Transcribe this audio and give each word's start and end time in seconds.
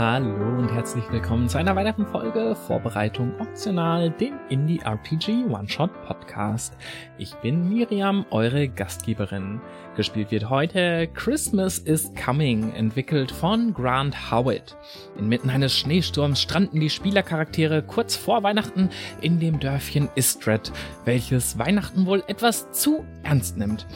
Hallo 0.00 0.56
und 0.56 0.72
herzlich 0.72 1.04
willkommen 1.12 1.46
zu 1.46 1.58
einer 1.58 1.76
weiteren 1.76 2.06
Folge 2.06 2.56
Vorbereitung 2.66 3.38
optional, 3.38 4.08
dem 4.08 4.32
Indie 4.48 4.80
RPG 4.82 5.44
One-Shot 5.44 5.90
Podcast. 6.06 6.74
Ich 7.18 7.34
bin 7.42 7.68
Miriam, 7.68 8.24
eure 8.30 8.66
Gastgeberin. 8.66 9.60
Gespielt 9.96 10.30
wird 10.30 10.48
heute 10.48 11.06
Christmas 11.08 11.78
is 11.80 12.10
Coming, 12.14 12.72
entwickelt 12.72 13.30
von 13.30 13.74
Grant 13.74 14.32
Howitt. 14.32 14.74
Inmitten 15.18 15.50
eines 15.50 15.76
Schneesturms 15.76 16.40
stranden 16.40 16.80
die 16.80 16.88
Spielercharaktere 16.88 17.82
kurz 17.82 18.16
vor 18.16 18.42
Weihnachten 18.42 18.88
in 19.20 19.38
dem 19.38 19.60
Dörfchen 19.60 20.08
Istred, 20.14 20.72
welches 21.04 21.58
Weihnachten 21.58 22.06
wohl 22.06 22.24
etwas 22.26 22.72
zu 22.72 23.04
ernst 23.22 23.58
nimmt. 23.58 23.86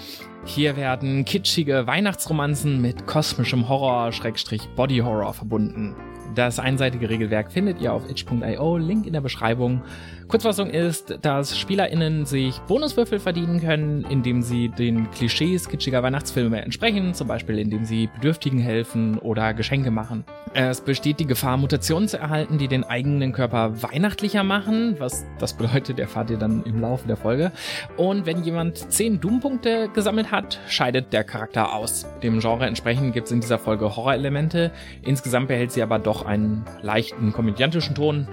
Hier 0.46 0.76
werden 0.76 1.24
kitschige 1.24 1.86
Weihnachtsromanzen 1.86 2.80
mit 2.80 3.06
kosmischem 3.06 3.68
Horror, 3.68 4.12
Schrägstrich 4.12 4.68
Body 4.76 4.98
Horror 4.98 5.32
verbunden. 5.32 5.96
Das 6.34 6.58
einseitige 6.58 7.08
Regelwerk 7.08 7.50
findet 7.50 7.80
ihr 7.80 7.92
auf 7.92 8.08
itch.io, 8.10 8.76
Link 8.76 9.06
in 9.06 9.14
der 9.14 9.22
Beschreibung. 9.22 9.82
Kurzfassung 10.28 10.70
ist, 10.70 11.18
dass 11.22 11.58
SpielerInnen 11.58 12.26
sich 12.26 12.58
Bonuswürfel 12.60 13.20
verdienen 13.20 13.60
können, 13.60 14.04
indem 14.08 14.42
sie 14.42 14.68
den 14.68 15.10
Klischees 15.10 15.68
kitschiger 15.68 16.02
Weihnachtsfilme 16.02 16.62
entsprechen, 16.62 17.14
zum 17.14 17.28
Beispiel 17.28 17.58
indem 17.58 17.84
sie 17.84 18.08
Bedürftigen 18.14 18.58
helfen 18.58 19.18
oder 19.18 19.54
Geschenke 19.54 19.90
machen. 19.90 20.24
Es 20.54 20.80
besteht 20.80 21.20
die 21.20 21.26
Gefahr, 21.26 21.56
Mutationen 21.56 22.08
zu 22.08 22.18
erhalten, 22.18 22.58
die 22.58 22.68
den 22.68 22.84
eigenen 22.84 23.32
Körper 23.32 23.82
weihnachtlicher 23.82 24.44
machen, 24.44 24.96
was 24.98 25.26
das 25.38 25.54
bedeutet, 25.54 25.98
erfahrt 25.98 26.30
ihr 26.30 26.38
dann 26.38 26.62
im 26.64 26.80
Laufe 26.80 27.06
der 27.06 27.16
Folge. 27.16 27.52
Und 27.96 28.24
wenn 28.26 28.42
jemand 28.44 28.92
10 28.92 29.20
Doom-Punkte 29.20 29.88
gesammelt 29.92 30.30
hat, 30.30 30.58
scheidet 30.68 31.12
der 31.12 31.24
Charakter 31.24 31.74
aus. 31.74 32.06
Dem 32.22 32.40
Genre 32.40 32.66
entsprechend 32.66 33.12
gibt 33.12 33.26
es 33.26 33.32
in 33.32 33.40
dieser 33.40 33.58
Folge 33.58 33.96
Horrorelemente. 33.96 34.72
Insgesamt 35.02 35.48
behält 35.48 35.72
sie 35.72 35.82
aber 35.82 35.98
doch 35.98 36.24
einen 36.24 36.64
leichten 36.82 37.32
komödiantischen 37.32 37.94
Ton. 37.94 38.28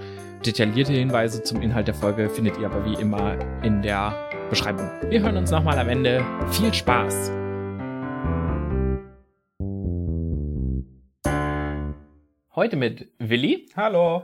Detaillierte 0.45 0.93
Hinweise 0.93 1.43
zum 1.43 1.61
Inhalt 1.61 1.87
der 1.87 1.93
Folge 1.93 2.27
findet 2.27 2.57
ihr 2.57 2.65
aber 2.65 2.83
wie 2.83 2.99
immer 2.99 3.37
in 3.63 3.83
der 3.83 4.27
Beschreibung. 4.49 4.89
Wir 5.07 5.21
hören 5.21 5.37
uns 5.37 5.51
nochmal 5.51 5.77
am 5.77 5.87
Ende. 5.87 6.25
Viel 6.49 6.73
Spaß! 6.73 7.29
Heute 12.55 12.75
mit 12.75 13.11
Willi. 13.19 13.69
Hallo. 13.75 14.23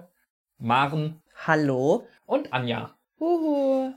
Maren. 0.58 1.22
Hallo. 1.46 2.08
Und 2.26 2.52
Anja. 2.52 2.96
Huhu. 3.20 3.94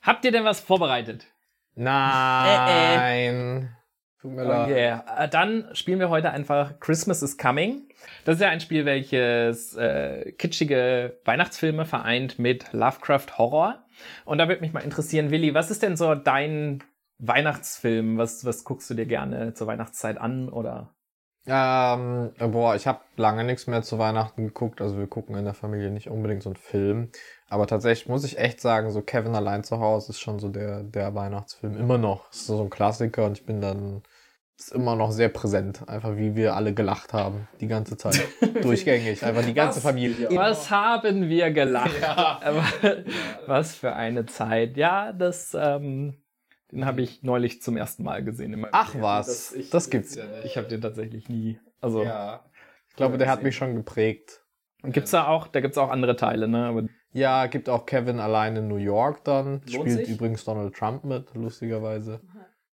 Habt 0.00 0.24
ihr 0.24 0.32
denn 0.32 0.44
was 0.44 0.60
vorbereitet? 0.60 1.26
Nein. 1.74 3.76
Tut 4.22 4.32
mir 4.32 4.42
leid. 4.42 4.70
Okay, 4.70 5.00
äh, 5.18 5.28
dann 5.28 5.68
spielen 5.74 6.00
wir 6.00 6.08
heute 6.08 6.30
einfach 6.30 6.80
Christmas 6.80 7.22
is 7.22 7.36
Coming. 7.36 7.85
Das 8.24 8.36
ist 8.36 8.40
ja 8.40 8.48
ein 8.48 8.60
Spiel, 8.60 8.84
welches 8.84 9.74
äh, 9.76 10.32
kitschige 10.32 11.18
Weihnachtsfilme 11.24 11.84
vereint 11.84 12.38
mit 12.38 12.72
Lovecraft 12.72 13.38
Horror. 13.38 13.84
Und 14.24 14.38
da 14.38 14.48
würde 14.48 14.60
mich 14.60 14.72
mal 14.72 14.80
interessieren, 14.80 15.30
Willi, 15.30 15.54
was 15.54 15.70
ist 15.70 15.82
denn 15.82 15.96
so 15.96 16.14
dein 16.14 16.82
Weihnachtsfilm? 17.18 18.18
Was, 18.18 18.44
was 18.44 18.64
guckst 18.64 18.90
du 18.90 18.94
dir 18.94 19.06
gerne 19.06 19.54
zur 19.54 19.66
Weihnachtszeit 19.66 20.18
an? 20.18 20.48
Oder? 20.48 20.96
Ähm, 21.48 22.32
boah, 22.38 22.74
ich 22.74 22.88
habe 22.88 23.00
lange 23.16 23.44
nichts 23.44 23.68
mehr 23.68 23.82
zu 23.82 23.98
Weihnachten 23.98 24.48
geguckt. 24.48 24.80
Also 24.80 24.98
wir 24.98 25.06
gucken 25.06 25.36
in 25.36 25.44
der 25.44 25.54
Familie 25.54 25.90
nicht 25.90 26.10
unbedingt 26.10 26.42
so 26.42 26.50
einen 26.50 26.56
Film. 26.56 27.10
Aber 27.48 27.66
tatsächlich 27.68 28.08
muss 28.08 28.24
ich 28.24 28.38
echt 28.38 28.60
sagen, 28.60 28.90
so 28.90 29.00
Kevin 29.00 29.34
allein 29.34 29.62
zu 29.62 29.78
Hause 29.78 30.10
ist 30.10 30.20
schon 30.20 30.40
so 30.40 30.48
der, 30.48 30.82
der 30.82 31.14
Weihnachtsfilm. 31.14 31.76
Immer 31.76 31.98
noch. 31.98 32.30
Ist 32.30 32.46
so 32.46 32.60
ein 32.60 32.70
Klassiker 32.70 33.24
und 33.26 33.38
ich 33.38 33.46
bin 33.46 33.60
dann 33.60 34.02
ist 34.58 34.72
immer 34.72 34.96
noch 34.96 35.12
sehr 35.12 35.28
präsent. 35.28 35.86
Einfach 35.88 36.16
wie 36.16 36.34
wir 36.34 36.56
alle 36.56 36.72
gelacht 36.72 37.12
haben. 37.12 37.46
Die 37.60 37.66
ganze 37.66 37.96
Zeit. 37.96 38.20
Durchgängig. 38.62 39.22
Einfach 39.22 39.44
die 39.44 39.54
ganze 39.54 39.76
Was? 39.78 39.82
Familie. 39.84 40.28
Was 40.34 40.70
haben 40.70 41.28
wir 41.28 41.50
gelacht? 41.50 42.00
Ja. 42.00 42.40
Aber 42.44 42.64
was 43.46 43.74
für 43.74 43.94
eine 43.94 44.26
Zeit. 44.26 44.76
Ja, 44.76 45.12
das, 45.12 45.54
ähm, 45.58 46.14
den 46.72 46.84
habe 46.86 47.02
ich 47.02 47.22
neulich 47.22 47.60
zum 47.62 47.76
ersten 47.76 48.02
Mal 48.02 48.24
gesehen. 48.24 48.66
Ach 48.72 48.92
Leben. 48.94 49.04
was. 49.04 49.26
Das, 49.26 49.52
ich, 49.52 49.70
Das 49.70 49.90
gibt's 49.90 50.14
ja 50.14 50.24
nicht. 50.26 50.44
Ich 50.46 50.56
habe 50.56 50.66
den 50.68 50.80
tatsächlich 50.80 51.28
nie. 51.28 51.58
Also 51.80 52.02
Ja. 52.02 52.44
Ich 52.88 52.96
glaube, 52.96 53.18
der 53.18 53.28
hat 53.28 53.42
mich 53.42 53.54
schon 53.54 53.74
geprägt. 53.76 54.42
gibt's 54.82 55.10
da 55.10 55.26
auch, 55.26 55.48
da 55.48 55.60
gibt's 55.60 55.76
auch 55.76 55.90
andere 55.90 56.16
Teile, 56.16 56.48
ne? 56.48 56.64
Aber 56.66 56.84
Ja, 57.12 57.44
gibt 57.46 57.68
auch 57.68 57.84
Kevin 57.84 58.18
allein 58.20 58.56
in 58.56 58.68
New 58.68 58.76
York 58.78 59.22
dann. 59.24 59.60
Lohnt 59.60 59.70
Spielt 59.70 59.90
sich? 60.06 60.08
übrigens 60.08 60.44
Donald 60.44 60.74
Trump 60.74 61.04
mit, 61.04 61.34
lustigerweise. 61.34 62.22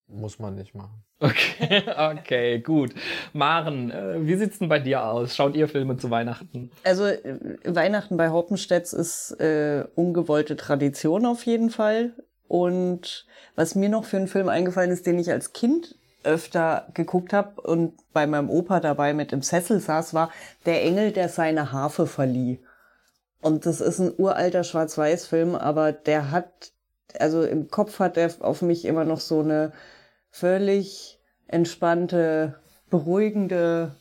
Muss 0.06 0.38
man 0.38 0.54
nicht 0.54 0.76
machen. 0.76 1.03
Okay, 1.22 1.83
okay, 2.19 2.59
gut. 2.60 2.94
Maren, 3.33 3.91
äh, 3.91 4.27
wie 4.27 4.37
sieht's 4.37 4.59
denn 4.59 4.69
bei 4.69 4.78
dir 4.78 5.05
aus? 5.05 5.34
Schaut 5.34 5.55
ihr 5.55 5.69
Filme 5.69 5.97
zu 5.97 6.10
Weihnachten? 6.10 6.71
Also 6.84 7.06
äh, 7.06 7.38
Weihnachten 7.65 8.16
bei 8.16 8.31
Hoppenstedts 8.31 8.93
ist 8.93 9.32
äh, 9.41 9.84
ungewollte 9.94 10.56
Tradition 10.56 11.27
auf 11.27 11.44
jeden 11.47 11.71
Fall. 11.71 12.12
Und 12.49 13.27
was 13.56 13.75
mir 13.75 13.88
noch 13.88 14.05
für 14.05 14.19
einen 14.19 14.28
Film 14.28 14.49
eingefallen 14.49 14.91
ist, 14.91 15.06
den 15.06 15.19
ich 15.19 15.31
als 15.31 15.53
Kind 15.53 15.94
öfter 16.25 16.88
geguckt 16.94 17.32
habe 17.32 17.61
und 17.62 17.94
bei 18.12 18.27
meinem 18.27 18.50
Opa 18.50 18.81
dabei 18.81 19.15
mit 19.15 19.32
im 19.32 19.43
Sessel 19.43 19.81
saß, 19.81 20.15
war 20.15 20.31
Der 20.66 20.82
Engel, 20.82 21.12
der 21.12 21.28
seine 21.28 21.72
Harfe 21.72 22.06
verlieh. 22.06 22.61
Und 23.41 23.66
das 23.66 23.81
ist 23.81 23.99
ein 23.99 24.12
uralter 24.16 24.62
Schwarz-Weiß-Film, 24.62 25.56
aber 25.56 25.93
der 25.93 26.31
hat, 26.31 26.72
also 27.19 27.43
im 27.43 27.69
Kopf 27.71 27.99
hat 27.99 28.16
er 28.16 28.31
auf 28.41 28.62
mich 28.62 28.84
immer 28.84 29.05
noch 29.05 29.21
so 29.21 29.41
eine 29.41 29.72
völlig 30.32 31.20
entspannte, 31.47 32.59
beruhigende 32.91 33.94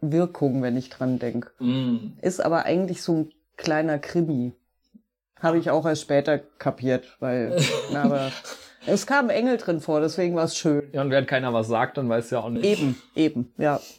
Wirkung, 0.00 0.62
wenn 0.62 0.76
ich 0.76 0.88
dran 0.88 1.18
denke. 1.18 1.50
Mm. 1.58 2.14
Ist 2.22 2.40
aber 2.40 2.64
eigentlich 2.64 3.02
so 3.02 3.14
ein 3.14 3.32
kleiner 3.56 3.98
Krimi. 3.98 4.54
Habe 5.38 5.58
ich 5.58 5.70
auch 5.70 5.84
erst 5.84 6.02
später 6.02 6.38
kapiert, 6.38 7.16
weil, 7.20 7.60
na, 7.92 8.04
aber 8.04 8.32
es 8.86 9.06
kam 9.06 9.28
Engel 9.28 9.58
drin 9.58 9.80
vor, 9.80 10.00
deswegen 10.00 10.34
war 10.36 10.44
es 10.44 10.56
schön. 10.56 10.88
Ja, 10.92 11.02
und 11.02 11.10
wenn 11.10 11.26
keiner 11.26 11.52
was 11.52 11.68
sagt, 11.68 11.98
dann 11.98 12.08
weiß 12.08 12.30
ja 12.30 12.40
auch 12.40 12.50
nicht. 12.50 12.64
Eben, 12.64 12.96
eben, 13.14 13.52
ja. 13.58 13.80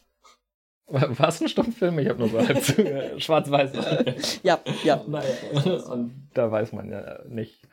Was 0.88 1.42
ein 1.42 1.48
Stummfilm? 1.48 1.98
Ich 2.00 2.10
habe 2.10 2.20
nur 2.20 2.30
so 2.30 2.46
halb 2.46 2.62
schwarz-weiß. 3.22 4.42
Ja, 4.44 4.60
ja. 4.84 4.96
Und 4.96 6.30
da 6.34 6.52
weiß 6.52 6.74
man 6.74 6.92
ja 6.92 7.20
nicht, 7.26 7.68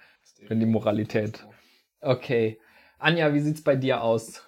wenn 0.47 0.61
die 0.61 0.67
Moralität. 0.67 1.45
Okay. 2.01 2.61
Anja, 3.01 3.33
wie 3.35 3.41
sieht's 3.41 3.65
bei 3.65 3.77
dir 3.77 4.03
aus? 4.03 4.43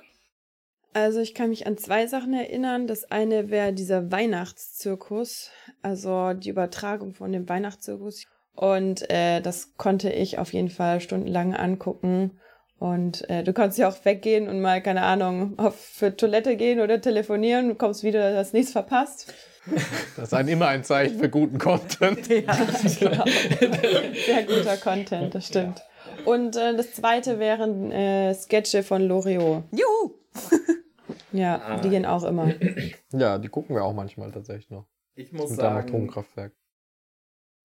Also 0.94 1.20
ich 1.20 1.34
kann 1.34 1.48
mich 1.48 1.66
an 1.66 1.78
zwei 1.78 2.06
Sachen 2.06 2.34
erinnern. 2.34 2.86
Das 2.86 3.10
eine 3.10 3.50
wäre 3.50 3.72
dieser 3.72 4.12
Weihnachtszirkus, 4.12 5.50
also 5.80 6.34
die 6.34 6.50
Übertragung 6.50 7.14
von 7.14 7.32
dem 7.32 7.48
Weihnachtszirkus. 7.48 8.24
Und 8.54 9.08
äh, 9.10 9.40
das 9.40 9.76
konnte 9.78 10.10
ich 10.10 10.38
auf 10.38 10.52
jeden 10.52 10.68
Fall 10.68 11.00
stundenlang 11.00 11.54
angucken. 11.54 12.38
Und 12.78 13.28
äh, 13.30 13.42
du 13.42 13.54
konntest 13.54 13.78
ja 13.78 13.88
auch 13.88 14.04
weggehen 14.04 14.48
und 14.48 14.60
mal, 14.60 14.82
keine 14.82 15.02
Ahnung, 15.02 15.58
auf 15.58 15.76
für 15.76 16.14
Toilette 16.14 16.56
gehen 16.56 16.80
oder 16.80 17.00
telefonieren. 17.00 17.68
Du 17.68 17.74
kommst 17.74 18.02
wieder, 18.02 18.36
hast 18.36 18.52
nichts 18.52 18.72
verpasst. 18.72 19.32
Das 20.16 20.24
ist 20.24 20.34
ein, 20.34 20.48
immer 20.48 20.66
ein 20.66 20.82
Zeichen 20.82 21.20
für 21.20 21.28
guten 21.28 21.56
Content. 21.56 22.28
Ja, 22.28 22.66
genau. 22.98 23.24
Sehr 24.26 24.42
guter 24.42 24.76
Content, 24.76 25.32
das 25.32 25.46
stimmt. 25.46 25.84
Und 26.24 26.56
äh, 26.56 26.76
das 26.76 26.92
zweite 26.94 27.38
wären 27.38 27.90
äh, 27.90 28.34
Sketche 28.34 28.82
von 28.82 29.02
Loriot. 29.02 29.64
Juhu! 29.72 30.14
Ja, 31.34 31.78
die 31.80 31.88
gehen 31.88 32.04
auch 32.04 32.24
immer. 32.24 32.52
Ja, 33.10 33.38
die 33.38 33.48
gucken 33.48 33.74
wir 33.74 33.84
auch 33.84 33.94
manchmal 33.94 34.30
tatsächlich 34.32 34.68
noch. 34.68 34.84
Ich 35.14 35.32
muss 35.32 35.50
Mit 35.52 35.60
einem 35.60 35.78
Atomkraftwerk. 35.78 36.52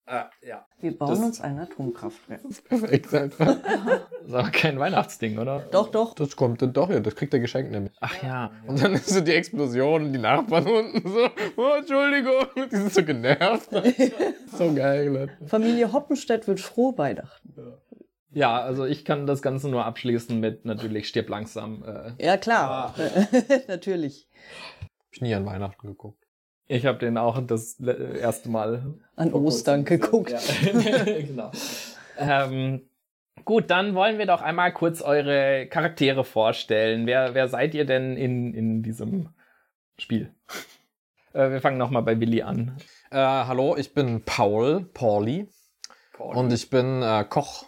Ah, 0.06 0.29
ja. 0.41 0.66
Wir 0.79 0.97
bauen 0.97 1.09
Das- 1.09 1.19
uns 1.19 1.41
ein 1.41 1.59
Atomkraftwerk. 1.59 2.40
Perfekt 2.69 3.13
einfach. 3.13 3.57
Das 3.57 4.28
ist 4.28 4.34
aber 4.34 4.51
kein 4.51 4.79
Weihnachtsding, 4.79 5.38
oder? 5.38 5.67
Doch, 5.69 5.91
doch. 5.91 6.13
Das 6.16 6.38
kommt 6.38 6.62
dann 6.62 6.72
doch, 6.72 6.90
ja, 6.90 7.01
das 7.01 7.17
kriegt 7.17 7.34
er 7.34 7.41
geschenkt 7.41 7.72
nämlich. 7.73 7.91
Ach 8.00 8.23
ja. 8.23 8.51
Und 8.67 8.81
dann 8.81 8.94
ist 8.94 9.09
so 9.09 9.19
die 9.19 9.34
Explosion 9.34 10.06
und 10.06 10.13
die 10.13 10.19
Nachbarn 10.19 10.66
unten 10.66 11.05
so, 11.05 11.28
oh, 11.58 11.73
Entschuldigung, 11.78 12.46
die 12.72 12.76
sind 12.78 12.93
so 12.93 13.03
genervt. 13.03 13.70
so 14.58 14.73
geil, 14.73 15.08
Leute. 15.09 15.37
Familie 15.46 15.91
Hoppenstedt 15.91 16.47
wird 16.47 16.61
froh 16.61 16.97
Weihnachten. 16.97 17.53
Ja, 17.58 17.78
also 18.43 18.85
ich 18.85 19.05
kann 19.05 19.25
das 19.25 19.41
Ganze 19.41 19.69
nur 19.69 19.85
abschließen 19.85 20.39
mit 20.39 20.66
natürlich 20.66 21.07
stirb 21.07 21.29
langsam. 21.29 21.84
Äh, 21.84 22.23
Ja, 22.23 22.37
klar. 22.37 22.93
Natürlich. 23.67 24.28
Hab 24.81 25.13
ich 25.13 25.22
nie 25.22 25.34
an 25.34 25.45
Weihnachten 25.45 25.87
geguckt. 25.87 26.23
ich 26.67 26.85
habe 26.85 26.99
den 26.99 27.17
auch 27.17 27.39
das 27.47 27.79
erste 27.79 28.49
Mal 28.49 28.93
An 29.16 29.34
Ostern 29.34 29.85
geguckt. 29.85 30.31
Ja. 30.31 30.39
genau. 31.05 31.51
Ähm, 32.19 32.81
gut, 33.45 33.69
dann 33.72 33.95
wollen 33.95 34.17
wir 34.17 34.25
doch 34.25 34.41
einmal 34.41 34.73
kurz 34.73 35.01
eure 35.01 35.67
Charaktere 35.67 36.23
vorstellen. 36.23 37.07
Wer, 37.07 37.34
wer 37.34 37.47
seid 37.47 37.73
ihr 37.73 37.85
denn 37.85 38.17
in, 38.17 38.53
in 38.53 38.84
diesem 38.84 39.29
Spiel? 39.97 40.34
Äh, 41.34 41.49
wir 41.51 41.61
fangen 41.61 41.78
nochmal 41.78 42.03
bei 42.03 42.19
Willi 42.19 42.41
an. 42.41 42.78
Äh, 43.09 43.17
hallo, 43.17 43.78
ich 43.78 43.93
bin 43.93 44.23
Paul, 44.25 44.85
Pauli. 44.93 45.47
Und 46.19 46.51
ich 46.51 46.69
bin 46.69 47.01
äh, 47.01 47.23
Koch. 47.23 47.66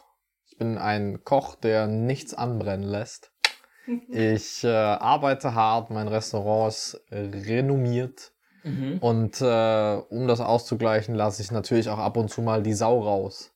Ich 0.59 0.65
bin 0.65 0.77
ein 0.77 1.23
Koch, 1.23 1.55
der 1.55 1.87
nichts 1.87 2.33
anbrennen 2.33 2.85
lässt. 2.85 3.31
Ich 4.09 4.65
äh, 4.65 4.67
arbeite 4.67 5.53
hart, 5.53 5.89
mein 5.89 6.09
Restaurant 6.09 6.67
ist 6.67 7.01
renommiert. 7.09 8.33
Mhm. 8.65 8.97
Und 8.99 9.39
äh, 9.39 10.01
um 10.09 10.27
das 10.27 10.41
auszugleichen, 10.41 11.15
lasse 11.15 11.41
ich 11.41 11.51
natürlich 11.51 11.87
auch 11.87 11.97
ab 11.97 12.17
und 12.17 12.27
zu 12.27 12.41
mal 12.41 12.61
die 12.61 12.73
Sau 12.73 12.99
raus. 12.99 13.53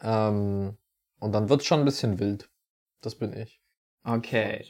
Ähm, 0.00 0.76
und 1.18 1.32
dann 1.32 1.48
wird's 1.48 1.64
schon 1.64 1.80
ein 1.80 1.84
bisschen 1.84 2.20
wild. 2.20 2.48
Das 3.00 3.16
bin 3.16 3.36
ich. 3.36 3.60
Okay. 4.04 4.64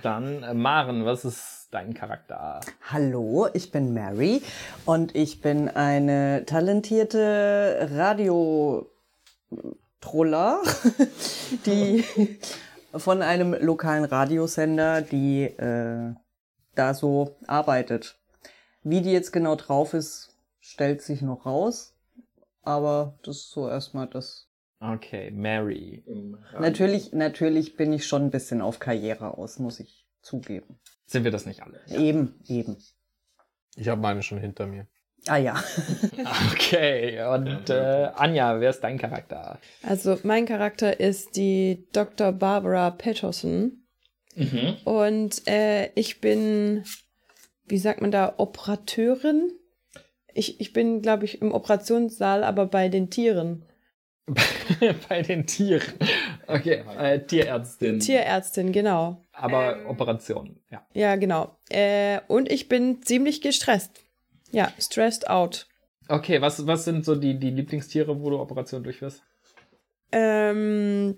Dann, 0.00 0.44
äh, 0.44 0.54
Maren, 0.54 1.04
was 1.04 1.24
ist 1.24 1.70
dein 1.72 1.92
Charakter? 1.92 2.60
Hallo, 2.88 3.48
ich 3.52 3.72
bin 3.72 3.92
Mary 3.92 4.42
und 4.84 5.16
ich 5.16 5.40
bin 5.40 5.68
eine 5.68 6.44
talentierte 6.46 7.88
Radio-Troller, 10.02 10.62
die 11.66 12.04
von 12.94 13.22
einem 13.22 13.54
lokalen 13.54 14.04
Radiosender, 14.04 15.00
die 15.02 15.44
äh, 15.44 16.14
da 16.74 16.94
so 16.94 17.36
arbeitet. 17.46 18.18
Wie 18.82 19.00
die 19.00 19.12
jetzt 19.12 19.32
genau 19.32 19.56
drauf 19.56 19.94
ist, 19.94 20.36
stellt 20.60 21.02
sich 21.02 21.22
noch 21.22 21.46
raus. 21.46 21.94
Aber 22.62 23.18
das 23.24 23.36
ist 23.38 23.50
so 23.50 23.68
erstmal 23.68 24.06
das. 24.08 24.48
Okay, 24.80 25.30
Mary. 25.30 26.04
Natürlich, 26.58 27.12
natürlich 27.12 27.76
bin 27.76 27.92
ich 27.92 28.06
schon 28.06 28.22
ein 28.22 28.30
bisschen 28.30 28.60
auf 28.60 28.78
Karriere 28.78 29.38
aus, 29.38 29.58
muss 29.58 29.80
ich 29.80 30.06
zugeben. 30.20 30.80
Sind 31.06 31.24
wir 31.24 31.30
das 31.30 31.46
nicht 31.46 31.62
alle? 31.62 31.80
Eben, 31.88 32.40
eben. 32.46 32.76
Ich 33.76 33.88
habe 33.88 34.00
meine 34.00 34.22
schon 34.22 34.38
hinter 34.38 34.66
mir. 34.66 34.86
Ah 35.26 35.36
ja. 35.36 35.54
okay, 36.52 37.24
und 37.24 37.70
äh, 37.70 38.08
Anja, 38.14 38.60
wer 38.60 38.70
ist 38.70 38.80
dein 38.80 38.98
Charakter? 38.98 39.58
Also 39.82 40.18
mein 40.24 40.46
Charakter 40.46 40.98
ist 40.98 41.36
die 41.36 41.86
Dr. 41.92 42.32
Barbara 42.32 42.90
Patterson. 42.90 43.84
Mhm. 44.34 44.76
Und 44.84 45.46
äh, 45.46 45.90
ich 45.94 46.20
bin, 46.20 46.84
wie 47.66 47.78
sagt 47.78 48.00
man 48.00 48.10
da, 48.10 48.34
Operateurin? 48.38 49.52
Ich, 50.34 50.60
ich 50.60 50.72
bin, 50.72 51.02
glaube 51.02 51.24
ich, 51.24 51.40
im 51.40 51.52
Operationssaal, 51.52 52.42
aber 52.42 52.66
bei 52.66 52.88
den 52.88 53.10
Tieren. 53.10 53.64
bei 55.08 55.22
den 55.22 55.46
Tieren. 55.46 55.82
Okay, 56.46 56.84
äh, 56.98 57.20
Tierärztin. 57.20 58.00
Tierärztin, 58.00 58.72
genau. 58.72 59.22
Aber 59.32 59.76
ähm, 59.76 59.86
Operation, 59.86 60.58
ja. 60.70 60.86
Ja, 60.94 61.16
genau. 61.16 61.56
Äh, 61.70 62.20
und 62.28 62.50
ich 62.50 62.68
bin 62.68 63.02
ziemlich 63.02 63.40
gestresst. 63.40 64.01
Ja, 64.52 64.72
stressed 64.78 65.28
out. 65.28 65.66
Okay, 66.08 66.40
was, 66.40 66.66
was 66.66 66.84
sind 66.84 67.04
so 67.04 67.14
die, 67.14 67.38
die 67.38 67.50
Lieblingstiere, 67.50 68.20
wo 68.20 68.30
du 68.30 68.38
Operationen 68.38 68.84
durchführst? 68.84 69.22
Ähm, 70.12 71.16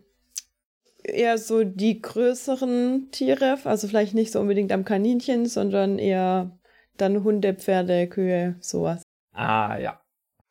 eher 1.02 1.36
so 1.38 1.64
die 1.64 2.00
größeren 2.00 3.08
Tiere, 3.10 3.58
also 3.64 3.88
vielleicht 3.88 4.14
nicht 4.14 4.32
so 4.32 4.40
unbedingt 4.40 4.72
am 4.72 4.84
Kaninchen, 4.84 5.46
sondern 5.46 5.98
eher 5.98 6.58
dann 6.96 7.25
Hunde, 7.25 7.54
Pferde, 7.54 8.06
Kühe, 8.08 8.56
sowas. 8.60 9.02
Ah, 9.32 9.76
ja. 9.78 10.00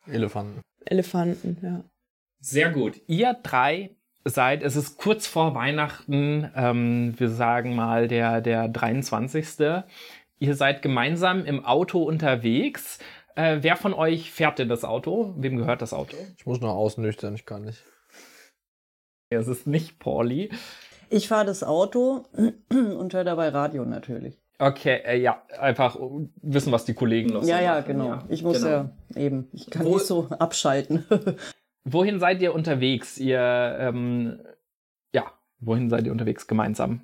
Elefanten. 0.07 0.61
Elefanten, 0.85 1.57
ja. 1.61 1.83
Sehr 2.41 2.71
gut. 2.71 3.01
Ihr 3.07 3.33
drei 3.41 3.95
seid, 4.25 4.63
es 4.63 4.75
ist 4.75 4.97
kurz 4.97 5.27
vor 5.27 5.55
Weihnachten, 5.55 6.51
ähm, 6.55 7.13
wir 7.17 7.29
sagen 7.29 7.75
mal 7.75 8.07
der, 8.07 8.41
der 8.41 8.67
23. 8.67 9.47
Ihr 10.39 10.55
seid 10.55 10.81
gemeinsam 10.81 11.45
im 11.45 11.63
Auto 11.65 12.03
unterwegs. 12.03 12.99
Äh, 13.35 13.59
wer 13.61 13.75
von 13.75 13.93
euch 13.93 14.31
fährt 14.31 14.59
denn 14.59 14.69
das 14.69 14.83
Auto? 14.83 15.33
Wem 15.37 15.57
gehört 15.57 15.81
das 15.81 15.93
Auto? 15.93 16.17
Ich 16.37 16.45
muss 16.45 16.61
noch 16.61 16.75
ausnüchtern, 16.75 17.33
ich 17.35 17.45
kann 17.45 17.63
nicht. 17.63 17.83
Es 19.29 19.47
ist 19.47 19.65
nicht 19.65 19.99
Pauli. 19.99 20.51
Ich 21.09 21.27
fahre 21.27 21.45
das 21.45 21.63
Auto 21.63 22.25
und 22.69 23.13
höre 23.13 23.23
dabei 23.23 23.49
Radio 23.49 23.85
natürlich. 23.85 24.39
Okay, 24.59 25.01
äh, 25.03 25.17
ja, 25.19 25.43
einfach 25.59 25.97
wissen, 26.41 26.71
was 26.71 26.85
die 26.85 26.93
Kollegen 26.93 27.31
noch 27.31 27.43
Ja, 27.43 27.59
ja, 27.59 27.81
genau. 27.81 28.07
Ja, 28.07 28.23
ich 28.29 28.43
muss 28.43 28.61
genau. 28.61 28.69
ja 28.69 28.89
eben, 29.15 29.49
ich 29.51 29.69
kann 29.69 29.85
Wo, 29.85 29.95
nicht 29.95 30.05
so 30.05 30.29
abschalten. 30.29 31.05
wohin 31.83 32.19
seid 32.19 32.41
ihr 32.41 32.53
unterwegs? 32.53 33.17
Ihr, 33.17 33.39
ähm, 33.39 34.39
ja, 35.13 35.31
wohin 35.59 35.89
seid 35.89 36.05
ihr 36.05 36.11
unterwegs 36.11 36.47
gemeinsam? 36.47 37.01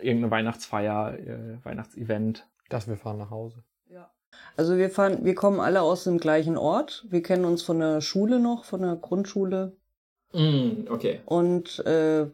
Irgendeine 0.00 0.30
Weihnachtsfeier, 0.30 1.18
äh, 1.18 1.64
Weihnachtsevent? 1.64 2.48
Dass 2.74 2.88
wir 2.88 2.96
fahren 2.96 3.18
nach 3.18 3.30
Hause. 3.30 3.62
Ja. 3.88 4.10
Also 4.56 4.76
wir 4.76 4.90
fahren, 4.90 5.24
wir 5.24 5.36
kommen 5.36 5.60
alle 5.60 5.82
aus 5.82 6.02
dem 6.02 6.18
gleichen 6.18 6.56
Ort. 6.56 7.06
Wir 7.08 7.22
kennen 7.22 7.44
uns 7.44 7.62
von 7.62 7.78
der 7.78 8.00
Schule 8.00 8.40
noch, 8.40 8.64
von 8.64 8.82
der 8.82 8.96
Grundschule. 8.96 9.76
Mm, 10.32 10.88
okay. 10.90 11.20
Und 11.24 11.78
äh, 11.86 12.26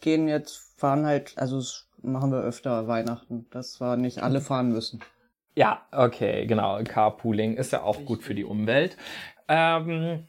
gehen 0.00 0.26
jetzt, 0.26 0.76
fahren 0.76 1.06
halt, 1.06 1.34
also 1.36 1.58
das 1.58 1.86
machen 2.02 2.32
wir 2.32 2.40
öfter 2.40 2.88
Weihnachten, 2.88 3.46
dass 3.50 3.80
wir 3.80 3.96
nicht 3.96 4.24
alle 4.24 4.40
fahren 4.40 4.72
müssen. 4.72 4.98
Ja, 5.54 5.86
okay, 5.92 6.46
genau. 6.46 6.82
Carpooling 6.82 7.56
ist 7.56 7.70
ja 7.70 7.84
auch 7.84 8.04
gut 8.04 8.24
für 8.24 8.34
die 8.34 8.42
Umwelt. 8.42 8.96
Ähm, 9.46 10.24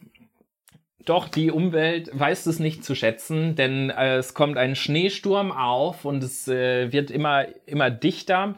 doch 1.05 1.29
die 1.29 1.51
Umwelt 1.51 2.09
weiß 2.13 2.47
es 2.47 2.59
nicht 2.59 2.83
zu 2.83 2.95
schätzen, 2.95 3.55
denn 3.55 3.91
äh, 3.91 4.17
es 4.17 4.33
kommt 4.33 4.57
ein 4.57 4.75
Schneesturm 4.75 5.51
auf 5.51 6.03
und 6.03 6.23
es 6.23 6.47
äh, 6.47 6.91
wird 6.91 7.11
immer, 7.11 7.45
immer 7.67 7.91
dichter. 7.91 8.55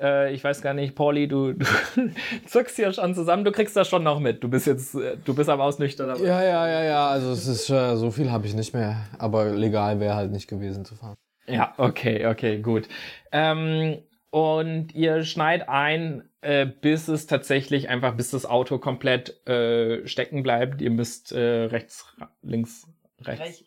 Äh, 0.00 0.32
ich 0.34 0.44
weiß 0.44 0.60
gar 0.62 0.74
nicht, 0.74 0.94
Pauli, 0.94 1.28
du, 1.28 1.52
du 1.52 1.66
zuckst 2.46 2.76
hier 2.76 2.92
schon 2.92 3.14
zusammen, 3.14 3.44
du 3.44 3.52
kriegst 3.52 3.76
das 3.76 3.88
schon 3.88 4.02
noch 4.02 4.20
mit. 4.20 4.42
Du 4.42 4.48
bist 4.48 4.66
jetzt, 4.66 4.94
äh, 4.94 5.16
du 5.24 5.34
bist 5.34 5.48
aber 5.48 5.64
ausnüchtert. 5.64 6.18
Ja, 6.20 6.42
ja, 6.42 6.68
ja, 6.68 6.84
ja, 6.84 7.08
also 7.08 7.32
es 7.32 7.46
ist, 7.46 7.70
äh, 7.70 7.96
so 7.96 8.10
viel 8.10 8.30
habe 8.30 8.46
ich 8.46 8.54
nicht 8.54 8.74
mehr, 8.74 8.96
aber 9.18 9.46
legal 9.46 10.00
wäre 10.00 10.14
halt 10.14 10.32
nicht 10.32 10.48
gewesen 10.48 10.84
zu 10.84 10.94
fahren. 10.94 11.16
Ja, 11.46 11.74
okay, 11.78 12.26
okay, 12.26 12.58
gut. 12.60 12.88
Ähm, 13.32 13.98
und 14.30 14.94
ihr 14.94 15.24
schneit 15.24 15.68
ein, 15.68 16.28
äh, 16.42 16.66
bis 16.66 17.08
es 17.08 17.26
tatsächlich 17.26 17.88
einfach, 17.88 18.14
bis 18.14 18.32
das 18.32 18.44
Auto 18.44 18.78
komplett 18.78 19.46
äh, 19.48 20.06
stecken 20.06 20.42
bleibt. 20.42 20.82
Ihr 20.82 20.90
müsst 20.90 21.32
äh, 21.32 21.64
rechts, 21.64 22.04
links, 22.42 22.86
rechts. 23.22 23.64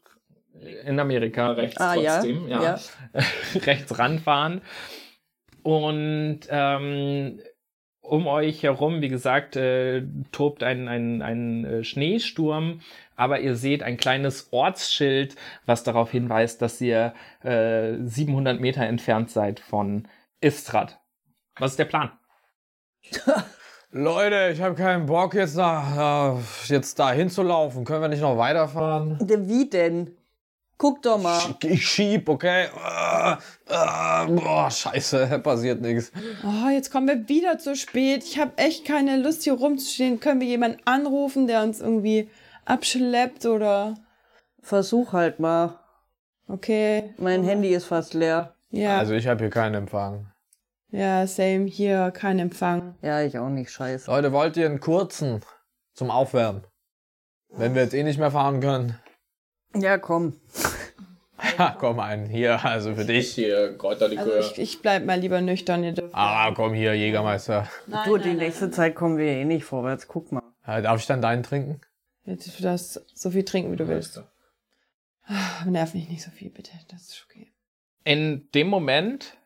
In 0.83 0.99
Amerika 0.99 1.51
rechts 1.51 1.79
ah, 1.79 1.93
trotzdem, 1.95 2.47
ja. 2.49 2.61
ja. 2.61 2.79
ja. 3.13 3.21
rechts 3.65 3.97
ranfahren. 3.97 4.61
Und 5.69 6.39
ähm, 6.49 7.39
um 8.01 8.25
euch 8.25 8.63
herum, 8.63 9.01
wie 9.01 9.07
gesagt, 9.07 9.55
äh, 9.55 10.01
tobt 10.31 10.63
ein, 10.63 10.87
ein, 10.87 11.21
ein 11.21 11.63
äh, 11.63 11.83
Schneesturm, 11.83 12.81
aber 13.15 13.39
ihr 13.41 13.55
seht 13.55 13.83
ein 13.83 13.97
kleines 13.97 14.51
Ortsschild, 14.51 15.35
was 15.67 15.83
darauf 15.83 16.09
hinweist, 16.09 16.63
dass 16.63 16.81
ihr 16.81 17.13
äh, 17.43 17.97
700 18.01 18.59
Meter 18.59 18.81
entfernt 18.81 19.29
seid 19.29 19.59
von 19.59 20.07
Istrat. 20.41 20.99
Was 21.59 21.71
ist 21.71 21.79
der 21.79 21.85
Plan? 21.85 22.13
Leute, 23.91 24.49
ich 24.51 24.61
habe 24.63 24.73
keinen 24.73 25.05
Bock 25.05 25.35
jetzt 25.35 25.55
nach 25.55 26.35
äh, 26.35 26.41
jetzt 26.65 26.97
da 26.97 27.11
hinzulaufen. 27.11 27.85
Können 27.85 28.01
wir 28.01 28.07
nicht 28.07 28.21
noch 28.21 28.39
weiterfahren? 28.39 29.19
Wie 29.21 29.69
denn? 29.69 30.18
Guck 30.79 31.01
doch 31.01 31.21
mal. 31.21 31.41
Ich 31.61 31.85
schieb, 31.85 32.29
okay? 32.29 32.67
Äh, 32.67 33.33
äh, 33.33 34.25
boah, 34.27 34.71
scheiße, 34.71 35.39
passiert 35.43 35.81
nichts. 35.81 36.09
Oh, 36.41 36.69
jetzt 36.69 36.89
kommen 36.89 37.05
wir 37.05 37.27
wieder 37.27 37.59
zu 37.59 37.75
spät. 37.75 38.23
Ich 38.23 38.39
habe 38.39 38.53
echt 38.55 38.85
keine 38.85 39.17
Lust, 39.17 39.43
hier 39.43 39.53
rumzustehen. 39.53 40.21
Können 40.21 40.39
wir 40.39 40.47
jemanden 40.47 40.79
anrufen, 40.85 41.47
der 41.47 41.63
uns 41.63 41.81
irgendwie 41.81 42.29
abschleppt 42.63 43.45
oder... 43.45 43.95
Versuch 44.61 45.11
halt 45.11 45.39
mal. 45.39 45.79
Okay. 46.47 47.13
Mein 47.17 47.43
Handy 47.43 47.69
ist 47.69 47.85
fast 47.85 48.13
leer. 48.13 48.55
Ja. 48.69 48.99
Also 48.99 49.13
ich 49.13 49.27
habe 49.27 49.39
hier 49.41 49.49
keinen 49.49 49.75
Empfang. 49.75 50.31
Ja, 50.91 51.27
same 51.27 51.65
hier, 51.65 52.11
kein 52.11 52.39
Empfang. 52.39 52.95
Ja, 53.01 53.21
ich 53.21 53.37
auch 53.37 53.49
nicht, 53.49 53.69
scheiße. 53.69 54.09
Leute, 54.09 54.31
wollt 54.31 54.55
ihr 54.55 54.65
einen 54.65 54.79
kurzen 54.79 55.41
zum 55.93 56.09
Aufwärmen? 56.09 56.63
Wenn 57.49 57.75
wir 57.75 57.83
jetzt 57.83 57.93
eh 57.93 58.03
nicht 58.03 58.19
mehr 58.19 58.31
fahren 58.31 58.61
können. 58.61 58.97
Ja, 59.75 59.97
komm. 59.97 60.33
Ja, 61.57 61.75
komm 61.79 61.99
ein, 61.99 62.25
hier, 62.25 62.63
also 62.65 62.95
für 62.95 63.05
dich 63.05 63.33
hier, 63.33 63.77
Kräuterlikör. 63.77 64.35
Also 64.35 64.51
ich, 64.51 64.59
ich 64.59 64.81
bleib 64.81 65.05
mal 65.05 65.19
lieber 65.19 65.39
nüchtern. 65.41 65.83
Ihr 65.83 65.93
dürft 65.93 66.13
ah, 66.13 66.51
komm 66.53 66.73
hier, 66.73 66.95
Jägermeister. 66.95 67.69
Nein, 67.87 68.01
du, 68.05 68.17
nein, 68.17 68.23
die 68.23 68.33
nächste 68.35 68.65
nein. 68.65 68.73
Zeit 68.73 68.95
kommen 68.95 69.17
wir 69.17 69.25
eh 69.25 69.45
nicht 69.45 69.63
vorwärts, 69.63 70.07
guck 70.07 70.31
mal. 70.31 70.43
Ja, 70.67 70.81
darf 70.81 70.99
ich 70.99 71.07
dann 71.07 71.21
deinen 71.21 71.43
trinken? 71.43 71.81
Du 72.25 72.35
darfst 72.61 73.01
so 73.17 73.31
viel 73.31 73.43
trinken, 73.43 73.71
wie 73.71 73.77
du 73.77 73.87
willst. 73.87 74.21
Ach, 75.25 75.65
nerv 75.65 75.93
mich 75.93 76.09
nicht 76.09 76.23
so 76.23 76.31
viel, 76.31 76.49
bitte, 76.49 76.71
das 76.89 77.03
ist 77.03 77.25
okay. 77.29 77.51
In 78.03 78.49
dem 78.53 78.67
Moment, 78.67 79.37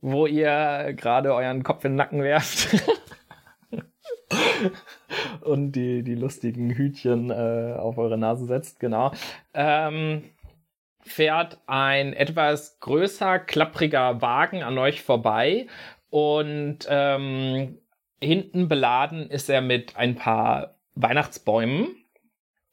wo 0.00 0.26
ihr 0.26 0.92
gerade 0.94 1.34
euren 1.34 1.62
Kopf 1.62 1.84
in 1.84 1.92
den 1.92 1.96
Nacken 1.96 2.22
werft 2.22 2.68
und 5.42 5.72
die, 5.72 6.02
die 6.02 6.14
lustigen 6.14 6.70
Hütchen 6.70 7.30
äh, 7.30 7.74
auf 7.78 7.98
eure 7.98 8.18
Nase 8.18 8.46
setzt, 8.46 8.80
genau, 8.80 9.12
ähm, 9.54 10.24
fährt 11.00 11.58
ein 11.66 12.12
etwas 12.12 12.80
größer, 12.80 13.38
klappriger 13.38 14.20
Wagen 14.20 14.62
an 14.62 14.76
euch 14.78 15.02
vorbei. 15.02 15.68
Und 16.10 16.80
ähm, 16.88 17.78
hinten 18.20 18.68
beladen 18.68 19.30
ist 19.30 19.48
er 19.48 19.60
mit 19.60 19.96
ein 19.96 20.16
paar 20.16 20.76
Weihnachtsbäumen. 20.94 21.88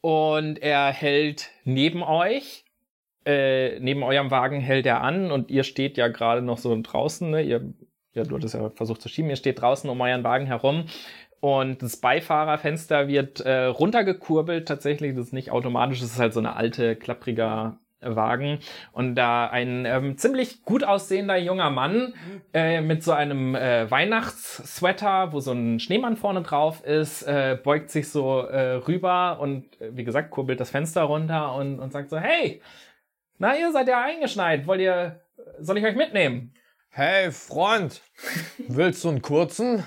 Und 0.00 0.60
er 0.60 0.92
hält 0.92 1.50
neben 1.64 2.02
euch, 2.02 2.64
äh, 3.24 3.78
neben 3.80 4.02
eurem 4.02 4.30
Wagen 4.30 4.60
hält 4.60 4.84
er 4.84 5.00
an. 5.00 5.30
Und 5.30 5.50
ihr 5.50 5.62
steht 5.62 5.96
ja 5.96 6.08
gerade 6.08 6.42
noch 6.42 6.58
so 6.58 6.76
draußen, 6.80 7.30
ne? 7.30 7.42
ihr 7.42 7.72
ja, 8.14 8.22
du 8.22 8.36
hattest 8.36 8.54
ja 8.54 8.70
versucht 8.70 9.02
zu 9.02 9.08
schieben, 9.08 9.28
ihr 9.28 9.36
steht 9.36 9.60
draußen 9.60 9.90
um 9.90 10.00
euren 10.00 10.22
Wagen 10.22 10.46
herum 10.46 10.84
und 11.44 11.82
das 11.82 11.98
Beifahrerfenster 11.98 13.06
wird 13.06 13.40
äh, 13.40 13.66
runtergekurbelt 13.66 14.66
tatsächlich. 14.66 15.14
Das 15.14 15.26
ist 15.26 15.32
nicht 15.34 15.50
automatisch, 15.50 16.00
das 16.00 16.12
ist 16.12 16.18
halt 16.18 16.32
so 16.32 16.40
eine 16.40 16.56
alte, 16.56 16.96
klappriger 16.96 17.76
Wagen. 18.00 18.60
Und 18.92 19.14
da 19.14 19.48
ein 19.48 19.84
ähm, 19.84 20.16
ziemlich 20.16 20.62
gut 20.62 20.84
aussehender 20.84 21.36
junger 21.36 21.68
Mann 21.68 22.14
äh, 22.54 22.80
mit 22.80 23.02
so 23.02 23.12
einem 23.12 23.54
äh, 23.54 23.90
Weihnachtssweater, 23.90 25.34
wo 25.34 25.40
so 25.40 25.52
ein 25.52 25.80
Schneemann 25.80 26.16
vorne 26.16 26.40
drauf 26.40 26.82
ist, 26.82 27.24
äh, 27.24 27.58
beugt 27.62 27.90
sich 27.90 28.08
so 28.08 28.40
äh, 28.40 28.76
rüber 28.76 29.38
und 29.38 29.78
äh, 29.82 29.94
wie 29.94 30.04
gesagt, 30.04 30.30
kurbelt 30.30 30.60
das 30.60 30.70
Fenster 30.70 31.02
runter 31.02 31.54
und, 31.56 31.78
und 31.78 31.92
sagt 31.92 32.08
so, 32.08 32.16
hey, 32.16 32.62
na, 33.36 33.54
ihr 33.54 33.70
seid 33.70 33.88
ja 33.88 34.02
eingeschneit. 34.02 34.66
Wollt 34.66 34.80
ihr, 34.80 35.20
soll 35.60 35.76
ich 35.76 35.84
euch 35.84 35.96
mitnehmen? 35.96 36.54
Hey, 36.88 37.30
Freund, 37.30 38.00
willst 38.66 39.04
du 39.04 39.10
einen 39.10 39.20
kurzen? 39.20 39.84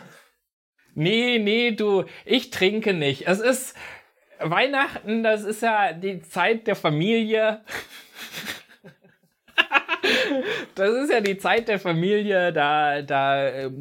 Nee, 1.00 1.38
nee, 1.38 1.74
du, 1.74 2.06
ich 2.26 2.50
trinke 2.50 2.92
nicht. 2.92 3.28
Es 3.28 3.40
ist 3.40 3.76
Weihnachten, 4.40 5.22
das 5.22 5.44
ist 5.44 5.62
ja 5.62 5.94
die 5.94 6.24
Zeit 6.24 6.66
der 6.66 6.76
Familie. 6.76 7.62
das 10.74 10.90
ist 10.96 11.12
ja 11.12 11.22
die 11.22 11.38
Zeit 11.38 11.68
der 11.68 11.80
Familie, 11.80 12.52
da, 12.52 13.04
da 13.04 13.48
äh, 13.48 13.72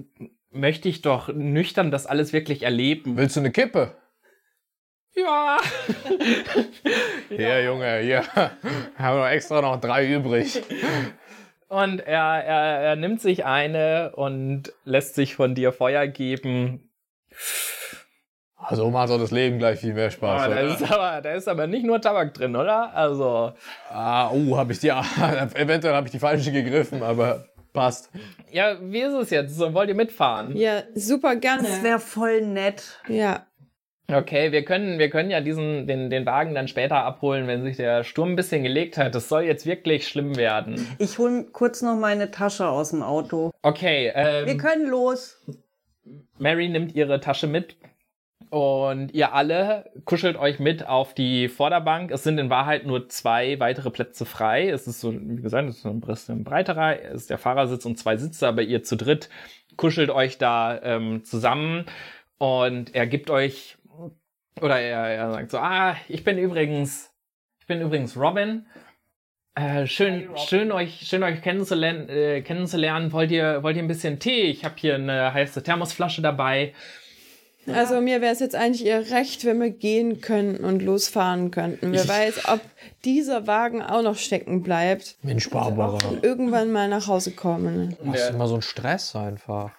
möchte 0.50 0.90
ich 0.90 1.00
doch 1.00 1.28
nüchtern 1.28 1.90
das 1.90 2.04
alles 2.04 2.34
wirklich 2.34 2.64
erleben. 2.64 3.16
Willst 3.16 3.36
du 3.36 3.40
eine 3.40 3.50
Kippe? 3.50 3.96
Ja. 5.14 5.56
Hier, 7.30 7.64
Junge, 7.64 8.00
hier. 8.00 8.24
Haben 8.98 9.18
wir 9.18 9.30
extra 9.30 9.62
noch 9.62 9.80
drei 9.80 10.06
übrig. 10.06 10.62
Und 11.68 12.00
er, 12.00 12.44
er, 12.44 12.80
er 12.82 12.96
nimmt 12.96 13.22
sich 13.22 13.46
eine 13.46 14.14
und 14.14 14.74
lässt 14.84 15.14
sich 15.14 15.34
von 15.34 15.54
dir 15.54 15.72
Feuer 15.72 16.06
geben. 16.06 16.85
Also 18.58 18.90
macht 18.90 19.10
doch 19.10 19.18
das 19.18 19.30
Leben 19.30 19.58
gleich 19.58 19.80
viel 19.80 19.92
mehr 19.94 20.10
Spaß. 20.10 20.42
Ah, 20.42 20.48
da, 20.48 20.60
ist 20.60 20.90
aber, 20.90 21.20
da 21.20 21.32
ist 21.34 21.46
aber 21.46 21.66
nicht 21.66 21.84
nur 21.84 22.00
Tabak 22.00 22.34
drin, 22.34 22.56
oder? 22.56 22.92
Also, 22.94 23.52
Ah, 23.90 24.30
uh, 24.32 24.56
habe 24.56 24.72
ich 24.72 24.80
die, 24.80 24.88
eventuell 25.54 25.94
habe 25.94 26.06
ich 26.06 26.12
die 26.12 26.18
falsche 26.18 26.50
gegriffen, 26.50 27.02
aber 27.02 27.46
passt. 27.72 28.10
ja, 28.50 28.76
wie 28.80 29.00
ist 29.02 29.12
es 29.12 29.30
jetzt? 29.30 29.58
Wollt 29.60 29.88
ihr 29.88 29.94
mitfahren? 29.94 30.56
Ja, 30.56 30.82
super 30.94 31.36
gerne. 31.36 31.62
Das 31.62 31.82
wäre 31.82 31.98
voll 32.00 32.40
nett. 32.42 33.00
ja. 33.08 33.46
Okay, 34.08 34.52
wir 34.52 34.64
können, 34.64 35.00
wir 35.00 35.10
können 35.10 35.30
ja 35.32 35.40
diesen, 35.40 35.88
den, 35.88 36.10
den 36.10 36.24
Wagen 36.26 36.54
dann 36.54 36.68
später 36.68 36.98
abholen, 36.98 37.48
wenn 37.48 37.64
sich 37.64 37.76
der 37.76 38.04
Sturm 38.04 38.30
ein 38.30 38.36
bisschen 38.36 38.62
gelegt 38.62 38.98
hat. 38.98 39.16
Das 39.16 39.28
soll 39.28 39.42
jetzt 39.42 39.66
wirklich 39.66 40.06
schlimm 40.06 40.36
werden. 40.36 40.86
Ich 41.00 41.18
hol 41.18 41.44
kurz 41.50 41.82
noch 41.82 41.96
meine 41.96 42.30
Tasche 42.30 42.68
aus 42.68 42.90
dem 42.90 43.02
Auto. 43.02 43.50
Okay, 43.62 44.12
Wir 44.14 44.46
ähm, 44.46 44.58
können 44.58 44.86
los. 44.86 45.44
Mary 46.38 46.68
nimmt 46.68 46.94
ihre 46.94 47.20
Tasche 47.20 47.46
mit 47.46 47.76
und 48.50 49.12
ihr 49.12 49.32
alle 49.32 49.90
kuschelt 50.04 50.36
euch 50.36 50.58
mit 50.58 50.86
auf 50.86 51.14
die 51.14 51.48
Vorderbank. 51.48 52.10
Es 52.10 52.22
sind 52.22 52.38
in 52.38 52.50
Wahrheit 52.50 52.86
nur 52.86 53.08
zwei 53.08 53.58
weitere 53.58 53.90
Plätze 53.90 54.24
frei. 54.24 54.68
Es 54.68 54.86
ist 54.86 55.00
so, 55.00 55.12
wie 55.12 55.42
gesagt, 55.42 55.68
es 55.68 55.78
ist 55.78 55.86
ein 55.86 56.00
bisschen 56.00 56.44
breiterer, 56.44 57.02
es 57.02 57.22
ist 57.22 57.30
der 57.30 57.38
Fahrersitz 57.38 57.84
und 57.84 57.98
zwei 57.98 58.16
Sitze, 58.16 58.46
aber 58.46 58.62
ihr 58.62 58.82
zu 58.82 58.96
dritt 58.96 59.28
kuschelt 59.76 60.10
euch 60.10 60.38
da 60.38 60.80
ähm, 60.82 61.24
zusammen 61.24 61.84
und 62.38 62.94
er 62.94 63.06
gibt 63.06 63.30
euch 63.30 63.76
oder 64.60 64.80
er, 64.80 65.08
er 65.08 65.32
sagt 65.32 65.50
so, 65.50 65.58
ah, 65.58 65.96
ich 66.08 66.24
bin 66.24 66.38
übrigens, 66.38 67.12
ich 67.60 67.66
bin 67.66 67.80
übrigens 67.80 68.16
Robin. 68.16 68.66
Äh, 69.58 69.86
schön, 69.86 70.28
schön 70.36 70.70
euch, 70.70 71.00
schön 71.08 71.22
euch 71.22 71.40
kennenzulernen, 71.40 72.10
äh, 72.10 72.42
kennenzulernen. 72.42 73.10
Wollt 73.12 73.30
ihr, 73.30 73.62
wollt 73.62 73.76
ihr 73.76 73.82
ein 73.82 73.88
bisschen 73.88 74.18
Tee? 74.18 74.42
Ich 74.50 74.64
habe 74.66 74.74
hier 74.76 74.96
eine 74.96 75.32
heiße 75.32 75.62
Thermosflasche 75.62 76.20
dabei. 76.20 76.74
Also 77.66 78.00
mir 78.02 78.20
wäre 78.20 78.32
es 78.34 78.38
jetzt 78.40 78.54
eigentlich 78.54 78.84
eher 78.86 79.10
recht, 79.10 79.44
wenn 79.46 79.58
wir 79.60 79.70
gehen 79.70 80.20
könnten 80.20 80.62
und 80.62 80.82
losfahren 80.82 81.50
könnten. 81.50 81.90
Wer 81.92 82.02
Ich- 82.02 82.08
weiß, 82.08 82.48
ob 82.48 82.60
dieser 83.06 83.46
Wagen 83.46 83.82
auch 83.82 84.02
noch 84.02 84.16
stecken 84.16 84.62
bleibt. 84.62 85.16
Mensch, 85.22 85.48
Barbara. 85.48 85.98
Irgendwann 86.20 86.70
mal 86.70 86.88
nach 86.88 87.06
Hause 87.08 87.30
kommen. 87.32 87.96
Machst 88.04 88.30
immer 88.30 88.46
so 88.46 88.54
einen 88.54 88.62
Stress 88.62 89.16
einfach. 89.16 89.70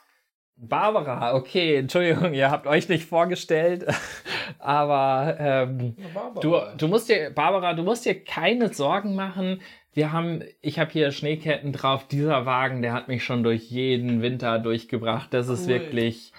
Barbara, 0.59 1.35
okay, 1.35 1.75
Entschuldigung, 1.75 2.33
ihr 2.33 2.49
habt 2.49 2.65
euch 2.65 2.89
nicht 2.89 3.05
vorgestellt, 3.05 3.85
aber 4.59 5.37
ähm, 5.39 5.95
du, 6.41 6.59
du 6.75 6.87
musst 6.87 7.09
dir, 7.09 7.29
Barbara, 7.29 7.73
du 7.73 7.83
musst 7.83 8.05
dir 8.05 8.23
keine 8.23 8.73
Sorgen 8.73 9.13
machen. 9.13 9.61
Wir 9.93 10.11
haben, 10.11 10.43
ich 10.61 10.79
habe 10.79 10.91
hier 10.91 11.11
Schneeketten 11.11 11.73
drauf. 11.73 12.07
Dieser 12.07 12.45
Wagen, 12.45 12.81
der 12.81 12.93
hat 12.93 13.07
mich 13.07 13.23
schon 13.23 13.43
durch 13.43 13.69
jeden 13.69 14.21
Winter 14.21 14.57
durchgebracht. 14.57 15.31
Das 15.33 15.47
ist 15.47 15.67
wirklich 15.67 16.33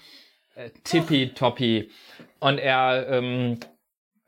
äh, 0.56 0.70
tippitoppi. 0.84 1.90
Und 2.40 2.58
er, 2.58 3.08
ähm, 3.08 3.58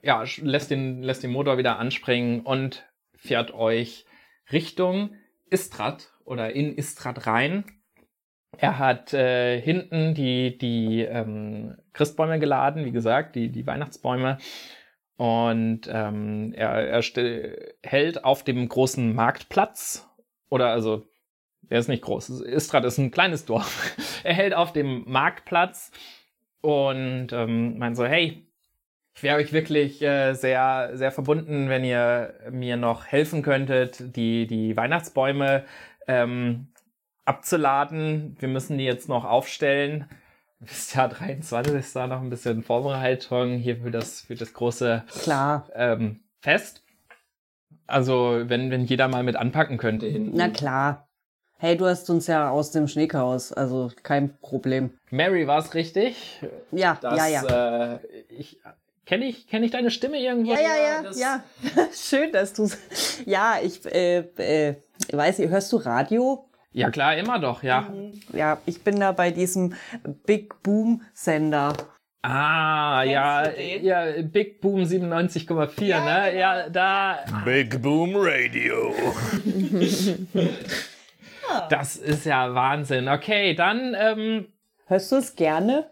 ja, 0.03 0.25
lässt 0.43 0.71
den, 0.71 1.03
lässt 1.03 1.23
den 1.23 1.33
Motor 1.33 1.59
wieder 1.59 1.79
anspringen 1.79 2.41
und 2.41 2.85
fährt 3.17 3.53
euch 3.55 4.05
Richtung 4.53 5.15
Istrat 5.49 6.13
oder 6.25 6.53
in 6.53 6.75
Istrat 6.77 7.27
rein. 7.27 7.65
Er 8.59 8.79
hat 8.79 9.15
äh, 9.15 9.61
hinten 9.61 10.15
die, 10.15 10.59
die 10.59 11.03
ähm, 11.03 11.77
Christbäume 11.93 12.39
geladen, 12.39 12.85
wie 12.85 12.93
gesagt, 12.93 13.35
die, 13.37 13.51
die 13.51 13.67
Weihnachtsbäume. 13.67 14.39
Und 15.17 15.83
ähm, 15.93 16.53
er, 16.55 16.71
er 16.89 17.03
still, 17.03 17.75
hält 17.83 18.25
auf 18.25 18.43
dem 18.43 18.69
großen 18.69 19.15
Marktplatz, 19.15 20.09
oder 20.49 20.71
also, 20.71 21.07
der 21.63 21.79
ist 21.79 21.89
nicht 21.89 22.03
groß, 22.03 22.41
Istrat 22.41 22.85
ist 22.85 22.99
ein 22.99 23.11
kleines 23.11 23.45
Dorf. 23.45 23.95
er 24.25 24.35
hält 24.35 24.55
auf 24.55 24.73
dem 24.73 25.05
Marktplatz 25.07 25.93
und 26.63 27.29
ähm, 27.33 27.79
meint 27.79 27.97
so, 27.97 28.05
hey, 28.05 28.47
ich 29.15 29.23
wäre 29.23 29.37
euch 29.37 29.53
wirklich 29.53 30.01
äh, 30.01 30.33
sehr, 30.33 30.93
sehr 30.95 31.13
verbunden, 31.13 31.69
wenn 31.69 31.85
ihr 31.85 32.35
mir 32.51 32.77
noch 32.77 33.07
helfen 33.07 33.43
könntet, 33.43 34.17
die, 34.17 34.47
die 34.47 34.77
Weihnachtsbäume 34.77 35.65
ähm, 36.07 36.70
abzuladen. 37.31 38.37
Wir 38.41 38.49
müssen 38.49 38.77
die 38.79 38.85
jetzt 38.85 39.09
noch 39.09 39.25
aufstellen. 39.25 40.07
Bis 40.59 40.93
Jahr 40.95 41.09
23 41.09 41.73
ist 41.75 41.97
da 41.97 42.07
noch 42.07 42.21
ein 42.21 42.29
bisschen 42.31 42.63
Vorbereitung 42.63 43.57
hier 43.57 43.79
für 43.79 43.91
das, 43.91 44.21
für 44.23 44.35
das 44.35 44.53
große 44.53 45.05
Klar. 45.23 45.69
ähm, 45.75 46.21
Fest. 46.41 46.83
Also, 47.87 48.43
wenn, 48.45 48.71
wenn 48.71 48.85
jeder 48.85 49.09
mal 49.09 49.23
mit 49.23 49.37
anpacken 49.37 49.79
könnte 49.79 50.07
hinten. 50.07 50.37
Na 50.37 50.49
klar. 50.49 51.09
Hey, 51.59 51.77
du 51.77 51.87
hast 51.87 52.09
uns 52.11 52.27
ja 52.27 52.49
aus 52.51 52.71
dem 52.71 52.89
Schneechaos, 52.89 53.53
also 53.53 53.91
kein 54.03 54.39
Problem. 54.41 54.91
Mary 55.11 55.47
war 55.47 55.59
es 55.59 55.75
richtig. 55.75 56.41
Ja, 56.73 56.97
Das, 57.01 57.17
ja, 57.17 57.27
ja. 57.27 57.95
Äh, 57.95 57.99
ich, 58.29 58.61
Kenne 59.07 59.25
ich, 59.25 59.49
kenn 59.49 59.65
ich 59.65 59.73
deine 59.73 59.91
Stimme 59.91 60.19
irgendwo? 60.21 60.53
Ja, 60.53 60.61
ja, 60.61 60.77
ja, 60.77 61.03
Das- 61.03 61.19
ja. 61.21 61.43
Schön, 61.93 62.33
dass 62.33 62.53
du. 62.53 62.71
Ja, 63.27 63.57
ich 63.63 63.85
äh, 63.87 64.19
äh, 64.37 64.77
weiß 65.11 65.39
nicht, 65.39 65.51
hörst 65.51 65.73
du 65.73 65.79
Radio? 65.79 66.49
Ja, 66.73 66.91
klar, 66.91 67.17
immer 67.17 67.39
doch, 67.39 67.63
ja. 67.63 67.93
Ja, 68.33 68.59
ich 68.67 68.83
bin 68.83 69.01
da 69.01 69.13
bei 69.13 69.31
diesem 69.31 69.75
Big 70.25 70.63
Boom 70.63 71.03
Sender. 71.13 71.75
Ah, 72.23 73.03
ja, 73.03 73.51
ja, 73.51 74.23
Big 74.23 74.61
Boom 74.61 74.83
97,4, 74.83 76.05
ne? 76.05 76.39
Ja, 76.39 76.69
da, 76.69 77.19
Big 77.45 77.81
Boom 77.81 78.13
Radio. 78.15 78.95
das 81.71 81.97
ist 81.97 82.27
ja 82.27 82.55
Wahnsinn. 82.55 83.09
Okay, 83.09 83.55
dann, 83.55 83.97
ähm, 83.99 84.47
Hörst 84.91 85.13
du 85.13 85.17
es 85.19 85.37
gerne? 85.37 85.89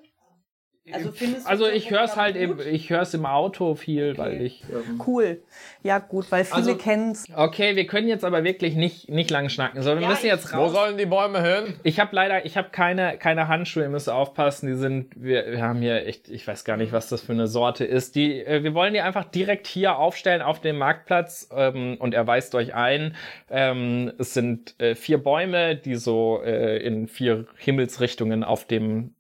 Also, 0.93 1.13
findest 1.13 1.47
du 1.47 1.51
also 1.51 1.69
ich 1.69 1.91
höre 1.91 2.03
es 2.05 2.17
halt 2.17 2.37
im, 2.37 2.59
ich 2.61 2.91
höre 2.91 3.03
es 3.03 3.15
im 3.15 3.27
Auto 3.27 3.75
viel, 3.75 4.17
weil 4.19 4.43
ich, 4.43 4.63
ähm, 4.71 5.01
Cool. 5.07 5.43
Ja, 5.83 5.99
gut, 5.99 6.31
weil 6.31 6.45
viele 6.45 6.57
Also- 6.57 6.77
kennen's. 6.77 7.27
okay, 7.35 7.77
wir 7.77 7.87
können 7.87 8.09
jetzt 8.09 8.25
aber 8.25 8.45
wirklich 8.45 8.75
nicht, 8.75 9.09
nicht 9.09 9.31
lang 9.31 9.49
schnacken, 9.49 9.83
sondern 9.83 10.01
wir 10.01 10.09
Ja, 10.09 10.11
müssen 10.11 10.27
jetzt 10.27 10.53
Wo 10.53 10.59
raus. 10.59 10.73
sollen 10.73 10.99
die 10.99 11.07
Bäume 11.07 11.43
hin? 11.43 11.75
Ich 11.83 12.01
habe 12.01 12.15
leider, 12.15 12.45
ich 12.45 12.57
habe 12.57 12.69
keine, 12.71 13.17
keine 13.19 13.49
Handschuhe, 13.49 13.85
ihr 13.85 13.89
müsst 13.89 14.09
aufpassen, 14.11 14.67
die 14.69 14.75
sind, 14.75 15.13
wir, 15.17 15.51
wir 15.51 15.63
haben 15.63 15.81
hier 15.81 16.07
echt, 16.07 16.29
ich 16.29 16.47
weiß 16.47 16.65
gar 16.65 16.77
nicht, 16.77 16.93
was 16.93 17.09
das 17.09 17.23
für 17.23 17.33
eine 17.33 17.47
Sorte 17.47 17.85
ist. 17.85 18.15
Die, 18.17 18.41
äh, 18.45 18.63
wir 18.63 18.75
wollen 18.75 18.93
die 18.95 19.01
einfach 19.01 19.25
direkt 19.25 19.67
hier 19.67 19.97
aufstellen 19.99 20.43
auf 20.43 20.61
dem 20.61 20.79
Marktplatz 20.79 21.49
ähm, 21.55 21.97
und 21.99 22.15
er 22.15 22.27
weist 22.27 22.55
euch 22.55 22.75
ein. 22.75 23.15
Ähm, 23.51 24.13
es 24.19 24.35
sind 24.35 24.75
äh, 24.81 24.95
vier 24.95 25.19
Bäume, 25.19 25.77
die 25.77 25.95
so 25.97 26.41
äh, 26.45 26.79
in 26.79 27.09
vier 27.09 27.47
Himmelsrichtungen 27.57 28.45
auf 28.45 28.67
dem 28.67 29.15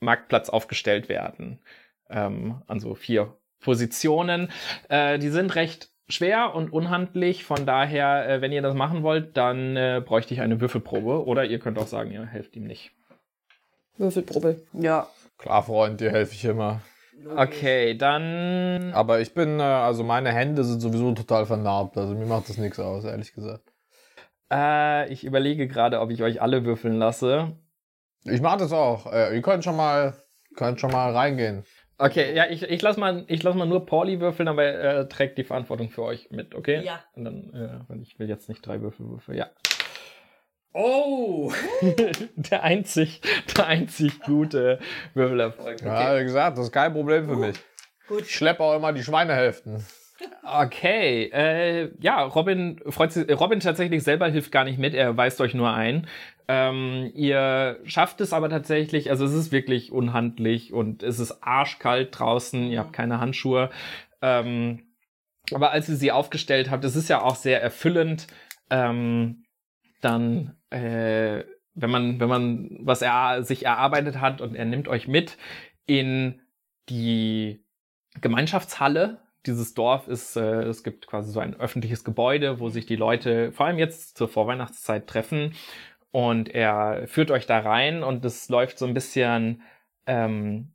Marktplatz 0.00 0.48
aufgestellt 0.48 1.08
werden. 1.08 1.60
Ähm, 2.08 2.62
also 2.66 2.94
vier 2.94 3.36
Positionen. 3.60 4.50
Äh, 4.88 5.18
die 5.18 5.28
sind 5.28 5.54
recht 5.54 5.90
schwer 6.08 6.54
und 6.54 6.72
unhandlich, 6.72 7.44
von 7.44 7.66
daher, 7.66 8.28
äh, 8.28 8.40
wenn 8.40 8.52
ihr 8.52 8.62
das 8.62 8.74
machen 8.74 9.02
wollt, 9.02 9.36
dann 9.36 9.76
äh, 9.76 10.02
bräuchte 10.04 10.34
ich 10.34 10.40
eine 10.40 10.60
Würfelprobe 10.60 11.24
oder 11.24 11.44
ihr 11.44 11.58
könnt 11.58 11.78
auch 11.78 11.86
sagen, 11.86 12.10
ihr 12.10 12.26
helft 12.26 12.56
ihm 12.56 12.64
nicht. 12.64 12.90
Würfelprobe. 13.96 14.62
Ja. 14.72 15.06
Klar, 15.38 15.62
Freund, 15.62 16.00
dir 16.00 16.10
helfe 16.10 16.34
ich 16.34 16.44
immer. 16.44 16.80
Okay, 17.36 17.96
dann. 17.96 18.92
Aber 18.94 19.20
ich 19.20 19.34
bin, 19.34 19.60
äh, 19.60 19.62
also 19.62 20.04
meine 20.04 20.32
Hände 20.32 20.64
sind 20.64 20.80
sowieso 20.80 21.12
total 21.12 21.46
vernarbt. 21.46 21.96
Also 21.96 22.14
mir 22.14 22.26
macht 22.26 22.48
das 22.48 22.56
nichts 22.56 22.78
aus, 22.78 23.04
ehrlich 23.04 23.32
gesagt. 23.32 23.72
Äh, 24.50 25.12
ich 25.12 25.24
überlege 25.24 25.68
gerade, 25.68 26.00
ob 26.00 26.10
ich 26.10 26.22
euch 26.22 26.40
alle 26.40 26.64
würfeln 26.64 26.98
lasse. 26.98 27.56
Ich 28.24 28.40
mach 28.40 28.56
das 28.56 28.72
auch. 28.72 29.12
Äh, 29.12 29.34
ihr 29.34 29.42
könnt 29.42 29.64
schon 29.64 29.76
mal, 29.76 30.14
könnt 30.56 30.80
schon 30.80 30.92
mal 30.92 31.12
reingehen. 31.12 31.64
Okay, 31.98 32.34
ja, 32.34 32.46
ich, 32.48 32.62
ich 32.62 32.80
lass 32.80 32.96
mal, 32.96 33.24
ich 33.26 33.42
lass 33.42 33.54
mal 33.54 33.66
nur 33.66 33.84
Pauli 33.84 34.20
würfeln, 34.20 34.48
aber 34.48 34.64
er 34.64 35.08
trägt 35.08 35.36
die 35.36 35.44
Verantwortung 35.44 35.90
für 35.90 36.02
euch 36.02 36.30
mit, 36.30 36.54
okay? 36.54 36.82
Ja. 36.82 37.04
Und 37.14 37.24
dann, 37.24 37.84
äh, 37.90 38.02
ich 38.02 38.18
will 38.18 38.28
jetzt 38.28 38.48
nicht 38.48 38.66
drei 38.66 38.80
Würfel 38.80 39.06
würfeln, 39.08 39.36
ja. 39.36 39.50
Oh! 40.72 41.52
der 42.36 42.62
einzig, 42.62 43.20
der 43.56 43.66
einzig 43.66 44.20
gute 44.20 44.78
Würfelerfolg. 45.14 45.82
Ja, 45.82 46.18
wie 46.18 46.24
gesagt, 46.24 46.56
das 46.56 46.66
ist 46.66 46.72
kein 46.72 46.92
Problem 46.92 47.28
für 47.28 47.36
mich. 47.36 47.56
Gut. 48.08 48.22
Ich 48.22 48.34
schleppe 48.34 48.62
auch 48.62 48.76
immer 48.76 48.92
die 48.92 49.02
Schweinehälften. 49.02 49.84
Okay, 50.42 51.30
äh, 51.32 51.90
ja, 52.00 52.22
Robin 52.22 52.80
freut 52.88 53.12
sich, 53.12 53.28
Robin 53.38 53.60
tatsächlich 53.60 54.02
selber 54.02 54.28
hilft 54.28 54.52
gar 54.52 54.64
nicht 54.64 54.78
mit, 54.78 54.94
er 54.94 55.16
weist 55.16 55.40
euch 55.40 55.54
nur 55.54 55.72
ein. 55.72 56.06
Ähm, 56.48 57.10
ihr 57.14 57.78
schafft 57.84 58.20
es 58.20 58.32
aber 58.32 58.48
tatsächlich, 58.48 59.10
also 59.10 59.24
es 59.24 59.32
ist 59.32 59.52
wirklich 59.52 59.92
unhandlich 59.92 60.72
und 60.72 61.02
es 61.02 61.18
ist 61.20 61.42
arschkalt 61.42 62.18
draußen, 62.18 62.70
ihr 62.70 62.80
habt 62.80 62.92
keine 62.92 63.20
Handschuhe. 63.20 63.70
Ähm, 64.20 64.90
aber 65.52 65.70
als 65.70 65.88
ihr 65.88 65.96
sie 65.96 66.12
aufgestellt 66.12 66.70
habt, 66.70 66.84
es 66.84 66.96
ist 66.96 67.08
ja 67.08 67.22
auch 67.22 67.36
sehr 67.36 67.62
erfüllend, 67.62 68.26
ähm, 68.70 69.44
dann, 70.00 70.56
äh, 70.70 71.44
wenn 71.74 71.90
man, 71.90 72.20
wenn 72.20 72.28
man 72.28 72.78
was 72.80 73.02
er 73.02 73.42
sich 73.44 73.64
erarbeitet 73.64 74.20
hat 74.20 74.40
und 74.40 74.54
er 74.54 74.64
nimmt 74.64 74.88
euch 74.88 75.08
mit 75.08 75.38
in 75.86 76.40
die 76.88 77.64
Gemeinschaftshalle. 78.20 79.20
Dieses 79.46 79.74
Dorf 79.74 80.08
ist, 80.08 80.36
äh, 80.36 80.62
es 80.62 80.84
gibt 80.84 81.06
quasi 81.06 81.32
so 81.32 81.40
ein 81.40 81.58
öffentliches 81.58 82.04
Gebäude, 82.04 82.60
wo 82.60 82.68
sich 82.68 82.86
die 82.86 82.96
Leute 82.96 83.52
vor 83.52 83.66
allem 83.66 83.78
jetzt 83.78 84.18
zur 84.18 84.28
Vorweihnachtszeit 84.28 85.06
treffen. 85.06 85.54
Und 86.10 86.48
er 86.48 87.06
führt 87.06 87.30
euch 87.30 87.46
da 87.46 87.60
rein 87.60 88.02
und 88.02 88.24
es 88.24 88.48
läuft 88.48 88.78
so 88.78 88.86
ein 88.86 88.94
bisschen 88.94 89.62
ähm, 90.06 90.72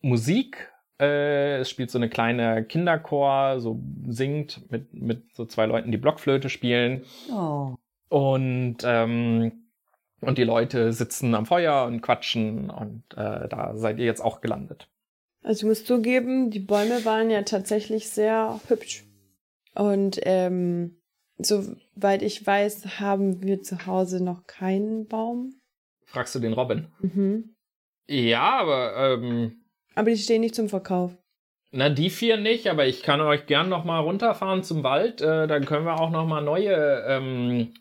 Musik. 0.00 0.72
Äh, 0.98 1.58
es 1.58 1.70
spielt 1.70 1.90
so 1.90 1.98
eine 1.98 2.08
kleine 2.08 2.64
Kinderchor, 2.64 3.60
so 3.60 3.80
singt 4.08 4.70
mit, 4.70 4.92
mit 4.94 5.34
so 5.34 5.44
zwei 5.44 5.66
Leuten, 5.66 5.92
die 5.92 5.98
Blockflöte 5.98 6.48
spielen. 6.48 7.04
Oh. 7.30 7.76
Und, 8.08 8.78
ähm, 8.84 9.68
und 10.20 10.38
die 10.38 10.44
Leute 10.44 10.92
sitzen 10.92 11.34
am 11.34 11.46
Feuer 11.46 11.84
und 11.84 12.00
quatschen 12.00 12.70
und 12.70 13.04
äh, 13.16 13.48
da 13.48 13.76
seid 13.76 13.98
ihr 13.98 14.06
jetzt 14.06 14.24
auch 14.24 14.40
gelandet. 14.40 14.88
Also 15.42 15.60
ich 15.60 15.68
muss 15.68 15.84
zugeben, 15.84 16.50
die 16.50 16.58
Bäume 16.60 17.04
waren 17.04 17.30
ja 17.30 17.42
tatsächlich 17.42 18.08
sehr 18.10 18.60
hübsch. 18.68 19.04
Und 19.74 20.18
ähm, 20.24 21.00
soweit 21.38 22.22
ich 22.22 22.44
weiß, 22.46 23.00
haben 23.00 23.42
wir 23.42 23.62
zu 23.62 23.86
Hause 23.86 24.22
noch 24.22 24.46
keinen 24.46 25.06
Baum. 25.06 25.54
Fragst 26.06 26.34
du 26.34 26.38
den 26.40 26.52
Robin? 26.54 26.88
Mhm. 27.00 27.54
Ja, 28.08 28.58
aber 28.60 28.96
ähm, 29.14 29.62
Aber 29.94 30.10
die 30.10 30.16
stehen 30.16 30.40
nicht 30.40 30.54
zum 30.54 30.68
Verkauf. 30.68 31.12
na 31.70 31.90
die 31.90 32.10
vier 32.10 32.38
nicht, 32.38 32.66
aber 32.68 32.86
ich 32.86 33.02
kann 33.02 33.20
euch 33.20 33.46
gern 33.46 33.68
noch 33.68 33.84
mal 33.84 34.00
runterfahren 34.00 34.64
zum 34.64 34.82
Wald. 34.82 35.20
Äh, 35.20 35.46
dann 35.46 35.66
können 35.66 35.84
wir 35.84 36.00
auch 36.00 36.10
noch 36.10 36.26
mal 36.26 36.40
neue 36.40 37.04
ähm, 37.06 37.74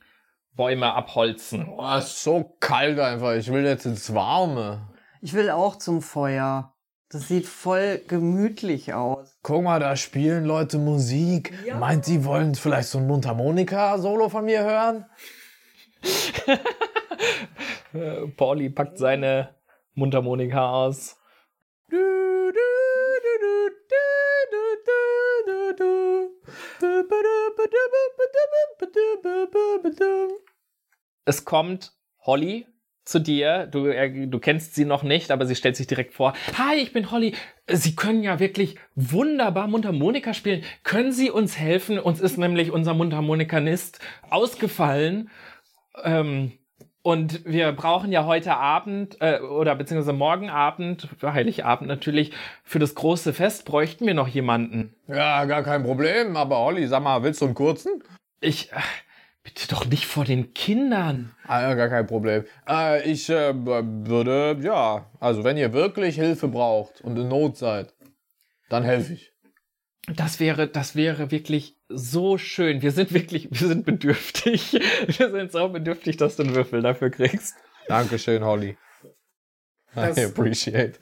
Bäume 0.54 0.94
abholzen. 0.94 1.66
Boah, 1.68 2.00
ist 2.00 2.22
so 2.24 2.44
kalt 2.60 3.00
einfach. 3.00 3.36
Ich 3.36 3.52
will 3.52 3.64
jetzt 3.66 3.86
ins 3.86 4.14
Warme. 4.14 4.90
Ich 5.22 5.34
will 5.34 5.50
auch 5.50 5.78
zum 5.78 6.02
Feuer. 6.02 6.74
Das 7.10 7.30
sieht 7.30 7.46
voll 7.46 8.02
gemütlich 8.06 8.94
aus. 8.94 9.40
Guck 9.42 9.64
mal, 9.64 9.80
da 9.80 9.96
spielen 9.96 10.44
Leute 10.44 10.78
Musik. 10.78 11.54
Ja. 11.66 11.78
Meint, 11.78 12.04
sie 12.04 12.26
wollen 12.26 12.54
vielleicht 12.54 12.90
so 12.90 12.98
ein 12.98 13.08
Mundharmonika-Solo 13.08 14.28
von 14.28 14.46
mir 14.46 14.64
hören? 14.64 15.06
Äh, 17.94 18.28
Pauli 18.36 18.70
packt 18.70 18.98
seine 18.98 19.56
Mundharmonika 19.94 20.70
aus. 20.72 21.18
Es 31.26 31.46
kommt 31.46 31.94
Holly 32.26 32.68
zu 33.08 33.20
dir. 33.20 33.68
Du, 33.68 33.88
äh, 33.88 34.28
du 34.28 34.40
kennst 34.40 34.76
sie 34.76 34.86
noch 34.86 35.04
nicht, 35.04 35.32
aber 35.32 35.46
sie 35.46 35.56
stellt 35.56 35.76
sich 35.76 35.88
direkt 35.88 36.14
vor. 36.14 36.34
Hi, 36.58 36.76
ich 36.76 36.94
bin 36.94 37.10
Holly. 37.10 37.34
Sie 37.70 37.96
können 37.96 38.22
ja 38.22 38.40
wirklich 38.40 38.76
wunderbar 38.96 39.68
Mundharmonika 39.68 40.34
spielen. 40.34 40.64
Können 40.84 41.12
Sie 41.12 41.32
uns 41.32 41.58
helfen? 41.58 42.00
Uns 42.00 42.20
ist 42.20 42.38
nämlich 42.38 42.72
unser 42.72 42.94
Mundharmonikanist 42.94 44.00
ausgefallen. 44.30 45.30
Ähm, 46.04 46.52
und 47.02 47.46
wir 47.46 47.72
brauchen 47.72 48.12
ja 48.12 48.26
heute 48.26 48.58
Abend 48.58 49.22
äh, 49.22 49.40
oder 49.40 49.76
beziehungsweise 49.76 50.12
morgen 50.12 50.50
Abend, 50.50 51.08
für 51.18 51.34
Heiligabend 51.34 51.88
natürlich, 51.88 52.34
für 52.66 52.80
das 52.80 52.96
große 52.96 53.32
Fest 53.32 53.64
bräuchten 53.64 54.06
wir 54.06 54.14
noch 54.14 54.28
jemanden. 54.28 54.94
Ja, 55.08 55.46
gar 55.46 55.64
kein 55.64 55.84
Problem. 55.84 56.36
Aber 56.36 56.60
Olli, 56.60 56.86
sag 56.88 57.04
mal, 57.04 57.24
willst 57.24 57.40
du 57.42 57.46
einen 57.46 57.54
kurzen? 57.54 58.04
Ich. 58.42 58.70
Bitte 59.48 59.70
doch 59.70 59.86
nicht 59.86 60.06
vor 60.06 60.26
den 60.26 60.54
Kindern. 60.54 61.32
Ah, 61.46 61.62
ja, 61.62 61.74
gar 61.74 61.88
kein 61.88 62.06
Problem. 62.06 62.44
Äh, 62.68 63.10
ich 63.10 63.30
äh, 63.30 63.54
würde, 63.56 64.58
ja, 64.62 65.10
also 65.22 65.46
wenn 65.46 65.56
ihr 65.56 65.72
wirklich 65.72 66.16
Hilfe 66.16 66.50
braucht 66.50 67.00
und 67.00 67.18
in 67.18 67.30
Not 67.30 67.56
seid, 67.56 67.94
dann 68.68 68.84
helfe 68.84 69.14
ich. 69.14 69.32
Das 70.14 70.42
wäre, 70.42 70.68
das 70.68 70.98
wäre 70.98 71.32
wirklich 71.32 71.78
so 71.88 72.38
schön. 72.38 72.82
Wir 72.82 72.92
sind 72.92 73.14
wirklich, 73.14 73.48
wir 73.50 73.68
sind 73.70 73.86
bedürftig. 73.86 74.74
Wir 75.18 75.32
sind 75.32 75.54
so 75.54 75.70
bedürftig, 75.70 76.18
dass 76.18 76.36
du 76.36 76.44
einen 76.44 76.54
Würfel 76.54 76.82
dafür 76.82 77.10
kriegst. 77.10 77.56
Dankeschön, 77.88 78.44
Holly. 78.44 78.78
Das- 79.96 80.18
I 80.18 80.26
appreciate. 80.26 81.00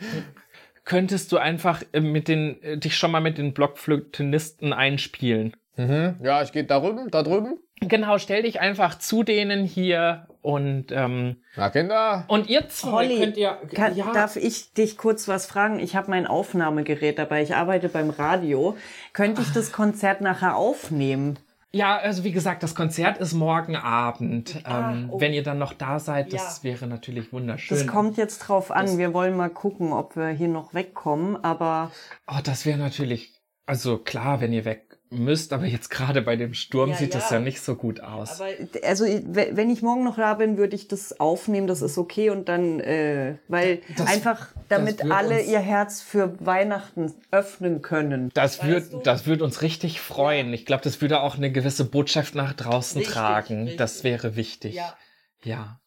Könntest 0.83 1.31
du 1.31 1.37
einfach 1.39 1.81
äh, 1.93 1.99
mit 1.99 2.27
den, 2.27 2.61
äh, 2.61 2.77
dich 2.77 2.95
schon 2.95 3.09
mal 3.09 3.21
mit 3.21 3.39
den 3.39 3.55
Blockflötenisten 3.55 4.71
einspielen? 4.71 5.55
Mhm. 5.77 6.17
Ja, 6.21 6.43
ich 6.43 6.51
gehe 6.51 6.63
da 6.63 6.79
drüben, 6.79 7.09
da 7.09 7.23
drüben. 7.23 7.57
Genau, 7.81 8.17
stell 8.17 8.43
dich 8.43 8.61
einfach 8.61 8.97
zu 8.97 9.23
denen 9.23 9.65
hier 9.65 10.27
und 10.41 10.91
ähm, 10.91 11.37
Na, 11.57 11.69
Kinder. 11.69 12.23
und 12.29 12.47
ihr 12.49 12.69
zwei 12.69 12.91
Holly, 12.91 13.19
könnt 13.19 13.37
ihr 13.37 13.57
Kann, 13.73 13.95
ja, 13.95 14.11
Darf 14.13 14.37
ich 14.37 14.73
dich 14.73 14.97
kurz 14.97 15.27
was 15.27 15.45
fragen? 15.45 15.79
Ich 15.79 15.95
habe 15.95 16.09
mein 16.09 16.25
Aufnahmegerät 16.25 17.19
dabei. 17.19 17.43
Ich 17.43 17.53
arbeite 17.55 17.89
beim 17.89 18.09
Radio. 18.11 18.77
Könnte 19.13 19.41
ich 19.41 19.51
das 19.51 19.71
Konzert 19.71 20.21
nachher 20.21 20.55
aufnehmen? 20.55 21.37
ja, 21.73 21.97
also 21.97 22.23
wie 22.23 22.31
gesagt, 22.31 22.63
das 22.63 22.73
Konzert 22.73 23.17
ist 23.17 23.33
morgen 23.33 23.75
Abend. 23.75 24.61
Ah, 24.63 24.91
ähm, 24.93 25.09
oh. 25.11 25.19
Wenn 25.19 25.33
ihr 25.33 25.43
dann 25.43 25.57
noch 25.59 25.73
da 25.73 25.99
seid, 25.99 26.31
das 26.31 26.59
Ja. 26.63 26.69
wäre 26.71 26.87
natürlich 26.87 27.33
wunderschön. 27.33 27.77
Das 27.77 27.85
kommt 27.85 28.15
jetzt 28.15 28.37
drauf 28.39 28.71
an. 28.71 28.85
Das- 28.85 28.97
wir 28.97 29.13
wollen 29.13 29.35
mal 29.35 29.49
gucken, 29.49 29.91
ob 29.91 30.15
wir 30.15 30.29
hier 30.29 30.47
noch 30.47 30.73
wegkommen. 30.73 31.35
Aber 31.43 31.91
Oh, 32.27 32.39
das 32.41 32.65
wäre 32.65 32.77
natürlich, 32.77 33.33
also 33.65 33.97
klar, 33.97 34.39
wenn 34.39 34.53
ihr 34.53 34.63
weg 34.63 34.84
müsst, 35.11 35.53
aber 35.53 35.65
jetzt 35.65 35.89
gerade 35.89 36.21
bei 36.21 36.35
dem 36.35 36.53
Sturm 36.53 36.89
Ja, 36.89 36.95
sieht 36.97 37.13
das 37.15 37.29
ja. 37.29 37.37
ja 37.37 37.41
nicht 37.43 37.61
so 37.61 37.75
gut 37.75 37.99
aus. 38.01 38.41
Aber 38.41 38.49
also 38.83 39.05
wenn 39.05 39.69
ich 39.69 39.81
morgen 39.81 40.03
noch 40.03 40.17
da 40.17 40.33
bin, 40.33 40.57
würde 40.57 40.75
ich 40.75 40.87
das 40.87 41.19
aufnehmen, 41.19 41.67
das 41.67 41.81
ist 41.81 41.97
okay 41.97 42.29
und 42.31 42.49
dann, 42.49 42.79
äh, 42.79 43.37
weil 43.47 43.81
Das- 43.97 44.07
einfach, 44.07 44.47
damit 44.67 45.09
alle 45.11 45.39
uns- 45.39 45.47
ihr 45.47 45.59
Herz 45.59 46.01
für 46.01 46.43
Weihnachten 46.45 47.13
öffnen 47.31 47.81
können. 47.81 48.29
das 48.33 48.57
du? 48.59 48.97
das 49.03 49.27
wird 49.27 49.41
uns 49.41 49.61
richtig 49.61 50.01
freuen. 50.01 50.51
Ich 50.53 50.65
glaube, 50.65 50.83
das 50.83 50.99
würde 51.01 51.21
auch 51.21 51.35
eine 51.37 51.51
gewisse 51.51 51.85
Botschaft 51.85 52.33
nach 52.35 52.53
draußen 52.53 52.97
Richtig, 52.97 53.13
tragen. 53.15 53.59
richtig. 53.61 53.77
Das 53.77 54.03
wäre 54.03 54.35
wichtig. 54.35 54.73
Ja. 54.75 54.97
ja. 55.43 55.79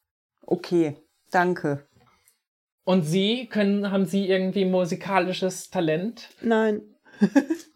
Okay, 0.42 0.96
danke. 1.31 1.87
Und 2.85 3.02
Sie 3.02 3.46
können, 3.48 3.90
haben 3.90 4.07
Sie 4.07 4.28
irgendwie 4.28 4.64
musikalisches 4.64 5.68
Talent? 5.70 6.31
Nein. 6.40 6.81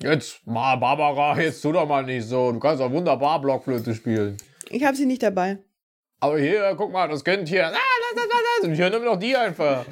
Jetzt 0.00 0.46
mal, 0.46 0.76
Barbara, 0.76 1.40
jetzt 1.40 1.60
tu 1.60 1.72
doch 1.72 1.86
mal 1.86 2.04
nicht 2.04 2.26
so. 2.26 2.52
Du 2.52 2.60
kannst 2.60 2.80
doch 2.80 2.90
wunderbar 2.90 3.40
Blockflöte 3.40 3.94
spielen. 3.94 4.36
Ich 4.70 4.84
habe 4.84 4.96
sie 4.96 5.06
nicht 5.06 5.22
dabei. 5.22 5.58
Aber 6.20 6.38
hier, 6.38 6.74
guck 6.76 6.92
mal, 6.92 7.08
das 7.08 7.24
Kind 7.24 7.48
hier. 7.48 7.66
Ah, 7.66 7.72
das, 7.72 8.22
das, 8.22 8.28
das. 8.28 8.68
Und 8.68 8.74
hier 8.74 8.90
nimm 8.90 9.04
doch 9.04 9.18
die 9.18 9.36
einfach. 9.36 9.84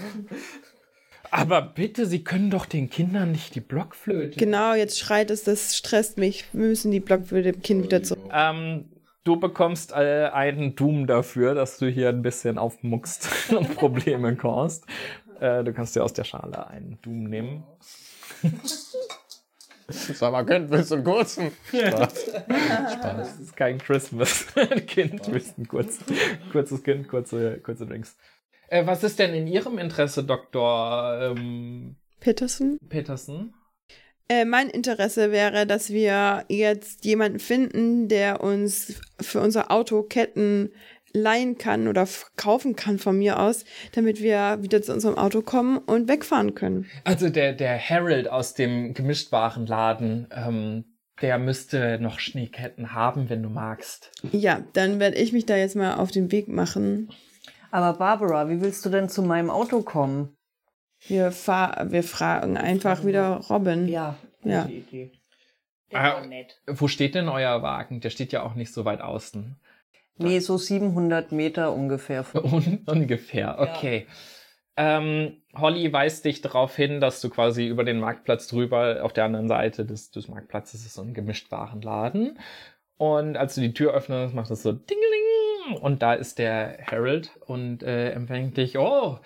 Aber 1.31 1.61
bitte, 1.61 2.07
Sie 2.07 2.23
können 2.23 2.51
doch 2.51 2.67
den 2.67 2.89
Kindern 2.89 3.33
nicht 3.33 3.55
die 3.57 3.61
Blockflöte. 3.61 4.39
Genau, 4.39 4.75
jetzt 4.75 4.99
schreit 4.99 5.31
es, 5.31 5.43
das 5.43 5.77
stresst 5.77 6.19
mich. 6.19 6.45
Wir 6.53 6.69
müssen 6.69 6.93
die 6.93 7.01
Blockwürde 7.01 7.53
dem 7.53 7.63
Kind 7.63 7.83
wieder 7.83 8.03
zurück. 8.03 8.31
Ähm, 8.33 8.89
du 9.25 9.39
bekommst 9.39 9.93
äh, 9.93 10.31
einen 10.33 10.77
Doom 10.77 11.07
dafür, 11.07 11.55
dass 11.55 11.79
du 11.79 11.89
hier 11.89 12.11
ein 12.11 12.23
bisschen 12.23 12.59
aufmuckst 12.59 13.29
und 13.57 13.75
Probleme 13.75 14.37
causest. 14.37 14.85
Äh, 15.41 15.65
du 15.65 15.73
kannst 15.73 15.97
dir 15.97 16.05
aus 16.05 16.13
der 16.13 16.25
Schale 16.25 16.69
einen 16.69 16.99
Doom 17.03 17.25
nehmen. 17.25 17.65
Sag 19.89 20.33
mal, 20.33 20.45
Kind, 20.45 20.71
willst 20.71 20.91
du 20.91 20.97
einen 20.97 21.05
kurzen? 21.05 21.53
Spaß. 21.69 22.25
Das 23.03 23.39
ist 23.39 23.57
kein 23.57 23.79
Christmas. 23.79 24.47
kind, 24.87 25.27
du 25.27 25.33
bist 25.33 25.59
ein 25.59 25.69
kurz, 25.69 25.99
kurzes 26.51 26.83
Kind, 26.83 27.09
kurze, 27.09 27.59
kurze 27.59 27.87
Drinks. 27.87 28.17
Äh, 28.69 28.87
was 28.87 29.05
ist 29.05 29.19
denn 29.19 29.33
in 29.35 29.47
Ihrem 29.47 29.79
Interesse, 29.79 30.25
Dr. 30.25 31.19
Ähm, 31.21 31.97
Peterson? 32.21 32.79
Peterson? 32.89 33.55
Äh, 34.29 34.45
mein 34.45 34.71
Interesse 34.71 35.31
wäre, 35.31 35.67
dass 35.67 35.91
wir 35.91 36.45
jetzt 36.49 37.05
jemanden 37.05 37.39
finden, 37.39 38.09
der 38.09 38.41
uns 38.43 39.01
für 39.21 39.41
unser 39.41 39.71
Auto 39.71 40.03
Ketten 40.03 40.73
leihen 41.17 41.59
kann 41.59 41.89
oder 41.89 42.07
kaufen 42.37 42.77
kann 42.77 42.99
von 42.99 43.19
mir 43.19 43.41
aus, 43.41 43.65
damit 43.93 44.23
wir 44.23 44.59
wieder 44.63 44.83
zu 44.83 44.93
unserem 44.93 45.17
Auto 45.17 45.43
kommen 45.43 45.79
und 45.79 46.09
wegfahren 46.09 46.55
können. 46.55 46.87
Also 47.05 47.29
der, 47.29 47.53
der 47.53 47.79
Harold 47.79 48.29
aus 48.31 48.55
dem 48.55 48.95
Gemischtwarenladen, 48.95 50.29
ähm, 50.31 50.85
der 51.23 51.39
müsste 51.39 51.99
noch 52.01 52.19
Schneeketten 52.19 52.93
haben, 52.93 53.31
wenn 53.31 53.43
du 53.43 53.49
magst. 53.49 54.13
Ja, 54.33 54.61
dann 54.75 55.01
werde 55.01 55.17
ich 55.17 55.33
mich 55.33 55.47
da 55.47 55.57
jetzt 55.57 55.77
mal 55.77 55.95
auf 55.95 56.11
den 56.11 56.31
Weg 56.31 56.49
machen. 56.49 57.11
Aber 57.71 57.99
Barbara, 57.99 58.49
wie 58.49 58.61
willst 58.61 58.85
du 58.85 58.91
denn 58.91 59.09
zu 59.09 59.23
meinem 59.23 59.51
Auto 59.51 59.83
kommen? 59.83 60.37
Wir, 61.07 61.33
fahr 61.33 61.91
wir 61.91 62.03
fragen 62.03 62.57
einfach 62.57 63.05
wieder 63.05 63.41
Robin. 63.51 63.89
Ja, 63.89 64.17
Ja. 64.43 64.67
Idee. 64.67 65.13
Ah, 65.93 66.21
wo 66.67 66.89
steht 66.89 67.15
denn 67.15 67.29
euer 67.29 67.63
Wagen? 67.63 68.01
Der 68.01 68.11
steht 68.11 68.33
ja 68.33 68.43
auch 68.43 68.55
nicht 68.55 68.73
so 68.73 68.85
weit 68.85 69.01
außen. 69.01 69.57
Nee, 70.19 70.39
so 70.41 70.57
700 70.57 71.33
Meter 71.33 71.73
ungefähr. 71.73 72.25
von- 72.25 72.45
Un 72.53 72.81
ungefähr, 72.87 73.59
okay. 73.59 74.07
Ähm, 74.79 75.39
Holly 75.55 75.91
weist 75.93 76.25
dich 76.27 76.43
darauf 76.43 76.77
hin, 76.77 77.01
dass 77.01 77.21
du 77.21 77.31
quasi 77.31 77.67
über 77.67 77.83
den 77.85 77.99
Marktplatz 77.99 78.47
drüber, 78.47 79.01
auf 79.03 79.13
der 79.13 79.25
anderen 79.25 79.49
Seite 79.49 79.87
des, 79.87 80.11
des 80.11 80.29
Marktplatzes 80.29 80.85
ist 80.85 80.95
so 80.95 81.03
ein 81.03 81.15
Gemischtwarenladen. 81.15 82.39
Und 82.99 83.37
als 83.37 83.55
du 83.55 83.63
die 83.63 83.73
Tür 83.75 83.93
öffnest, 83.95 84.35
macht 84.35 84.51
es 84.51 84.63
so 84.63 84.73
Dingeling. 84.73 85.81
Und 85.83 86.03
da 86.03 86.15
ist 86.15 86.39
der 86.39 86.79
Harold 86.91 87.31
und 87.47 87.83
äh, 87.83 88.11
empfängt 88.13 88.57
dich. 88.57 88.79
Oh, 88.79 89.19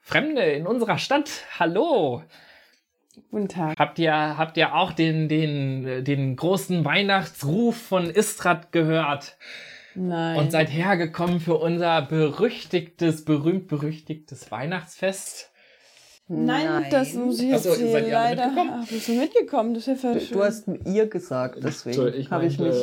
Fremde 0.00 0.42
in 0.42 0.66
unserer 0.66 0.98
Stadt. 0.98 1.30
Hallo. 1.58 2.22
Guten 3.30 3.48
Tag. 3.48 3.78
Habt 3.78 3.98
ihr, 3.98 4.12
habt 4.38 4.56
ihr 4.56 4.74
auch 4.74 4.92
den, 4.92 5.28
den, 5.28 5.86
äh, 5.86 6.02
den 6.02 6.34
großen 6.36 6.84
Weihnachtsruf 6.84 7.76
von 7.76 8.08
Istrat 8.10 8.72
gehört? 8.72 9.36
Nein. 9.94 10.38
Und 10.38 10.52
seid 10.52 10.68
hergekommen 10.68 11.40
für 11.40 11.56
unser 11.56 12.02
berüchtigtes, 12.02 13.24
berühmt-berüchtigtes 13.24 14.50
Weihnachtsfest. 14.50 15.50
Nein, 16.28 16.86
das 16.90 17.14
muss 17.14 17.40
ich 17.40 17.48
Ach 17.48 17.52
jetzt 17.54 17.62
so, 17.64 17.70
ihr 17.70 17.90
seid 17.90 18.04
hier 18.04 18.12
ja 18.12 18.20
alle 18.20 18.34
leider. 18.36 18.52
Ach, 18.82 18.86
bist 18.86 19.08
du 19.08 19.12
mitgekommen? 19.12 19.74
Das 19.74 19.88
ist 19.88 20.04
ja 20.04 20.20
schön. 20.20 20.28
Du 20.30 20.44
hast 20.44 20.68
ihr 20.84 21.06
gesagt, 21.06 21.58
deswegen 21.62 22.30
habe 22.30 22.46
ich 22.46 22.58
mich 22.58 22.76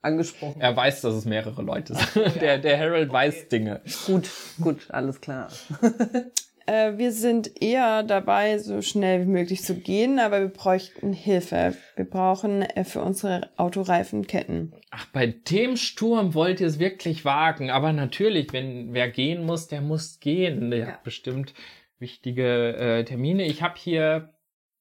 angesprochen. 0.00 0.60
Er 0.60 0.74
weiß, 0.74 1.02
dass 1.02 1.14
es 1.14 1.24
mehrere 1.24 1.62
Leute 1.62 1.94
sind. 1.94 2.40
Der, 2.40 2.58
der 2.58 2.78
Harold 2.78 3.12
weiß 3.12 3.48
Dinge. 3.48 3.82
Gut, 4.06 4.30
gut, 4.60 4.90
alles 4.90 5.20
klar. 5.20 5.48
Äh, 6.68 6.98
wir 6.98 7.12
sind 7.12 7.62
eher 7.62 8.02
dabei, 8.02 8.58
so 8.58 8.82
schnell 8.82 9.22
wie 9.22 9.30
möglich 9.30 9.62
zu 9.62 9.74
gehen, 9.74 10.18
aber 10.18 10.40
wir 10.40 10.48
bräuchten 10.48 11.14
Hilfe. 11.14 11.74
Wir 11.96 12.04
brauchen 12.04 12.60
äh, 12.60 12.84
für 12.84 13.00
unsere 13.00 13.48
Autoreifen 13.56 14.26
Ketten. 14.26 14.74
Ach, 14.90 15.06
bei 15.06 15.28
dem 15.28 15.78
Sturm 15.78 16.34
wollt 16.34 16.60
ihr 16.60 16.66
es 16.66 16.78
wirklich 16.78 17.24
wagen. 17.24 17.70
Aber 17.70 17.94
natürlich, 17.94 18.52
wenn 18.52 18.92
wer 18.92 19.08
gehen 19.08 19.46
muss, 19.46 19.68
der 19.68 19.80
muss 19.80 20.20
gehen. 20.20 20.70
Der 20.70 20.88
hat 20.88 21.04
bestimmt 21.04 21.54
wichtige 21.98 22.76
äh, 22.76 23.04
Termine. 23.04 23.46
Ich 23.46 23.62
habe 23.62 23.78
hier 23.78 24.34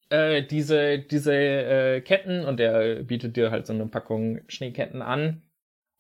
äh, 0.10 0.44
diese, 0.44 1.00
diese 1.00 1.34
äh, 1.34 2.02
Ketten 2.02 2.44
und 2.44 2.60
der 2.60 3.04
bietet 3.04 3.38
dir 3.38 3.50
halt 3.50 3.66
so 3.66 3.72
eine 3.72 3.88
Packung 3.88 4.42
Schneeketten 4.50 5.02
an. 5.02 5.42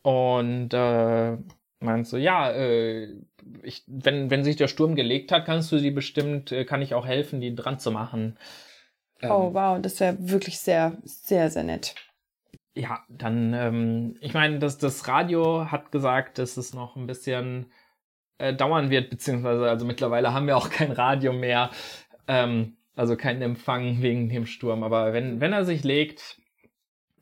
Und 0.01 0.73
äh, 0.73 1.37
meinst 1.79 2.11
du, 2.11 2.17
ja, 2.17 2.51
äh, 2.51 3.07
ich, 3.63 3.83
wenn, 3.87 4.29
wenn 4.29 4.43
sich 4.43 4.55
der 4.55 4.67
Sturm 4.67 4.95
gelegt 4.95 5.31
hat, 5.31 5.45
kannst 5.45 5.71
du 5.71 5.77
sie 5.77 5.91
bestimmt, 5.91 6.51
äh, 6.51 6.65
kann 6.65 6.81
ich 6.81 6.93
auch 6.93 7.05
helfen, 7.05 7.41
die 7.41 7.55
dran 7.55 7.79
zu 7.79 7.91
machen. 7.91 8.37
Ähm, 9.21 9.31
Oh, 9.31 9.53
wow, 9.53 9.81
das 9.81 9.99
wäre 9.99 10.17
wirklich 10.19 10.59
sehr, 10.59 10.97
sehr, 11.03 11.49
sehr 11.49 11.63
nett. 11.63 11.95
Ja, 12.75 13.03
dann, 13.09 13.53
ähm, 13.53 14.17
ich 14.21 14.33
meine, 14.33 14.59
das, 14.59 14.77
das 14.77 15.07
Radio 15.07 15.71
hat 15.71 15.91
gesagt, 15.91 16.37
dass 16.37 16.57
es 16.57 16.73
noch 16.73 16.95
ein 16.95 17.07
bisschen 17.07 17.71
äh, 18.37 18.53
dauern 18.53 18.89
wird, 18.89 19.09
beziehungsweise, 19.09 19.67
also 19.67 19.85
mittlerweile 19.85 20.33
haben 20.33 20.47
wir 20.47 20.57
auch 20.57 20.69
kein 20.69 20.91
Radio 20.91 21.33
mehr, 21.33 21.71
ähm, 22.27 22.77
also 22.95 23.15
keinen 23.15 23.41
Empfang 23.41 24.01
wegen 24.01 24.29
dem 24.29 24.45
Sturm. 24.45 24.83
Aber 24.83 25.13
wenn, 25.13 25.41
wenn 25.41 25.53
er 25.53 25.65
sich 25.65 25.83
legt, 25.83 26.39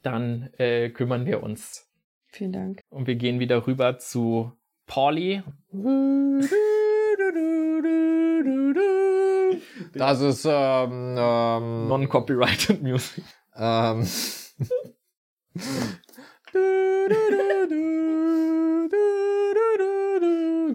dann 0.02 0.50
äh, 0.58 0.90
kümmern 0.90 1.26
wir 1.26 1.42
uns. 1.42 1.90
Vielen 2.28 2.52
Dank. 2.52 2.82
Und 2.90 3.08
wir 3.08 3.16
gehen 3.16 3.40
wieder 3.40 3.66
rüber 3.66 3.98
zu 3.98 4.52
Pauli. 4.88 5.44
Das 9.94 10.22
ist 10.22 10.46
ähm, 10.46 11.16
ähm, 11.18 11.88
Non-copyrighted 11.88 12.82
Music. 12.82 13.24
ähm, 13.56 14.06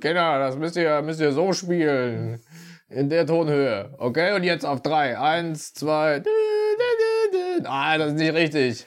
Kinder, 0.00 0.38
das 0.38 0.56
müsst 0.56 0.76
ihr, 0.76 1.02
müsst 1.02 1.20
ihr 1.20 1.32
so 1.32 1.52
spielen. 1.52 2.40
In 2.88 3.08
der 3.08 3.26
Tonhöhe. 3.26 3.94
Okay, 3.98 4.32
und 4.34 4.42
jetzt 4.42 4.66
auf 4.66 4.82
drei. 4.82 5.16
Eins, 5.18 5.72
zwei. 5.74 6.22
Ah, 7.64 7.96
das 7.98 8.08
ist 8.08 8.18
nicht 8.18 8.34
richtig. 8.34 8.86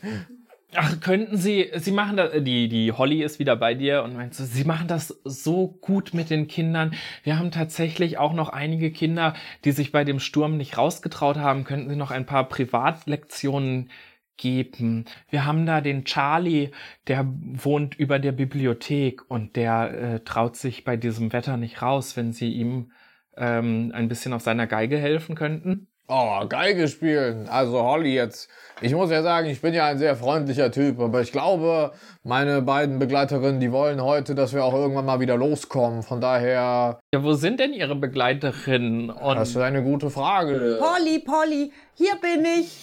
Ach, 0.76 1.00
könnten 1.02 1.38
Sie, 1.38 1.72
Sie 1.76 1.92
machen 1.92 2.18
das, 2.18 2.32
die, 2.44 2.68
die 2.68 2.92
Holly 2.92 3.22
ist 3.22 3.38
wieder 3.38 3.56
bei 3.56 3.74
dir 3.76 4.04
und 4.04 4.16
meinst 4.16 4.40
du, 4.40 4.44
Sie 4.44 4.64
machen 4.64 4.88
das 4.88 5.20
so 5.24 5.68
gut 5.68 6.14
mit 6.14 6.30
den 6.30 6.48
Kindern. 6.48 6.96
Wir 7.24 7.38
haben 7.38 7.52
tatsächlich 7.52 8.18
auch 8.18 8.34
noch 8.34 8.50
einige 8.50 8.92
Kinder, 8.92 9.36
die 9.66 9.72
sich 9.72 9.92
bei 9.92 10.04
dem 10.04 10.20
Sturm 10.20 10.58
nicht 10.58 10.78
rausgetraut 10.78 11.38
haben. 11.38 11.64
Könnten 11.64 11.90
Sie 11.90 11.96
noch 11.96 12.12
ein 12.12 12.26
paar 12.26 12.50
Privatlektionen 12.50 13.92
geben? 14.38 15.06
Wir 15.30 15.46
haben 15.46 15.66
da 15.66 15.82
den 15.82 16.06
Charlie, 16.06 16.72
der 17.08 17.26
wohnt 17.28 17.96
über 17.96 18.18
der 18.18 18.32
Bibliothek 18.32 19.30
und 19.30 19.56
der 19.56 19.94
äh, 19.94 20.20
traut 20.22 20.56
sich 20.56 20.84
bei 20.84 20.98
diesem 20.98 21.34
Wetter 21.34 21.58
nicht 21.58 21.82
raus, 21.82 22.18
wenn 22.18 22.34
Sie 22.34 22.52
ihm 22.52 22.92
ähm, 23.38 23.92
ein 23.94 24.08
bisschen 24.08 24.34
auf 24.34 24.42
seiner 24.42 24.68
Geige 24.68 24.98
helfen 24.98 25.36
könnten. 25.36 25.88
Oh, 26.08 26.46
Geige 26.50 26.88
spielen. 26.90 27.48
Also 27.48 27.82
Holly 27.82 28.14
jetzt. 28.14 28.50
Ich 28.82 28.94
muss 28.94 29.10
ja 29.10 29.24
sagen, 29.24 29.48
ich 29.48 29.62
bin 29.62 29.74
ja 29.74 29.86
ein 29.86 29.98
sehr 29.98 30.16
freundlicher 30.18 30.70
Typ, 30.72 31.00
aber 31.00 31.22
ich 31.22 31.32
glaube, 31.32 31.92
meine 32.24 32.62
beiden 32.62 33.00
Begleiterinnen, 33.00 33.62
die 33.62 33.72
wollen 33.72 34.04
heute, 34.04 34.36
dass 34.36 34.54
wir 34.54 34.66
auch 34.66 34.74
irgendwann 34.74 35.06
mal 35.06 35.22
wieder 35.22 35.38
loskommen. 35.38 36.04
Von 36.04 36.20
daher, 36.20 37.00
Ja, 37.14 37.24
wo 37.24 37.34
sind 37.34 37.60
denn 37.62 37.74
Ihre 37.74 37.96
Begleiterinnen? 37.96 39.10
Und 39.10 39.36
das 39.38 39.50
ist 39.52 39.58
eine 39.58 39.82
gute 39.82 40.10
Frage. 40.10 40.78
Polly, 40.80 41.20
Polly, 41.20 41.72
hier 41.94 42.16
bin 42.22 42.44
ich. 42.46 42.78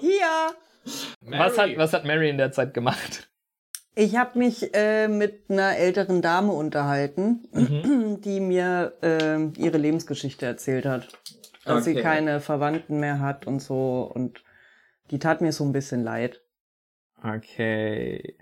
Hier. 0.00 0.54
Was 1.20 1.58
hat, 1.58 1.70
was 1.76 1.92
hat 1.92 2.04
Mary 2.06 2.30
in 2.30 2.38
der 2.38 2.52
Zeit 2.52 2.72
gemacht? 2.72 3.28
Ich 3.94 4.16
habe 4.16 4.38
mich 4.38 4.74
äh, 4.74 5.06
mit 5.08 5.50
einer 5.50 5.76
älteren 5.76 6.20
Dame 6.22 6.52
unterhalten, 6.52 7.44
Mhm. 7.52 8.20
die 8.22 8.40
mir 8.40 8.92
äh, 9.02 9.44
ihre 9.60 9.78
Lebensgeschichte 9.78 10.46
erzählt 10.46 10.86
hat. 10.86 11.08
Dass 11.64 11.84
sie 11.84 11.92
Okay. 11.92 12.02
keine 12.02 12.40
Verwandten 12.40 13.00
mehr 13.00 13.20
hat 13.20 13.46
und 13.46 13.60
so. 13.60 14.10
Und 14.14 14.42
die 15.10 15.18
tat 15.18 15.40
mir 15.40 15.52
so 15.52 15.64
ein 15.64 15.72
bisschen 15.72 16.02
leid. 16.02 16.40
Okay. 17.22 18.36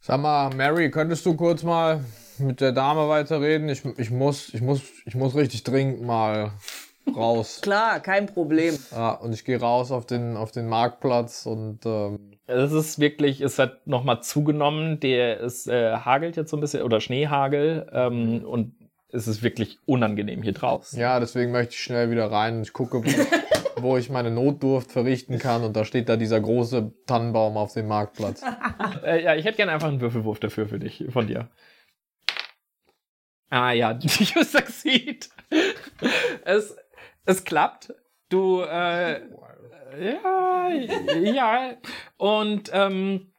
Sag 0.00 0.20
mal, 0.20 0.54
Mary, 0.54 0.90
könntest 0.90 1.26
du 1.26 1.34
kurz 1.36 1.62
mal 1.62 2.02
mit 2.38 2.60
der 2.60 2.72
Dame 2.72 3.08
weiterreden? 3.08 3.68
Ich, 3.68 3.84
ich 3.98 4.10
muss, 4.10 4.54
ich 4.54 4.62
muss, 4.62 4.82
ich 5.04 5.14
muss 5.14 5.34
richtig 5.34 5.62
dringend 5.64 6.02
mal 6.02 6.52
raus. 7.14 7.60
Klar, 7.62 8.00
kein 8.00 8.26
Problem. 8.26 8.78
Ja, 8.92 9.10
und 9.12 9.32
ich 9.34 9.44
gehe 9.44 9.60
raus 9.60 9.90
auf 9.90 10.06
den, 10.06 10.36
auf 10.36 10.52
den 10.52 10.68
Marktplatz 10.68 11.44
und 11.44 11.84
ähm, 11.84 12.38
Es 12.46 12.72
ist 12.72 12.98
wirklich, 12.98 13.40
es 13.42 13.58
hat 13.58 13.86
nochmal 13.86 14.22
zugenommen. 14.22 15.00
Der, 15.00 15.40
es 15.42 15.66
äh, 15.66 15.96
hagelt 15.96 16.36
jetzt 16.36 16.50
so 16.50 16.56
ein 16.56 16.60
bisschen, 16.60 16.82
oder 16.82 17.00
Schneehagel. 17.00 17.90
Ähm, 17.92 18.44
und 18.44 18.74
es 19.12 19.28
ist 19.28 19.42
wirklich 19.42 19.78
unangenehm 19.86 20.42
hier 20.42 20.52
draußen. 20.52 20.98
ja, 20.98 21.20
deswegen 21.20 21.52
möchte 21.52 21.74
ich 21.74 21.82
schnell 21.82 22.10
wieder 22.10 22.30
rein 22.30 22.58
und 22.58 22.62
ich 22.62 22.72
gucke, 22.72 23.04
wo, 23.04 23.82
wo 23.82 23.96
ich 23.96 24.10
meine 24.10 24.30
Notdurft 24.30 24.92
verrichten 24.92 25.38
kann. 25.38 25.64
Und 25.64 25.76
da 25.76 25.84
steht 25.84 26.08
da 26.08 26.16
dieser 26.16 26.40
große 26.40 26.92
Tannenbaum 27.06 27.56
auf 27.56 27.72
dem 27.72 27.88
Marktplatz. 27.88 28.42
Äh, 29.04 29.22
ja, 29.22 29.34
ich 29.34 29.44
hätte 29.44 29.56
gerne 29.56 29.72
einfach 29.72 29.88
einen 29.88 30.00
Würfelwurf 30.00 30.40
dafür 30.40 30.66
für 30.66 30.78
dich, 30.78 31.04
von 31.10 31.26
dir. 31.26 31.48
Ah 33.48 33.72
ja, 33.72 33.92
you 34.00 34.42
succeed. 34.42 35.30
Es, 36.44 36.76
es 37.24 37.44
klappt. 37.44 37.94
Du, 38.28 38.60
äh, 38.60 39.20
ja, 39.98 40.68
ja. 41.22 41.72
Und, 42.16 42.70
ähm, 42.72 43.32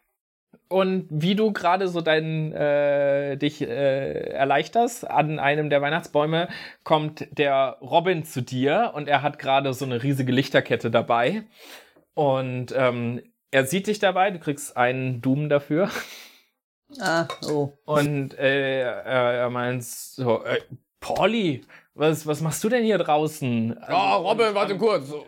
und 0.71 1.07
wie 1.09 1.35
du 1.35 1.51
gerade 1.51 1.87
so 1.87 2.01
dein, 2.01 2.53
äh, 2.53 3.37
dich 3.37 3.61
äh, 3.61 4.29
erleichterst, 4.31 5.09
an 5.09 5.39
einem 5.39 5.69
der 5.69 5.81
Weihnachtsbäume 5.81 6.47
kommt 6.83 7.27
der 7.37 7.77
Robin 7.81 8.23
zu 8.23 8.41
dir 8.41 8.93
und 8.95 9.07
er 9.07 9.21
hat 9.21 9.37
gerade 9.37 9.73
so 9.73 9.85
eine 9.85 10.01
riesige 10.01 10.31
Lichterkette 10.31 10.89
dabei. 10.89 11.43
Und 12.13 12.73
ähm, 12.75 13.21
er 13.51 13.65
sieht 13.65 13.87
dich 13.87 13.99
dabei, 13.99 14.31
du 14.31 14.39
kriegst 14.39 14.77
einen 14.77 15.21
Doom 15.21 15.49
dafür. 15.49 15.89
Ah, 16.99 17.27
oh. 17.49 17.73
Und 17.85 18.37
äh, 18.37 18.81
er, 18.81 19.05
er 19.05 19.49
meint 19.49 19.83
so, 19.83 20.43
äh, 20.43 20.61
Pauli, 20.99 21.65
was, 21.93 22.25
was 22.25 22.41
machst 22.41 22.63
du 22.63 22.69
denn 22.69 22.83
hier 22.83 22.97
draußen? 22.97 23.77
Oh, 23.89 24.15
Robin, 24.17 24.53
warte 24.53 24.77
kurz. 24.77 25.11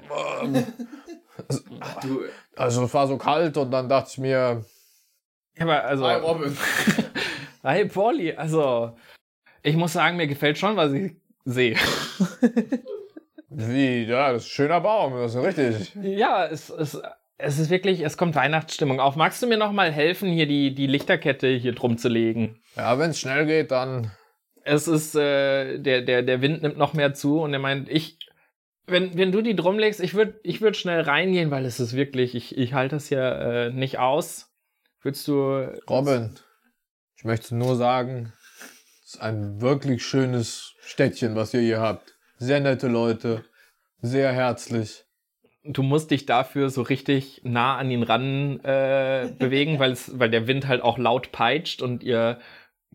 Du, 2.03 2.21
Also 2.55 2.83
es 2.83 2.93
war 2.93 3.07
so 3.07 3.17
kalt 3.17 3.57
und 3.57 3.71
dann 3.71 3.89
dachte 3.89 4.09
ich 4.11 4.17
mir, 4.19 4.63
ja, 5.57 5.63
aber 5.63 5.83
also, 5.83 6.07
hi 6.07 6.15
Robin. 6.15 6.57
Hi 7.63 7.85
Pauli, 7.85 8.33
also, 8.33 8.97
Ich 9.61 9.77
muss 9.77 9.93
sagen, 9.93 10.17
mir 10.17 10.27
gefällt 10.27 10.57
schon, 10.57 10.75
was 10.75 10.91
ich 10.91 11.13
sehe. 11.45 11.77
Wie, 13.49 14.03
ja, 14.03 14.33
das 14.33 14.43
ist 14.43 14.49
ein 14.49 14.51
schöner 14.51 14.81
Baum, 14.81 15.13
das 15.13 15.35
ist 15.35 15.43
richtig. 15.43 15.95
Ja, 16.01 16.45
es, 16.45 16.69
es, 16.69 17.01
es 17.37 17.59
ist 17.59 17.69
wirklich, 17.69 18.01
es 18.01 18.17
kommt 18.17 18.35
Weihnachtsstimmung 18.35 18.99
auf. 18.99 19.15
Magst 19.15 19.41
du 19.41 19.47
mir 19.47 19.57
noch 19.57 19.71
mal 19.71 19.91
helfen, 19.91 20.29
hier 20.29 20.47
die, 20.47 20.73
die 20.73 20.87
Lichterkette 20.87 21.47
hier 21.47 21.73
drum 21.73 21.97
zu 21.97 22.09
legen? 22.09 22.59
Ja, 22.75 22.97
wenn 22.99 23.11
es 23.11 23.19
schnell 23.19 23.45
geht, 23.45 23.71
dann. 23.71 24.11
Es 24.63 24.87
ist, 24.87 25.15
äh, 25.15 25.77
der, 25.77 26.01
der, 26.01 26.23
der 26.23 26.41
Wind 26.41 26.63
nimmt 26.63 26.77
noch 26.77 26.93
mehr 26.93 27.13
zu 27.13 27.41
und 27.41 27.53
er 27.53 27.59
meint, 27.59 27.89
ich, 27.89 28.17
wenn, 28.87 29.17
wenn 29.17 29.31
du 29.31 29.41
die 29.41 29.55
drum 29.55 29.77
legst, 29.77 29.99
ich 29.99 30.13
würde 30.13 30.39
ich 30.43 30.61
würd 30.61 30.75
schnell 30.75 31.01
reingehen, 31.01 31.51
weil 31.51 31.65
es 31.65 31.79
ist 31.79 31.93
wirklich, 31.93 32.33
ich, 32.33 32.57
ich 32.57 32.73
halte 32.73 32.95
das 32.95 33.07
hier 33.07 33.21
äh, 33.21 33.69
nicht 33.71 33.99
aus. 33.99 34.52
Würdest 35.03 35.27
du. 35.27 35.69
Robin, 35.89 36.31
ich 37.17 37.25
möchte 37.25 37.55
nur 37.55 37.75
sagen, 37.75 38.31
es 39.03 39.15
ist 39.15 39.21
ein 39.21 39.59
wirklich 39.59 40.05
schönes 40.05 40.75
Städtchen, 40.79 41.35
was 41.35 41.53
ihr 41.53 41.59
hier 41.59 41.81
habt. 41.81 42.15
Sehr 42.37 42.61
nette 42.61 42.87
Leute, 42.87 43.43
sehr 44.01 44.31
herzlich. 44.31 45.03
Du 45.65 45.83
musst 45.83 46.11
dich 46.11 46.25
dafür 46.25 46.69
so 46.69 46.81
richtig 46.81 47.41
nah 47.43 47.77
an 47.77 47.91
ihn 47.91 48.03
ran 48.03 48.61
äh, 48.61 49.29
bewegen, 49.39 49.77
weil 49.79 49.91
es, 49.91 50.17
weil 50.17 50.29
der 50.29 50.47
Wind 50.47 50.67
halt 50.67 50.81
auch 50.81 50.97
laut 50.97 51.33
peitscht 51.33 51.81
und 51.81 52.01
ihr 52.01 52.39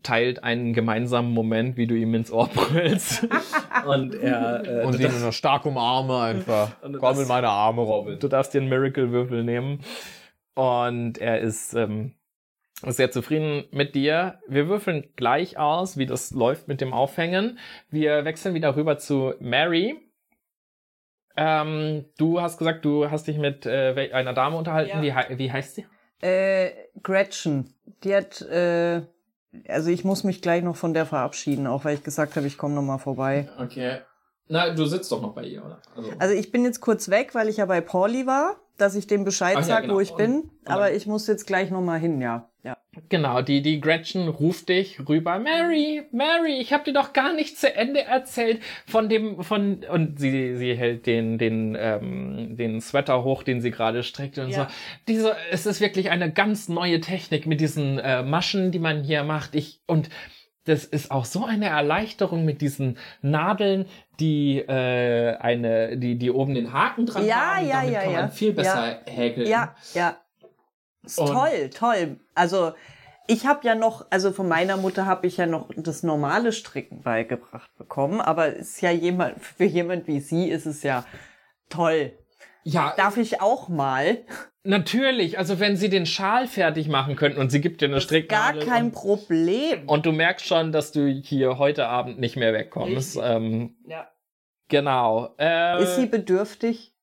teilt 0.01 0.43
einen 0.43 0.73
gemeinsamen 0.73 1.31
Moment, 1.31 1.77
wie 1.77 1.85
du 1.85 1.93
ihm 1.93 2.15
ins 2.15 2.31
Ohr 2.31 2.47
brüllst. 2.47 3.27
und 3.85 4.15
er 4.15 4.81
äh, 4.81 4.85
Und 4.85 4.99
ihn 4.99 5.19
nur 5.21 5.31
stark 5.31 5.65
umarme 5.65 6.19
einfach. 6.21 6.71
Komm 6.81 7.19
in 7.19 7.27
meine 7.27 7.49
Arme, 7.49 7.81
Robin. 7.81 8.17
du 8.17 8.27
darfst 8.27 8.53
dir 8.53 8.61
einen 8.61 8.69
Miracle-Würfel 8.69 9.43
nehmen. 9.43 9.81
Und 10.59 11.19
er 11.19 11.39
ist 11.39 11.73
ähm, 11.73 12.15
sehr 12.85 13.11
zufrieden 13.11 13.63
mit 13.71 13.95
dir. 13.95 14.41
Wir 14.45 14.67
würfeln 14.67 15.07
gleich 15.15 15.57
aus, 15.57 15.95
wie 15.95 16.05
das 16.05 16.31
läuft 16.31 16.67
mit 16.67 16.81
dem 16.81 16.91
Aufhängen. 16.91 17.59
Wir 17.89 18.25
wechseln 18.25 18.53
wieder 18.53 18.75
rüber 18.75 18.97
zu 18.97 19.35
Mary. 19.39 19.95
Ähm, 21.37 22.03
du 22.17 22.41
hast 22.41 22.57
gesagt, 22.57 22.83
du 22.83 23.09
hast 23.09 23.27
dich 23.27 23.37
mit 23.37 23.65
äh, 23.65 24.11
einer 24.11 24.33
Dame 24.33 24.57
unterhalten. 24.57 25.01
Ja. 25.01 25.29
Wie, 25.29 25.37
wie 25.37 25.49
heißt 25.49 25.75
sie? 25.75 25.85
Äh, 26.19 26.71
Gretchen, 27.03 27.73
die 28.03 28.13
hat, 28.13 28.41
äh, 28.41 29.03
also 29.69 29.89
ich 29.89 30.03
muss 30.03 30.25
mich 30.25 30.41
gleich 30.41 30.61
noch 30.61 30.75
von 30.75 30.93
der 30.93 31.05
verabschieden, 31.05 31.67
auch 31.67 31.85
weil 31.85 31.95
ich 31.95 32.03
gesagt 32.03 32.35
habe, 32.35 32.47
ich 32.47 32.57
komme 32.57 32.75
noch 32.75 32.81
mal 32.81 32.97
vorbei. 32.97 33.47
Okay. 33.57 33.99
Na, 34.49 34.71
du 34.71 34.83
sitzt 34.83 35.09
doch 35.09 35.21
noch 35.21 35.33
bei 35.33 35.43
ihr, 35.43 35.63
oder? 35.63 35.79
Also, 35.95 36.11
Also 36.19 36.35
ich 36.35 36.51
bin 36.51 36.65
jetzt 36.65 36.81
kurz 36.81 37.09
weg, 37.09 37.33
weil 37.33 37.47
ich 37.47 37.55
ja 37.55 37.65
bei 37.65 37.79
Pauli 37.79 38.27
war, 38.27 38.57
dass 38.81 38.95
ich 38.95 39.07
dem 39.07 39.23
Bescheid 39.23 39.55
Ach 39.55 39.61
ja, 39.61 39.65
sag, 39.67 39.81
genau. 39.83 39.95
wo 39.95 39.99
ich 39.99 40.11
Und- 40.11 40.17
bin. 40.17 40.33
und 40.41 40.49
aber 40.65 40.87
dann- 40.87 40.95
ich 40.95 41.05
muss 41.05 41.27
jetzt 41.27 41.45
gleich 41.47 41.69
noch 41.71 41.81
mal 41.81 41.99
hin, 41.99 42.21
ja. 42.21 42.45
Ja. 42.61 42.75
genau, 43.07 43.41
die, 43.41 43.61
die 43.61 43.79
Gretchen 43.79 44.27
ruft 44.27 44.67
dich 44.67 44.99
rüber. 45.07 45.39
Mary, 45.39 46.03
Mary, 46.11 46.57
ich 46.59 46.73
habe 46.73 46.83
dir 46.83 46.91
doch 46.91 47.13
gar 47.13 47.33
nicht 47.33 47.57
zu 47.57 47.73
Ende 47.73 48.01
erzählt 48.03 48.59
von 48.85 49.07
dem, 49.07 49.41
von, 49.43 49.85
und 49.89 50.19
sie, 50.19 50.57
sie 50.57 50.75
hält 50.75 51.05
den, 51.07 51.37
den, 51.37 51.77
ähm, 51.79 52.57
den 52.57 52.81
Sweater 52.81 53.23
hoch, 53.23 53.43
den 53.43 53.61
sie 53.61 53.71
gerade 53.71 54.03
strickt 54.03 54.37
und 54.39 54.49
Ja. 54.49 54.65
so. 54.65 54.67
Diese, 55.07 55.35
es 55.51 55.65
ist 55.65 55.79
wirklich 55.79 56.09
eine 56.11 56.33
ganz 56.33 56.67
neue 56.67 56.99
Technik 56.99 57.45
mit 57.45 57.61
diesen 57.61 57.97
äh, 57.97 58.23
Maschen, 58.23 58.71
die 58.71 58.79
man 58.79 59.03
hier 59.05 59.23
macht. 59.23 59.55
Ich, 59.55 59.79
und 59.87 60.09
das 60.65 60.85
ist 60.85 61.09
auch 61.11 61.25
so 61.25 61.45
eine 61.45 61.67
Erleichterung 61.67 62.45
mit 62.45 62.61
diesen 62.61 62.97
Nadeln, 63.21 63.85
die 64.19 64.59
äh, 64.59 65.35
eine, 65.37 65.97
die, 65.97 66.17
die 66.17 66.29
oben 66.31 66.53
den 66.53 66.73
Haken 66.73 67.05
dran 67.05 67.25
Ja, 67.25 67.55
haben. 67.55 67.67
ja, 67.67 67.75
Damit 67.81 67.93
ja, 67.93 67.99
kann 68.01 68.11
man 68.13 68.21
ja. 68.21 68.27
viel 68.29 68.53
besser 68.53 68.99
häkeln. 69.05 69.47
Ja, 69.47 69.75
ja. 69.93 70.17
Ist 71.03 71.17
Und- 71.17 71.27
toll, 71.31 71.69
toll. 71.73 72.19
Also 72.35 72.73
ich 73.27 73.45
habe 73.47 73.65
ja 73.65 73.75
noch, 73.75 74.05
also 74.09 74.31
von 74.31 74.47
meiner 74.47 74.75
Mutter 74.77 75.05
habe 75.05 75.27
ich 75.27 75.37
ja 75.37 75.45
noch 75.45 75.69
das 75.75 76.03
normale 76.03 76.51
Stricken 76.51 77.01
beigebracht 77.01 77.69
bekommen, 77.77 78.21
aber 78.21 78.47
ist 78.53 78.81
ja 78.81 78.91
jemand, 78.91 79.39
für 79.41 79.65
jemand 79.65 80.07
wie 80.07 80.19
sie 80.19 80.49
ist 80.49 80.65
es 80.65 80.83
ja 80.83 81.05
toll. 81.69 82.11
Ja, 82.63 82.93
Darf 82.97 83.17
ich 83.17 83.39
auch 83.41 83.69
mal? 83.69 84.17
Natürlich, 84.63 85.37
also 85.37 85.59
wenn 85.59 85.77
sie 85.77 85.89
den 85.89 86.05
Schal 86.05 86.45
fertig 86.45 86.89
machen 86.89 87.15
könnten 87.15 87.39
und 87.39 87.49
sie 87.49 87.61
gibt 87.61 87.79
dir 87.81 87.85
eine 87.85 87.93
Gar 87.95 88.01
Stricknadel 88.01 88.65
kein 88.65 88.85
und, 88.85 88.91
Problem. 88.91 89.87
und 89.87 90.05
du 90.05 90.11
merkst 90.11 90.45
schon, 90.45 90.71
dass 90.73 90.91
du 90.91 91.07
hier 91.07 91.57
heute 91.57 91.87
Abend 91.87 92.19
nicht 92.19 92.35
mehr 92.35 92.51
wegkommst. 92.53 93.17
Ähm, 93.23 93.75
Ja. 93.87 94.07
genau. 94.67 95.33
Äh, 95.39 95.81
Ist 95.81 95.95
sie 95.95 96.07
bedürftig? 96.07 96.93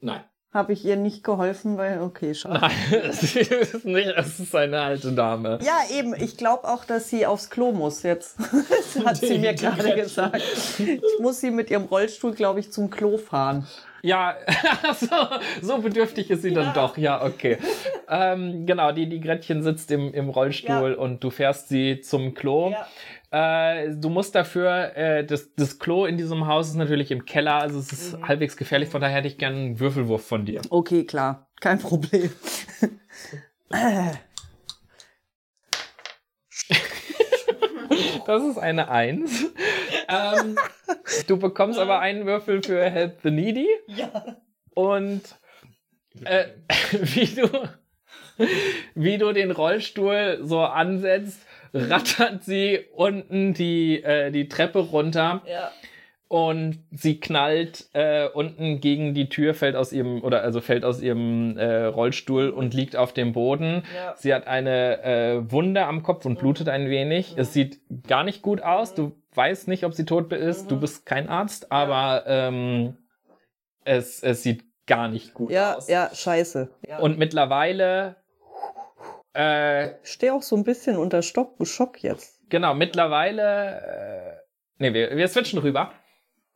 Nein. 0.00 0.20
Habe 0.52 0.72
ich 0.72 0.84
ihr 0.86 0.96
nicht 0.96 1.22
geholfen, 1.22 1.76
weil, 1.76 2.00
okay, 2.00 2.34
schade. 2.34 2.60
Nein, 2.60 2.72
sie 3.12 3.40
ist 3.40 3.84
nicht, 3.84 4.08
es 4.16 4.38
ist 4.40 4.54
eine 4.54 4.80
alte 4.80 5.12
Dame. 5.12 5.58
Ja, 5.62 5.80
eben. 5.98 6.14
Ich 6.14 6.36
glaube 6.36 6.64
auch, 6.68 6.84
dass 6.84 7.10
sie 7.10 7.26
aufs 7.26 7.50
Klo 7.50 7.72
muss 7.72 8.02
jetzt. 8.02 8.36
Das 8.94 9.04
hat 9.04 9.16
sie 9.18 9.38
mir 9.38 9.52
Die- 9.52 9.56
die 9.58 9.64
gerade 9.66 9.94
gesagt. 9.94 10.42
Ich 10.78 11.00
muss 11.20 11.40
sie 11.40 11.50
mit 11.50 11.70
ihrem 11.70 11.84
Rollstuhl, 11.84 12.32
glaube 12.34 12.60
ich, 12.60 12.72
zum 12.72 12.88
Klo 12.90 13.18
fahren. 13.18 13.66
Ja, 14.06 14.36
so, 14.94 15.16
so 15.60 15.78
bedürftig 15.78 16.30
ist 16.30 16.42
sie 16.42 16.54
dann 16.54 16.72
doch. 16.74 16.96
Ja, 16.96 17.24
okay. 17.24 17.58
ähm, 18.08 18.64
genau, 18.64 18.92
die, 18.92 19.08
die 19.08 19.20
Gretchen 19.20 19.64
sitzt 19.64 19.90
im, 19.90 20.14
im 20.14 20.28
Rollstuhl 20.28 20.94
und 20.94 21.24
du 21.24 21.30
fährst 21.30 21.68
sie 21.68 22.00
zum 22.00 22.34
Klo. 22.34 22.72
Äh, 23.32 23.96
du 23.96 24.08
musst 24.08 24.36
dafür, 24.36 24.96
äh, 24.96 25.24
das, 25.24 25.52
das 25.56 25.80
Klo 25.80 26.06
in 26.06 26.16
diesem 26.16 26.46
Haus 26.46 26.68
ist 26.68 26.76
natürlich 26.76 27.10
im 27.10 27.24
Keller, 27.24 27.54
also 27.54 27.80
es 27.80 27.92
ist 27.92 28.22
halbwegs 28.22 28.56
gefährlich, 28.56 28.88
von 28.88 29.00
daher 29.00 29.16
hätte 29.16 29.26
ich 29.26 29.38
gerne 29.38 29.56
einen 29.56 29.80
Würfelwurf 29.80 30.24
von 30.24 30.44
dir. 30.46 30.60
Okay, 30.70 31.04
klar. 31.04 31.48
Kein 31.60 31.80
Problem. 31.80 32.30
Das 38.26 38.42
ist 38.42 38.58
eine 38.58 38.88
Eins. 38.88 39.46
Ähm, 40.08 40.56
du 41.26 41.38
bekommst 41.38 41.78
aber 41.78 42.00
einen 42.00 42.26
Würfel 42.26 42.62
für 42.62 42.82
Help 42.88 43.20
the 43.22 43.30
Needy. 43.30 43.68
Ja. 43.86 44.36
Und 44.74 45.22
äh, 46.24 46.46
wie 46.92 47.26
du 47.26 47.48
wie 48.94 49.18
du 49.18 49.32
den 49.32 49.50
Rollstuhl 49.50 50.40
so 50.42 50.60
ansetzt, 50.60 51.40
rattert 51.72 52.44
sie 52.44 52.84
unten 52.92 53.54
die, 53.54 54.02
äh, 54.02 54.30
die 54.30 54.48
Treppe 54.48 54.80
runter 54.80 55.42
Ja. 55.46 55.70
Und 56.28 56.78
sie 56.90 57.20
knallt 57.20 57.88
äh, 57.92 58.26
unten 58.28 58.80
gegen 58.80 59.14
die 59.14 59.28
Tür, 59.28 59.54
fällt 59.54 59.76
aus 59.76 59.92
ihrem, 59.92 60.22
oder 60.24 60.42
also 60.42 60.60
fällt 60.60 60.84
aus 60.84 61.00
ihrem 61.00 61.56
äh, 61.56 61.84
Rollstuhl 61.84 62.48
und 62.50 62.74
liegt 62.74 62.96
auf 62.96 63.12
dem 63.12 63.32
Boden. 63.32 63.84
Ja. 63.94 64.14
Sie 64.16 64.34
hat 64.34 64.46
eine 64.48 65.02
äh, 65.04 65.52
Wunde 65.52 65.84
am 65.86 66.02
Kopf 66.02 66.24
und 66.24 66.38
blutet 66.38 66.68
ein 66.68 66.88
wenig. 66.90 67.34
Es 67.36 67.52
sieht 67.52 67.78
gar 68.08 68.24
nicht 68.24 68.42
gut 68.42 68.60
aus. 68.62 68.94
Du 68.94 69.12
weißt 69.34 69.68
nicht, 69.68 69.84
ob 69.84 69.94
sie 69.94 70.04
tot 70.04 70.32
ist. 70.32 70.70
Du 70.70 70.80
bist 70.80 71.06
kein 71.06 71.28
Arzt, 71.28 71.70
aber 71.70 72.24
ähm, 72.26 72.96
es, 73.84 74.22
es 74.22 74.42
sieht 74.42 74.64
gar 74.88 75.06
nicht 75.08 75.32
gut 75.34 75.50
Ja, 75.52 75.74
aus. 75.76 75.88
ja, 75.88 76.10
scheiße. 76.12 76.70
Ja. 76.88 76.98
Und 76.98 77.18
mittlerweile, 77.18 78.16
äh, 79.36 79.90
ich 80.02 80.10
stehe 80.12 80.32
auch 80.34 80.42
so 80.42 80.56
ein 80.56 80.64
bisschen 80.64 80.96
unter 80.96 81.22
Stock, 81.22 81.54
Schock 81.66 82.02
jetzt. 82.02 82.40
genau, 82.48 82.74
mittlerweile, 82.74 83.80
äh, 83.80 84.36
nee, 84.78 84.92
wir, 84.94 85.16
wir 85.16 85.28
switchen 85.28 85.58
rüber. 85.60 85.92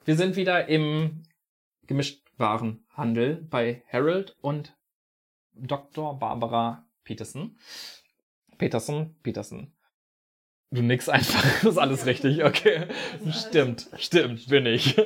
Wir 0.05 0.17
sind 0.17 0.37
wieder 0.37 0.67
im 0.69 1.25
Gemischtwarenhandel 1.87 3.47
bei 3.51 3.83
Harold 3.93 4.37
und 4.41 4.75
Dr. 5.53 6.19
Barbara 6.19 6.87
Peterson. 7.05 7.59
Peterson, 8.57 9.15
Peterson. 9.23 9.73
Du 10.71 10.83
nix 10.83 11.09
einfach, 11.09 11.65
ist 11.65 11.77
alles 11.77 12.07
richtig, 12.07 12.45
okay. 12.45 12.87
Stimmt, 13.31 13.89
stimmt, 13.99 14.49
bin 14.49 14.67
ich. 14.67 14.97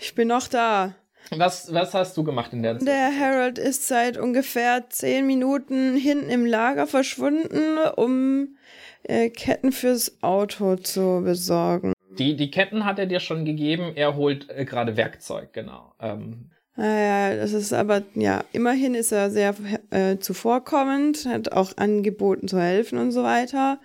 Ich 0.00 0.14
bin 0.14 0.28
noch 0.28 0.48
da. 0.48 0.94
Was, 1.30 1.72
was 1.72 1.94
hast 1.94 2.16
du 2.16 2.24
gemacht 2.24 2.52
in 2.52 2.62
der 2.62 2.78
Zeit? 2.78 2.88
Der 2.88 3.18
Harold 3.18 3.58
ist 3.58 3.88
seit 3.88 4.18
ungefähr 4.18 4.90
zehn 4.90 5.26
Minuten 5.26 5.96
hinten 5.96 6.28
im 6.28 6.44
Lager 6.44 6.86
verschwunden, 6.86 7.78
um 7.96 8.56
äh, 9.04 9.30
Ketten 9.30 9.72
fürs 9.72 10.22
Auto 10.22 10.76
zu 10.76 11.22
besorgen. 11.24 11.93
Die, 12.18 12.36
die 12.36 12.50
Ketten 12.50 12.84
hat 12.84 12.98
er 12.98 13.06
dir 13.06 13.20
schon 13.20 13.44
gegeben, 13.44 13.92
er 13.94 14.16
holt 14.16 14.48
äh, 14.50 14.64
gerade 14.64 14.96
Werkzeug, 14.96 15.52
genau. 15.52 15.94
Ähm, 16.00 16.50
Naja, 16.76 17.36
das 17.36 17.52
ist 17.52 17.72
aber, 17.72 18.02
ja, 18.14 18.44
immerhin 18.52 18.94
ist 18.94 19.12
er 19.12 19.30
sehr 19.30 19.54
äh, 19.90 20.18
zuvorkommend, 20.18 21.26
hat 21.26 21.52
auch 21.52 21.76
angeboten 21.76 22.48
zu 22.48 22.60
helfen 22.60 22.98
und 22.98 23.12
so 23.12 23.22
weiter. 23.22 23.78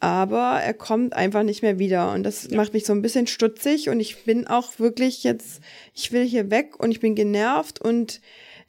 Aber 0.00 0.60
er 0.62 0.72
kommt 0.72 1.12
einfach 1.12 1.42
nicht 1.42 1.60
mehr 1.62 1.78
wieder 1.78 2.12
und 2.12 2.22
das 2.22 2.50
macht 2.50 2.72
mich 2.72 2.86
so 2.86 2.94
ein 2.94 3.02
bisschen 3.02 3.26
stutzig 3.26 3.90
und 3.90 4.00
ich 4.00 4.24
bin 4.24 4.46
auch 4.46 4.78
wirklich 4.78 5.24
jetzt, 5.24 5.62
ich 5.94 6.10
will 6.10 6.24
hier 6.24 6.50
weg 6.50 6.80
und 6.80 6.90
ich 6.90 7.00
bin 7.00 7.14
genervt 7.14 7.82
und 7.82 8.22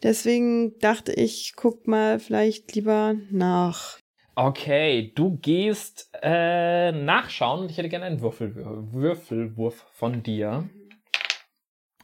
deswegen 0.03 0.77
dachte 0.79 1.13
ich, 1.13 1.53
guck 1.55 1.87
mal 1.87 2.19
vielleicht 2.19 2.75
lieber 2.75 3.15
nach. 3.31 3.97
Okay, 4.35 5.13
du 5.15 5.37
gehst 5.37 6.10
äh, 6.21 6.91
nachschauen 6.91 7.61
und 7.61 7.71
ich 7.71 7.77
hätte 7.77 7.89
gerne 7.89 8.05
einen 8.05 8.21
Würfel, 8.21 8.55
Würfelwurf 8.55 9.85
von 9.91 10.23
dir. 10.23 10.69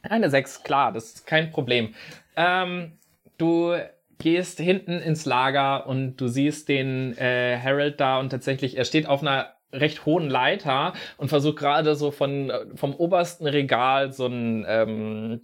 Eine 0.02 0.30
6, 0.30 0.62
klar, 0.62 0.92
das 0.92 1.06
ist 1.14 1.26
kein 1.26 1.50
Problem. 1.50 1.94
Ähm, 2.36 2.98
du 3.36 3.76
gehst 4.18 4.58
hinten 4.58 4.98
ins 4.98 5.24
Lager 5.24 5.86
und 5.86 6.16
du 6.16 6.28
siehst 6.28 6.68
den 6.68 7.16
äh, 7.18 7.58
Harold 7.62 8.00
da 8.00 8.18
und 8.18 8.30
tatsächlich, 8.30 8.76
er 8.76 8.84
steht 8.84 9.06
auf 9.06 9.22
einer 9.22 9.54
recht 9.72 10.06
hohen 10.06 10.28
Leiter 10.30 10.94
und 11.18 11.28
versucht 11.28 11.58
gerade 11.58 11.94
so 11.94 12.10
von 12.10 12.52
vom 12.74 12.94
obersten 12.94 13.46
Regal 13.46 14.12
so 14.12 14.26
ein 14.26 14.64
ähm, 14.66 15.40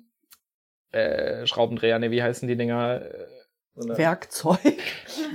äh, 0.93 1.47
Schraubendreher, 1.47 1.99
ne, 1.99 2.11
wie 2.11 2.23
heißen 2.23 2.49
die 2.49 2.57
Dinger? 2.57 3.03
Äh, 3.03 3.27
So 3.77 3.97
Werkzeug. 3.99 4.79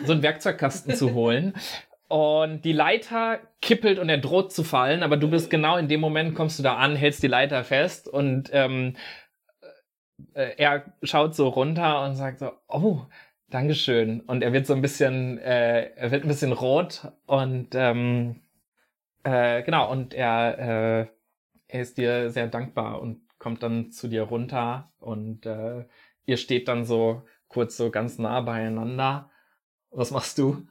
So 0.06 0.14
ein 0.14 0.24
Werkzeugkasten 0.24 0.96
zu 0.96 1.14
holen. 1.14 1.54
Und 2.10 2.66
die 2.66 2.74
Leiter 2.74 3.40
kippelt 3.62 4.00
und 4.00 4.10
er 4.10 4.18
droht 4.18 4.52
zu 4.52 4.64
fallen, 4.64 5.04
aber 5.04 5.16
du 5.16 5.30
bist 5.30 5.50
genau 5.50 5.78
in 5.78 5.88
dem 5.88 6.02
Moment, 6.02 6.36
kommst 6.36 6.58
du 6.58 6.64
da 6.64 6.76
an, 6.76 6.96
hältst 6.96 7.22
die 7.22 7.28
Leiter 7.28 7.64
fest 7.64 8.08
und 8.08 8.50
ähm, 8.52 8.96
äh, 10.34 10.56
er 10.58 10.92
schaut 11.04 11.36
so 11.36 11.48
runter 11.48 12.04
und 12.04 12.16
sagt 12.16 12.40
so, 12.40 12.52
oh, 12.68 13.04
Dankeschön. 13.50 14.22
Und 14.22 14.44
er 14.44 14.54
wird 14.54 14.68
so 14.68 14.74
ein 14.74 14.82
bisschen, 14.82 15.38
äh, 15.40 15.92
er 15.96 16.12
wird 16.12 16.24
ein 16.24 16.28
bisschen 16.28 16.52
rot 16.52 17.12
und 17.26 17.70
ähm, 17.74 18.42
äh, 19.24 19.64
genau, 19.64 19.92
und 19.92 20.14
er, 20.14 20.60
äh, 20.60 21.08
er 21.68 21.82
ist 21.82 21.98
dir 21.98 22.32
sehr 22.32 22.48
dankbar 22.48 23.02
und 23.02 23.22
kommt 23.40 23.64
dann 23.64 23.92
zu 23.92 24.08
dir 24.08 24.24
runter 24.24 24.92
und 25.00 25.46
äh, 25.46 25.86
ihr 26.26 26.38
steht 26.38 26.68
dann 26.68 26.86
so 26.86 27.24
kurz 27.48 27.78
so 27.78 27.92
ganz 27.92 28.18
nah 28.20 28.42
beieinander. 28.42 29.30
Was 29.92 30.12
machst 30.12 30.38
du? 30.38 30.68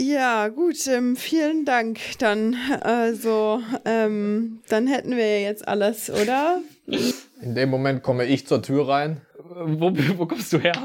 Ja, 0.00 0.46
gut, 0.48 0.86
ähm, 0.86 1.16
vielen 1.16 1.64
Dank. 1.64 1.98
Dann, 2.18 2.54
also, 2.82 3.60
ähm, 3.84 4.60
dann 4.68 4.86
hätten 4.86 5.16
wir 5.16 5.42
jetzt 5.42 5.66
alles, 5.66 6.08
oder? 6.08 6.60
In 6.86 7.54
dem 7.56 7.68
Moment 7.68 8.04
komme 8.04 8.24
ich 8.24 8.46
zur 8.46 8.62
Tür 8.62 8.88
rein. 8.88 9.20
Wo, 9.36 9.92
wo 10.16 10.26
kommst 10.26 10.52
du 10.52 10.58
her? 10.58 10.80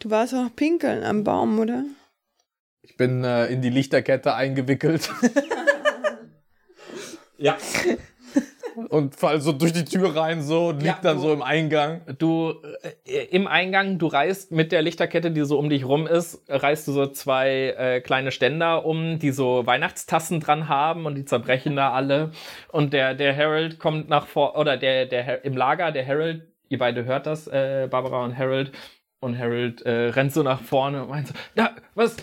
Du 0.00 0.10
warst 0.10 0.34
auch 0.34 0.54
pinkeln 0.54 1.02
am 1.02 1.24
Baum, 1.24 1.58
oder? 1.58 1.84
Ich 2.82 2.96
bin 2.96 3.24
äh, 3.24 3.46
in 3.46 3.62
die 3.62 3.70
Lichterkette 3.70 4.34
eingewickelt. 4.34 5.10
ja. 7.38 7.56
Und 8.88 9.16
fall 9.16 9.40
so 9.40 9.52
durch 9.52 9.72
die 9.72 9.84
Tür 9.84 10.14
rein 10.16 10.42
so 10.42 10.68
und 10.68 10.82
Ja, 10.82 10.98
dann 11.02 11.16
du- 11.16 11.22
so 11.22 11.32
im 11.32 11.42
Eingang. 11.42 12.00
Du 12.18 12.54
äh, 13.06 13.24
im 13.30 13.46
Eingang, 13.46 13.98
du 13.98 14.06
reißt 14.06 14.52
mit 14.52 14.72
der 14.72 14.82
Lichterkette, 14.82 15.30
die 15.30 15.44
so 15.44 15.58
um 15.58 15.68
dich 15.68 15.84
rum 15.84 16.06
ist, 16.06 16.42
reißt 16.48 16.86
du 16.88 16.92
so 16.92 17.06
zwei 17.06 17.74
äh, 17.78 18.00
kleine 18.00 18.30
Ständer 18.30 18.84
um, 18.86 19.18
die 19.18 19.30
so 19.32 19.66
Weihnachtstassen 19.66 20.40
dran 20.40 20.68
haben 20.68 21.06
und 21.06 21.14
die 21.16 21.24
zerbrechen 21.24 21.76
da 21.76 21.92
alle. 21.92 22.30
Und 22.72 22.92
der 22.92 23.14
der 23.14 23.36
Harold 23.36 23.78
kommt 23.78 24.08
nach 24.08 24.26
vor 24.26 24.56
oder 24.58 24.76
der 24.76 25.06
der 25.06 25.44
im 25.44 25.56
Lager, 25.56 25.90
der 25.92 26.06
Harold, 26.06 26.42
ihr 26.68 26.78
beide 26.78 27.04
hört 27.04 27.26
das, 27.26 27.46
äh, 27.48 27.88
Barbara 27.90 28.24
und 28.24 28.36
Harold. 28.38 28.72
Und 29.20 29.36
Harold 29.36 29.82
äh, 29.82 30.10
rennt 30.10 30.32
so 30.32 30.44
nach 30.44 30.60
vorne 30.60 31.02
und 31.02 31.08
meint 31.10 31.26
so, 31.28 31.34
na, 31.56 31.70
was 31.96 32.14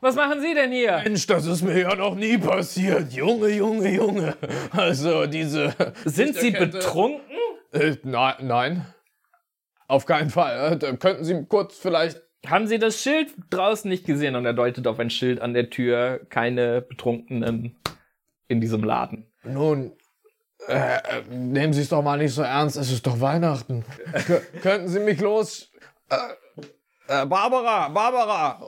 was 0.00 0.14
machen 0.14 0.40
Sie 0.40 0.54
denn 0.54 0.72
hier? 0.72 1.00
Mensch, 1.04 1.26
das 1.26 1.46
ist 1.46 1.62
mir 1.62 1.78
ja 1.78 1.94
noch 1.94 2.14
nie 2.14 2.38
passiert. 2.38 3.12
Junge, 3.12 3.48
Junge, 3.48 3.90
Junge. 3.90 4.36
Also 4.70 5.26
diese. 5.26 5.74
Sind 6.04 6.36
Sie 6.36 6.50
betrunken? 6.50 7.20
Äh, 7.72 7.96
nein, 8.02 8.34
nein. 8.40 8.86
Auf 9.88 10.06
keinen 10.06 10.30
Fall. 10.30 10.78
Äh, 10.82 10.96
könnten 10.96 11.24
Sie 11.24 11.44
kurz 11.46 11.76
vielleicht. 11.78 12.20
Haben 12.46 12.66
Sie 12.66 12.78
das 12.78 13.00
Schild 13.00 13.28
draußen 13.50 13.88
nicht 13.88 14.04
gesehen? 14.04 14.34
Und 14.36 14.44
er 14.44 14.52
deutet 14.52 14.86
auf 14.86 14.98
ein 14.98 15.10
Schild 15.10 15.40
an 15.40 15.54
der 15.54 15.70
Tür. 15.70 16.20
Keine 16.28 16.82
Betrunkenen 16.82 17.76
in 18.48 18.60
diesem 18.60 18.84
Laden. 18.84 19.26
Nun. 19.44 19.92
Äh, 20.68 20.96
äh, 20.96 21.22
nehmen 21.28 21.72
Sie 21.72 21.82
es 21.82 21.88
doch 21.88 22.02
mal 22.02 22.18
nicht 22.18 22.34
so 22.34 22.42
ernst. 22.42 22.76
Es 22.76 22.92
ist 22.92 23.06
doch 23.06 23.20
Weihnachten. 23.20 23.84
Könnten 24.62 24.88
Sie 24.88 25.00
mich 25.00 25.20
los. 25.20 25.72
Äh, 27.12 27.26
Barbara, 27.26 27.88
Barbara, 27.88 28.60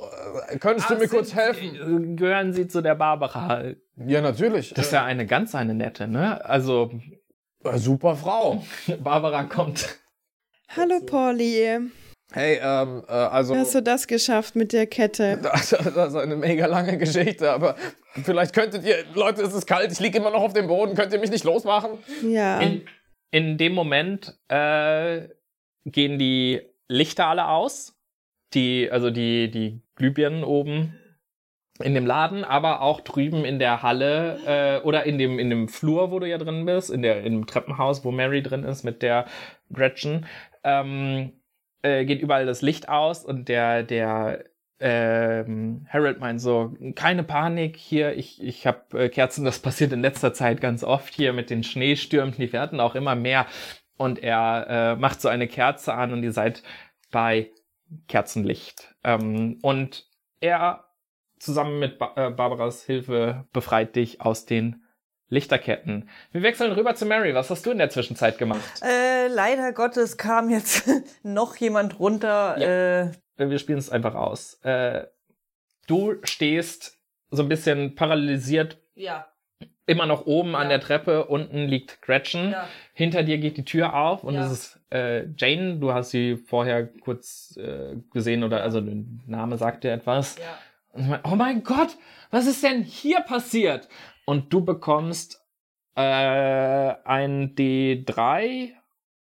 äh, 0.51 0.59
könntest 0.59 0.91
du 0.91 0.97
mir 0.97 1.09
kurz 1.09 1.35
helfen? 1.35 2.17
Gehören 2.17 2.53
Sie 2.53 2.69
zu 2.69 2.83
der 2.83 2.95
Barbara? 2.95 3.73
Ja, 3.97 4.21
natürlich. 4.21 4.75
Das 4.75 4.87
ist 4.87 4.93
ja 4.93 5.05
eine 5.05 5.25
ganz 5.27 5.55
eine 5.55 5.75
nette, 5.75 6.09
ne? 6.09 6.45
Also, 6.45 6.91
Äh, 7.65 7.79
super 7.79 8.17
Frau. 8.17 8.63
Barbara 9.03 9.45
kommt. 9.45 9.99
Hallo, 10.77 11.01
Polly. 11.07 11.79
Hey, 12.33 12.59
ähm, 12.63 13.03
äh, 13.09 13.13
also. 13.13 13.57
Hast 13.57 13.75
du 13.75 13.83
das 13.83 14.07
geschafft 14.07 14.57
mit 14.57 14.73
der 14.73 14.87
Kette? 14.87 15.39
Das, 15.43 15.71
das 15.71 16.09
ist 16.09 16.17
eine 16.17 16.37
mega 16.37 16.67
lange 16.67 16.99
Geschichte, 16.99 17.51
aber 17.51 17.77
vielleicht 18.23 18.55
könntet 18.55 18.85
ihr, 18.85 19.05
Leute, 19.15 19.43
es 19.43 19.55
ist 19.55 19.67
kalt, 19.67 19.93
ich 19.93 20.01
liege 20.01 20.19
immer 20.19 20.31
noch 20.31 20.43
auf 20.43 20.53
dem 20.53 20.67
Boden, 20.67 20.95
könnt 20.95 21.13
ihr 21.13 21.21
mich 21.21 21.31
nicht 21.31 21.45
losmachen? 21.45 21.91
Ja. 22.23 22.61
In, 22.61 22.85
in 23.31 23.57
dem 23.57 23.73
Moment 23.73 24.39
äh, 24.49 25.29
gehen 25.87 26.19
die 26.19 26.61
Lichter 26.89 27.29
alle 27.29 27.49
aus. 27.49 27.94
Die, 28.55 28.91
also 28.91 29.11
die, 29.11 29.51
die 29.51 29.81
Glühbirnen 29.97 30.45
oben 30.45 30.95
in 31.83 31.95
dem 31.95 32.07
Laden, 32.07 32.45
aber 32.45 32.83
auch 32.83 33.01
drüben 33.01 33.45
in 33.45 33.59
der 33.59 33.83
Halle 33.83 34.39
äh, 34.47 34.87
oder 34.87 35.05
in 35.05 35.19
dem, 35.19 35.41
in 35.41 35.51
dem 35.51 35.69
Flur, 35.69 36.13
wo 36.13 36.21
du 36.21 36.29
ja 36.29 36.39
drin 36.39 36.65
bist, 36.65 36.91
in 36.91 37.03
der, 37.03 37.25
im 37.25 37.47
Treppenhaus, 37.47 38.05
wo 38.05 38.13
Mary 38.13 38.43
drin 38.43 38.63
ist 38.63 38.85
mit 38.85 39.03
der 39.03 39.27
Gretchen, 39.73 40.27
ähm, 40.63 41.33
äh, 41.83 42.05
geht 42.05 42.23
überall 42.23 42.47
das 42.47 42.63
Licht 42.63 42.89
aus 42.89 43.25
und 43.25 43.49
der, 43.49 43.83
der 43.83 44.45
ähm, 44.79 45.87
Harold 45.89 46.21
meint 46.21 46.41
so, 46.41 46.77
keine 46.95 47.25
Panik 47.25 47.77
hier, 47.77 48.17
ich, 48.17 48.43
ich 48.43 48.67
habe 48.67 49.05
äh, 49.05 49.09
Kerzen, 49.09 49.45
das 49.45 49.59
passiert 49.59 49.93
in 49.93 50.01
letzter 50.01 50.33
Zeit 50.33 50.61
ganz 50.61 50.85
oft 50.85 51.13
hier 51.13 51.33
mit 51.33 51.51
den 51.51 51.65
Schneestürmen, 51.65 52.35
die 52.37 52.53
werden 52.53 52.81
auch 52.81 52.95
immer 52.95 53.15
mehr. 53.15 53.47
Und 53.97 54.23
er 54.23 54.67
äh, 54.69 54.97
macht 54.97 55.21
so 55.21 55.29
eine 55.29 55.47
Kerze 55.47 55.95
an 55.95 56.13
und 56.13 56.25
ihr 56.25 56.33
seid 56.33 56.63
bei 57.13 57.51
Kerzenlicht. 58.09 58.95
Ähm, 59.05 59.59
und 59.63 60.07
er 60.41 60.85
zusammen 61.39 61.79
mit 61.79 61.99
ba 61.99 62.13
äh, 62.17 62.31
Barbaras 62.31 62.85
Hilfe 62.85 63.47
befreit 63.53 63.97
dich 63.97 64.21
aus 64.21 64.47
den 64.47 64.83
Lichterketten. 65.29 66.09
Wir 66.33 66.43
wechseln 66.43 66.73
rüber 66.73 66.95
zu 66.95 67.07
Mary. 67.07 67.35
Was 67.35 67.51
hast 67.51 67.67
du 67.67 67.71
in 67.71 67.79
der 67.79 67.91
Zwischenzeit 67.91 68.39
gemacht? 68.39 68.61
Äh, 68.83 69.29
leider 69.29 69.73
Gottes 69.73 70.17
kam 70.17 70.51
jetzt 70.51 70.89
noch 71.23 71.57
jemand 71.57 71.99
runter. 71.99 72.57
Äh, 72.59 73.01
Äh, 73.37 73.49
Wir 73.51 73.59
spielen 73.59 73.79
es 73.79 73.91
einfach 73.91 74.15
aus. 74.15 74.55
Äh, 74.63 75.07
du 75.87 76.15
stehst 76.25 76.99
so 77.31 77.43
ein 77.43 77.49
bisschen 77.49 77.95
paralysiert 77.95 78.79
ja. 78.95 79.27
Immer 79.87 80.07
noch 80.07 80.27
oben 80.27 80.55
an 80.55 80.65
Ja. 80.65 80.69
der 80.71 80.81
Treppe. 80.81 81.27
Unten 81.27 81.67
liegt 81.67 82.01
Gretchen. 82.03 82.51
Ja. 82.53 82.69
Hinter 82.95 83.23
dir 83.23 83.39
geht 83.39 83.57
die 83.57 83.65
Tür 83.65 83.95
auf 83.95 84.25
und 84.25 84.35
Ja. 84.35 84.47
es 84.47 84.53
ist 84.53 84.81
äh, 84.91 85.27
Jane. 85.37 85.77
Du 85.79 85.93
hast 85.93 86.11
sie 86.11 86.37
vorher 86.37 86.87
kurz 86.87 87.57
äh, 87.57 87.97
gesehen 88.13 88.45
oder 88.45 88.63
also 88.63 88.81
der 88.81 88.97
Name 89.27 89.57
sagt 89.59 89.85
dir 89.85 89.93
etwas. 89.93 90.37
Und 90.93 91.03
ich 91.03 91.09
mein, 91.09 91.21
oh 91.25 91.35
mein 91.37 91.63
Gott, 91.65 91.97
was 92.31 92.47
ist 92.47 92.63
denn 92.63 92.83
hier 92.83 93.21
passiert? 93.21 93.89
Und 94.27 94.53
du 94.53 94.65
bekommst 94.65 95.43
äh, 95.97 96.01
ein 96.01 97.55
D3 97.55 98.71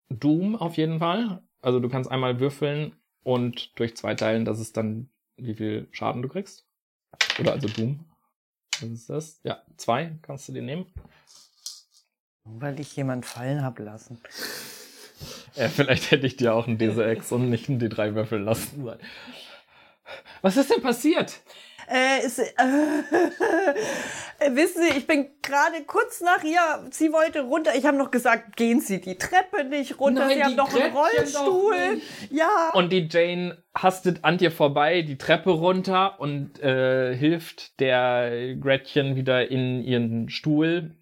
Doom 0.10 0.56
auf 0.56 0.78
jeden 0.78 1.00
Fall. 1.00 1.42
Also 1.62 1.80
du 1.80 1.90
kannst 1.90 2.12
einmal 2.12 2.40
würfeln 2.40 2.94
und 3.24 3.78
durch 3.80 3.96
zwei 3.96 4.16
teilen, 4.16 4.46
das 4.46 4.60
ist 4.60 4.76
dann, 4.78 5.10
wie 5.38 5.56
viel 5.56 5.88
Schaden 5.92 6.22
du 6.22 6.28
kriegst. 6.28 6.68
Oder 7.40 7.54
also 7.54 7.68
Doom. 7.70 8.06
Was 8.92 9.00
ist 9.00 9.10
das? 9.10 9.40
Ja, 9.44 9.62
zwei 9.78 10.18
kannst 10.22 10.48
du 10.48 10.54
dir 10.54 10.62
nehmen. 10.62 10.86
Weil 12.44 12.80
ich 12.80 12.96
jemand 12.96 13.26
fallen 13.26 13.64
hab 13.64 13.80
lassen. 13.80 14.20
Ja, 15.56 15.70
vielleicht 15.70 16.10
hätte 16.10 16.26
ich 16.26 16.36
dir 16.36 16.54
auch 16.56 16.68
ein 16.68 16.80
D6 16.80 17.32
und 17.32 17.50
nicht 17.50 17.70
ein 17.70 17.80
D3 17.80 18.16
würfeln 18.16 18.44
lassen. 18.44 18.84
sollen. 18.84 19.00
Was 20.42 20.58
ist 20.58 20.72
denn 20.72 20.82
passiert? 20.82 21.42
Äh, 21.92 22.26
ist, 22.26 22.40
äh, 22.40 22.46
wissen 24.56 24.84
Sie, 24.84 24.98
ich 24.98 25.08
bin 25.08 25.28
gerade 25.42 25.84
kurz 25.86 26.22
nach 26.22 26.44
ihr, 26.44 26.60
sie 26.92 27.12
wollte 27.12 27.42
runter. 27.42 27.72
Ich 27.76 27.86
habe 27.86 27.98
noch 27.98 28.12
gesagt, 28.12 28.56
gehen 28.56 28.80
Sie 28.80 29.02
die 29.02 29.18
Treppe 29.18 29.64
nicht 29.66 30.00
runter. 30.00 30.28
Nein, 30.28 30.38
sie 30.38 30.44
haben 30.44 30.58
doch 30.58 30.74
einen 30.74 30.96
Rollstuhl. 30.96 32.02
Ja. 32.30 32.72
Und 32.74 32.92
die 32.92 33.08
Jane 33.10 33.64
hastet 33.76 34.24
an 34.24 34.38
dir 34.38 34.52
vorbei, 34.52 35.02
die 35.02 35.18
Treppe 35.18 35.52
runter 35.52 36.20
und 36.20 36.62
äh, 36.62 37.16
hilft 37.16 37.80
der 37.80 38.56
Gretchen 38.56 39.16
wieder 39.16 39.50
in 39.50 39.82
ihren 39.84 40.30
Stuhl. 40.30 40.96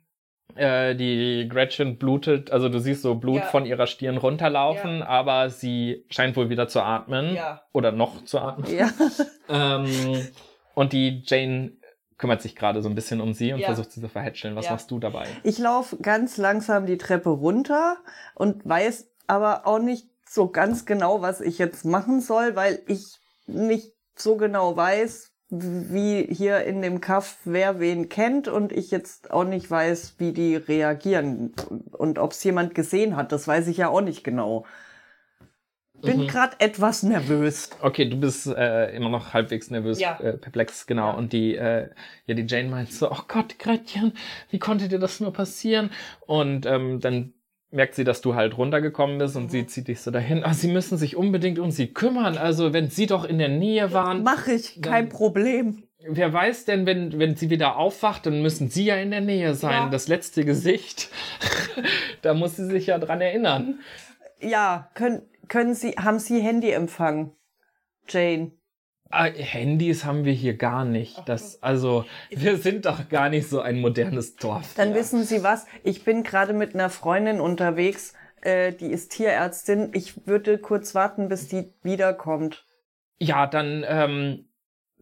Äh, 0.55 0.95
die 0.95 1.47
Gretchen 1.49 1.97
blutet, 1.97 2.51
also 2.51 2.67
du 2.67 2.79
siehst 2.79 3.03
so 3.03 3.15
Blut 3.15 3.39
Ja. 3.39 3.45
von 3.45 3.65
ihrer 3.65 3.87
Stirn 3.87 4.17
runterlaufen, 4.17 5.01
aber 5.01 5.49
sie 5.49 6.05
scheint 6.09 6.35
wohl 6.35 6.49
wieder 6.49 6.67
zu 6.67 6.81
atmen. 6.81 7.35
Ja. 7.35 7.61
Oder 7.71 7.93
noch 7.93 8.25
zu 8.25 8.39
atmen. 8.39 8.69
ja. 8.75 8.89
Ähm, 9.53 10.27
und 10.73 10.93
die 10.93 11.21
Jane 11.25 11.73
kümmert 12.17 12.41
sich 12.41 12.55
gerade 12.55 12.81
so 12.81 12.89
ein 12.89 12.95
bisschen 12.95 13.19
um 13.19 13.33
sie 13.33 13.51
und 13.53 13.59
Ja. 13.59 13.67
versucht 13.67 13.91
sie 13.91 14.01
zu 14.01 14.07
verhätscheln. 14.07 14.55
Was 14.55 14.65
Ja. 14.65 14.71
machst 14.71 14.91
du 14.91 14.99
dabei? 14.99 15.25
Ich 15.43 15.57
laufe 15.57 15.97
ganz 15.97 16.37
langsam 16.37 16.85
die 16.85 16.97
Treppe 16.97 17.29
runter 17.29 17.97
und 18.35 18.67
weiß 18.67 19.07
aber 19.27 19.65
auch 19.65 19.79
nicht 19.79 20.07
so 20.29 20.47
ganz 20.47 20.85
genau, 20.85 21.21
was 21.21 21.41
ich 21.41 21.57
jetzt 21.57 21.83
machen 21.83 22.21
soll, 22.21 22.55
weil 22.55 22.81
ich 22.87 23.19
nicht 23.47 23.93
so 24.15 24.37
genau 24.37 24.75
weiß, 24.77 25.31
wie 25.49 26.23
hier 26.31 26.63
in 26.63 26.81
dem 26.81 27.01
Kaff 27.01 27.37
wer 27.43 27.79
wen 27.79 28.07
kennt 28.07 28.47
und 28.47 28.71
ich 28.71 28.91
jetzt 28.91 29.31
auch 29.31 29.43
nicht 29.43 29.69
weiß, 29.69 30.15
wie 30.19 30.31
die 30.31 30.55
reagieren 30.55 31.53
und 31.91 32.19
ob 32.19 32.31
es 32.31 32.43
jemand 32.43 32.73
gesehen 32.75 33.17
hat. 33.17 33.31
Das 33.33 33.47
weiß 33.47 33.67
ich 33.67 33.77
ja 33.77 33.89
auch 33.89 33.99
nicht 34.01 34.23
genau. 34.23 34.65
Bin 36.01 36.21
Mhm. 36.21 36.27
gerade 36.27 36.55
etwas 36.59 37.03
nervös. 37.03 37.69
Okay, 37.81 38.05
du 38.05 38.17
bist 38.17 38.47
äh, 38.47 38.95
immer 38.95 39.09
noch 39.09 39.33
halbwegs 39.33 39.69
nervös, 39.69 39.99
Ja. 39.99 40.19
äh, 40.19 40.33
perplex, 40.37 40.85
genau. 40.87 41.09
Ja. 41.11 41.17
Und 41.17 41.33
die, 41.33 41.55
äh, 41.55 41.89
ja, 42.25 42.33
die 42.35 42.45
Jane 42.47 42.69
meint 42.69 42.91
so, 42.91 43.11
oh 43.11 43.21
Gott, 43.27 43.57
Gretchen, 43.59 44.13
wie 44.49 44.59
konnte 44.59 44.87
dir 44.87 44.99
das 44.99 45.19
nur 45.19 45.31
passieren? 45.33 45.91
Und 46.27 46.65
ähm, 46.65 46.99
dann 46.99 47.33
merkt 47.73 47.95
sie, 47.95 48.03
dass 48.03 48.19
du 48.21 48.35
halt 48.35 48.57
runtergekommen 48.57 49.17
bist 49.17 49.35
und 49.37 49.43
Mhm. 49.45 49.49
sie 49.49 49.65
zieht 49.67 49.87
dich 49.87 50.01
so 50.01 50.11
dahin. 50.11 50.43
Ah, 50.43 50.53
sie 50.53 50.67
müssen 50.67 50.97
sich 50.97 51.15
unbedingt 51.15 51.57
um 51.57 51.71
sie 51.71 51.87
kümmern. 51.87 52.37
Also, 52.37 52.73
wenn 52.73 52.89
sie 52.89 53.05
doch 53.05 53.23
in 53.23 53.37
der 53.37 53.47
Nähe 53.47 53.93
waren, 53.93 54.23
Mach 54.23 54.47
ich, 54.47 54.81
kein 54.81 55.07
Problem. 55.07 55.83
wer 56.05 56.33
weiß 56.33 56.65
denn, 56.65 56.85
wenn, 56.85 57.17
wenn 57.17 57.35
sie 57.37 57.49
wieder 57.49 57.77
aufwacht, 57.77 58.25
dann 58.25 58.41
müssen 58.41 58.69
sie 58.69 58.83
ja 58.85 58.95
in 58.97 59.11
der 59.11 59.21
Nähe 59.21 59.53
sein. 59.55 59.83
Ja. 59.83 59.89
Das 59.89 60.09
letzte 60.09 60.43
Gesicht, 60.43 61.09
da 62.21 62.33
muss 62.33 62.55
sie 62.57 62.65
sich 62.65 62.87
ja 62.87 62.97
dran 62.99 63.21
erinnern. 63.21 63.79
Ja, 64.41 64.89
können, 64.95 65.21
können 65.47 65.73
Sie, 65.73 65.91
haben 65.91 66.19
Sie 66.19 66.41
Handyempfang, 66.41 67.31
Jane? 68.07 68.51
Ah, 69.09 69.25
Handys 69.25 70.05
haben 70.05 70.23
wir 70.23 70.31
hier 70.31 70.55
gar 70.55 70.85
nicht. 70.85 71.21
Das, 71.27 71.61
also, 71.61 72.05
wir 72.29 72.57
sind 72.57 72.85
doch 72.85 73.09
gar 73.09 73.29
nicht 73.29 73.49
so 73.49 73.59
ein 73.59 73.81
modernes 73.81 74.37
Dorf. 74.37 74.73
Dann 74.75 74.91
ja. 74.91 74.95
wissen 74.95 75.23
Sie 75.25 75.43
was, 75.43 75.65
ich 75.83 76.05
bin 76.05 76.23
gerade 76.23 76.53
mit 76.53 76.73
einer 76.75 76.89
Freundin 76.89 77.41
unterwegs, 77.41 78.13
äh, 78.41 78.71
die 78.71 78.87
ist 78.87 79.11
Tierärztin. 79.11 79.91
Ich 79.93 80.25
würde 80.27 80.57
kurz 80.57 80.95
warten, 80.95 81.27
bis 81.27 81.49
die 81.49 81.73
wiederkommt. 81.83 82.65
Ja, 83.19 83.47
dann, 83.47 83.83
ähm, 83.85 84.45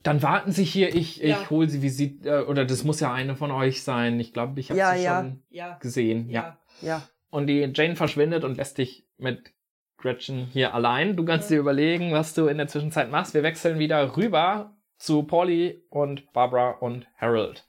dann 0.01 0.23
warten 0.23 0.51
Sie 0.51 0.63
hier. 0.63 0.93
Ich, 0.95 1.17
Ja. 1.17 1.39
ich 1.41 1.49
hole 1.49 1.69
Sie, 1.69 1.81
wie 1.81 1.89
Sie, 1.89 2.19
äh, 2.23 2.41
oder 2.41 2.65
das 2.65 2.83
muss 2.83 2.99
ja 2.99 3.13
eine 3.13 3.35
von 3.35 3.51
euch 3.51 3.83
sein. 3.83 4.19
Ich 4.19 4.33
glaube, 4.33 4.59
ich 4.59 4.71
habe 4.71 4.79
Ja, 4.79 4.95
sie 4.95 5.03
ja. 5.03 5.21
schon 5.21 5.79
gesehen. 5.79 6.29
Ja. 6.29 6.57
Ja. 6.81 7.03
Und 7.29 7.47
die 7.47 7.71
Jane 7.73 7.95
verschwindet 7.95 8.43
und 8.43 8.57
lässt 8.57 8.79
dich 8.79 9.05
mit 9.17 9.53
Gretchen 10.01 10.47
hier 10.51 10.73
allein. 10.73 11.15
Du 11.15 11.25
kannst 11.25 11.49
dir 11.49 11.59
überlegen, 11.59 12.11
was 12.11 12.33
du 12.33 12.47
in 12.47 12.57
der 12.57 12.67
Zwischenzeit 12.67 13.11
machst. 13.11 13.33
Wir 13.33 13.43
wechseln 13.43 13.79
wieder 13.79 14.15
rüber 14.17 14.75
zu 14.97 15.23
Polly 15.23 15.83
und 15.89 16.31
Barbara 16.33 16.71
und 16.71 17.07
Harold. 17.17 17.65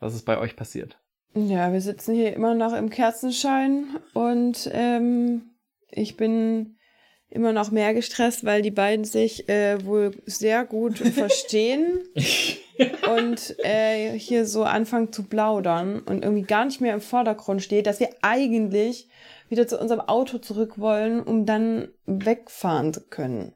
Was 0.00 0.14
ist 0.14 0.24
bei 0.24 0.38
euch 0.38 0.56
passiert? 0.56 0.98
Ja, 1.34 1.72
wir 1.72 1.80
sitzen 1.80 2.14
hier 2.14 2.32
immer 2.34 2.54
noch 2.54 2.72
im 2.74 2.90
Kerzenschein 2.90 3.86
und 4.12 4.70
ähm, 4.72 5.42
ich 5.90 6.16
bin 6.16 6.76
immer 7.28 7.52
noch 7.52 7.72
mehr 7.72 7.92
gestresst, 7.92 8.44
weil 8.44 8.62
die 8.62 8.70
beiden 8.70 9.04
sich 9.04 9.48
äh, 9.48 9.84
wohl 9.84 10.12
sehr 10.26 10.64
gut 10.64 10.98
verstehen 11.14 12.04
und 13.16 13.56
äh, 13.64 14.16
hier 14.16 14.46
so 14.46 14.62
anfangen 14.62 15.12
zu 15.12 15.24
plaudern 15.24 16.00
und 16.00 16.22
irgendwie 16.22 16.44
gar 16.46 16.64
nicht 16.64 16.80
mehr 16.80 16.94
im 16.94 17.00
Vordergrund 17.00 17.62
steht, 17.62 17.86
dass 17.86 17.98
wir 17.98 18.10
eigentlich 18.22 19.08
wieder 19.54 19.68
zu 19.68 19.78
unserem 19.78 20.00
Auto 20.00 20.38
zurück 20.38 20.78
wollen, 20.78 21.22
um 21.22 21.46
dann 21.46 21.88
wegfahren 22.06 22.92
zu 22.92 23.06
können. 23.08 23.54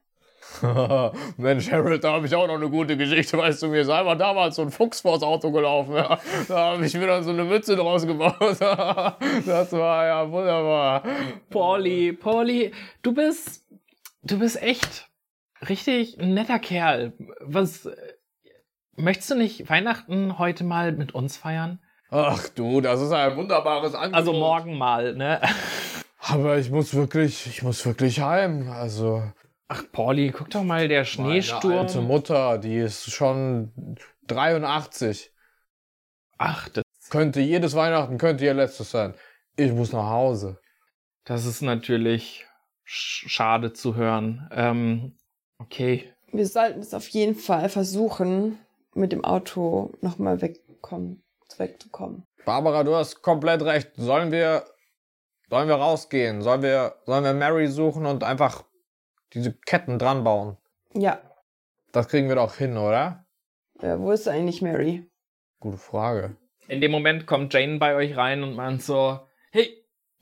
Mensch, 1.36 1.70
Harold, 1.70 2.04
da 2.04 2.12
habe 2.12 2.26
ich 2.26 2.34
auch 2.34 2.46
noch 2.46 2.54
eine 2.54 2.70
gute 2.70 2.96
Geschichte. 2.96 3.36
Weißt 3.36 3.60
du, 3.62 3.66
mir 3.66 3.80
ist 3.80 3.90
einmal 3.90 4.16
damals 4.16 4.56
so 4.56 4.62
ein 4.62 4.70
Fuchs 4.70 5.00
vors 5.00 5.22
Auto 5.22 5.50
gelaufen. 5.50 5.96
Ja. 5.96 6.20
Da 6.46 6.72
habe 6.72 6.86
ich 6.86 6.94
mir 6.94 7.08
dann 7.08 7.24
so 7.24 7.30
eine 7.30 7.44
Mütze 7.44 7.74
draus 7.76 8.06
gebaut. 8.06 8.36
Das 9.46 9.72
war 9.72 10.06
ja 10.06 10.30
wunderbar. 10.30 11.02
Polly, 11.50 12.12
Polly, 12.12 12.72
du 13.02 13.12
bist, 13.12 13.66
du 14.22 14.38
bist 14.38 14.62
echt 14.62 15.08
richtig 15.68 16.20
ein 16.20 16.34
netter 16.34 16.60
Kerl. 16.60 17.12
Was, 17.40 17.88
möchtest 18.96 19.30
du 19.32 19.34
nicht 19.34 19.68
Weihnachten 19.68 20.38
heute 20.38 20.62
mal 20.62 20.92
mit 20.92 21.14
uns 21.14 21.36
feiern? 21.36 21.80
Ach 22.10 22.48
du, 22.50 22.80
das 22.80 23.00
ist 23.00 23.12
ein 23.12 23.36
wunderbares 23.36 23.94
Angebot. 23.94 24.14
Also 24.14 24.32
morgen 24.32 24.78
mal, 24.78 25.14
ne? 25.14 25.40
Aber 26.20 26.58
ich 26.58 26.70
muss 26.70 26.94
wirklich, 26.94 27.46
ich 27.46 27.62
muss 27.62 27.84
wirklich 27.84 28.20
heim. 28.20 28.70
Also 28.70 29.22
Ach, 29.68 29.84
Polly, 29.92 30.30
guck 30.30 30.48
doch 30.50 30.62
mal, 30.62 30.88
der 30.88 31.04
meine 31.18 31.32
alte 31.34 31.42
Schneesturm. 31.42 32.06
Mutter, 32.06 32.58
die 32.58 32.76
ist 32.76 33.10
schon 33.10 33.70
83. 34.26 35.30
Ach, 36.38 36.68
das, 36.70 36.84
Könnte 37.10 37.40
jedes 37.40 37.74
Weihnachten 37.74 38.16
könnte 38.16 38.44
ihr 38.44 38.54
letztes 38.54 38.90
sein. 38.90 39.14
Ich 39.56 39.72
muss 39.72 39.92
nach 39.92 40.08
Hause. 40.08 40.60
das 41.24 41.44
ist 41.44 41.62
natürlich 41.62 42.46
sch 42.84 43.28
schade 43.28 43.72
zu 43.72 43.96
hören. 43.96 44.48
Ähm, 44.52 45.16
okay. 45.58 46.12
Wir 46.32 46.46
sollten 46.46 46.80
es 46.80 46.94
auf 46.94 47.08
jeden 47.08 47.34
Fall 47.34 47.68
versuchen, 47.68 48.58
mit 48.94 49.12
dem 49.12 49.24
Auto 49.24 49.92
nochmal 50.00 50.40
wegkommen, 50.40 51.22
wegzukommen. 51.58 52.24
Barbara, 52.44 52.82
du 52.84 52.94
hast 52.94 53.22
komplett 53.22 53.62
recht. 53.62 53.90
Sollen 53.96 54.32
wir, 54.32 54.64
sollen 55.50 55.68
wir 55.68 55.74
rausgehen? 55.76 56.42
Sollen 56.42 56.62
wir, 56.62 56.96
sollen 57.06 57.24
wir 57.24 57.34
Mary 57.34 57.68
suchen 57.68 58.06
und 58.06 58.24
einfach 58.24 58.64
diese 59.34 59.52
Ketten 59.52 59.98
dran 59.98 60.24
bauen? 60.24 60.56
Ja, 60.94 61.20
Das 61.92 62.08
kriegen 62.08 62.28
wir 62.28 62.36
doch 62.36 62.54
hin, 62.56 62.76
oder? 62.76 63.24
äh, 63.80 63.96
wo 63.98 64.10
ist 64.10 64.26
eigentlich 64.28 64.62
Mary? 64.62 65.08
Gute 65.60 65.76
Frage. 65.78 66.36
In 66.68 66.80
dem 66.80 66.90
Moment 66.90 67.26
kommt 67.26 67.52
Jane 67.54 67.78
bei 67.78 67.94
euch 67.94 68.16
rein 68.16 68.42
und 68.42 68.54
meint 68.54 68.82
so, 68.82 69.20
hey, 69.52 69.70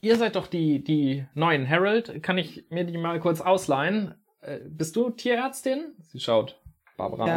ihr 0.01 0.17
seid 0.17 0.37
doch 0.37 0.47
die, 0.47 0.83
die 0.83 1.27
neuen 1.35 1.69
Harold. 1.69 2.23
Kann 2.23 2.39
ich 2.39 2.67
mir 2.71 2.85
die 2.85 2.99
mal 2.99 3.19
kurz 3.21 3.41
ausleihen? 3.41 4.15
Äh, 4.43 4.61
bist 4.69 4.95
du 4.97 5.11
Tierärztin? 5.11 5.95
Sie 6.01 6.21
schaut 6.21 6.61
Barbara 6.97 7.25
an. 7.25 7.29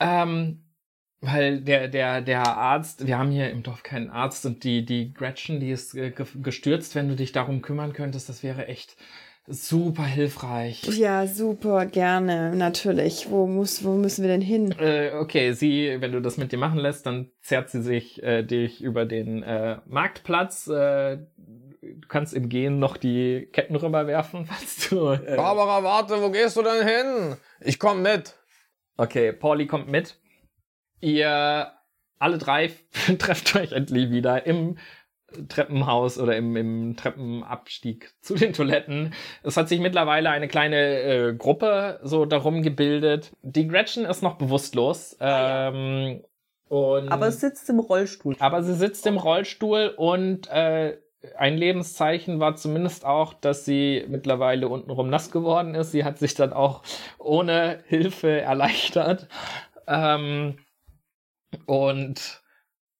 Ja. 0.00 0.22
Ähm, 0.22 0.64
weil 1.20 1.60
der, 1.60 1.88
der, 1.88 2.20
der 2.20 2.42
Arzt, 2.46 3.06
wir 3.06 3.18
haben 3.18 3.30
hier 3.30 3.50
im 3.50 3.62
Dorf 3.62 3.82
keinen 3.82 4.10
Arzt 4.10 4.46
und 4.46 4.62
die, 4.64 4.84
die 4.84 5.12
Gretchen, 5.12 5.60
die 5.60 5.70
ist 5.70 5.94
äh, 5.94 6.10
ge- 6.10 6.26
gestürzt, 6.42 6.94
wenn 6.94 7.08
du 7.08 7.16
dich 7.16 7.32
darum 7.32 7.60
kümmern 7.62 7.92
könntest, 7.92 8.28
das 8.28 8.42
wäre 8.42 8.66
echt 8.68 8.96
super 9.50 10.04
hilfreich. 10.04 10.82
Ja, 10.98 11.26
super, 11.26 11.86
gerne, 11.86 12.54
natürlich. 12.54 13.30
Wo, 13.30 13.46
muss, 13.46 13.82
wo 13.82 13.92
müssen 13.94 14.22
wir 14.22 14.28
denn 14.28 14.42
hin? 14.42 14.74
Äh, 14.78 15.12
okay, 15.14 15.52
sie, 15.52 15.96
wenn 16.00 16.12
du 16.12 16.20
das 16.20 16.36
mit 16.36 16.52
dir 16.52 16.58
machen 16.58 16.78
lässt, 16.78 17.06
dann 17.06 17.30
zerrt 17.40 17.70
sie 17.70 17.82
sich 17.82 18.22
äh, 18.22 18.42
dich 18.42 18.82
über 18.82 19.06
den 19.06 19.42
äh, 19.42 19.78
Marktplatz. 19.86 20.66
Äh, 20.68 21.16
du 21.80 22.08
kannst 22.08 22.34
im 22.34 22.50
Gehen 22.50 22.78
noch 22.78 22.98
die 22.98 23.48
Ketten 23.52 23.74
rüberwerfen, 23.74 24.44
falls 24.46 24.88
du. 24.90 25.12
Äh, 25.12 25.36
Barbara, 25.36 25.82
warte, 25.82 26.20
wo 26.22 26.30
gehst 26.30 26.56
du 26.56 26.62
denn 26.62 26.86
hin? 26.86 27.36
Ich 27.62 27.78
komm 27.78 28.02
mit. 28.02 28.36
Okay, 28.98 29.32
Pauli 29.32 29.66
kommt 29.66 29.88
mit. 29.90 30.18
Ihr 31.00 31.72
alle 32.18 32.38
drei 32.38 32.70
trefft 33.18 33.54
euch 33.56 33.72
endlich 33.72 34.10
wieder 34.10 34.46
im 34.46 34.76
Treppenhaus 35.48 36.18
oder 36.18 36.36
im, 36.36 36.56
im 36.56 36.96
Treppenabstieg 36.96 38.14
zu 38.22 38.34
den 38.34 38.54
Toiletten. 38.54 39.12
Es 39.42 39.56
hat 39.56 39.68
sich 39.68 39.78
mittlerweile 39.78 40.30
eine 40.30 40.48
kleine 40.48 41.00
äh, 41.02 41.34
Gruppe 41.34 42.00
so 42.02 42.24
darum 42.24 42.62
gebildet. 42.62 43.32
Die 43.42 43.68
Gretchen 43.68 44.06
ist 44.06 44.22
noch 44.22 44.36
bewusstlos. 44.36 45.16
Ähm, 45.20 46.22
und 46.68 47.10
Aber 47.10 47.28
es 47.28 47.40
sitzt 47.40 47.68
im 47.68 47.78
Rollstuhl. 47.78 48.36
aber 48.38 48.62
sie 48.62 48.74
sitzt 48.74 49.06
im 49.06 49.18
Rollstuhl 49.18 49.92
und 49.96 50.48
äh, 50.48 50.96
ein 51.36 51.56
Lebenszeichen 51.58 52.40
war 52.40 52.56
zumindest 52.56 53.04
auch, 53.04 53.34
dass 53.34 53.64
sie 53.64 54.04
mittlerweile 54.08 54.68
untenrum 54.68 55.10
nass 55.10 55.30
geworden 55.30 55.74
ist. 55.74 55.92
Sie 55.92 56.04
hat 56.04 56.18
sich 56.18 56.34
dann 56.34 56.52
auch 56.52 56.82
ohne 57.18 57.80
Hilfe 57.86 58.40
erleichtert. 58.40 59.28
Ähm, 59.86 60.58
und 61.66 62.42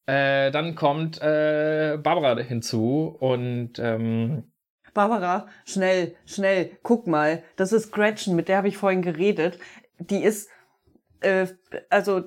äh, 0.07 0.51
dann 0.51 0.75
kommt 0.75 1.21
äh, 1.21 1.99
Barbara 2.03 2.39
hinzu 2.41 3.17
und 3.21 3.79
ähm, 3.79 4.53
Barbara, 4.95 5.47
schnell, 5.65 6.17
schnell, 6.25 6.79
guck 6.83 7.07
mal, 7.07 7.43
das 7.57 7.73
ist 7.73 7.93
Gretchen, 7.93 8.35
mit 8.35 8.49
der 8.49 8.57
habe 8.57 8.69
ich 8.69 8.77
vorhin 8.77 9.03
geredet. 9.03 9.59
Die 9.99 10.23
ist, 10.23 10.49
äh, 11.21 11.47
also, 11.91 12.25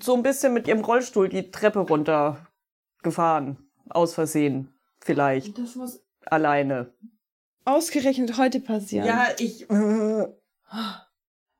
so 0.00 0.14
ein 0.14 0.22
bisschen 0.22 0.54
mit 0.54 0.66
ihrem 0.66 0.80
Rollstuhl 0.80 1.28
die 1.28 1.50
Treppe 1.50 1.80
runtergefahren. 1.80 3.58
Aus 3.90 4.14
Versehen, 4.14 4.74
vielleicht. 5.00 5.56
Das 5.58 5.74
muss 5.74 6.04
Alleine. 6.26 6.92
ausgerechnet 7.64 8.36
heute 8.38 8.60
passieren. 8.60 9.06
ich. 9.38 9.68
Äh, 9.70 10.26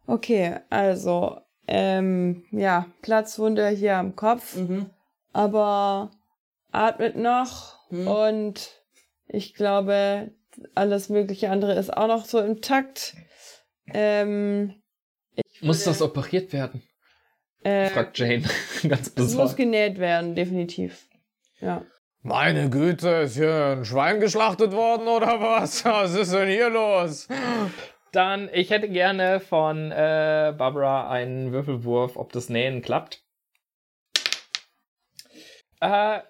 Okay, 0.08 0.60
also, 0.70 1.38
ähm, 1.68 2.44
ja, 2.50 2.86
Platzwunde 3.02 3.68
hier 3.68 3.96
am 3.96 4.16
Kopf, 4.16 4.56
mhm. 4.56 4.90
aber 5.32 6.10
atmet 6.72 7.16
noch 7.16 7.78
Hm. 7.90 8.06
und 8.06 8.70
ich 9.28 9.54
glaube, 9.54 10.30
alles 10.74 11.08
mögliche 11.08 11.50
andere 11.50 11.74
ist 11.74 11.96
auch 11.96 12.06
noch 12.08 12.24
so 12.26 12.38
im 12.40 12.60
Takt. 12.60 13.14
Ähm, 13.94 14.74
ich 15.34 15.62
muss 15.62 15.84
das 15.84 16.00
würde- 16.00 16.10
operiert 16.12 16.52
werden? 16.52 16.82
äh, 17.64 17.88
fragt 17.88 18.18
Jane 18.18 18.42
ganz 18.88 19.08
es 19.08 19.16
muss 19.16 19.26
besorgt. 19.32 19.56
genäht 19.56 19.98
werden, 19.98 20.34
definitiv. 20.34 21.06
Ja. 21.60 21.82
Meine 22.22 22.68
Güte, 22.68 23.08
ist 23.24 23.36
hier 23.36 23.76
ein 23.78 23.84
Schwein 23.84 24.20
geschlachtet 24.20 24.72
worden 24.72 25.06
oder 25.08 25.40
was? 25.40 25.84
Was 25.84 26.14
ist 26.14 26.32
denn 26.32 26.48
hier 26.48 26.68
los? 26.68 27.26
Dann, 28.12 28.48
ich 28.52 28.70
hätte 28.70 28.88
gerne 28.88 29.40
von 29.40 29.90
äh, 29.92 30.54
Barbara 30.56 31.10
einen 31.10 31.52
Würfelwurf, 31.52 32.16
ob 32.16 32.32
das 32.32 32.48
Nähen 32.48 32.80
klappt. 32.82 33.22
Äh, 35.80 36.20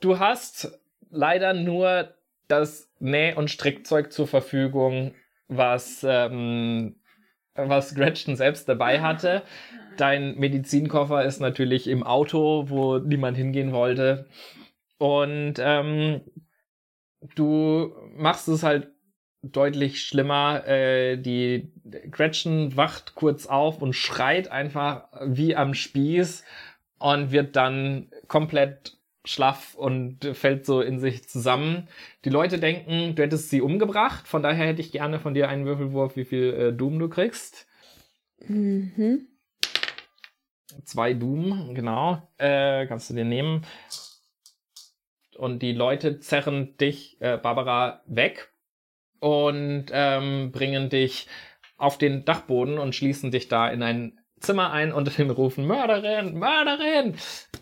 du 0.00 0.18
hast 0.18 0.80
leider 1.10 1.52
nur 1.52 2.14
das 2.48 2.90
Näh- 3.00 3.34
und 3.34 3.50
Strickzeug 3.50 4.12
zur 4.12 4.26
Verfügung, 4.26 5.14
was, 5.48 6.04
ähm, 6.08 6.96
was 7.54 7.94
Gretchen 7.94 8.36
selbst 8.36 8.68
dabei 8.68 9.00
hatte. 9.00 9.42
Dein 9.96 10.36
Medizinkoffer 10.36 11.24
ist 11.24 11.40
natürlich 11.40 11.86
im 11.86 12.02
Auto, 12.02 12.68
wo 12.68 12.98
niemand 12.98 13.36
hingehen 13.36 13.72
wollte. 13.72 14.26
Und 14.98 15.54
ähm, 15.58 16.22
du 17.34 17.94
machst 18.14 18.48
es 18.48 18.62
halt 18.62 18.88
deutlich 19.42 20.02
schlimmer. 20.02 20.66
Äh, 20.66 21.18
die 21.18 21.72
Gretchen 22.10 22.76
wacht 22.76 23.14
kurz 23.14 23.46
auf 23.46 23.82
und 23.82 23.94
schreit 23.94 24.48
einfach 24.50 25.08
wie 25.24 25.56
am 25.56 25.74
Spieß 25.74 26.44
und 26.98 27.32
wird 27.32 27.56
dann 27.56 28.08
komplett 28.28 28.96
schlaff 29.24 29.74
und 29.74 30.24
fällt 30.34 30.66
so 30.66 30.80
in 30.80 30.98
sich 30.98 31.28
zusammen. 31.28 31.88
Die 32.24 32.30
Leute 32.30 32.58
denken, 32.58 33.14
du 33.14 33.22
hättest 33.22 33.50
sie 33.50 33.60
umgebracht. 33.60 34.26
Von 34.26 34.42
daher 34.42 34.66
hätte 34.66 34.80
ich 34.80 34.92
gerne 34.92 35.20
von 35.20 35.34
dir 35.34 35.48
einen 35.48 35.64
Würfelwurf, 35.64 36.16
wie 36.16 36.24
viel 36.24 36.54
äh, 36.54 36.72
Doom 36.72 36.98
du 36.98 37.08
kriegst. 37.08 37.66
Mhm. 38.46 39.26
Zwei 40.84 41.12
Doom, 41.12 41.74
genau. 41.74 42.28
Äh, 42.38 42.86
kannst 42.86 43.10
du 43.10 43.14
dir 43.14 43.24
nehmen. 43.24 43.64
Und 45.36 45.60
die 45.60 45.72
Leute 45.72 46.20
zerren 46.20 46.76
dich, 46.78 47.20
äh, 47.20 47.36
Barbara, 47.36 48.02
weg 48.06 48.51
und 49.22 49.86
ähm, 49.92 50.50
bringen 50.50 50.88
dich 50.88 51.28
auf 51.76 51.96
den 51.96 52.24
Dachboden 52.24 52.78
und 52.78 52.94
schließen 52.94 53.30
dich 53.30 53.46
da 53.46 53.68
in 53.68 53.82
ein 53.82 54.18
Zimmer 54.40 54.72
ein 54.72 54.92
unter 54.92 55.12
den 55.12 55.30
Rufen 55.30 55.64
Mörderin, 55.64 56.36
Mörderin. 56.36 57.14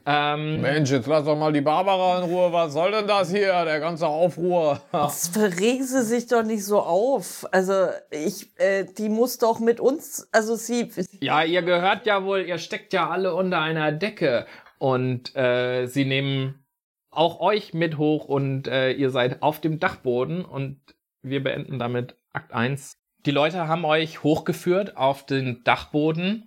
Ähm, 0.07 0.63
Mensch, 0.63 0.91
jetzt 0.91 1.07
lass 1.07 1.27
doch 1.27 1.37
mal 1.37 1.53
die 1.53 1.61
Barbara 1.61 2.19
in 2.23 2.31
Ruhe. 2.31 2.51
Was 2.51 2.73
soll 2.73 2.93
denn 2.93 3.07
das 3.07 3.31
hier? 3.31 3.67
Der 3.67 3.79
ganze 3.79 4.07
Aufruhr. 4.07 4.81
Jetzt 4.93 5.35
Sie 5.35 6.03
sich 6.03 6.27
doch 6.27 6.43
nicht 6.43 6.65
so 6.65 6.81
auf. 6.81 7.47
Also 7.53 7.89
ich, 8.11 8.59
äh, 8.59 8.87
die 8.97 9.11
muss 9.11 9.37
doch 9.37 9.61
mit 9.61 9.79
uns, 9.79 10.29
also 10.33 10.57
sie. 10.57 10.91
ja, 11.21 11.45
ihr 11.45 11.61
gehört 11.61 12.07
ja 12.07 12.25
wohl, 12.25 12.41
ihr 12.41 12.57
steckt 12.57 12.95
ja 12.95 13.11
alle 13.11 13.35
unter 13.35 13.61
einer 13.61 13.93
Decke. 13.93 14.47
Und 14.79 15.37
äh, 15.37 15.87
sie 15.87 16.07
nehmen 16.07 16.65
auch 17.11 17.41
euch 17.41 17.75
mit 17.75 17.99
hoch 17.99 18.25
und 18.25 18.67
äh, 18.67 18.93
ihr 18.93 19.11
seid 19.11 19.43
auf 19.43 19.61
dem 19.61 19.79
Dachboden 19.79 20.43
und 20.43 20.81
wir 21.23 21.43
beenden 21.43 21.79
damit 21.79 22.17
Akt 22.33 22.53
1. 22.53 22.97
Die 23.27 23.31
Leute 23.31 23.69
haben 23.69 23.85
euch 23.85 24.23
hochgeführt 24.23 24.97
auf 24.97 25.27
den 25.27 25.63
Dachboden 25.65 26.45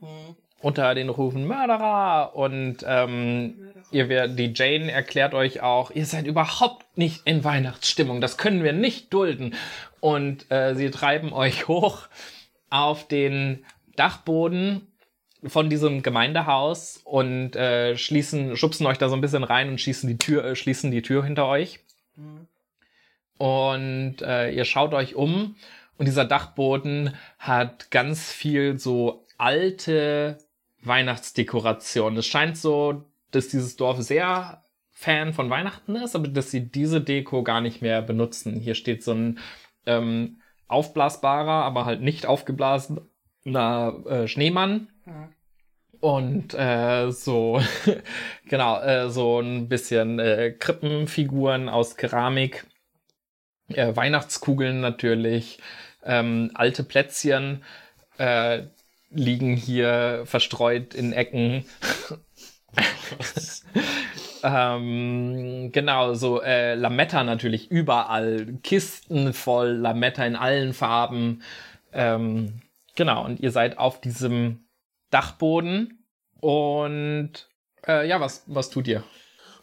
unter 0.60 0.96
den 0.96 1.10
Rufen 1.10 1.46
Mörderer 1.46 2.36
und 2.36 2.78
ähm, 2.88 3.74
ihr 3.92 4.10
werdet, 4.10 4.40
die 4.40 4.54
Jane 4.56 4.92
erklärt 4.92 5.34
euch 5.34 5.62
auch, 5.62 5.92
ihr 5.92 6.06
seid 6.06 6.26
überhaupt 6.26 6.98
nicht 6.98 7.22
in 7.26 7.44
Weihnachtsstimmung, 7.44 8.22
das 8.22 8.38
können 8.38 8.64
wir 8.64 8.74
nicht 8.74 9.14
dulden. 9.14 9.56
Und 10.00 10.50
äh, 10.52 10.74
sie 10.74 10.90
treiben 10.90 11.34
euch 11.34 11.68
hoch 11.68 12.08
auf 12.70 13.08
den 13.08 13.66
Dachboden 13.96 14.88
von 15.46 15.70
diesem 15.70 16.02
Gemeindehaus 16.02 17.02
und 17.04 17.56
äh, 17.56 17.98
schließen, 17.98 18.56
schubsen 18.56 18.88
euch 18.88 18.98
da 18.98 19.10
so 19.10 19.16
ein 19.16 19.22
bisschen 19.22 19.44
rein 19.44 19.70
und 19.70 19.82
schießen 19.82 20.08
die 20.08 20.18
Tür, 20.18 20.46
äh, 20.46 20.56
schließen 20.56 20.92
die 20.92 21.02
Tür 21.02 21.24
hinter 21.24 21.48
euch. 21.48 21.80
Und 23.38 24.22
äh, 24.22 24.52
ihr 24.52 24.66
schaut 24.66 24.94
euch 24.94 25.16
um 25.16 25.56
und 25.98 26.08
dieser 26.08 26.26
Dachboden 26.26 27.16
hat 27.40 27.92
ganz 27.92 28.32
viel 28.32 28.80
so 28.80 29.26
alte 29.38 30.38
Weihnachtsdekoration. 30.82 32.18
Es 32.18 32.28
scheint 32.28 32.58
so, 32.58 33.06
dass 33.32 33.48
dieses 33.48 33.76
Dorf 33.76 34.02
sehr 34.02 34.64
Fan 34.92 35.34
von 35.34 35.50
Weihnachten 35.50 35.96
ist, 35.96 36.16
aber 36.16 36.28
dass 36.28 36.52
sie 36.52 36.70
diese 36.70 37.02
Deko 37.02 37.44
gar 37.44 37.62
nicht 37.62 37.82
mehr 37.82 38.02
benutzen. 38.02 38.60
Hier 38.60 38.76
steht 38.76 39.04
so 39.04 39.12
ein 39.12 39.40
ähm, 39.86 40.38
aufblasbarer, 40.68 41.66
aber 41.66 41.86
halt 41.86 42.02
nicht 42.02 42.26
aufgeblasener 42.26 43.02
äh, 43.46 44.28
Schneemann. 44.28 44.88
Und 46.00 46.54
äh, 46.54 47.12
so, 47.12 47.62
genau, 48.48 48.82
äh, 48.82 49.10
so 49.10 49.40
ein 49.40 49.68
bisschen 49.68 50.20
äh, 50.20 50.52
Krippenfiguren 50.52 51.70
aus 51.70 51.96
Keramik, 51.96 52.66
äh, 53.70 53.96
Weihnachtskugeln 53.96 54.82
natürlich, 54.82 55.60
ähm, 56.04 56.52
alte 56.54 56.84
Plätzchen 56.84 57.64
äh, 58.18 58.64
liegen 59.10 59.56
hier 59.56 60.24
verstreut 60.26 60.94
in 60.94 61.14
Ecken. 61.14 61.66
ähm, 64.44 65.72
genau, 65.72 66.14
so 66.14 66.42
äh, 66.42 66.76
Lametta 66.76 67.24
natürlich 67.24 67.70
überall, 67.72 68.58
Kisten 68.64 69.34
voll 69.34 69.70
Lametta 69.70 70.26
in 70.26 70.36
allen 70.36 70.74
Farben. 70.74 71.44
Ähm, 71.94 72.62
genau, 72.96 73.26
und 73.26 73.40
ihr 73.40 73.52
seid 73.52 73.78
auf 73.78 74.02
diesem 74.02 74.66
Dachboden 75.12 76.06
und 76.40 77.48
äh, 77.88 78.08
ja, 78.08 78.20
was, 78.20 78.44
was 78.48 78.70
tut 78.70 78.88
ihr? 78.88 79.04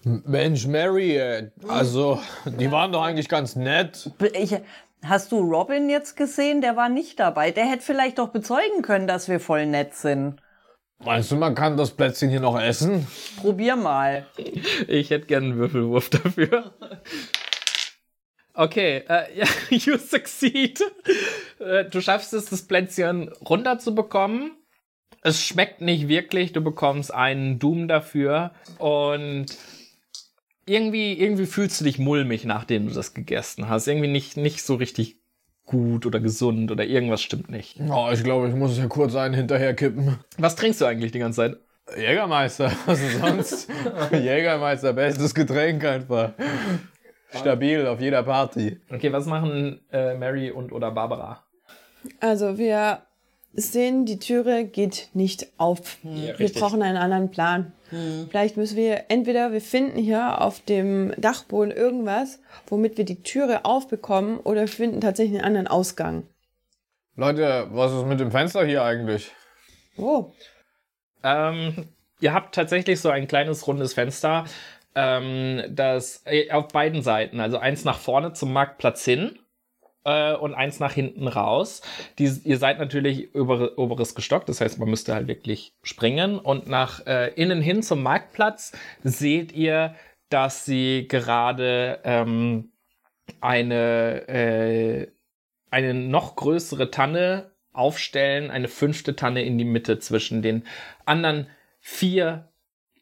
Mensch, 0.05 0.67
Mary, 0.67 1.17
äh, 1.17 1.51
also, 1.69 2.21
die 2.47 2.71
waren 2.71 2.93
doch 2.93 3.03
eigentlich 3.03 3.29
ganz 3.29 3.55
nett. 3.55 4.11
Ich, 4.33 4.57
hast 5.05 5.33
du 5.33 5.41
Robin 5.41 5.91
jetzt 5.91 6.17
gesehen? 6.17 6.61
Der 6.61 6.77
war 6.77 6.89
nicht 6.89 7.21
dabei. 7.21 7.51
Der 7.51 7.67
hätte 7.67 7.83
vielleicht 7.83 8.19
doch 8.19 8.29
bezeugen 8.29 8.83
können, 8.83 9.07
dass 9.07 9.29
wir 9.29 9.41
voll 9.41 9.67
nett 9.67 9.95
sind. 9.95 10.41
Meinst 11.03 11.31
du, 11.31 11.37
man 11.37 11.55
kann 11.55 11.77
das 11.77 11.93
Plätzchen 11.93 12.29
hier 12.29 12.41
noch 12.41 12.61
essen? 12.61 13.07
Probier 13.41 13.77
mal. 13.77 14.27
Ich 14.87 15.11
hätte 15.11 15.27
gern 15.27 15.45
einen 15.45 15.57
Würfelwurf 15.57 16.11
dafür. 16.11 16.75
Okay, 18.53 19.05
äh, 19.09 19.39
ja, 19.39 19.47
you 19.71 19.97
succeed. 19.97 20.83
Äh, 21.59 21.87
du 21.87 22.03
schaffst 22.03 22.35
es, 22.35 22.47
das 22.47 22.63
Plätzchen 22.63 23.31
runterzubekommen. 23.47 24.53
Es 25.23 25.43
schmeckt 25.43 25.81
nicht 25.81 26.09
wirklich, 26.09 26.53
du 26.53 26.61
bekommst 26.61 27.13
einen 27.13 27.59
Doom 27.59 27.89
dafür 27.89 28.53
und 28.79 29.47
irgendwie, 30.67 31.15
irgendwie 31.15 31.47
fühlst 31.47 31.81
du 31.81 31.85
dich 31.85 31.99
mulmig, 31.99 32.45
nachdem 32.45 32.89
du 32.89 32.95
das 32.95 33.15
gegessen 33.15 33.69
hast. 33.69 33.87
Irgendwie 33.87 34.09
nicht, 34.09 34.37
nicht 34.37 34.63
so 34.63 34.75
richtig 34.75 35.17
gut 35.65 36.05
oder 36.07 36.21
gesund 36.21 36.71
oder 36.71 36.85
irgendwas 36.85 37.23
stimmt 37.23 37.49
nicht. 37.49 37.79
Oh, 37.89 38.09
ich 38.13 38.25
glaube, 38.25 38.49
ich 38.49 38.55
muss 38.55 38.77
hier 38.77 38.89
kurz 38.89 39.15
einen 39.15 39.35
hinterher 39.35 39.75
kippen. 39.75 40.19
Was 40.39 40.57
trinkst 40.57 40.81
du 40.81 40.85
eigentlich 40.85 41.13
die 41.13 41.21
ganze 41.21 41.37
Zeit? 41.37 41.57
Jägermeister, 41.97 42.73
was 42.87 43.01
ist 43.01 43.19
sonst? 43.19 43.69
Jägermeister, 44.13 44.93
bestes 44.93 45.35
Getränk 45.35 45.85
einfach. 45.85 46.33
Stabil 47.33 47.87
auf 47.87 48.01
jeder 48.01 48.23
Party. 48.23 48.81
Okay, 48.91 49.13
was 49.13 49.27
machen 49.27 49.81
äh, 49.93 50.15
Mary 50.15 50.51
und 50.51 50.73
oder 50.73 50.91
Barbara? 50.91 51.45
Also 52.19 52.59
wir 52.59 53.03
sehen, 53.53 54.07
die 54.07 54.19
Türe 54.19 54.65
geht 54.65 55.09
nicht 55.13 55.49
auf. 55.59 55.99
wir 56.03 56.39
richtig. 56.39 56.61
brauchen 56.61 56.83
einen 56.83 56.97
anderen 56.97 57.31
Plan. 57.31 57.73
Vielleicht 58.29 58.57
müssen 58.57 58.77
wir 58.77 59.07
entweder 59.09 59.51
wir 59.51 59.61
finden 59.61 59.99
hier 59.99 60.41
auf 60.41 60.61
dem 60.61 61.13
Dachboden 61.17 61.73
irgendwas, 61.73 62.39
womit 62.69 62.97
wir 62.97 63.05
die 63.05 63.23
Türe 63.23 63.65
aufbekommen, 63.65 64.39
oder 64.39 64.61
wir 64.61 64.69
finden 64.69 65.01
tatsächlich 65.01 65.39
einen 65.39 65.47
anderen 65.47 65.67
Ausgang. 65.67 66.23
Leute, 67.17 67.67
was 67.73 67.93
ist 67.93 68.07
mit 68.07 68.21
dem 68.21 68.31
Fenster 68.31 68.65
hier 68.65 68.85
eigentlich? 68.85 69.33
Oh, 69.97 70.33
Ähm, 71.25 71.89
ihr 72.21 72.33
habt 72.33 72.55
tatsächlich 72.55 73.01
so 73.01 73.11
ein 73.11 73.27
kleines 73.27 73.67
rundes 73.67 73.95
Fenster, 73.95 74.45
ähm, 74.95 75.65
das 75.69 76.23
äh, 76.27 76.53
auf 76.53 76.69
beiden 76.69 77.03
Seiten, 77.03 77.41
also 77.41 77.59
eins 77.59 77.85
nach 77.85 77.99
vorne 77.99 78.33
zum 78.35 78.53
Marktplatz 78.53 79.05
hin 79.05 79.40
äh, 80.05 80.35
und 80.35 80.55
eins 80.55 80.81
nach 80.81 80.93
hinten 80.93 81.29
raus. 81.29 81.83
Die, 82.19 82.31
ihr 82.45 82.59
seid 82.59 82.79
natürlich 82.79 83.35
über, 83.35 83.79
oberes 83.79 84.15
gestockt, 84.15 84.49
das 84.49 84.61
heißt, 84.61 84.79
man 84.79 84.91
müsste 84.91 85.15
halt 85.15 85.29
wirklich 85.29 85.75
springen 85.83 86.39
und 86.39 86.69
nach 86.69 87.07
äh, 87.07 87.33
innen 87.35 87.63
hin 87.63 87.83
zum 87.83 88.03
Marktplatz 88.03 88.73
seht 89.03 89.53
ihr, 89.53 89.95
dass 90.29 90.65
sie 90.65 91.09
gerade 91.09 92.01
ähm, 92.05 92.73
eine 93.41 94.29
äh, 94.29 95.07
eine 95.71 95.95
noch 95.95 96.37
größere 96.37 96.91
Tanne 96.91 97.53
aufstellen, 97.73 98.51
eine 98.51 98.69
fünfte 98.69 99.17
Tanne 99.17 99.45
in 99.45 99.59
die 99.59 99.65
Mitte 99.65 99.99
zwischen 99.99 100.43
den 100.43 100.65
anderen 101.05 101.47
vier 101.79 102.49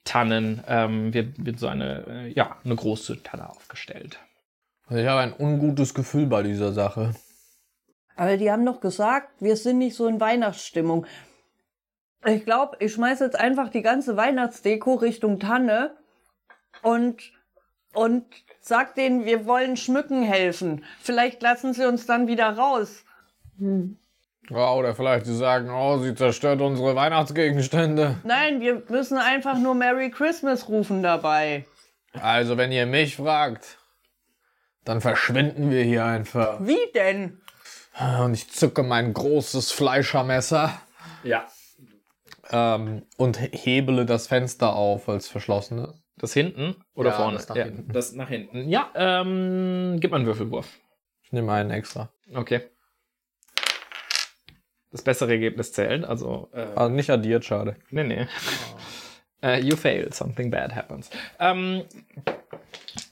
Tannen 0.05 0.63
ähm, 0.67 1.13
wird, 1.13 1.45
wird 1.45 1.59
so 1.59 1.67
eine, 1.67 2.07
äh, 2.07 2.29
ja, 2.29 2.59
eine 2.65 2.77
große 2.77 3.23
Tanne 3.23 3.49
aufgestellt. 3.49 4.19
Also 4.89 5.03
ich 5.03 5.07
habe 5.07 5.21
ein 5.21 5.35
ungutes 5.39 5.93
Gefühl 5.93 6.27
bei 6.27 6.43
dieser 6.43 6.73
Sache. 6.73 7.15
Aber 8.17 8.37
die 8.37 8.51
haben 8.51 8.65
doch 8.65 8.81
gesagt, 8.81 9.29
wir 9.41 9.57
sind 9.57 9.79
nicht 9.79 9.95
so 9.95 10.07
in 10.07 10.21
Weihnachtsstimmung. 10.21 11.07
Ich 12.27 12.45
glaube, 12.45 12.77
ich 12.81 12.95
schmeiß 12.95 13.21
jetzt 13.21 13.39
einfach 13.39 13.69
die 13.69 13.83
ganze 13.83 14.17
Weihnachtsdeko 14.17 14.95
Richtung 14.95 15.39
Tanne 15.39 15.97
und, 16.83 17.33
und 17.93 18.25
sag 18.61 18.95
denen, 18.95 19.25
wir 19.25 19.47
wollen 19.47 19.77
schmücken 19.77 20.23
helfen. 20.23 20.85
Vielleicht 21.01 21.43
lassen 21.43 21.75
sie 21.75 21.87
uns 21.87 22.07
dann 22.07 22.27
wieder 22.27 22.49
raus. 22.57 23.05
Ja, 24.51 24.73
oder 24.73 24.95
vielleicht 24.95 25.27
sie 25.27 25.37
sagen, 25.37 25.71
oh, 25.71 25.99
sie 25.99 26.15
zerstört 26.15 26.61
unsere 26.61 26.97
Weihnachtsgegenstände. 26.97 28.17
Nein, 28.25 28.61
wir 28.61 28.83
müssen 28.89 29.19
einfach 29.19 29.59
nur 29.59 29.75
Merry 29.75 30.11
Christmas 30.11 30.69
rufen 30.69 31.03
dabei. 31.03 31.67
Also, 32.15 32.57
wenn 32.57 32.73
ihr 32.73 32.87
mich 32.87 33.17
fragt, 33.17 33.79
Dann 34.89 35.03
verschwinden 35.03 35.71
wir 35.71 35.85
hier 35.85 36.07
einfach. 36.07 36.61
Wie 36.67 36.79
denn? 36.95 37.43
Und 38.23 38.33
ich 38.33 38.49
zücke 38.51 38.83
mein 38.83 39.13
großes 39.13 39.71
Fleischermesser 39.71 40.81
Ja. 41.25 41.47
ähm, 42.49 43.03
und 43.19 43.39
hebele 43.39 44.07
das 44.07 44.29
Fenster 44.29 44.75
auf, 44.75 45.11
als 45.11 45.29
verschlossen 45.29 45.81
ist. 45.85 46.03
Das 46.17 46.33
hinten 46.33 46.75
oder 46.95 47.11
Ja, 47.11 47.17
vorne? 47.17 47.37
das 47.37 47.47
nach 47.51 47.57
ja, 47.57 47.65
hinten. 47.65 47.93
Das 47.93 48.13
nach 48.15 48.31
hinten. 48.31 48.67
Ja, 48.71 48.91
ähm, 48.95 49.99
gib 50.01 50.11
mal 50.11 50.17
einen 50.17 50.27
Würfelwurf. 50.27 50.67
Ich 51.23 51.33
nehme 51.33 51.53
einen 51.53 51.71
extra. 51.71 52.09
Okay. 52.35 52.63
Das 54.91 55.03
bessere 55.03 55.33
Ergebnis 55.33 55.71
zählt, 55.75 56.07
also. 56.07 56.49
Äh, 56.55 56.63
Also 56.75 56.95
nicht 56.95 57.11
addiert, 57.11 57.45
schade. 57.45 57.77
Nee, 57.91 58.05
nee. 58.05 58.27
Äh, 59.43 59.61
you 59.61 59.77
fail, 59.77 60.11
something 60.15 60.51
bad 60.51 60.75
happens. 60.75 61.11
Ähm, 61.39 61.85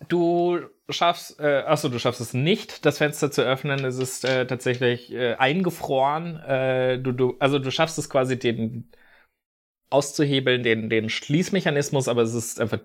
du 0.08 0.60
schaffst, 0.88 1.40
äh, 1.40 1.62
achso, 1.66 1.88
du 1.88 1.98
schaffst 1.98 2.20
es 2.20 2.34
nicht, 2.34 2.84
das 2.84 2.98
Fenster 2.98 3.30
zu 3.30 3.42
öffnen. 3.42 3.84
Es 3.84 3.98
ist 3.98 4.24
äh, 4.24 4.46
tatsächlich 4.46 5.12
äh, 5.12 5.34
eingefroren. 5.34 6.36
Äh, 6.40 6.98
du, 6.98 7.12
du, 7.12 7.36
also 7.38 7.58
du 7.58 7.70
schaffst 7.70 7.98
es 7.98 8.08
quasi, 8.10 8.38
den 8.38 8.90
auszuhebeln, 9.90 10.62
den, 10.62 10.90
den 10.90 11.08
Schließmechanismus, 11.08 12.08
aber 12.08 12.22
es 12.22 12.34
ist 12.34 12.60
einfach, 12.60 12.80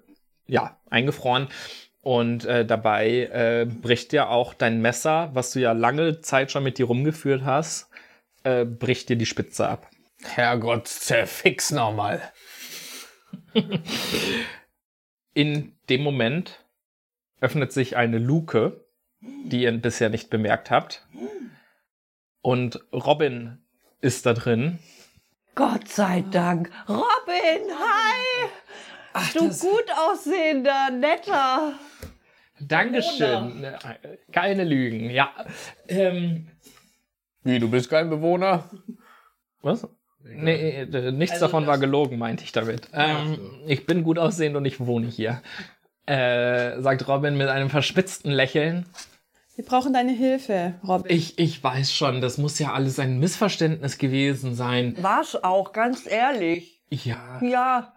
ja, 0.47 0.79
eingefroren. 0.89 1.47
Und 2.01 2.45
äh, 2.45 2.65
dabei 2.65 3.29
äh, 3.31 3.65
bricht 3.65 4.11
dir 4.11 4.29
auch 4.29 4.55
dein 4.55 4.81
Messer, 4.81 5.29
was 5.33 5.51
du 5.51 5.59
ja 5.59 5.71
lange 5.71 6.21
Zeit 6.21 6.51
schon 6.51 6.63
mit 6.63 6.79
dir 6.79 6.85
rumgeführt 6.85 7.43
hast, 7.45 7.89
äh, 8.43 8.65
bricht 8.65 9.09
dir 9.09 9.17
die 9.17 9.27
Spitze 9.27 9.67
ab. 9.67 9.87
Herrgott, 10.23 10.87
zerfix 10.87 11.71
nochmal. 11.71 12.21
In 15.33 15.75
dem 15.89 16.01
Moment 16.01 16.60
öffnet 17.41 17.73
sich 17.73 17.97
eine 17.97 18.19
Luke, 18.19 18.85
die 19.19 19.63
ihr 19.63 19.71
bisher 19.77 20.09
nicht 20.09 20.29
bemerkt 20.29 20.71
habt. 20.71 21.05
Und 22.41 22.79
Robin 22.93 23.59
ist 23.99 24.25
da 24.25 24.33
drin. 24.33 24.79
Gott 25.55 25.87
sei 25.89 26.23
Dank. 26.31 26.71
Robin, 26.87 27.67
hi! 27.69 28.49
du 29.33 29.49
gut 29.49 29.85
aussehender, 30.09 30.89
netter. 30.91 31.73
Dankeschön. 32.59 33.65
Keine 34.31 34.63
Lügen, 34.63 35.09
ja. 35.09 35.31
Ähm, 35.87 36.47
Wie, 37.43 37.59
du 37.59 37.69
bist 37.69 37.89
kein 37.89 38.09
Bewohner? 38.09 38.69
was? 39.61 39.87
Nee, 40.23 40.83
äh, 40.83 41.11
nichts 41.11 41.39
davon 41.39 41.65
war 41.65 41.79
gelogen, 41.79 42.19
meinte 42.19 42.43
ich 42.43 42.51
damit. 42.51 42.89
Ähm, 42.93 43.39
ich 43.65 43.85
bin 43.87 44.03
gut 44.03 44.19
aussehend 44.19 44.55
und 44.55 44.65
ich 44.65 44.79
wohne 44.79 45.07
hier. 45.07 45.41
Äh, 46.05 46.81
sagt 46.81 47.07
Robin 47.07 47.37
mit 47.37 47.47
einem 47.47 47.69
verspitzten 47.69 48.31
Lächeln. 48.31 48.85
Wir 49.55 49.65
brauchen 49.65 49.93
deine 49.93 50.11
Hilfe, 50.11 50.75
Robin. 50.87 51.15
Ich, 51.15 51.37
ich 51.37 51.63
weiß 51.63 51.93
schon, 51.93 52.21
das 52.21 52.37
muss 52.37 52.57
ja 52.57 52.73
alles 52.73 52.99
ein 52.99 53.19
Missverständnis 53.19 53.97
gewesen 53.97 54.55
sein. 54.55 54.95
War's 55.01 55.35
auch, 55.43 55.73
ganz 55.73 56.09
ehrlich. 56.09 56.81
Ja. 56.89 57.39
Ja, 57.41 57.93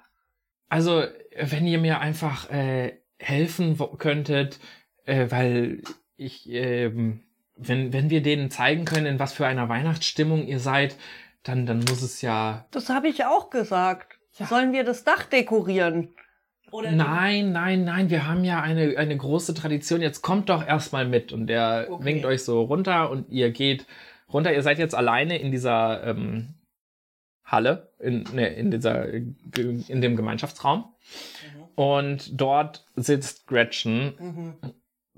Also, 0.68 1.04
wenn 1.40 1.66
ihr 1.66 1.78
mir 1.78 2.00
einfach 2.00 2.50
äh, 2.50 2.98
helfen 3.18 3.78
könntet, 3.98 4.60
äh, 5.04 5.30
weil 5.30 5.82
ich, 6.16 6.48
ähm, 6.50 7.22
wenn, 7.56 7.92
wenn 7.92 8.10
wir 8.10 8.22
denen 8.22 8.50
zeigen 8.50 8.84
können, 8.84 9.06
in 9.06 9.18
was 9.18 9.32
für 9.32 9.46
einer 9.46 9.68
Weihnachtsstimmung 9.68 10.46
ihr 10.46 10.60
seid, 10.60 10.96
dann, 11.42 11.66
dann 11.66 11.80
muss 11.80 12.02
es 12.02 12.22
ja. 12.22 12.66
das 12.70 12.88
habe 12.88 13.08
ich 13.08 13.24
auch 13.24 13.50
gesagt. 13.50 14.18
Sollen 14.32 14.72
wir 14.72 14.82
das 14.82 15.04
Dach 15.04 15.24
dekorieren? 15.24 16.14
Oder 16.74 16.90
Nein, 16.90 17.52
nein, 17.52 17.84
nein, 17.84 18.10
wir 18.10 18.26
haben 18.26 18.42
ja 18.42 18.60
eine, 18.60 18.96
eine 18.98 19.16
große 19.16 19.54
Tradition. 19.54 20.02
Jetzt 20.02 20.22
kommt 20.22 20.48
doch 20.48 20.66
erstmal 20.66 21.06
mit. 21.06 21.32
Und 21.32 21.46
der 21.46 21.86
Okay. 21.88 22.04
winkt 22.04 22.24
euch 22.24 22.42
so 22.42 22.62
runter 22.62 23.10
und 23.10 23.30
ihr 23.30 23.52
geht 23.52 23.86
runter. 24.32 24.52
Ihr 24.52 24.62
seid 24.62 24.80
jetzt 24.80 24.96
alleine 24.96 25.38
in 25.38 25.52
dieser 25.52 26.02
ähm, 26.04 26.54
Halle, 27.44 27.90
in, 28.00 28.24
ne, 28.34 28.48
in, 28.48 28.72
dieser, 28.72 29.06
in 29.08 29.36
dem 30.00 30.16
Gemeinschaftsraum. 30.16 30.86
Und 31.76 32.40
dort 32.40 32.84
sitzt 32.96 33.46
Gretchen, 33.46 34.14
Mhm. 34.18 34.54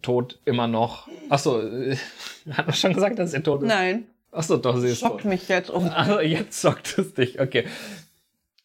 tot 0.02 0.38
immer 0.44 0.66
noch. 0.68 1.08
Achso, 1.30 1.62
äh, 1.62 1.96
hat 2.52 2.66
man 2.66 2.74
schon 2.76 2.92
gesagt, 2.92 3.18
dass 3.18 3.30
sie 3.30 3.40
tot 3.42 3.62
ist? 3.62 3.68
Nein, 3.68 4.04
Achso, 4.30 4.58
doch, 4.58 4.76
sie 4.76 4.88
ist 4.88 5.00
schockt 5.00 5.22
tot. 5.22 5.30
mich 5.30 5.48
jetzt 5.48 5.70
um. 5.76 5.88
Also 5.88 6.20
jetzt 6.20 6.60
sorgt 6.60 6.98
es 6.98 7.14
dich, 7.14 7.40
okay. 7.40 7.64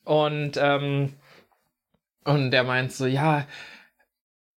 Und, 0.03 0.57
ähm, 0.61 1.13
und 2.23 2.51
der 2.51 2.63
meint 2.63 2.91
so, 2.91 3.05
ja, 3.05 3.47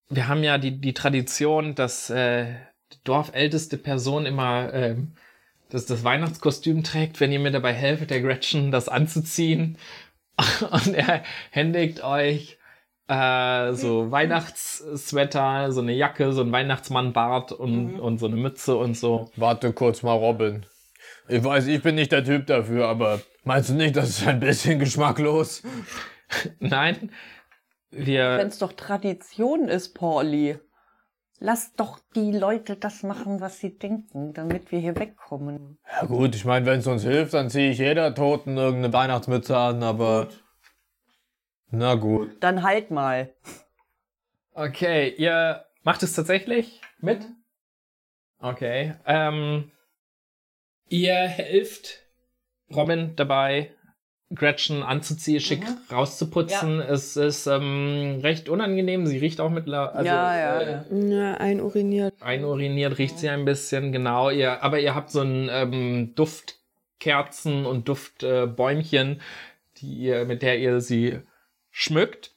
wir 0.08 0.28
haben 0.28 0.42
ja 0.42 0.58
die, 0.58 0.80
die 0.80 0.94
Tradition, 0.94 1.74
dass 1.74 2.10
äh, 2.10 2.46
die 2.92 2.98
dorfälteste 3.04 3.78
Person 3.78 4.26
immer 4.26 4.72
ähm, 4.72 5.14
das, 5.70 5.86
das 5.86 6.04
Weihnachtskostüm 6.04 6.84
trägt, 6.84 7.20
wenn 7.20 7.32
ihr 7.32 7.40
mir 7.40 7.50
dabei 7.50 7.72
helft, 7.72 8.10
der 8.10 8.20
Gretchen 8.20 8.70
das 8.70 8.88
anzuziehen. 8.88 9.78
Und 10.70 10.94
er 10.94 11.22
händigt 11.50 12.02
euch 12.04 12.58
äh, 13.08 13.72
so 13.72 14.10
Weihnachtssweater, 14.10 15.72
so 15.72 15.80
eine 15.80 15.92
Jacke, 15.92 16.32
so 16.32 16.42
ein 16.42 16.52
Weihnachtsmannbart 16.52 17.52
und, 17.52 18.00
und 18.00 18.18
so 18.18 18.26
eine 18.26 18.36
Mütze 18.36 18.76
und 18.76 18.96
so. 18.96 19.30
Warte 19.36 19.72
kurz 19.72 20.02
mal, 20.02 20.14
Robin. 20.14 20.64
Ich 21.28 21.44
weiß, 21.44 21.66
ich 21.66 21.82
bin 21.82 21.96
nicht 21.96 22.12
der 22.12 22.24
Typ 22.24 22.46
dafür, 22.46 22.88
aber 22.88 23.20
meinst 23.44 23.70
du 23.70 23.74
nicht, 23.74 23.96
das 23.96 24.10
ist 24.10 24.26
ein 24.26 24.40
bisschen 24.40 24.78
geschmacklos? 24.78 25.62
Nein. 26.60 27.10
Wenn 27.96 28.48
es 28.48 28.58
doch 28.58 28.72
Tradition 28.72 29.68
ist, 29.68 29.94
Pauli. 29.94 30.58
Lass 31.40 31.74
doch 31.74 31.98
die 32.14 32.32
Leute 32.32 32.76
das 32.76 33.02
machen, 33.02 33.40
was 33.40 33.58
sie 33.58 33.76
denken, 33.76 34.32
damit 34.32 34.70
wir 34.70 34.78
hier 34.78 34.96
wegkommen. 34.96 35.78
Ja 35.90 36.06
gut, 36.06 36.34
ich 36.34 36.44
meine, 36.44 36.64
wenn 36.64 36.78
es 36.78 36.86
uns 36.86 37.02
hilft, 37.02 37.34
dann 37.34 37.50
ziehe 37.50 37.70
ich 37.70 37.78
jeder 37.78 38.14
Toten 38.14 38.56
irgendeine 38.56 38.92
Weihnachtsmütze 38.92 39.56
an, 39.56 39.82
aber... 39.82 40.28
Na 41.70 41.96
gut. 41.96 42.36
Dann 42.40 42.62
halt 42.62 42.90
mal. 42.92 43.34
Okay, 44.52 45.12
ihr 45.18 45.64
macht 45.82 46.04
es 46.04 46.14
tatsächlich 46.14 46.80
mit? 47.00 47.26
Okay. 48.38 48.94
Ähm, 49.04 49.72
ihr 50.88 51.14
helft 51.14 52.04
Robin 52.74 53.16
dabei, 53.16 53.72
Gretchen 54.32 54.82
anzuziehen, 54.82 55.40
schick 55.40 55.62
rauszuputzen. 55.92 56.80
Es 56.80 57.16
ist 57.16 57.46
ähm, 57.46 58.20
recht 58.22 58.48
unangenehm. 58.48 59.06
Sie 59.06 59.18
riecht 59.18 59.40
auch 59.40 59.50
mit, 59.50 59.68
also 59.68 60.06
Ja, 60.06 60.36
ja, 60.36 60.60
äh, 60.60 60.84
ja. 60.90 61.06
Ja, 61.08 61.34
einuriniert. 61.34 62.14
einuriniert 62.20 62.98
riecht 62.98 63.18
sie 63.18 63.28
ein 63.28 63.44
bisschen, 63.44 63.92
genau. 63.92 64.30
Ihr, 64.30 64.62
aber 64.62 64.80
ihr 64.80 64.94
habt 64.94 65.10
so 65.10 65.20
ein 65.20 65.48
ähm, 65.52 66.14
Duftkerzen 66.14 67.66
und 67.66 67.88
Duftbäumchen, 67.88 69.20
die 69.76 69.94
ihr, 69.94 70.24
mit 70.24 70.42
der 70.42 70.58
ihr 70.58 70.80
sie 70.80 71.18
schmückt. 71.70 72.32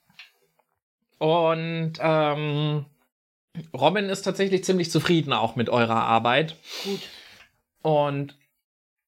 Und 1.20 1.94
ähm, 2.00 2.86
Robin 3.74 4.06
ist 4.10 4.24
tatsächlich 4.24 4.64
ziemlich 4.64 4.92
zufrieden 4.92 5.34
auch 5.34 5.56
mit 5.56 5.70
eurer 5.70 6.04
Arbeit. 6.04 6.56
Gut. 6.84 7.02
Und 7.82 8.36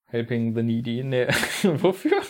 Helping 0.05 0.55
the 0.55 0.63
Needy, 0.63 1.03
ne, 1.03 1.27
wofür? 1.63 2.21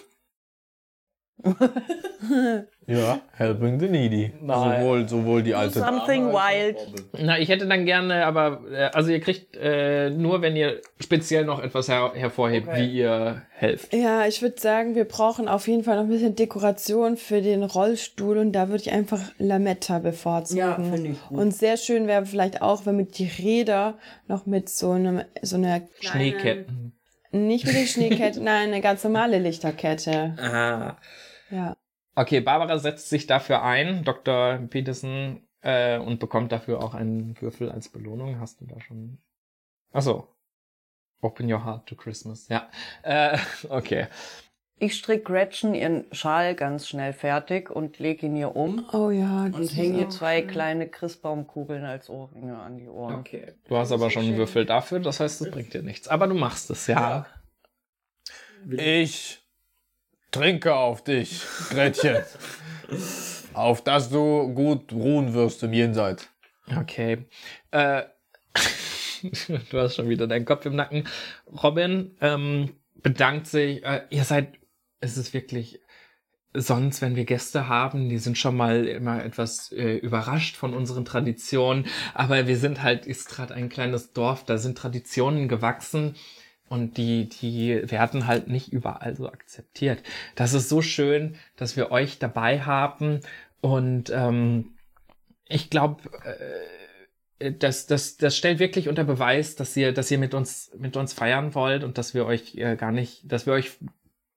Ja, 2.88 3.20
helping 3.38 3.80
the 3.80 3.88
needy. 3.88 4.34
Nein. 4.42 4.82
Sowohl, 4.82 5.08
sowohl 5.08 5.44
die 5.44 5.54
alte 5.54 5.80
Something 5.80 6.32
wild. 6.34 6.78
Na, 7.18 7.38
ich 7.38 7.48
hätte 7.50 7.68
dann 7.68 7.86
gerne, 7.86 8.26
aber 8.26 8.62
äh, 8.72 8.86
also 8.94 9.12
ihr 9.12 9.20
kriegt 9.20 9.56
äh, 9.56 10.10
nur, 10.10 10.42
wenn 10.42 10.56
ihr 10.56 10.82
speziell 11.00 11.46
noch 11.46 11.62
etwas 11.62 11.88
her 11.88 12.12
hervorhebt, 12.16 12.68
Okay. 12.68 12.82
wie 12.82 12.98
ihr 12.98 13.44
helft. 13.52 13.94
Ja, 13.94 14.26
ich 14.26 14.42
würde 14.42 14.60
sagen, 14.60 14.96
wir 14.96 15.06
brauchen 15.06 15.48
auf 15.48 15.68
jeden 15.68 15.84
Fall 15.84 15.98
noch 15.98 16.04
ein 16.04 16.10
bisschen 16.10 16.36
Dekoration 16.36 17.16
für 17.16 17.42
den 17.42 17.64
Rollstuhl 17.64 18.38
und 18.40 18.54
da 18.54 18.70
würde 18.70 18.82
ich 18.84 18.92
einfach 18.92 19.22
Lametta 19.38 20.00
bevorzugen. 20.00 20.60
Ja, 20.60 20.74
finde 20.76 21.12
ich 21.12 21.22
gut. 21.28 21.38
Und 21.38 21.52
sehr 21.56 21.78
schön 21.78 22.08
wäre 22.08 22.26
vielleicht 22.26 22.62
auch, 22.64 22.86
wenn 22.88 22.96
mit 22.98 23.20
die 23.20 23.28
Räder 23.28 24.00
noch 24.28 24.46
mit 24.48 24.68
so 24.68 24.92
einem 24.92 25.22
so 25.44 25.58
einer 25.58 25.82
Schneeketten. 26.00 26.94
Nicht 27.32 27.68
mit 27.68 27.76
den 27.76 27.86
Schneeketten, 27.86 28.44
nein, 28.44 28.70
eine 28.70 28.82
ganz 28.82 29.04
normale 29.04 29.38
Lichterkette. 29.38 30.34
Ah. 30.42 30.98
Ja. 31.52 31.76
Okay, 32.16 32.42
Barbara 32.42 32.80
setzt 32.80 33.10
sich 33.10 33.28
dafür 33.28 33.64
ein, 33.64 34.04
Dr. 34.04 34.58
Peterson, 34.70 35.42
äh, 35.62 35.98
und 35.98 36.20
bekommt 36.20 36.52
dafür 36.52 36.82
auch 36.84 36.94
einen 36.94 37.40
Würfel 37.42 37.72
als 37.72 37.90
Belohnung. 37.90 38.40
Hast 38.40 38.62
du 38.62 38.66
da 38.66 38.80
schon? 38.82 39.20
Achso. 39.92 40.28
Open 41.22 41.52
your 41.52 41.66
heart 41.66 41.86
to 41.88 41.96
Christmas. 41.96 42.48
Ja. 42.48 42.70
Äh, 43.04 43.38
okay. 43.70 44.08
Ich 44.82 44.96
strick 44.96 45.26
Gretchen 45.26 45.74
ihren 45.76 46.06
Schal 46.14 46.56
ganz 46.56 46.88
schnell 46.88 47.12
fertig 47.12 47.70
und 47.70 48.00
lege 48.00 48.28
ihn 48.28 48.38
ihr 48.38 48.56
um 48.56 48.88
Oh 48.94 49.10
ja. 49.10 49.50
das 49.50 49.60
und 49.60 49.76
hänge 49.76 50.00
ihr 50.00 50.10
zwei 50.10 50.40
schön. 50.40 50.48
kleine 50.48 50.88
Christbaumkugeln 50.88 51.84
als 51.84 52.10
Ohrringe 52.10 52.58
an 52.58 52.78
die 52.78 52.88
Ohren. 52.88 53.16
Okay. 53.16 53.56
Du 53.68 53.76
hast 53.76 53.92
aber 53.92 54.10
schon 54.10 54.24
einen 54.24 54.38
Würfel 54.38 54.66
dafür, 54.66 55.02
das 55.02 55.20
heißt, 55.20 55.42
es 55.42 55.52
bringt 55.52 55.74
dir 55.74 55.84
nichts. 55.84 56.08
Aber 56.08 56.28
du 56.28 56.36
machst 56.36 56.70
es, 56.70 56.88
ja. 56.88 57.26
Ich 58.72 59.42
trinke 60.32 60.76
auf 60.76 61.04
dich, 61.04 61.42
Gretchen. 61.70 62.18
auf 63.54 63.84
dass 63.84 64.10
du 64.10 64.54
gut 64.54 64.92
ruhen 64.94 65.34
wirst 65.34 65.64
im 65.64 65.74
Jenseits. 65.74 66.30
Okay. 66.78 67.26
Äh, 67.72 68.04
du 69.72 69.80
hast 69.80 69.96
schon 69.96 70.10
wieder 70.10 70.28
deinen 70.28 70.46
Kopf 70.46 70.66
im 70.66 70.76
Nacken. 70.76 71.08
Robin 71.64 72.16
ähm, 72.22 72.74
bedankt 72.96 73.48
sich. 73.48 73.84
Äh, 73.84 74.04
ihr 74.10 74.24
seid, 74.24 74.54
es 75.00 75.18
ist 75.18 75.34
wirklich, 75.34 75.80
sonst, 76.54 77.02
wenn 77.02 77.16
wir 77.16 77.26
Gäste 77.26 77.68
haben, 77.68 78.10
die 78.10 78.18
sind 78.18 78.38
schon 78.38 78.56
mal 78.56 78.86
immer 78.86 79.24
etwas 79.24 79.72
äh, 79.72 79.96
überrascht 79.98 80.56
von 80.56 80.74
unseren 80.74 81.06
Traditionen. 81.06 81.86
Aber 82.14 82.48
wir 82.48 82.58
sind 82.58 82.84
halt, 82.84 83.06
ist 83.06 83.30
gerade 83.30 83.54
ein 83.54 83.70
kleines 83.70 84.14
Dorf, 84.14 84.46
da 84.46 84.58
sind 84.58 84.78
Traditionen 84.78 85.48
gewachsen. 85.48 86.16
Und 86.70 86.98
die, 86.98 87.28
die 87.28 87.82
werden 87.90 88.28
halt 88.28 88.48
nicht 88.48 88.72
überall 88.72 89.16
so 89.16 89.28
akzeptiert. 89.28 90.04
Das 90.36 90.54
ist 90.54 90.70
so 90.70 90.82
schön, 90.82 91.36
dass 91.56 91.76
wir 91.76 91.92
euch 91.92 92.20
dabei 92.20 92.62
haben. 92.62 93.22
Und 93.60 94.12
ähm, 94.12 94.76
ich 95.48 95.72
glaube, 95.72 96.04
äh, 97.40 97.52
das, 97.54 97.88
das, 97.88 98.18
das 98.18 98.38
stellt 98.38 98.60
wirklich 98.60 98.88
unter 98.88 99.04
Beweis, 99.04 99.56
dass 99.56 99.76
ihr, 99.76 99.94
dass 99.94 100.12
ihr 100.12 100.20
mit 100.20 100.34
uns, 100.36 100.72
mit 100.78 100.96
uns 100.96 101.14
feiern 101.14 101.56
wollt 101.56 101.84
und 101.84 101.98
dass 101.98 102.14
wir 102.14 102.26
euch 102.26 102.56
äh, 102.56 102.76
gar 102.76 102.92
nicht, 102.92 103.32
dass 103.32 103.48
wir 103.48 103.54
euch 103.54 103.72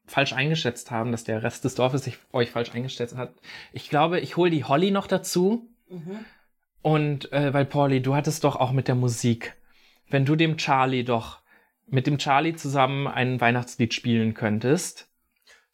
falsch 0.06 0.32
eingeschätzt 0.32 0.90
haben, 0.90 1.12
dass 1.12 1.24
der 1.24 1.42
Rest 1.42 1.64
des 1.64 1.74
Dorfes 1.74 2.04
sich 2.04 2.18
euch 2.32 2.50
falsch 2.50 2.72
eingeschätzt 2.72 3.16
hat. 3.16 3.34
Ich 3.72 3.90
glaube, 3.90 4.20
ich 4.20 4.36
hole 4.36 4.50
die 4.50 4.64
Holly 4.64 4.90
noch 4.90 5.06
dazu. 5.06 5.68
Mhm. 5.88 6.24
Und 6.80 7.32
äh, 7.32 7.52
weil 7.52 7.64
Pauli, 7.64 8.00
du 8.00 8.14
hattest 8.14 8.42
doch 8.44 8.56
auch 8.56 8.72
mit 8.72 8.88
der 8.88 8.94
Musik. 8.94 9.54
Wenn 10.08 10.24
du 10.24 10.34
dem 10.34 10.56
Charlie 10.56 11.04
doch 11.04 11.41
mit 11.88 12.06
dem 12.06 12.18
Charlie 12.18 12.54
zusammen 12.54 13.06
ein 13.06 13.40
Weihnachtslied 13.40 13.94
spielen 13.94 14.34
könntest. 14.34 15.08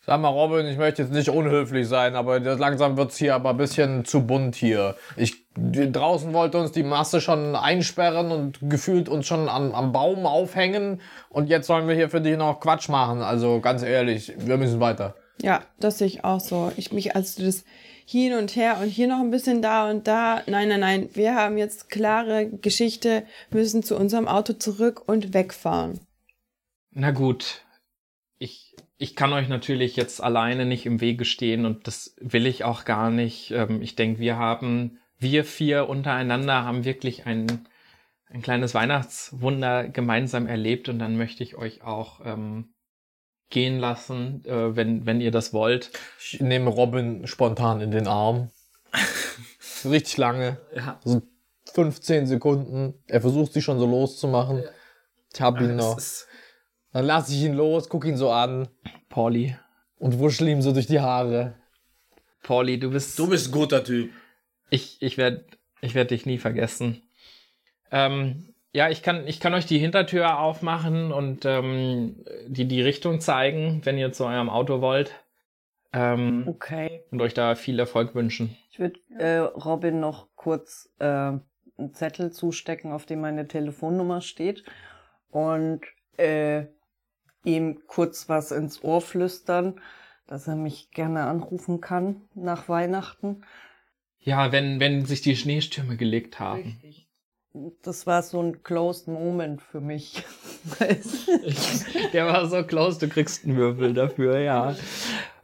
Sag 0.09 0.23
mal, 0.23 0.29
Robin, 0.29 0.65
ich 0.67 0.79
möchte 0.79 1.03
jetzt 1.03 1.13
nicht 1.13 1.29
unhöflich 1.29 1.87
sein, 1.87 2.17
aber 2.17 2.41
langsam 2.41 2.97
wird's 2.97 3.19
hier 3.19 3.35
aber 3.35 3.51
ein 3.51 3.59
bisschen 3.59 4.07
zu 4.07 4.27
bunt 4.27 4.57
hier. 4.57 4.97
Ich, 5.17 5.47
draußen 5.55 6.33
wollte 6.33 6.57
uns 6.57 6.73
die 6.73 6.83
Masse 6.83 7.21
schon 7.21 7.55
einsperren 7.55 8.31
und 8.33 8.59
gefühlt 8.63 9.11
uns 9.11 9.27
schon 9.27 9.51
am, 9.51 9.75
am 9.75 9.93
Baum 9.93 10.25
aufhängen. 10.25 11.03
Und 11.29 11.51
jetzt 11.51 11.67
sollen 11.67 11.89
wir 11.89 11.95
hier 11.95 12.09
für 12.09 12.23
dich 12.23 12.39
noch 12.39 12.59
Quatsch 12.59 12.89
machen. 12.89 13.21
Also 13.21 13.61
ganz 13.61 13.83
ehrlich, 13.83 14.33
wir 14.39 14.57
müssen 14.57 14.81
weiter. 14.81 15.15
Ja, 15.43 15.61
das 15.79 15.99
sehe 15.99 16.07
ich 16.07 16.25
auch 16.25 16.41
so. 16.41 16.73
Ich 16.79 16.91
mich, 16.91 17.15
als 17.15 17.35
du 17.35 17.45
das 17.45 17.65
hin 18.11 18.33
und 18.33 18.57
her 18.57 18.79
und 18.81 18.89
hier 18.89 19.07
noch 19.07 19.21
ein 19.21 19.31
bisschen 19.31 19.61
da 19.61 19.91
und 19.91 20.07
da. 20.07 20.43
Nein, 20.47 20.69
nein, 20.69 20.81
nein. 20.81 21.09
Wir 21.13 21.35
haben 21.35 21.59
jetzt 21.59 21.91
klare 21.91 22.49
Geschichte, 22.49 23.25
müssen 23.51 23.83
zu 23.83 23.97
unserem 23.97 24.27
Auto 24.27 24.55
zurück 24.55 25.03
und 25.07 25.35
wegfahren. 25.35 26.01
Na 26.91 27.11
gut. 27.11 27.67
Ich 28.39 28.75
ich 28.97 29.15
kann 29.15 29.33
euch 29.33 29.49
natürlich 29.49 29.95
jetzt 29.95 30.23
alleine 30.23 30.65
nicht 30.65 30.87
im 30.87 31.01
Wege 31.01 31.25
stehen 31.25 31.67
und 31.67 31.87
das 31.87 32.17
will 32.19 32.47
ich 32.47 32.65
auch 32.65 32.85
gar 32.85 33.11
nicht. 33.11 33.51
Ähm, 33.51 33.83
ich 33.83 33.95
denke, 33.95 34.21
wir 34.21 34.39
haben, 34.39 34.99
wir 35.19 35.45
vier 35.45 35.89
untereinander 35.89 36.65
haben 36.65 36.85
wirklich 36.85 37.27
ein, 37.27 37.47
ein 38.31 38.41
kleines 38.41 38.75
Weihnachtswunder 38.75 39.89
gemeinsam 39.89 40.47
erlebt 40.47 40.89
und 40.89 40.99
dann 40.99 41.17
möchte 41.17 41.45
ich 41.45 41.57
euch 41.57 41.83
auch 41.83 42.21
ähm, 42.25 42.71
gehen 43.51 43.79
lassen, 43.79 44.45
äh, 44.45 44.77
wenn, 44.77 45.07
wenn 45.07 45.21
ihr 45.21 45.31
das 45.31 45.53
wollt. 45.53 45.91
Ich 46.21 46.41
nehme 46.41 46.71
Robin 46.71 47.27
spontan 47.27 47.81
in 47.81 47.91
den 47.91 48.07
Arm. 48.07 48.51
Richtig 49.85 50.17
lange. 50.17 50.59
Ja. 50.75 51.01
So 51.05 51.23
15 51.73 52.27
Sekunden. 52.27 52.95
Er 53.07 53.21
versucht 53.21 53.53
sich 53.53 53.65
schon 53.65 53.79
so 53.79 53.87
loszumachen. 53.87 54.59
Ja. 54.59 54.71
Ich 55.33 55.41
hab 55.41 55.61
ihn 55.61 55.77
noch. 55.77 56.01
Dann 56.93 57.05
lasse 57.05 57.33
ich 57.33 57.43
ihn 57.43 57.55
los, 57.55 57.89
guck 57.89 58.05
ihn 58.05 58.17
so 58.17 58.31
an. 58.31 58.69
Pauli. 59.09 59.57
Und 59.99 60.19
wuschel 60.19 60.49
ihm 60.49 60.63
so 60.63 60.73
durch 60.73 60.87
die 60.87 61.01
Haare. 61.01 61.55
Pauli, 62.43 62.79
du 62.79 62.91
bist. 62.91 63.19
Du 63.19 63.29
bist 63.29 63.49
ein 63.49 63.53
guter 63.53 63.85
Typ. 63.85 64.11
Ich, 64.71 65.01
ich 65.01 65.19
werde 65.19 65.45
ich 65.81 65.95
werd 65.95 66.11
dich 66.11 66.27
nie 66.27 66.39
vergessen. 66.39 67.03
Ähm, 67.91 68.55
ja, 68.73 68.91
ich 68.91 69.03
kann, 69.03 69.27
ich 69.27 69.41
kann 69.41 69.55
euch 69.55 69.67
die 69.67 69.79
Hintertür 69.79 70.39
aufmachen 70.39 71.13
und 71.13 71.45
ähm, 71.45 72.25
die, 72.47 72.67
die 72.67 72.83
Richtung 72.83 73.21
zeigen, 73.21 73.81
wenn 73.85 73.99
ihr 73.99 74.13
zu 74.13 74.25
eurem 74.27 74.51
Auto 74.51 74.81
wollt. 74.81 75.25
Ähm, 75.93 76.45
okay. 76.47 77.03
Und 77.11 77.23
euch 77.23 77.35
da 77.35 77.55
viel 77.55 77.79
Erfolg 77.79 78.15
wünschen. 78.15 78.57
Ich 78.71 78.79
würde 78.79 79.01
äh, 79.19 79.39
Robin 79.39 80.01
noch 80.01 80.29
kurz 80.37 80.93
äh, 80.99 81.05
einen 81.05 81.95
Zettel 81.95 82.31
zustecken, 82.31 82.93
auf 82.93 83.07
dem 83.07 83.21
meine 83.21 83.49
Telefonnummer 83.49 84.21
steht. 84.21 84.65
Und 85.31 85.81
äh, 86.19 86.67
ihm 87.45 87.81
kurz 87.87 88.29
was 88.29 88.51
ins 88.51 88.85
Ohr 88.85 89.01
flüstern, 89.01 89.81
dass 90.27 90.47
er 90.47 90.57
mich 90.57 90.91
gerne 90.91 91.25
anrufen 91.25 91.81
kann 91.81 92.29
nach 92.35 92.69
Weihnachten. 92.69 93.45
Ja, 94.19 94.53
wenn, 94.53 94.79
wenn 94.79 95.07
sich 95.07 95.23
die 95.23 95.37
Schneestürme 95.37 95.97
gelegt 95.97 96.39
haben. 96.39 96.63
Richtig. 96.83 97.08
Das 97.83 98.07
war 98.07 98.23
so 98.23 98.41
ein 98.43 98.63
closed 98.63 99.09
Moment 99.09 99.63
für 99.63 99.81
mich. 99.81 100.23
Der 102.13 102.27
war 102.27 102.47
so 102.47 102.63
close, 102.63 102.99
du 103.01 103.09
kriegst 103.09 103.45
einen 103.45 103.57
Würfel 103.57 103.95
dafür, 103.95 104.39
ja. 104.39 104.77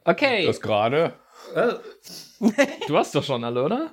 Okay. 0.05 0.47
Das 0.47 0.61
gerade? 0.61 1.15
Du 2.89 2.97
hast 2.97 3.15
doch 3.15 3.23
schon 3.23 3.45
alle, 3.45 3.63
oder? 3.63 3.93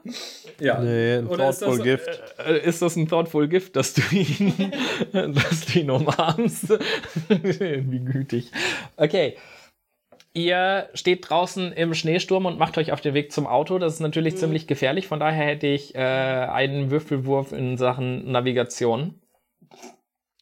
Ja. 0.59 0.79
Nee, 0.79 1.17
ein 1.17 1.27
oder 1.27 1.51
Thoughtful 1.51 1.69
ist 1.69 1.77
das, 1.77 1.83
Gift. 1.83 2.23
Äh, 2.45 2.65
ist 2.65 2.81
das 2.81 2.95
ein 2.95 3.07
Thoughtful 3.07 3.47
Gift, 3.47 3.75
dass 3.75 3.93
du 3.93 4.01
ihn, 4.11 4.71
dass 5.11 5.65
du 5.65 5.79
ihn 5.79 5.89
umarmst? 5.89 6.69
Wie 7.29 7.99
gütig. 7.99 8.51
Okay. 8.97 9.37
Ihr 10.33 10.89
steht 10.93 11.29
draußen 11.29 11.73
im 11.73 11.93
Schneesturm 11.93 12.45
und 12.45 12.57
macht 12.57 12.77
euch 12.77 12.93
auf 12.93 13.01
den 13.01 13.13
Weg 13.13 13.33
zum 13.33 13.47
Auto. 13.47 13.79
Das 13.79 13.93
ist 13.95 13.99
natürlich 13.99 14.35
mhm. 14.35 14.39
ziemlich 14.39 14.67
gefährlich. 14.67 15.07
Von 15.07 15.19
daher 15.19 15.45
hätte 15.45 15.67
ich 15.67 15.93
äh, 15.93 15.99
einen 15.99 16.89
Würfelwurf 16.89 17.51
in 17.51 17.77
Sachen 17.77 18.31
Navigation. 18.31 19.21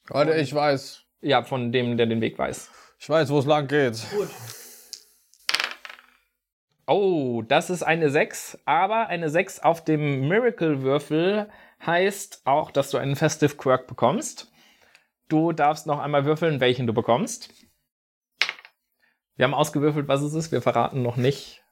Warte, 0.08 0.36
ich 0.36 0.54
weiß. 0.54 1.06
Ja, 1.22 1.44
von 1.44 1.72
dem, 1.72 1.98
der 1.98 2.06
den 2.06 2.22
Weg 2.22 2.38
weiß. 2.38 2.70
Ich 3.00 3.10
weiß, 3.10 3.30
wo 3.30 3.40
es 3.40 3.46
lang 3.46 3.68
geht. 3.68 4.00
Gut. 4.12 4.30
Oh, 6.86 7.44
das 7.48 7.70
ist 7.70 7.84
eine 7.84 8.10
6, 8.10 8.60
aber 8.66 9.08
eine 9.08 9.30
6 9.30 9.60
auf 9.60 9.84
dem 9.84 10.28
Miracle-Würfel 10.28 11.50
heißt 11.86 12.42
auch, 12.46 12.72
dass 12.72 12.90
du 12.90 12.98
einen 12.98 13.16
Festive 13.16 13.56
Quirk 13.56 13.88
bekommst. 13.88 14.52
Du 15.28 15.52
darfst 15.52 15.86
noch 15.86 16.00
einmal 16.00 16.26
würfeln, 16.26 16.60
welchen 16.60 16.88
du 16.88 16.94
bekommst. 16.94 17.54
Wir 19.40 19.46
haben 19.46 19.54
ausgewürfelt, 19.54 20.10
was 20.10 20.22
es 20.22 20.34
ist. 20.34 20.52
Wir 20.52 20.62
verraten 20.62 21.02
noch 21.02 21.16
nicht, 21.16 21.64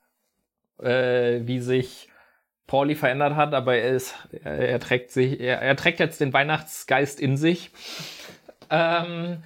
äh, 0.81 1.41
wie 1.41 1.59
sich 1.59 2.07
Pauli 2.65 2.95
verändert 2.95 3.35
hat, 3.35 3.53
aber 3.53 3.75
er, 3.75 3.91
ist, 3.91 4.15
er, 4.31 4.69
er 4.69 4.79
trägt 4.79 5.11
sich, 5.11 5.41
er, 5.41 5.61
er, 5.61 5.75
trägt 5.75 5.99
jetzt 5.99 6.21
den 6.21 6.31
Weihnachtsgeist 6.31 7.19
in 7.19 7.35
sich. 7.35 7.71
Ähm, 8.69 9.43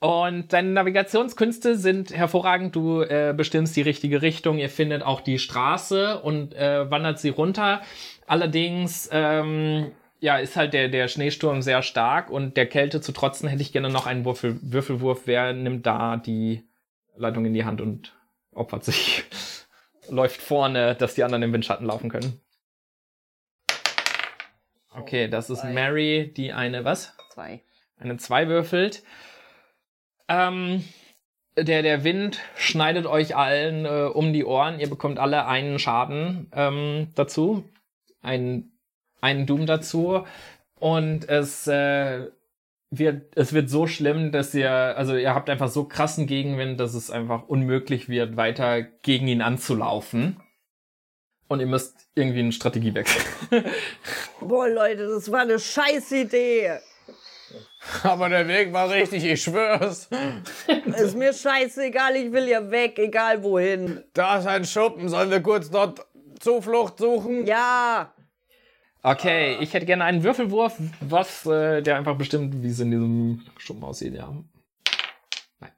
und 0.00 0.52
deine 0.52 0.70
Navigationskünste 0.70 1.76
sind 1.76 2.12
hervorragend. 2.12 2.74
Du 2.74 3.02
äh, 3.02 3.32
bestimmst 3.32 3.76
die 3.76 3.82
richtige 3.82 4.22
Richtung. 4.22 4.58
Ihr 4.58 4.68
findet 4.68 5.04
auch 5.04 5.20
die 5.20 5.38
Straße 5.38 6.18
und 6.18 6.56
äh, 6.56 6.90
wandert 6.90 7.20
sie 7.20 7.28
runter. 7.28 7.80
Allerdings, 8.26 9.08
ähm, 9.12 9.92
ja, 10.18 10.38
ist 10.38 10.56
halt 10.56 10.74
der, 10.74 10.88
der 10.88 11.06
Schneesturm 11.06 11.62
sehr 11.62 11.82
stark 11.82 12.28
und 12.28 12.56
der 12.56 12.66
Kälte 12.66 13.00
zu 13.00 13.12
trotzen 13.12 13.48
hätte 13.48 13.62
ich 13.62 13.70
gerne 13.70 13.88
noch 13.88 14.06
einen 14.06 14.24
Würfel, 14.24 14.58
Würfelwurf. 14.62 15.22
Wer 15.26 15.52
nimmt 15.52 15.86
da 15.86 16.16
die 16.16 16.64
Leitung 17.16 17.44
in 17.44 17.54
die 17.54 17.64
Hand 17.64 17.80
und 17.80 18.16
opfert 18.52 18.84
sich? 18.84 19.24
Läuft 20.08 20.42
vorne, 20.42 20.94
dass 20.94 21.14
die 21.14 21.24
anderen 21.24 21.42
im 21.42 21.52
Windschatten 21.52 21.86
laufen 21.86 22.10
können. 22.10 22.40
Okay, 24.94 25.28
das 25.28 25.48
ist 25.48 25.64
Mary, 25.64 26.32
die 26.36 26.52
eine 26.52 26.84
was? 26.84 27.16
Zwei. 27.30 27.62
Eine 27.98 28.18
zwei 28.18 28.48
würfelt. 28.48 29.02
Ähm, 30.28 30.84
der, 31.56 31.82
der 31.82 32.04
Wind 32.04 32.40
schneidet 32.56 33.06
euch 33.06 33.36
allen 33.36 33.84
äh, 33.84 34.10
um 34.12 34.32
die 34.32 34.44
Ohren. 34.44 34.80
Ihr 34.80 34.90
bekommt 34.90 35.18
alle 35.18 35.46
einen 35.46 35.78
Schaden 35.78 36.50
ähm, 36.52 37.08
dazu. 37.14 37.64
Ein, 38.20 38.72
einen 39.20 39.46
Doom 39.46 39.66
dazu. 39.66 40.26
Und 40.78 41.28
es 41.28 41.66
äh, 41.66 42.28
wird, 42.92 43.36
es 43.36 43.54
wird 43.54 43.70
so 43.70 43.86
schlimm, 43.86 44.32
dass 44.32 44.54
ihr, 44.54 44.70
also 44.70 45.16
ihr 45.16 45.34
habt 45.34 45.48
einfach 45.48 45.68
so 45.68 45.84
krassen 45.84 46.26
Gegenwind, 46.26 46.78
dass 46.78 46.94
es 46.94 47.10
einfach 47.10 47.48
unmöglich 47.48 48.08
wird, 48.08 48.36
weiter 48.36 48.82
gegen 48.82 49.28
ihn 49.28 49.40
anzulaufen. 49.40 50.40
Und 51.48 51.60
ihr 51.60 51.66
müsst 51.66 52.08
irgendwie 52.14 52.40
eine 52.40 52.52
Strategie 52.52 52.94
wechseln. 52.94 53.24
Boah, 54.40 54.68
Leute, 54.68 55.08
das 55.08 55.30
war 55.32 55.40
eine 55.40 55.58
scheiß 55.58 56.12
Idee. 56.12 56.78
Aber 58.02 58.28
der 58.28 58.46
Weg 58.46 58.72
war 58.72 58.90
richtig, 58.90 59.24
ich 59.24 59.42
schwör's. 59.42 60.08
Ist 60.96 61.16
mir 61.16 61.32
scheißegal, 61.32 62.16
ich 62.16 62.32
will 62.32 62.48
ja 62.48 62.70
weg, 62.70 62.98
egal 62.98 63.42
wohin. 63.42 64.04
Da 64.14 64.38
ist 64.38 64.46
ein 64.46 64.64
Schuppen, 64.64 65.08
sollen 65.08 65.30
wir 65.30 65.42
kurz 65.42 65.70
dort 65.70 66.06
Zuflucht 66.40 66.98
suchen? 66.98 67.46
Ja. 67.46 68.14
Okay, 69.02 69.56
ich 69.60 69.74
hätte 69.74 69.86
gerne 69.86 70.04
einen 70.04 70.22
Würfelwurf, 70.22 70.78
was 71.00 71.44
äh, 71.46 71.82
der 71.82 71.96
einfach 71.96 72.16
bestimmt, 72.16 72.62
wie 72.62 72.68
es 72.68 72.78
in 72.78 72.90
diesem 72.90 73.44
Schuppen 73.58 73.82
aussieht, 73.82 74.14
ja. 74.14 74.32
Nein. 75.60 75.72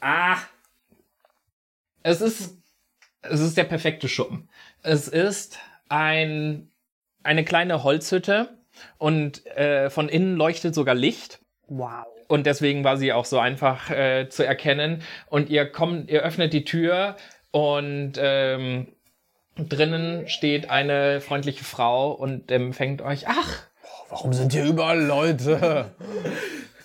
Ah. 0.00 0.38
Es 2.02 2.20
ist, 2.20 2.58
es 3.22 3.40
ist 3.40 3.56
der 3.56 3.64
perfekte 3.64 4.08
Schuppen. 4.08 4.48
Es 4.82 5.08
ist 5.08 5.58
ein, 5.88 6.70
eine 7.22 7.44
kleine 7.44 7.82
Holzhütte 7.82 8.58
Und 8.98 9.46
äh, 9.46 9.90
von 9.90 10.08
innen 10.08 10.36
leuchtet 10.36 10.74
sogar 10.74 10.94
Licht. 10.94 11.40
Wow. 11.68 12.06
Und 12.28 12.46
deswegen 12.46 12.84
war 12.84 12.96
sie 12.96 13.12
auch 13.12 13.24
so 13.24 13.38
einfach 13.38 13.90
äh, 13.90 14.28
zu 14.28 14.44
erkennen. 14.44 15.02
Und 15.26 15.50
ihr 15.50 15.66
kommt, 15.66 16.10
ihr 16.10 16.22
öffnet 16.22 16.52
die 16.52 16.64
Tür 16.64 17.16
und 17.50 18.14
ähm, 18.18 18.88
drinnen 19.56 20.28
steht 20.28 20.70
eine 20.70 21.20
freundliche 21.20 21.64
Frau 21.64 22.12
und 22.12 22.50
empfängt 22.50 23.02
euch. 23.02 23.28
Ach, 23.28 23.62
Warum 24.10 24.32
sind 24.32 24.52
hier 24.52 24.64
überall 24.64 25.02
Leute? 25.02 25.86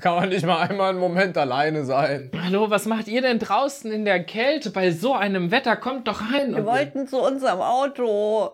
Kann 0.02 0.16
man 0.16 0.30
nicht 0.30 0.46
mal 0.46 0.68
einmal 0.68 0.92
einen 0.92 1.00
Moment 1.00 1.38
alleine 1.38 1.84
sein? 1.84 2.32
hallo, 2.44 2.70
was 2.70 2.86
macht 2.86 3.08
ihr 3.08 3.22
denn 3.22 3.38
draußen 3.38 3.92
in 3.92 4.06
der 4.06 4.24
Kälte 4.24 4.70
bei 4.70 4.92
so 4.92 5.14
einem 5.14 5.52
Wetter? 5.52 5.76
Kommt 5.76 6.08
doch 6.08 6.22
rein. 6.34 6.56
Wir 6.56 6.66
wollten 6.66 7.08
zu 7.08 7.22
unserem 7.22 7.60
Auto. 7.60 8.52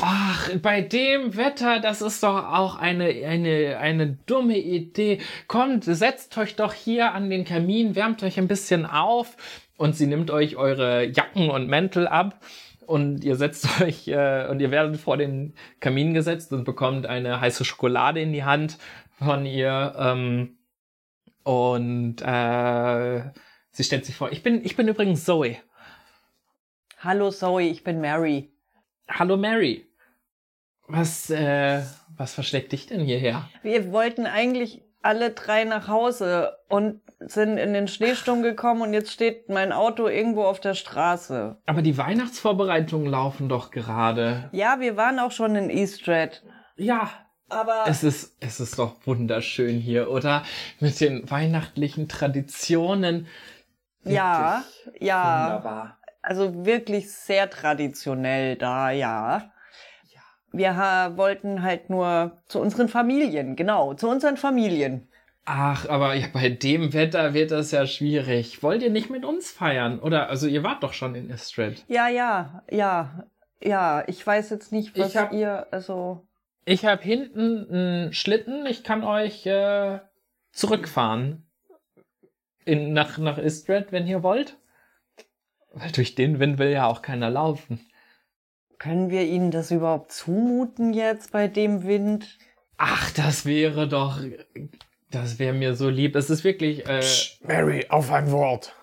Ach, 0.00 0.50
bei 0.60 0.80
dem 0.82 1.36
Wetter, 1.36 1.80
das 1.80 2.02
ist 2.02 2.22
doch 2.22 2.52
auch 2.52 2.76
eine, 2.76 3.06
eine, 3.26 3.78
eine 3.78 4.18
dumme 4.26 4.58
Idee. 4.58 5.20
Kommt, 5.46 5.84
setzt 5.84 6.36
euch 6.36 6.56
doch 6.56 6.74
hier 6.74 7.12
an 7.14 7.30
den 7.30 7.44
Kamin, 7.44 7.94
wärmt 7.94 8.22
euch 8.22 8.38
ein 8.38 8.48
bisschen 8.48 8.86
auf 8.86 9.36
und 9.76 9.96
sie 9.96 10.06
nimmt 10.06 10.30
euch 10.30 10.56
eure 10.56 11.04
Jacken 11.04 11.48
und 11.48 11.68
Mäntel 11.68 12.06
ab 12.06 12.38
und 12.86 13.24
ihr 13.24 13.36
setzt 13.36 13.80
euch 13.80 14.08
äh, 14.08 14.46
und 14.48 14.60
ihr 14.60 14.70
werdet 14.70 14.96
vor 14.96 15.16
den 15.16 15.54
Kamin 15.80 16.14
gesetzt 16.14 16.52
und 16.52 16.64
bekommt 16.64 17.06
eine 17.06 17.40
heiße 17.40 17.64
Schokolade 17.64 18.20
in 18.20 18.32
die 18.32 18.44
Hand 18.44 18.78
von 19.18 19.46
ihr 19.46 19.94
ähm, 19.98 20.58
und 21.42 22.16
äh, 22.22 23.22
sie 23.70 23.84
stellt 23.84 24.06
sich 24.06 24.16
vor. 24.16 24.32
Ich 24.32 24.42
bin, 24.42 24.64
ich 24.64 24.76
bin 24.76 24.88
übrigens 24.88 25.24
Zoe. 25.24 25.56
Hallo 26.98 27.30
Zoe, 27.30 27.64
ich 27.64 27.84
bin 27.84 28.00
Mary. 28.00 28.50
Hallo 29.08 29.36
Mary. 29.36 29.86
Was, 30.86 31.30
äh, 31.30 31.82
was 32.16 32.34
verschlägt 32.34 32.72
dich 32.72 32.86
denn 32.86 33.00
hierher? 33.00 33.48
Wir 33.62 33.92
wollten 33.92 34.26
eigentlich 34.26 34.82
alle 35.02 35.30
drei 35.30 35.64
nach 35.64 35.88
Hause 35.88 36.56
und 36.68 37.02
sind 37.20 37.56
in 37.58 37.72
den 37.72 37.88
Schneesturm 37.88 38.42
gekommen 38.42 38.82
und 38.82 38.92
jetzt 38.92 39.12
steht 39.12 39.48
mein 39.48 39.72
Auto 39.72 40.08
irgendwo 40.08 40.44
auf 40.44 40.60
der 40.60 40.74
Straße. 40.74 41.56
Aber 41.66 41.82
die 41.82 41.96
Weihnachtsvorbereitungen 41.96 43.06
laufen 43.10 43.48
doch 43.48 43.70
gerade. 43.70 44.48
Ja, 44.52 44.80
wir 44.80 44.96
waren 44.96 45.18
auch 45.18 45.30
schon 45.32 45.54
in 45.56 45.70
Eastred. 45.70 46.42
Ja, 46.76 47.10
Aber 47.48 47.84
es 47.86 48.02
ist, 48.04 48.36
es 48.40 48.60
ist 48.60 48.78
doch 48.78 48.94
wunderschön 49.06 49.78
hier, 49.78 50.10
oder? 50.10 50.42
Mit 50.80 51.00
den 51.00 51.30
weihnachtlichen 51.30 52.08
Traditionen. 52.08 53.26
ja, 54.02 54.62
ja, 55.00 55.44
Wunderbar. 55.44 55.98
also 56.22 56.66
wirklich 56.66 57.12
sehr 57.12 57.48
traditionell 57.48 58.56
da, 58.56 58.90
ja. 58.90 59.50
Wir 60.52 60.74
wollten 61.16 61.62
halt 61.62 61.90
nur 61.90 62.40
zu 62.46 62.60
unseren 62.60 62.88
Familien, 62.88 63.56
genau, 63.56 63.94
zu 63.94 64.08
unseren 64.08 64.36
Familien. 64.36 65.08
Ach, 65.46 65.88
aber 65.88 66.14
ja, 66.14 66.26
bei 66.32 66.48
dem 66.48 66.92
Wetter 66.94 67.34
wird 67.34 67.50
das 67.50 67.70
ja 67.70 67.86
schwierig. 67.86 68.62
Wollt 68.62 68.82
ihr 68.82 68.90
nicht 68.90 69.10
mit 69.10 69.24
uns 69.24 69.50
feiern? 69.50 69.98
Oder, 70.00 70.30
also 70.30 70.46
ihr 70.46 70.62
wart 70.62 70.82
doch 70.82 70.94
schon 70.94 71.14
in 71.14 71.28
Istrid. 71.28 71.84
Ja, 71.88 72.08
ja, 72.08 72.62
ja, 72.70 73.24
ja. 73.62 74.04
Ich 74.06 74.26
weiß 74.26 74.48
jetzt 74.50 74.72
nicht, 74.72 74.98
was 74.98 75.10
Ich 75.10 75.16
hab- 75.16 75.32
ihr, 75.32 75.66
also. 75.70 76.26
Ich 76.64 76.86
habe 76.86 77.02
hinten 77.02 77.66
einen 77.70 78.12
Schlitten. 78.14 78.64
Ich 78.64 78.84
kann 78.84 79.04
euch 79.04 79.44
äh, 79.44 79.98
zurückfahren. 80.52 81.46
In, 82.64 82.94
nach, 82.94 83.18
nach 83.18 83.36
Istrid, 83.36 83.92
wenn 83.92 84.06
ihr 84.06 84.22
wollt. 84.22 84.56
Weil 85.74 85.92
durch 85.92 86.14
den 86.14 86.38
Wind 86.38 86.58
will 86.58 86.70
ja 86.70 86.86
auch 86.86 87.02
keiner 87.02 87.28
laufen. 87.28 87.80
Können 88.78 89.10
wir 89.10 89.24
Ihnen 89.26 89.50
das 89.50 89.70
überhaupt 89.70 90.10
zumuten 90.12 90.94
jetzt 90.94 91.32
bei 91.32 91.48
dem 91.48 91.84
Wind? 91.86 92.38
Ach, 92.78 93.10
das 93.10 93.44
wäre 93.44 93.86
doch. 93.88 94.20
Das 95.14 95.38
wäre 95.38 95.52
mir 95.52 95.76
so 95.76 95.88
lieb. 95.88 96.16
Es 96.16 96.28
ist 96.28 96.42
wirklich. 96.42 96.86
Äh, 96.88 97.02
Mary, 97.40 97.86
auf 97.88 98.10
ein 98.10 98.32
Wort. 98.32 98.74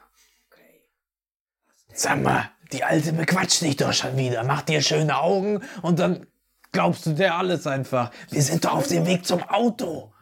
Sag 1.94 2.24
mal, 2.24 2.50
die 2.72 2.86
Alte 2.86 3.12
bequatscht 3.12 3.62
dich 3.62 3.76
doch 3.76 3.92
schon 3.92 4.16
wieder. 4.16 4.46
Macht 4.46 4.70
dir 4.70 4.82
schöne 4.82 5.18
Augen 5.18 5.62
und 5.82 6.00
dann 6.00 6.26
glaubst 6.72 7.06
du 7.06 7.12
dir 7.12 7.36
alles 7.36 7.68
einfach. 7.68 8.12
Wir 8.30 8.42
sind 8.42 8.64
doch 8.64 8.76
auf 8.76 8.88
dem 8.88 9.06
Weg 9.06 9.26
zum 9.26 9.44
Auto. 9.44 10.14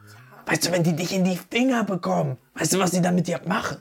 Weißt 0.48 0.66
du, 0.66 0.72
wenn 0.72 0.84
die 0.84 0.96
dich 0.96 1.14
in 1.14 1.26
die 1.26 1.38
Finger 1.38 1.84
bekommen, 1.84 2.40
weißt 2.56 2.74
du, 2.74 2.80
was 2.80 2.90
die 2.90 3.02
dann 3.02 3.14
mit 3.14 3.28
dir 3.28 3.40
machen? 3.46 3.78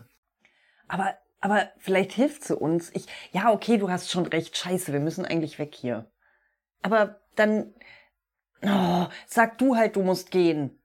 Aber, 0.87 1.14
aber 1.41 1.70
vielleicht 1.79 2.12
hilft 2.12 2.45
sie 2.45 2.55
uns. 2.55 2.91
Ich, 2.93 3.07
ja, 3.33 3.51
okay, 3.51 3.79
du 3.79 3.91
hast 3.91 4.11
schon 4.11 4.26
recht. 4.26 4.55
Scheiße, 4.55 4.93
wir 4.93 5.01
müssen 5.01 5.24
eigentlich 5.24 5.59
weg 5.59 5.74
hier. 5.74 6.11
Aber 6.83 7.20
dann, 7.37 7.72
oh, 8.62 9.07
sag 9.26 9.57
du 9.57 9.76
halt, 9.76 9.97
du 9.97 10.03
musst 10.03 10.31
gehen. 10.31 10.78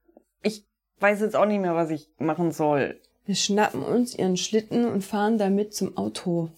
Ich 1.04 1.10
weiß 1.10 1.20
jetzt 1.20 1.36
auch 1.36 1.46
nicht 1.46 1.60
mehr, 1.60 1.76
was 1.76 1.90
ich 1.90 2.08
machen 2.18 2.54
soll. 2.54 2.98
Wir 3.26 3.36
schnappen 3.36 3.84
uns 3.84 4.16
ihren 4.16 4.38
Schlitten 4.38 4.86
und 4.86 5.02
fahren 5.02 5.38
damit 5.38 5.74
zum 5.74 5.98
Auto. 5.98 6.50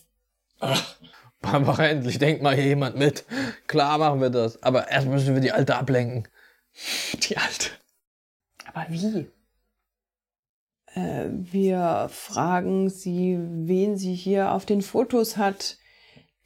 Barbara, 1.41 1.87
endlich 1.87 2.19
denkt 2.19 2.43
mal 2.43 2.53
hier 2.53 2.65
jemand 2.65 2.95
mit. 2.95 3.25
Klar 3.65 3.97
machen 3.97 4.21
wir 4.21 4.29
das, 4.29 4.61
aber 4.61 4.91
erst 4.91 5.07
müssen 5.07 5.33
wir 5.33 5.41
die 5.41 5.51
Alte 5.51 5.75
ablenken. 5.75 6.27
die 7.27 7.37
Alte. 7.37 7.71
Aber 8.71 8.85
wie? 8.89 9.25
Äh, 10.93 11.25
wir 11.31 12.07
fragen 12.11 12.91
sie, 12.91 13.39
wen 13.39 13.97
sie 13.97 14.13
hier 14.13 14.51
auf 14.51 14.67
den 14.67 14.83
Fotos 14.83 15.37
hat, 15.37 15.79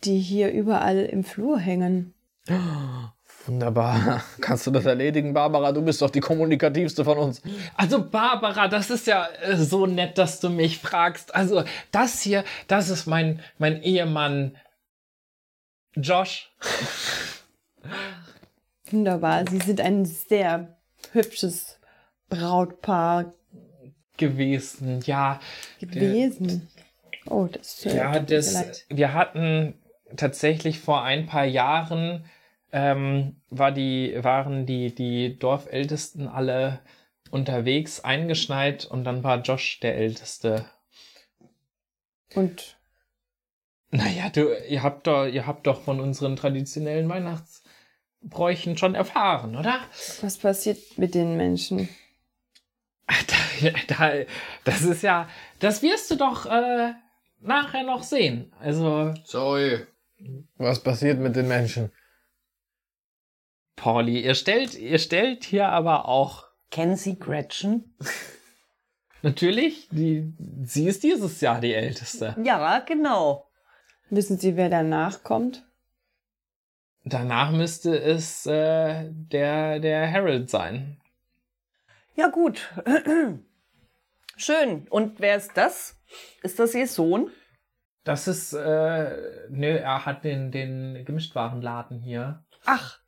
die 0.05 0.19
hier 0.19 0.53
überall 0.53 0.99
im 0.99 1.25
Flur 1.25 1.59
hängen. 1.59 2.13
Wunderbar. 3.45 4.23
Kannst 4.41 4.67
du 4.67 4.71
das 4.71 4.85
erledigen, 4.85 5.33
Barbara? 5.33 5.71
Du 5.71 5.81
bist 5.81 6.01
doch 6.01 6.09
die 6.09 6.19
kommunikativste 6.19 7.03
von 7.03 7.17
uns. 7.17 7.41
Also, 7.75 8.03
Barbara, 8.07 8.67
das 8.67 8.89
ist 8.89 9.07
ja 9.07 9.27
äh, 9.41 9.57
so 9.57 9.85
nett, 9.85 10.17
dass 10.17 10.39
du 10.39 10.49
mich 10.49 10.79
fragst. 10.79 11.33
Also, 11.33 11.63
das 11.91 12.21
hier, 12.21 12.43
das 12.67 12.89
ist 12.89 13.07
mein, 13.07 13.39
mein 13.57 13.81
Ehemann 13.81 14.55
Josh. 15.95 16.51
Wunderbar, 18.91 19.45
sie 19.49 19.59
sind 19.59 19.81
ein 19.81 20.05
sehr 20.05 20.77
hübsches 21.11 21.79
Brautpaar 22.29 23.33
gewesen. 24.17 25.01
Ja, 25.05 25.39
gewesen. 25.79 26.67
Oh, 27.25 27.47
das 27.51 27.85
äh, 27.85 27.95
ja, 27.95 28.19
das, 28.19 28.85
wir 28.89 29.13
hatten 29.13 29.75
tatsächlich 30.15 30.79
vor 30.79 31.03
ein 31.03 31.25
paar 31.25 31.45
Jahren 31.45 32.25
ähm, 32.71 33.35
war 33.49 33.71
die, 33.71 34.17
waren 34.21 34.65
die, 34.65 34.93
die 34.93 35.37
Dorfältesten 35.37 36.27
alle 36.27 36.79
unterwegs 37.31 37.99
eingeschneit 38.01 38.85
und 38.85 39.03
dann 39.03 39.23
war 39.23 39.41
Josh 39.41 39.79
der 39.79 39.95
Älteste. 39.95 40.65
Und 42.35 42.77
Naja, 43.91 44.29
du, 44.29 44.53
ihr 44.67 44.83
habt 44.83 45.07
doch, 45.07 45.25
ihr 45.25 45.47
habt 45.47 45.65
doch 45.67 45.81
von 45.81 45.99
unseren 45.99 46.35
traditionellen 46.35 47.09
Weihnachtsbräuchen 47.09 48.77
schon 48.77 48.95
erfahren, 48.95 49.55
oder? 49.55 49.79
was 50.21 50.37
passiert 50.37 50.97
mit 50.97 51.15
den 51.15 51.37
Menschen? 51.37 51.89
Da, 53.59 53.71
da, 53.87 54.11
das 54.63 54.83
ist 54.83 55.01
ja, 55.01 55.27
das 55.59 55.81
wirst 55.81 56.11
du 56.11 56.15
doch 56.15 56.45
äh, 56.45 56.93
nachher 57.41 57.83
noch 57.83 58.03
sehen. 58.03 58.53
Also, 58.59 59.13
Zoe. 59.25 59.87
Was 60.57 60.81
passiert 60.81 61.19
mit 61.19 61.35
den 61.35 61.47
Menschen? 61.47 61.91
Pauli, 63.79 64.19
ihr 64.25 64.35
stellt, 64.35 64.75
ihr 64.75 64.99
stellt 64.99 65.45
hier 65.45 65.69
aber 65.69 66.05
auch 66.05 66.49
Kennen 66.69 66.97
Sie 66.97 67.17
Gretchen? 67.17 67.95
natürlich, 69.21 69.87
die, 69.89 70.33
sie 70.63 70.87
ist 70.87 71.01
dieses 71.03 71.39
Jahr 71.39 71.61
die 71.61 71.73
Älteste. 71.73 72.35
Ja, 72.43 72.79
genau. 72.79 73.49
Wissen 74.09 74.37
Sie, 74.37 74.57
wer 74.57 74.69
danach 74.69 75.23
kommt? 75.23 75.65
Danach 77.05 77.51
müsste 77.51 77.97
es 77.97 78.45
äh, 78.45 79.09
der, 79.11 79.79
der 79.79 80.11
Harold 80.11 80.49
sein. 80.49 80.99
Ja, 82.15 82.27
gut. 82.27 82.69
Schön. 84.35 84.87
Und 84.89 85.21
wer 85.21 85.37
ist 85.37 85.51
das? 85.55 85.95
Ist 86.43 86.59
das 86.59 86.75
Ihr 86.75 86.87
Sohn? 86.87 87.31
Das 88.03 88.27
ist, 88.27 88.51
äh, 88.51 89.47
nö, 89.49 89.77
er 89.77 90.05
hat 90.05 90.25
den, 90.25 90.51
den 90.51 91.05
Gemischtwarenladen 91.05 92.01
hier. 92.01 92.43
Ach. 92.65 92.99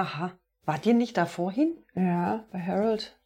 Aha. 0.00 0.32
Wart 0.64 0.86
ihr 0.86 0.94
nicht 0.94 1.18
da 1.18 1.26
vorhin? 1.26 1.76
Ja, 1.94 2.46
bei 2.52 2.58
Harold. 2.58 3.18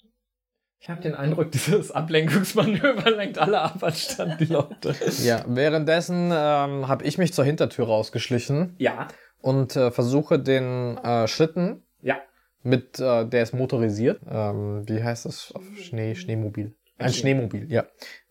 Ich 0.80 0.90
habe 0.90 1.00
den 1.00 1.14
Eindruck, 1.14 1.50
dieses 1.52 1.92
Ablenkungsmanöver 1.92 3.12
lenkt 3.12 3.38
alle 3.38 3.60
ab, 3.60 3.78
anstatt 3.82 4.40
die 4.40 4.46
Leute. 4.46 4.96
Ja, 5.22 5.44
währenddessen 5.46 6.32
ähm, 6.32 6.88
habe 6.88 7.04
ich 7.04 7.16
mich 7.16 7.32
zur 7.32 7.44
Hintertür 7.44 7.86
rausgeschlichen 7.86 8.74
Ja, 8.78 9.06
und 9.40 9.76
äh, 9.76 9.92
versuche 9.92 10.40
den 10.40 10.98
äh, 10.98 11.28
Schlitten 11.28 11.84
ja. 12.02 12.16
mit, 12.64 12.98
äh, 12.98 13.24
der 13.24 13.44
ist 13.44 13.54
motorisiert. 13.54 14.20
Ähm, 14.28 14.82
wie 14.88 15.00
heißt 15.00 15.26
das 15.26 15.52
auf 15.52 15.62
Schnee, 15.76 16.16
Schneemobil? 16.16 16.74
Ein 16.98 17.10
Okay. 17.10 17.18
Schneemobil, 17.20 17.70
ja. 17.70 17.84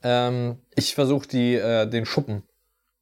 Ähm, 0.04 0.58
ich 0.76 0.96
versuche 0.96 1.30
die, 1.30 1.56
äh, 1.56 1.88
den 1.88 2.06
Schuppen 2.06 2.44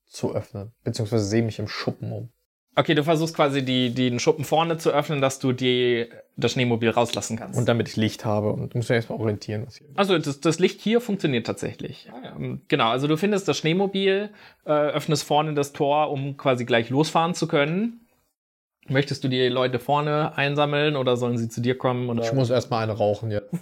zu 0.06 0.36
öffnen, 0.36 0.72
beziehungsweise 0.84 1.26
sehe 1.26 1.42
mich 1.42 1.58
im 1.58 1.68
Schuppen 1.68 2.12
um. 2.12 2.32
Okay, 2.76 2.96
du 2.96 3.04
versuchst 3.04 3.36
quasi 3.36 3.66
die, 3.66 3.94
die 3.94 4.10
den 4.10 4.20
Schuppen 4.20 4.46
vorne 4.46 4.78
zu 4.78 4.92
öffnen, 4.92 5.20
dass 5.20 5.40
du 5.40 5.52
die, 5.52 6.08
das 6.38 6.54
Schneemobil 6.54 6.90
rauslassen 6.90 7.38
kannst. 7.38 7.60
Und 7.60 7.68
damit 7.68 7.90
ich 7.90 7.98
Licht 7.98 8.24
habe 8.24 8.54
und 8.54 8.74
muss 8.76 8.88
mich 8.88 8.96
erstmal 8.96 9.20
orientieren. 9.20 9.64
Was 9.66 9.78
hier 9.78 9.88
Also 9.96 10.18
das, 10.18 10.40
das 10.40 10.60
Licht 10.60 10.80
hier 10.80 11.02
funktioniert 11.02 11.46
tatsächlich. 11.46 12.10
Ähm, 12.38 12.62
Genau, 12.70 12.90
also 12.90 13.08
du 13.08 13.18
findest 13.18 13.48
das 13.48 13.58
Schneemobil, 13.58 14.30
äh, 14.66 14.70
öffnest 14.72 15.24
vorne 15.24 15.54
das 15.54 15.74
Tor, 15.74 16.12
um 16.12 16.38
quasi 16.38 16.64
gleich 16.64 16.90
losfahren 16.90 17.34
zu 17.34 17.48
können. 17.48 18.08
Möchtest 18.88 19.24
du 19.24 19.28
die 19.28 19.48
Leute 19.48 19.80
vorne 19.80 20.38
einsammeln 20.38 20.96
oder 20.96 21.18
sollen 21.18 21.38
sie 21.38 21.50
zu 21.50 21.62
dir 21.62 21.78
kommen? 21.78 22.10
Oder? 22.10 22.24
ich 22.24 22.34
muss 22.34 22.50
erstmal 22.50 22.84
eine 22.84 22.94
rauchen 22.94 23.32
jetzt. 23.32 23.54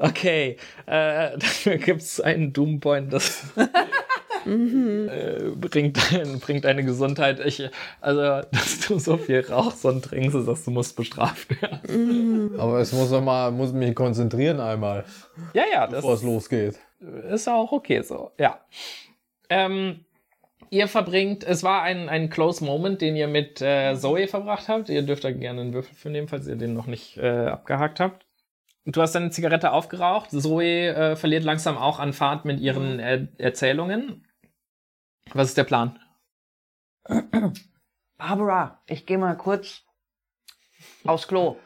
Okay, 0.00 0.56
äh, 0.86 1.36
dafür 1.38 1.76
gibt's 1.76 2.20
einen 2.20 2.52
Doompoint, 2.54 3.12
das 3.12 3.44
äh, 4.46 5.50
bringt, 5.56 5.98
bringt 6.40 6.64
deine 6.64 6.84
Gesundheit. 6.84 7.40
Ich, 7.44 7.68
also, 8.00 8.20
dass 8.52 8.80
du 8.80 8.98
so 8.98 9.16
viel 9.16 9.40
rauchst 9.40 9.84
und 9.84 10.04
trinkst, 10.04 10.36
ist, 10.36 10.46
dass 10.48 10.64
du 10.64 10.70
musst 10.70 10.96
bestraft 10.96 11.48
werden. 11.60 12.58
Aber 12.58 12.80
es 12.80 12.92
muss 12.92 13.10
doch 13.10 13.22
mal, 13.22 13.50
muss 13.50 13.72
mich 13.72 13.94
konzentrieren 13.94 14.60
einmal, 14.60 15.04
Ja, 15.54 15.64
ja, 15.72 15.86
das 15.86 15.96
bevor 15.96 16.14
es 16.14 16.22
losgeht. 16.22 16.78
ist 17.30 17.48
auch 17.48 17.72
okay 17.72 18.02
so, 18.02 18.32
ja. 18.38 18.60
Ähm, 19.48 20.04
ihr 20.70 20.86
verbringt, 20.88 21.44
es 21.44 21.62
war 21.62 21.82
ein, 21.82 22.08
ein 22.08 22.30
Close 22.30 22.64
Moment, 22.64 23.00
den 23.00 23.16
ihr 23.16 23.28
mit 23.28 23.60
äh, 23.60 23.94
Zoe 23.96 24.28
verbracht 24.28 24.68
habt. 24.68 24.88
Ihr 24.88 25.02
dürft 25.02 25.24
da 25.24 25.30
gerne 25.32 25.60
einen 25.60 25.74
Würfel 25.74 25.94
für 25.94 26.10
nehmen, 26.10 26.28
falls 26.28 26.46
ihr 26.46 26.56
den 26.56 26.74
noch 26.74 26.86
nicht 26.86 27.16
äh, 27.18 27.46
abgehakt 27.46 28.00
habt. 28.00 28.26
Du 28.86 29.02
hast 29.02 29.14
deine 29.14 29.30
Zigarette 29.30 29.72
aufgeraucht. 29.72 30.30
Zoe 30.30 30.88
äh, 30.88 31.16
verliert 31.16 31.44
langsam 31.44 31.76
auch 31.76 31.98
an 31.98 32.12
Fahrt 32.12 32.44
mit 32.44 32.60
ihren 32.60 32.98
äh, 32.98 33.26
Erzählungen. 33.38 34.24
Was 35.34 35.48
ist 35.48 35.56
der 35.56 35.64
Plan? 35.64 35.98
Barbara, 38.18 38.82
ich 38.86 39.06
gehe 39.06 39.18
mal 39.18 39.36
kurz 39.36 39.82
aufs 41.04 41.26
Klo. 41.28 41.56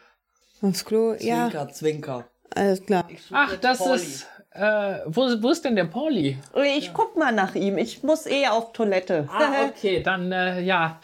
Aufs 0.62 0.84
Klo, 0.84 1.14
ja, 1.14 1.48
Zwinker, 1.48 1.68
zwinker. 1.72 2.30
alles 2.54 2.84
klar. 2.84 3.08
Ach, 3.32 3.56
das 3.56 3.78
Pauli. 3.78 3.94
ist. 3.94 4.26
Äh, 4.50 5.00
wo, 5.06 5.22
wo 5.42 5.50
ist 5.50 5.64
denn 5.64 5.74
der 5.74 5.86
Pauli? 5.86 6.38
Ich 6.76 6.92
guck 6.94 7.16
mal 7.16 7.32
nach 7.32 7.56
ihm. 7.56 7.76
Ich 7.76 8.04
muss 8.04 8.26
eh 8.26 8.46
auf 8.46 8.72
Toilette. 8.72 9.28
Ah, 9.28 9.64
okay, 9.66 10.00
dann 10.02 10.30
äh, 10.30 10.60
ja. 10.60 11.00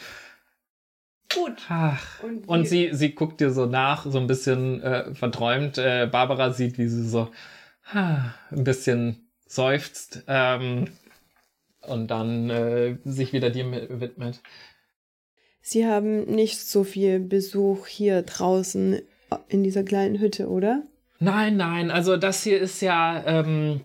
Gut. 1.35 1.63
Ach. 1.69 2.23
Und 2.23 2.49
Und 2.49 2.69
sie, 2.69 2.91
sie 2.93 3.15
guckt 3.15 3.41
dir 3.41 3.51
so 3.51 3.67
nach, 3.67 4.07
so 4.07 4.19
ein 4.19 4.27
bisschen 4.29 4.83
äh, 4.83 5.15
verträumt. 5.15 5.79
Äh, 5.79 6.09
Barbara 6.11 6.53
sieht, 6.53 6.79
wie 6.79 6.89
sie 6.89 7.09
so 7.09 7.31
ah, 7.93 8.35
ein 8.51 8.65
bisschen 8.65 9.29
seufzt 9.47 10.23
ähm, 10.29 10.89
und 11.91 12.09
dann 12.09 12.49
äh, 12.51 12.97
sich 13.05 13.32
wieder 13.32 13.51
dir 13.51 13.64
mi- 13.64 14.01
widmet. 14.01 14.41
Sie 15.61 15.86
haben 15.86 16.24
nicht 16.24 16.59
so 16.59 16.84
viel 16.84 17.20
Besuch 17.20 17.86
hier 17.86 18.22
draußen 18.22 19.03
in 19.49 19.62
dieser 19.62 19.82
kleinen 19.82 20.18
Hütte, 20.18 20.49
oder? 20.49 20.82
Nein, 21.18 21.59
nein, 21.59 21.91
also 21.91 22.16
das 22.16 22.43
hier 22.43 22.59
ist 22.59 22.80
ja, 22.80 23.22
ähm, 23.26 23.82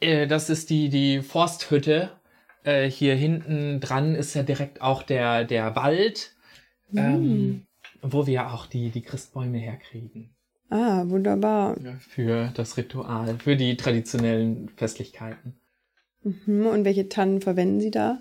äh, 0.00 0.26
das 0.26 0.48
ist 0.48 0.70
die, 0.70 0.88
die 0.88 1.20
Forsthütte. 1.20 2.10
Äh, 2.64 2.90
hier 2.90 3.14
hinten 3.14 3.80
dran 3.80 4.14
ist 4.14 4.32
ja 4.34 4.42
direkt 4.42 4.80
auch 4.80 5.02
der, 5.02 5.44
der 5.44 5.76
Wald, 5.76 6.34
ähm, 6.96 7.66
wo 8.00 8.26
wir 8.26 8.50
auch 8.52 8.64
die, 8.66 8.88
die 8.90 9.02
Christbäume 9.02 9.58
herkriegen. 9.58 10.34
Ah, 10.70 11.04
wunderbar. 11.06 11.76
Für 11.98 12.50
das 12.54 12.76
Ritual, 12.76 13.38
für 13.38 13.56
die 13.56 13.76
traditionellen 13.76 14.70
Festlichkeiten. 14.76 15.59
Mhm. 16.22 16.66
Und 16.66 16.84
welche 16.84 17.08
Tannen 17.08 17.40
verwenden 17.40 17.80
Sie 17.80 17.90
da? 17.90 18.18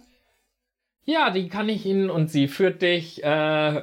Ja, 1.05 1.31
die 1.31 1.49
kann 1.49 1.69
ich 1.69 1.85
Ihnen 1.85 2.09
und 2.09 2.29
sie 2.29 2.47
führt 2.47 2.81
dich, 2.81 3.23
äh, 3.23 3.81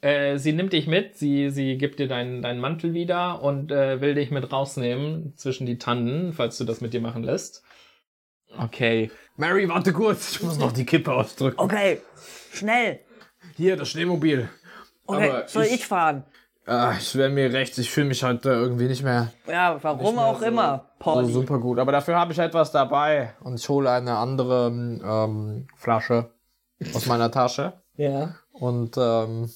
äh, 0.00 0.36
sie 0.36 0.52
nimmt 0.52 0.72
dich 0.72 0.86
mit, 0.86 1.16
sie, 1.16 1.50
sie 1.50 1.78
gibt 1.78 1.98
dir 2.00 2.08
deinen, 2.08 2.42
deinen 2.42 2.60
Mantel 2.60 2.92
wieder 2.92 3.40
und 3.42 3.70
äh, 3.70 4.00
will 4.00 4.14
dich 4.14 4.30
mit 4.30 4.50
rausnehmen 4.52 5.34
zwischen 5.36 5.64
die 5.66 5.78
Tannen, 5.78 6.32
falls 6.32 6.58
du 6.58 6.64
das 6.64 6.80
mit 6.80 6.92
dir 6.92 7.00
machen 7.00 7.22
lässt. 7.22 7.62
Okay. 8.58 9.10
Mary, 9.36 9.68
warte 9.68 9.92
kurz. 9.92 10.32
Ich 10.32 10.42
muss 10.42 10.58
noch 10.58 10.72
die 10.72 10.84
Kippe 10.86 11.12
ausdrücken. 11.12 11.58
Okay, 11.60 12.00
schnell. 12.52 13.00
Hier, 13.56 13.76
das 13.76 13.88
Schneemobil. 13.90 14.48
Okay, 15.06 15.28
Aber 15.30 15.48
soll 15.48 15.64
ich- 15.64 15.74
ich, 15.74 15.86
fahren? 15.86 16.24
Ah, 16.66 16.94
ich 16.98 17.14
wäre 17.14 17.28
mir 17.28 17.52
recht. 17.52 17.76
Ich 17.78 17.90
fühle 17.90 18.06
mich 18.06 18.22
heute 18.24 18.50
irgendwie 18.50 18.86
nicht 18.86 19.02
mehr 19.02 19.32
Ja, 19.46 19.78
warum 19.82 20.14
mehr 20.16 20.24
auch 20.24 20.38
so- 20.40 20.46
immer, 20.46 20.78
so 20.98 21.04
Pauli. 21.04 21.32
super 21.32 21.58
gut. 21.58 21.78
Aber 21.78 21.92
dafür 21.92 22.16
habe 22.18 22.32
ich 22.32 22.38
etwas 22.38 22.72
dabei. 22.72 23.34
Und 23.40 23.60
ich 23.60 23.68
hole 23.68 23.90
eine 23.90 24.16
andere 24.16 24.68
ähm, 24.68 25.66
Flasche 25.76 26.30
aus 26.94 27.06
meiner 27.06 27.30
Tasche. 27.30 27.74
ja. 27.96 28.34
Und 28.52 28.96
ähm, 28.96 29.50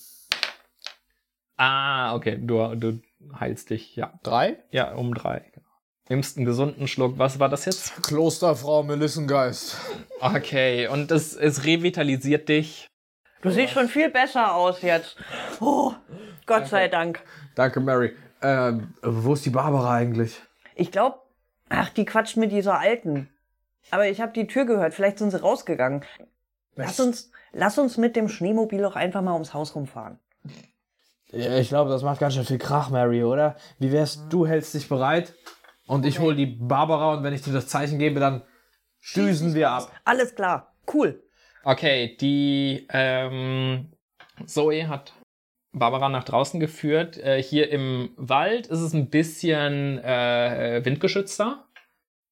Ah, 1.57 2.15
okay, 2.15 2.39
du, 2.41 2.75
du 2.77 3.01
heilst 3.39 3.71
dich, 3.71 3.97
ja. 3.97 4.13
drei? 4.23 4.59
Ja, 4.71 4.93
um 4.95 5.13
drei. 5.15 5.51
Nimmst 6.09 6.37
einen 6.37 6.47
gesunden 6.47 6.87
Schluck. 6.89 7.19
Was 7.19 7.39
war 7.41 7.49
das 7.49 7.65
jetzt? 7.65 8.03
Klosterfrau 8.03 8.83
Melissengeist. 8.83 9.77
Okay, 10.21 10.87
und 10.89 11.11
es, 11.11 11.35
es 11.35 11.65
revitalisiert 11.65 12.49
dich. 12.49 12.89
Du 13.43 13.51
siehst 13.51 13.73
schon 13.75 13.89
viel 13.89 14.09
besser 14.09 14.55
aus 14.55 14.83
jetzt. 14.83 15.17
Oh, 15.61 15.93
Gott 16.49 16.67
sei 16.67 16.89
Dank. 16.89 17.23
Danke, 17.55 17.81
Mary. 17.81 18.17
Ähm, 18.43 18.95
wo 19.03 19.35
ist 19.35 19.45
die 19.45 19.51
Barbara 19.51 19.95
eigentlich? 19.95 20.41
Ich 20.75 20.91
glaube, 20.91 21.19
ach, 21.69 21.91
die 21.91 22.05
quatscht 22.05 22.37
mit 22.37 22.53
dieser 22.53 22.79
Alten. 22.79 23.29
Aber 23.91 24.07
ich 24.09 24.21
habe 24.21 24.33
die 24.33 24.47
Tür 24.47 24.65
gehört. 24.65 24.95
Vielleicht 24.95 25.19
sind 25.19 25.31
sie 25.31 25.41
rausgegangen. 25.41 26.05
Lass 26.75 27.01
uns, 27.01 27.31
lass 27.53 27.79
uns 27.79 27.97
mit 27.97 28.17
dem 28.17 28.29
Schneemobil 28.29 28.83
doch 28.83 28.97
einfach 28.97 29.23
mal 29.23 29.33
ums 29.33 29.55
Haus 29.55 29.75
rumfahren. 29.75 30.19
Ich 31.31 31.69
glaube, 31.69 31.91
das 31.91 32.03
macht 32.03 32.21
ganz 32.21 32.35
schön 32.35 32.45
viel 32.45 32.59
Krach, 32.59 32.91
Mary, 32.91 33.23
oder? 33.23 33.57
Wie 33.79 33.93
wär's, 33.93 34.29
du 34.29 34.47
hältst 34.47 34.73
dich 34.75 34.89
bereit 34.89 35.35
und 35.87 36.07
ich 36.07 36.21
hol 36.21 36.35
die 36.35 36.47
Barbara 36.47 37.15
und 37.15 37.25
wenn 37.25 37.35
ich 37.35 37.43
dir 37.43 37.53
das 37.53 37.69
Zeichen 37.69 37.99
gebe, 37.99 38.19
dann 38.19 38.43
düsen 39.15 39.55
wir 39.55 39.71
ab. 39.71 39.93
Alles 40.05 40.35
klar. 40.35 40.75
Cool. 40.93 41.23
Okay, 41.65 42.17
die 42.19 42.87
ähm, 42.91 43.93
Zoe 44.47 44.89
hat 44.89 45.13
Barbara 45.79 46.09
nach 46.09 46.25
draußen 46.25 46.61
geführt. 46.61 47.19
Äh, 47.19 47.43
hier 47.43 47.71
im 47.71 48.11
Wald 48.17 48.67
ist 48.67 48.81
es 48.81 48.93
ein 48.93 49.11
bisschen 49.11 49.99
äh, 49.99 50.81
windgeschützter. 50.85 51.65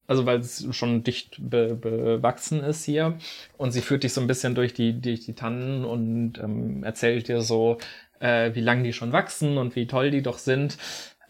Also 0.08 0.24
weil 0.24 0.38
es 0.38 0.64
schon 0.70 1.02
dicht 1.02 1.36
be 1.38 1.74
bewachsen 1.74 2.62
ist 2.62 2.84
hier. 2.84 3.18
Und 3.56 3.72
sie 3.72 3.80
führt 3.80 4.04
dich 4.04 4.12
so 4.12 4.20
ein 4.20 4.28
bisschen 4.28 4.54
durch 4.54 4.72
die, 4.72 5.00
durch 5.00 5.20
die 5.24 5.34
Tannen 5.34 5.84
und 5.84 6.38
ähm, 6.38 6.84
erzählt 6.84 7.28
dir 7.28 7.40
so, 7.40 7.78
äh, 8.20 8.54
wie 8.54 8.60
lang 8.60 8.84
die 8.84 8.92
schon 8.92 9.12
wachsen 9.12 9.58
und 9.58 9.74
wie 9.74 9.86
toll 9.86 10.10
die 10.10 10.22
doch 10.22 10.38
sind. 10.38 10.78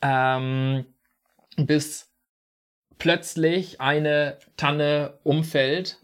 Ähm, 0.02 0.84
bis 1.56 2.12
plötzlich 2.98 3.80
eine 3.80 4.38
Tanne 4.56 5.14
umfällt 5.22 5.98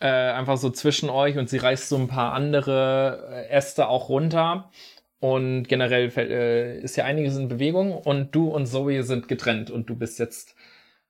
äh, 0.00 0.06
einfach 0.06 0.56
so 0.56 0.70
zwischen 0.70 1.08
euch 1.08 1.38
und 1.38 1.48
sie 1.48 1.58
reißt 1.58 1.88
so 1.88 1.96
ein 1.96 2.08
paar 2.08 2.34
andere 2.34 3.28
äh, 3.30 3.48
Äste 3.48 3.88
auch 3.88 4.08
runter. 4.08 4.70
Und 5.18 5.64
generell 5.64 6.12
äh, 6.16 6.80
ist 6.80 6.96
ja 6.96 7.04
einiges 7.04 7.36
in 7.36 7.48
Bewegung 7.48 7.92
und 7.96 8.34
du 8.34 8.48
und 8.48 8.66
Zoe 8.66 9.02
sind 9.02 9.28
getrennt 9.28 9.70
und 9.70 9.88
du 9.88 9.96
bist 9.96 10.18
jetzt 10.18 10.54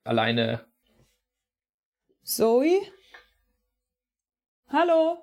alleine. 0.05 0.65
Zoe? 2.23 2.81
Hallo? 4.69 5.19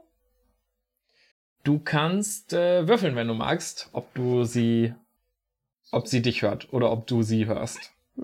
Du 1.63 1.79
kannst 1.79 2.51
äh, 2.51 2.87
würfeln, 2.87 3.15
wenn 3.15 3.27
du 3.27 3.33
magst, 3.33 3.89
ob 3.93 4.13
du 4.13 4.43
sie, 4.43 4.93
ob 5.91 6.07
sie 6.07 6.21
dich 6.21 6.41
hört 6.41 6.73
oder 6.73 6.91
ob 6.91 7.07
du 7.07 7.21
sie 7.23 7.45
hörst. 7.45 7.93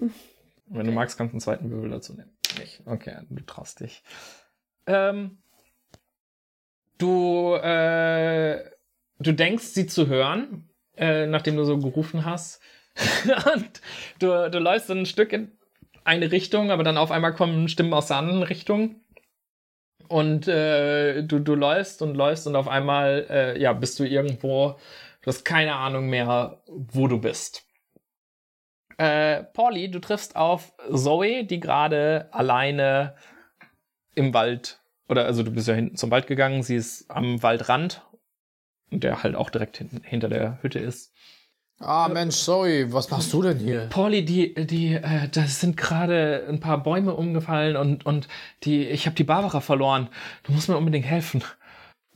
Wenn 0.72 0.86
du 0.86 0.91
magst, 0.91 1.18
kannst 1.18 1.32
du 1.32 1.36
einen 1.36 1.41
zweiten 1.41 1.72
Würfel 1.72 1.89
dazu 1.89 2.14
nehmen. 2.14 2.32
Nicht. 2.60 2.84
Okay, 2.86 3.22
du 3.28 3.43
traust 3.43 3.80
dich. 3.80 4.03
Ähm, 4.86 5.39
du, 6.99 7.55
äh, 7.55 8.70
du 9.20 9.34
denkst, 9.34 9.65
sie 9.65 9.88
zu 9.88 10.07
hören, 10.07 10.70
äh, 10.97 11.26
nachdem 11.28 11.55
du 11.55 11.63
so 11.63 11.78
gerufen 11.78 12.26
hast. 12.26 12.61
Und 13.53 13.82
du, 14.20 14.49
du 14.49 14.59
läufst 14.59 14.89
ein 14.89 15.05
Stück 15.05 15.32
in 15.34 15.51
eine 16.03 16.32
Richtung, 16.32 16.72
aber 16.72 16.84
dann 16.84 16.97
auf 16.97 17.11
einmal 17.11 17.34
kommen 17.34 17.67
Stimmen 17.67 17.93
aus 17.93 18.07
der 18.07 18.17
anderen 18.17 18.43
Richtung. 18.43 18.95
Und 20.07 20.47
äh, 20.47 21.22
du, 21.22 21.39
du 21.39 21.53
läufst 21.53 22.01
und 22.01 22.15
läufst 22.15 22.47
und 22.47 22.55
auf 22.55 22.67
einmal 22.67 23.28
äh, 23.30 23.61
ja, 23.61 23.74
bist 23.74 23.99
du 23.99 24.03
irgendwo, 24.03 24.80
du 25.22 25.28
hast 25.28 25.45
keine 25.45 25.76
Ahnung 25.76 26.09
mehr, 26.09 26.63
wo 26.65 27.07
du 27.07 27.20
bist. 27.20 27.67
Äh, 28.97 29.43
Pauli, 29.43 29.91
du 29.91 29.99
triffst 29.99 30.36
auf 30.36 30.74
Zoe, 30.91 31.43
die 31.45 31.59
gerade 31.59 32.28
alleine 32.32 33.15
im 34.15 34.34
Wald, 34.34 34.82
oder 35.07 35.26
also 35.26 35.43
du 35.43 35.51
bist 35.51 35.67
ja 35.67 35.76
hinten 35.76 35.95
zum 35.95 36.09
Wald 36.09 36.26
gegangen, 36.26 36.63
sie 36.63 36.76
ist 36.76 37.09
am 37.11 37.43
Waldrand, 37.43 38.01
der 38.92 39.24
halt 39.24 39.36
auch 39.36 39.50
direkt 39.50 39.78
hinten, 39.78 40.02
hinter 40.04 40.30
der 40.30 40.60
Hütte 40.62 40.80
ist. 40.80 41.12
Ah, 41.82 42.10
Mensch, 42.12 42.36
sorry, 42.36 42.92
was 42.92 43.10
machst 43.10 43.32
du 43.32 43.42
denn 43.42 43.58
hier? 43.58 43.88
Pauli, 43.90 44.26
die, 44.26 44.54
die, 44.54 44.96
äh, 44.96 45.30
da 45.32 45.44
sind 45.44 45.78
gerade 45.78 46.46
ein 46.50 46.60
paar 46.60 46.84
Bäume 46.84 47.14
umgefallen 47.14 47.78
und, 47.78 48.06
und 48.06 48.28
die, 48.64 48.86
ich 48.86 49.06
habe 49.06 49.16
die 49.16 49.24
Barbara 49.24 49.62
verloren. 49.62 50.10
Du 50.44 50.52
musst 50.52 50.68
mir 50.68 50.76
unbedingt 50.76 51.06
helfen. 51.06 51.42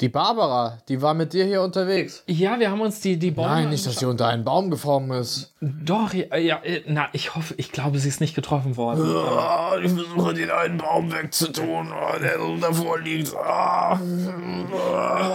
Die 0.02 0.10
Barbara, 0.10 0.80
die 0.90 1.04
war 1.04 1.14
mit 1.14 1.34
dir 1.34 1.46
hier 1.46 1.62
unterwegs. 1.62 2.24
Ja, 2.26 2.60
wir 2.60 2.72
haben 2.72 2.82
uns 2.82 3.00
die, 3.00 3.18
die 3.18 3.30
Bäume. 3.30 3.50
Nein, 3.50 3.70
nicht, 3.70 3.86
dass 3.86 3.98
sie 3.98 4.08
unter 4.08 4.28
einen 4.28 4.44
Baum 4.44 4.72
geformt 4.72 5.12
ist. 5.14 5.54
Doch, 5.62 6.12
ja, 6.14 6.36
ja, 6.36 6.64
äh, 6.64 6.82
na, 6.88 7.10
ich 7.14 7.36
hoffe, 7.36 7.54
ich 7.58 7.72
glaube, 7.72 8.00
sie 8.00 8.10
ist 8.10 8.20
nicht 8.20 8.34
getroffen 8.34 8.76
worden. 8.76 9.06
Ah, 9.16 9.78
ich 9.82 9.92
versuche 9.92 10.34
den 10.34 10.50
einen 10.50 10.80
Baum 10.80 11.12
wegzutun, 11.12 11.94
oh, 11.94 12.20
der 12.20 12.40
so 12.40 12.58
davor 12.58 13.00
liegt. 13.00 13.36
Ah. 13.36 14.00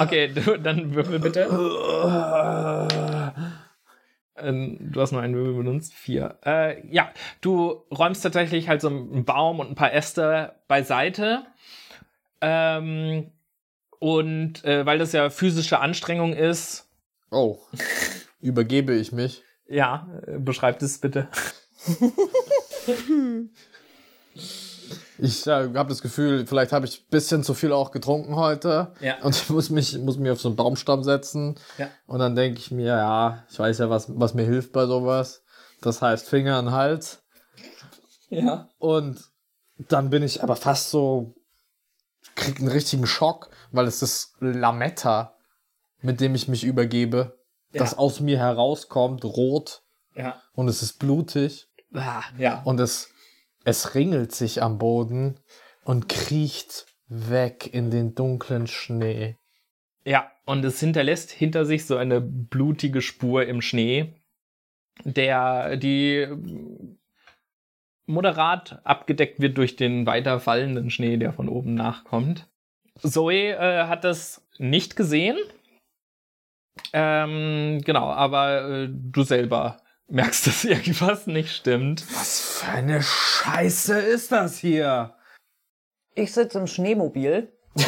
Okay, 0.01 0.33
dann 0.63 0.93
würfel 0.93 1.21
bitte. 1.21 1.47
Ähm, 4.41 4.77
Du 4.81 5.01
hast 5.01 5.13
nur 5.13 5.23
einen 5.23 5.35
Würfel 5.35 5.55
benutzt. 5.55 5.95
Vier. 5.95 6.37
Äh, 6.45 6.85
ja, 6.91 7.11
du 7.41 7.85
räumst 7.97 8.23
tatsächlich 8.23 8.69
halt 8.69 8.81
so 8.81 8.89
einen 8.89 9.25
Baum 9.25 9.61
und 9.61 9.71
ein 9.71 9.75
paar 9.77 9.93
Äste 9.93 10.55
beiseite. 10.67 11.45
Ähm, 12.41 13.31
und 13.99 14.65
äh, 14.65 14.85
weil 14.87 14.99
das 14.99 15.13
ja 15.13 15.31
physische 15.31 15.81
Anstrengung 15.81 16.33
ist, 16.33 16.87
Oh, 17.31 17.59
übergebe 18.41 18.95
ich 18.95 19.13
mich. 19.13 19.43
ja, 19.69 20.09
äh, 20.27 20.39
beschreibt 20.39 20.83
es 20.83 20.99
bitte. 20.99 21.29
Ich 25.21 25.47
äh, 25.47 25.51
habe 25.51 25.89
das 25.89 26.01
Gefühl, 26.01 26.47
vielleicht 26.47 26.73
habe 26.73 26.87
ich 26.87 27.01
ein 27.01 27.11
bisschen 27.11 27.43
zu 27.43 27.53
viel 27.55 27.73
auch 27.73 27.91
getrunken 27.91 28.37
heute. 28.37 28.93
Ja. 29.01 29.17
Und 29.23 29.35
ich 29.35 29.51
muss 29.51 29.69
mich, 29.71 29.99
muss 29.99 30.17
mich 30.17 30.31
auf 30.31 30.41
so 30.41 30.49
einen 30.49 30.57
Baumstamm 30.57 31.03
setzen. 31.03 31.57
Ja. 31.77 31.89
Und 32.07 32.21
dann 32.21 32.37
denke 32.37 32.61
ich 32.61 32.71
mir, 32.71 32.87
ja, 32.97 33.45
ich 33.51 33.59
weiß 33.59 33.79
ja, 33.79 33.91
was, 33.91 34.07
was 34.19 34.35
mir 34.35 34.45
hilft 34.45 34.73
bei 34.73 34.87
sowas. 34.87 35.43
Das 35.81 36.01
heißt 36.03 36.29
Finger 36.29 36.57
an 36.57 36.71
Hals. 36.71 37.23
Ja. 38.31 38.69
Und 38.79 39.21
dann 39.89 40.11
bin 40.11 40.23
ich 40.23 40.43
aber 40.43 40.55
fast 40.57 40.91
so, 40.91 41.35
krieg 42.39 42.59
einen 42.59 42.69
richtigen 42.69 43.07
Schock, 43.07 43.51
weil 43.73 43.87
es 43.87 44.01
ist 44.03 44.35
Lametta, 44.41 45.37
mit 46.01 46.21
dem 46.21 46.35
ich 46.35 46.49
mich 46.49 46.65
übergebe, 46.65 47.39
Ja. 47.73 47.81
das 47.81 47.99
aus 47.99 48.21
mir 48.21 48.39
herauskommt, 48.39 49.25
rot 49.25 49.83
Ja. 50.15 50.41
und 50.55 50.69
es 50.69 50.83
ist 50.83 50.95
blutig 50.99 51.69
Ah, 51.93 52.23
ja. 52.39 52.63
und 52.63 52.81
es, 52.81 53.11
es 53.65 53.95
ringelt 53.95 54.33
sich 54.35 54.63
am 54.63 54.79
Boden 54.79 55.39
und 55.85 56.09
kriecht 56.09 56.87
weg 57.09 57.69
in 57.73 57.91
den 57.91 58.15
dunklen 58.15 58.67
Schnee. 58.67 59.37
Ja, 60.05 60.31
und 60.47 60.65
es 60.65 60.81
hinterlässt 60.81 61.31
hinter 61.31 61.67
sich 61.67 61.85
so 61.87 61.97
eine 61.97 62.21
blutige 62.21 63.03
Spur 63.03 63.45
im 63.47 63.61
Schnee, 63.61 64.15
der 65.05 65.77
die 65.77 66.27
moderat 68.09 68.81
abgedeckt 68.85 69.41
wird 69.41 69.57
durch 69.59 69.77
den 69.77 70.07
weiter 70.07 70.41
fallenden 70.41 70.91
Schnee, 70.91 71.17
der 71.17 71.33
von 71.33 71.49
oben 71.49 71.75
nachkommt. 71.75 72.49
Zoe 73.01 73.51
äh, 73.53 73.85
hat 73.87 74.05
das 74.05 74.47
nicht 74.59 74.97
gesehen. 74.97 75.37
Ähm, 76.93 77.81
genau, 77.85 78.07
aber 78.11 78.63
äh, 78.85 78.89
du 78.91 79.23
selber 79.23 79.79
merkst, 80.09 80.47
dass 80.47 80.65
irgendwas 80.65 81.27
nicht 81.27 81.55
stimmt. 81.55 82.05
Was 82.17 82.61
für 82.63 82.71
eine 82.73 83.03
Scheiße 83.03 83.99
ist 83.99 84.33
das 84.33 84.59
hier? 84.59 85.15
Ich 86.15 86.33
sitze 86.33 86.59
im 86.59 86.67
Schneemobil 86.67 87.53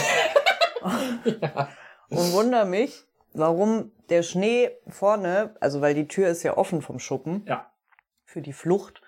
und 2.10 2.32
wundere 2.32 2.66
mich, 2.66 3.04
warum 3.32 3.92
der 4.08 4.22
Schnee 4.22 4.70
vorne, 4.88 5.56
also 5.60 5.80
weil 5.80 5.94
die 5.94 6.06
Tür 6.08 6.28
ist 6.28 6.42
ja 6.42 6.56
offen 6.56 6.82
vom 6.82 6.98
Schuppen 6.98 7.44
Ja. 7.46 7.72
für 8.24 8.42
die 8.42 8.52
Flucht, 8.52 8.99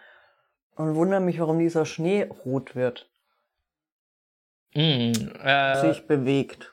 und 0.76 0.94
wundere 0.94 1.20
mich, 1.20 1.38
warum 1.40 1.58
dieser 1.58 1.86
Schnee 1.86 2.22
rot 2.44 2.74
wird, 2.74 3.08
Mm, 4.74 5.12
äh, 5.44 5.80
sich 5.82 6.06
bewegt. 6.06 6.72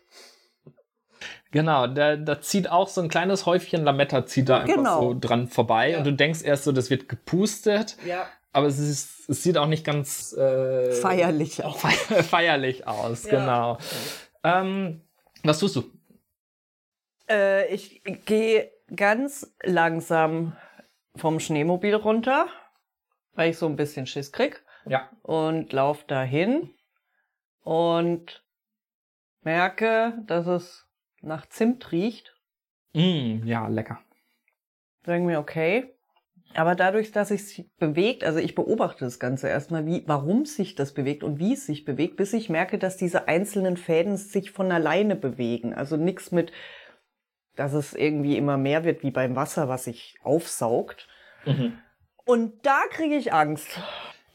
Genau, 1.52 1.86
da, 1.88 2.16
da 2.16 2.40
zieht 2.40 2.70
auch 2.70 2.88
so 2.88 3.02
ein 3.02 3.10
kleines 3.10 3.46
Häufchen 3.46 3.84
Lametta 3.84 4.26
zieht 4.26 4.48
da 4.48 4.60
einfach 4.62 4.74
Genau. 4.76 5.02
so 5.02 5.20
dran 5.20 5.48
vorbei 5.50 5.92
Ja. 5.92 5.98
und 5.98 6.06
du 6.06 6.14
denkst 6.14 6.42
erst 6.44 6.64
so, 6.64 6.72
das 6.72 6.90
wird 6.90 7.10
gepustet, 7.10 7.98
Ja. 8.06 8.26
aber 8.54 8.68
es, 8.68 8.80
ist, 8.80 9.28
es 9.30 9.44
sieht 9.44 9.58
auch 9.58 9.66
nicht 9.68 9.84
ganz 9.84 10.32
äh, 10.32 10.94
Feierlich 10.94 11.62
auch. 11.66 11.78
feier, 11.78 12.24
feierlich 12.24 12.88
aus, 12.88 13.26
Ja. 13.26 13.32
genau. 13.32 13.78
Ähm, 14.46 15.02
was 15.44 15.60
tust 15.60 15.76
du? 15.76 15.84
Äh, 17.30 17.68
ich 17.74 18.02
gehe 18.26 18.72
ganz 18.96 19.54
langsam 19.62 20.56
vom 21.18 21.42
Schneemobil 21.42 21.96
runter, 21.96 22.48
weil 23.40 23.52
ich 23.52 23.58
so 23.58 23.68
ein 23.68 23.78
bisschen 23.78 24.06
Schiss 24.06 24.34
krieg. 24.34 24.62
Ja. 24.86 25.10
Und 25.22 25.72
lauf 25.72 26.04
dahin 26.04 26.72
und 27.64 28.44
merke, 29.44 30.22
dass 30.28 30.46
es 30.46 30.90
nach 31.22 31.46
Zimt 31.46 31.94
riecht. 31.94 32.36
Mm, 32.92 33.46
ja, 33.46 33.70
lecker. 33.70 34.02
Sagen 35.06 35.26
mir, 35.26 35.40
okay. 35.40 35.96
Aber 36.54 36.76
dadurch, 36.76 37.14
dass 37.14 37.32
es 37.32 37.56
sich 37.56 37.72
bewegt, 37.78 38.26
also 38.26 38.40
ich 38.40 38.56
beobachte 38.56 39.06
das 39.06 39.20
Ganze 39.20 39.48
erstmal, 39.48 39.86
wie, 39.86 40.04
warum 40.06 40.46
sich 40.46 40.76
das 40.76 40.94
bewegt 40.94 41.24
und 41.24 41.40
wie 41.40 41.54
es 41.54 41.66
sich 41.66 41.86
bewegt, 41.86 42.18
bis 42.18 42.34
ich 42.34 42.50
merke, 42.50 42.78
dass 42.78 42.98
diese 42.98 43.30
einzelnen 43.30 43.78
Fäden 43.78 44.18
sich 44.18 44.52
von 44.52 44.70
alleine 44.70 45.16
bewegen. 45.16 45.74
Also 45.74 45.96
nichts 45.96 46.34
mit, 46.34 46.52
dass 47.56 47.72
es 47.72 47.94
irgendwie 47.94 48.36
immer 48.36 48.58
mehr 48.58 48.84
wird 48.84 49.02
wie 49.02 49.12
beim 49.12 49.38
Wasser, 49.38 49.70
was 49.70 49.86
sich 49.86 50.18
aufsaugt. 50.24 51.08
Mhm. 51.46 51.78
Und 52.30 52.64
da 52.64 52.82
kriege 52.92 53.16
ich 53.16 53.34
Angst. 53.34 53.80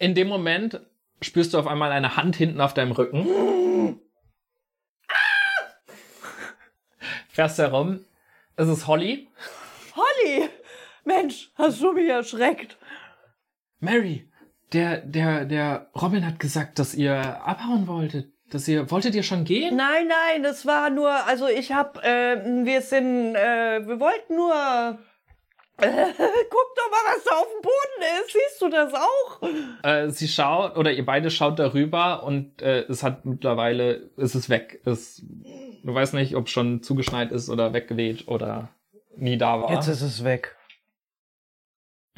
In 0.01 0.17
dem 0.17 0.27
Moment 0.27 0.81
spürst 1.23 1.55
du 1.55 1.59
auf 1.61 1.69
einmal 1.69 1.93
eine 1.93 2.17
Hand 2.17 2.35
hinten 2.35 2.61
auf 2.61 2.75
deinem 2.75 2.91
Rücken. 2.91 4.01
Fährst 7.29 7.59
herum. 7.59 8.05
Es 8.57 8.67
ist 8.67 8.89
Holly. 8.89 9.29
Holly! 9.95 10.49
Mensch, 11.05 11.53
hast 11.55 11.81
du 11.83 11.93
mich 11.93 12.09
erschreckt. 12.09 12.79
Mary, 13.79 14.29
der, 14.73 14.97
der, 15.03 15.45
der 15.45 15.89
Robin 15.95 16.27
hat 16.27 16.41
gesagt, 16.41 16.81
dass 16.81 16.97
ihr 16.97 17.47
abhauen 17.47 17.87
wolltet. 17.87 18.33
Dass 18.51 18.67
ihr, 18.67 18.91
wolltet 18.91 19.15
ihr 19.15 19.23
schon 19.23 19.45
gehen? 19.45 19.77
Nein, 19.77 20.09
nein, 20.09 20.43
das 20.43 20.67
war 20.67 20.91
nur, 20.91 21.13
also 21.29 21.47
ich 21.47 21.71
hab, 21.71 22.03
äh, 22.03 22.65
wir 22.65 22.81
sind, 22.81 23.37
äh, 23.37 23.87
wir 23.87 24.01
wollten 24.01 24.35
nur, 24.35 24.99
äh, 25.79 25.87
guck 26.51 26.75
doch 26.77 26.91
mal, 26.91 27.15
was 27.15 27.25
da 27.25 27.31
auf 27.37 27.47
dem 27.49 27.63
Boden 27.63 28.23
ist. 28.23 28.33
Siehst 28.33 28.63
du 28.63 28.69
das 28.69 28.93
auch? 28.95 29.43
Äh, 29.83 30.11
sie 30.11 30.29
schaut, 30.29 30.77
oder 30.77 30.93
ihr 30.93 31.05
beide 31.05 31.31
schaut 31.31 31.59
darüber 31.59 32.23
und 32.25 32.63
äh, 32.63 32.83
es 32.89 33.03
hat 33.03 33.25
mittlerweile, 33.25 34.11
es 34.17 34.35
ist 34.35 34.49
weg. 34.49 34.81
Es, 34.85 35.23
du 35.83 35.95
weißt 35.95 36.15
nicht, 36.15 36.37
ob 36.37 36.49
schon 36.49 36.83
zugeschneit 36.83 37.33
ist 37.33 37.49
oder 37.51 37.73
weggeweht 37.73 38.29
oder 38.29 38.69
nie 39.17 39.37
da 39.39 39.61
war. 39.61 39.79
ist 39.79 39.89
es 39.89 40.25
weg. 40.25 40.57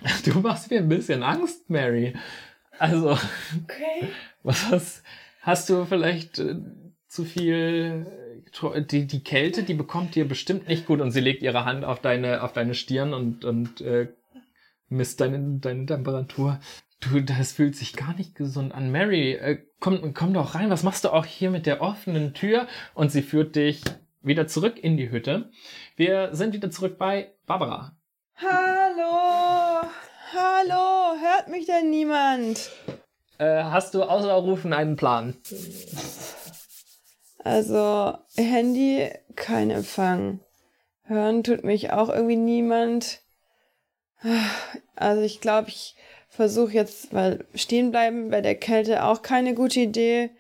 Du 0.25 0.41
machst 0.41 0.71
mir 0.71 0.81
ein 0.81 0.89
bisschen 0.89 1.23
Angst, 1.23 1.71
Mary. 1.71 2.15
Also, 2.79 3.13
Okay. 3.65 4.09
was 4.43 4.71
hast, 4.71 5.03
hast 5.41 5.71
du 5.71 5.87
vielleicht 5.87 6.39
äh, 6.39 6.57
zu 7.09 7.25
viel, 7.25 8.07
äh, 8.07 8.26
die, 8.91 9.07
die 9.07 9.23
Kälte, 9.23 9.63
die 9.63 9.75
bekommt 9.75 10.15
dir 10.15 10.27
bestimmt 10.27 10.69
nicht 10.69 10.87
gut 10.87 11.01
und 11.01 11.11
sie 11.11 11.21
legt 11.21 11.43
ihre 11.43 11.65
Hand 11.65 11.85
auf 11.85 12.01
deine, 12.01 12.43
auf 12.43 12.53
deine 12.53 12.75
Stirn 12.75 13.15
und, 13.15 13.45
und 13.45 13.81
äh, 13.81 14.09
misst 14.89 15.21
deine, 15.21 15.59
deine 15.59 15.87
Temperatur. 15.87 16.61
Du, 17.01 17.21
das 17.21 17.53
fühlt 17.53 17.77
sich 17.77 17.95
gar 17.95 18.15
nicht 18.15 18.35
gesund 18.35 18.75
an. 18.75 18.91
Mary, 18.91 19.33
äh, 19.33 19.63
komm, 19.81 20.15
komm 20.15 20.33
doch 20.33 20.55
rein. 20.55 20.71
Was 20.71 20.83
machst 20.83 21.05
du 21.05 21.11
auch 21.11 21.27
hier 21.27 21.51
mit 21.51 21.67
der 21.67 21.83
offenen 21.83 22.33
Tür? 22.33 22.67
Und 22.95 23.13
sie 23.13 23.23
führt 23.23 23.55
dich 23.57 23.83
wieder 24.23 24.47
zurück 24.47 24.79
in 24.83 24.97
die 24.97 25.11
Hütte. 25.11 25.51
Wir 25.97 26.35
sind 26.35 26.55
wieder 26.55 26.71
zurück 26.71 26.99
bei 26.99 27.33
Barbara. 27.47 27.97
Hallo, 28.37 29.89
hallo, 30.35 31.21
hört 31.21 31.49
mich 31.49 31.67
denn 31.67 31.91
niemand? 31.91 32.71
Äh, 33.39 33.65
hast 33.65 33.95
du 33.95 34.03
außer 34.03 34.33
Rufen 34.33 34.73
einen 34.73 34.97
Plan? 34.97 35.37
Also, 37.47 38.19
Handy, 38.37 39.09
kein 39.37 39.71
Empfang. 39.71 40.41
Hören 41.05 41.45
tut 41.45 41.63
mich 41.63 41.93
auch 41.93 42.09
irgendwie 42.09 42.35
niemand. 42.35 43.21
Also, 44.97 45.23
ich 45.23 45.41
glaube, 45.41 45.69
ich 45.69 45.95
versuche 46.29 46.73
jetzt, 46.73 47.15
weil 47.15 47.45
stehen 47.55 47.93
bleiben 47.93 48.31
bei 48.31 48.41
der 48.41 48.57
Kälte 48.57 49.05
auch 49.05 49.23
keine 49.23 49.55
gute 49.55 49.79
Idee. 49.79 50.31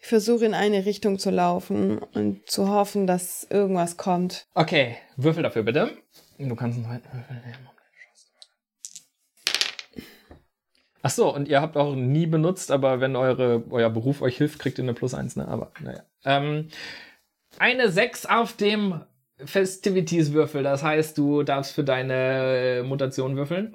Ich 0.00 0.08
versuche 0.08 0.44
in 0.44 0.54
eine 0.54 0.86
Richtung 0.86 1.20
zu 1.20 1.30
laufen 1.30 1.98
und 1.98 2.50
zu 2.50 2.68
hoffen, 2.68 3.06
dass 3.06 3.46
irgendwas 3.48 3.96
kommt. 3.96 4.48
Okay, 4.54 4.96
würfel 5.16 5.44
dafür 5.44 5.62
bitte. 5.62 5.98
Du 6.36 6.56
kannst 6.56 6.78
einen 6.78 6.86
zweiten 6.86 7.16
Würfel 7.16 7.36
nehmen. 7.46 7.69
Ach 11.02 11.10
so, 11.10 11.34
und 11.34 11.48
ihr 11.48 11.60
habt 11.62 11.76
auch 11.76 11.94
nie 11.94 12.26
benutzt, 12.26 12.70
aber 12.70 13.00
wenn 13.00 13.16
eure, 13.16 13.62
euer 13.70 13.90
Beruf 13.90 14.20
euch 14.20 14.36
hilft, 14.36 14.58
kriegt 14.58 14.78
ihr 14.78 14.84
eine 14.84 14.94
Plus 14.94 15.14
1, 15.14 15.36
ne? 15.36 15.48
Aber 15.48 15.72
naja. 15.80 16.02
Ähm, 16.24 16.68
eine 17.58 17.90
6 17.90 18.26
auf 18.26 18.54
dem 18.56 19.02
Festivities-Würfel. 19.44 20.62
Das 20.62 20.82
heißt, 20.82 21.16
du 21.16 21.42
darfst 21.42 21.74
für 21.74 21.84
deine 21.84 22.82
Mutation 22.84 23.36
würfeln. 23.36 23.74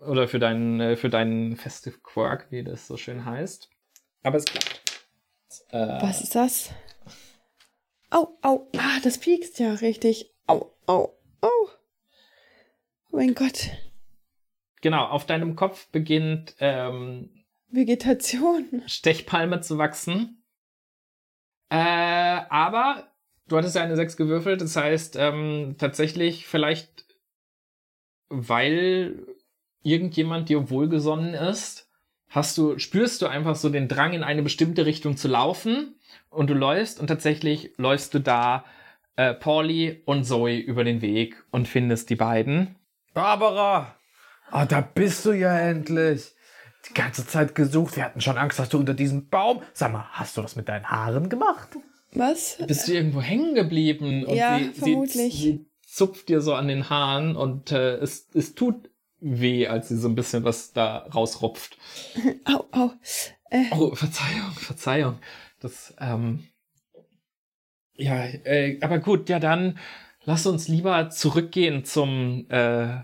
Oder 0.00 0.28
für 0.28 0.38
deinen, 0.38 0.80
äh, 0.80 0.96
für 0.96 1.08
deinen 1.08 1.56
Festive 1.56 1.98
Quirk, 2.02 2.48
wie 2.50 2.62
das 2.62 2.86
so 2.86 2.96
schön 2.96 3.24
heißt. 3.24 3.70
Aber 4.22 4.36
es 4.38 4.44
klappt. 4.44 4.82
Äh, 5.70 6.02
Was 6.02 6.20
ist 6.20 6.34
das? 6.34 6.70
Au, 8.10 8.36
au. 8.42 8.68
Ah, 8.76 9.00
das 9.02 9.18
piekst 9.18 9.58
ja 9.58 9.74
richtig. 9.74 10.32
Au, 10.46 10.72
au, 10.86 11.16
au. 11.40 11.48
Oh 13.10 13.16
mein 13.16 13.34
Gott. 13.34 13.70
Genau, 14.84 15.06
auf 15.06 15.24
deinem 15.24 15.56
Kopf 15.56 15.88
beginnt 15.92 16.56
ähm, 16.60 17.30
Vegetation. 17.70 18.82
Stechpalme 18.86 19.62
zu 19.62 19.78
wachsen. 19.78 20.44
Äh, 21.70 21.78
aber 22.50 23.08
du 23.48 23.56
hattest 23.56 23.76
ja 23.76 23.82
eine 23.82 23.96
6 23.96 24.18
gewürfelt, 24.18 24.60
das 24.60 24.76
heißt 24.76 25.16
ähm, 25.18 25.76
tatsächlich 25.78 26.46
vielleicht, 26.46 27.06
weil 28.28 29.26
irgendjemand 29.82 30.50
dir 30.50 30.68
wohlgesonnen 30.68 31.32
ist, 31.32 31.90
hast 32.28 32.58
du, 32.58 32.78
spürst 32.78 33.22
du 33.22 33.26
einfach 33.26 33.56
so 33.56 33.70
den 33.70 33.88
Drang 33.88 34.12
in 34.12 34.22
eine 34.22 34.42
bestimmte 34.42 34.84
Richtung 34.84 35.16
zu 35.16 35.28
laufen 35.28 35.98
und 36.28 36.50
du 36.50 36.54
läufst 36.54 37.00
und 37.00 37.06
tatsächlich 37.06 37.72
läufst 37.78 38.12
du 38.12 38.18
da 38.18 38.66
äh, 39.16 39.32
Pauli 39.32 40.02
und 40.04 40.24
Zoe 40.24 40.58
über 40.58 40.84
den 40.84 41.00
Weg 41.00 41.42
und 41.52 41.68
findest 41.68 42.10
die 42.10 42.16
beiden. 42.16 42.76
Barbara! 43.14 43.96
Ah, 44.54 44.66
da 44.66 44.80
bist 44.82 45.24
du 45.24 45.32
ja 45.32 45.58
endlich. 45.58 46.32
Die 46.88 46.94
ganze 46.94 47.26
Zeit 47.26 47.56
gesucht. 47.56 47.96
Wir 47.96 48.04
hatten 48.04 48.20
schon 48.20 48.38
Angst, 48.38 48.60
dass 48.60 48.68
du 48.68 48.78
unter 48.78 48.94
diesem 48.94 49.28
Baum. 49.28 49.62
Sag 49.72 49.92
mal, 49.92 50.06
hast 50.12 50.36
du 50.36 50.42
das 50.42 50.54
mit 50.54 50.68
deinen 50.68 50.86
Haaren 50.88 51.28
gemacht? 51.28 51.70
Was? 52.12 52.58
Bist 52.64 52.86
du 52.86 52.92
irgendwo 52.92 53.20
hängen 53.20 53.56
geblieben? 53.56 54.24
Und 54.24 54.36
Ja, 54.36 54.58
sie, 54.58 54.70
vermutlich. 54.70 55.34
Sie, 55.34 55.40
sie 55.40 55.66
zupft 55.82 56.28
dir 56.28 56.40
so 56.40 56.54
an 56.54 56.68
den 56.68 56.88
Haaren 56.88 57.34
und 57.34 57.72
äh, 57.72 57.96
es, 57.96 58.28
es 58.32 58.54
tut 58.54 58.90
weh, 59.18 59.66
als 59.66 59.88
sie 59.88 59.96
so 59.96 60.06
ein 60.06 60.14
bisschen 60.14 60.44
was 60.44 60.72
da 60.72 60.98
rausrupft. 60.98 61.76
Au, 62.44 62.64
au. 62.70 62.92
Äh, 63.50 63.64
Oh, 63.72 63.92
Verzeihung, 63.96 64.52
Verzeihung. 64.52 65.18
Das, 65.58 65.94
ähm. 65.98 66.46
Ja, 67.94 68.24
äh, 68.24 68.78
aber 68.82 69.00
gut, 69.00 69.28
ja 69.28 69.40
dann 69.40 69.78
lass 70.22 70.46
uns 70.46 70.68
lieber 70.68 71.10
zurückgehen 71.10 71.84
zum, 71.84 72.46
äh, 72.50 72.98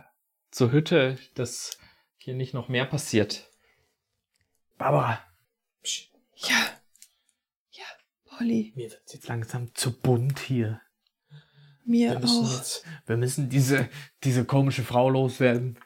zur 0.51 0.73
Hütte, 0.73 1.19
dass 1.35 1.79
hier 2.17 2.35
nicht 2.35 2.55
noch 2.55 2.69
mehr 2.69 2.85
passiert. 2.85 3.51
Barbara, 4.79 5.21
ja. 6.49 6.57
Ja, 7.71 7.85
Polly. 8.25 8.73
mir 8.75 8.91
wird's 8.91 9.13
jetzt 9.13 9.29
langsam 9.29 9.75
zu 9.75 9.99
bunt 10.01 10.39
hier. 10.39 10.81
Mir 11.85 12.13
Wir 12.13 12.19
müssen, 12.21 12.45
auch. 12.45 12.57
jetzt, 12.57 12.85
wir 13.07 13.17
müssen 13.17 13.49
diese, 13.49 13.89
diese 14.25 14.45
komische 14.45 14.83
Frau 14.83 15.09
loswerden. 15.11 15.79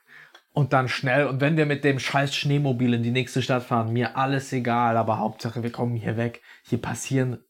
Und 0.52 0.72
dann 0.72 0.88
schnell. 0.88 1.26
Und 1.26 1.40
wenn 1.40 1.56
wir 1.56 1.66
mit 1.66 1.82
dem 1.82 1.98
scheiß 1.98 2.34
Schneemobil 2.34 2.94
in 2.94 3.02
die 3.02 3.10
nächste 3.10 3.42
Stadt 3.42 3.64
fahren, 3.64 3.92
mir 3.92 4.16
alles 4.16 4.52
egal. 4.52 4.96
Aber 4.96 5.18
Hauptsache, 5.18 5.64
wir 5.64 5.72
kommen 5.72 5.96
hier 5.96 6.16
weg. 6.16 6.42
Hier 6.62 6.80
passieren 6.80 7.44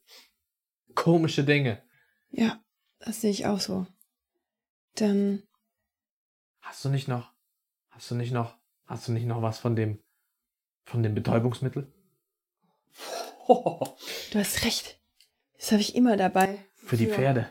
komische 0.95 1.43
Dinge. 1.43 1.83
Ja, 2.31 2.59
das 2.99 3.21
sehe 3.21 3.29
ich 3.29 3.45
auch 3.45 3.59
so. 3.59 3.85
Dann, 4.95 5.43
Hast 6.75 6.83
du 6.83 6.89
nicht 6.89 7.07
noch? 7.07 7.31
Hast 7.89 8.11
du 8.11 8.15
nicht 8.15 8.33
noch? 8.33 8.57
Hast 8.85 9.07
du 9.07 9.13
nicht 9.13 9.25
noch 9.25 9.41
was 9.41 9.59
von 9.59 9.77
dem, 9.77 9.99
von 10.83 11.03
dem 11.03 11.15
Betäubungsmittel? 11.15 11.87
du 13.47 14.37
hast 14.37 14.65
recht. 14.65 14.99
Das 15.57 15.71
habe 15.71 15.79
ich 15.79 15.95
immer 15.95 16.17
dabei. 16.17 16.59
Für 16.75 16.97
die 16.97 17.07
Pferde. 17.07 17.49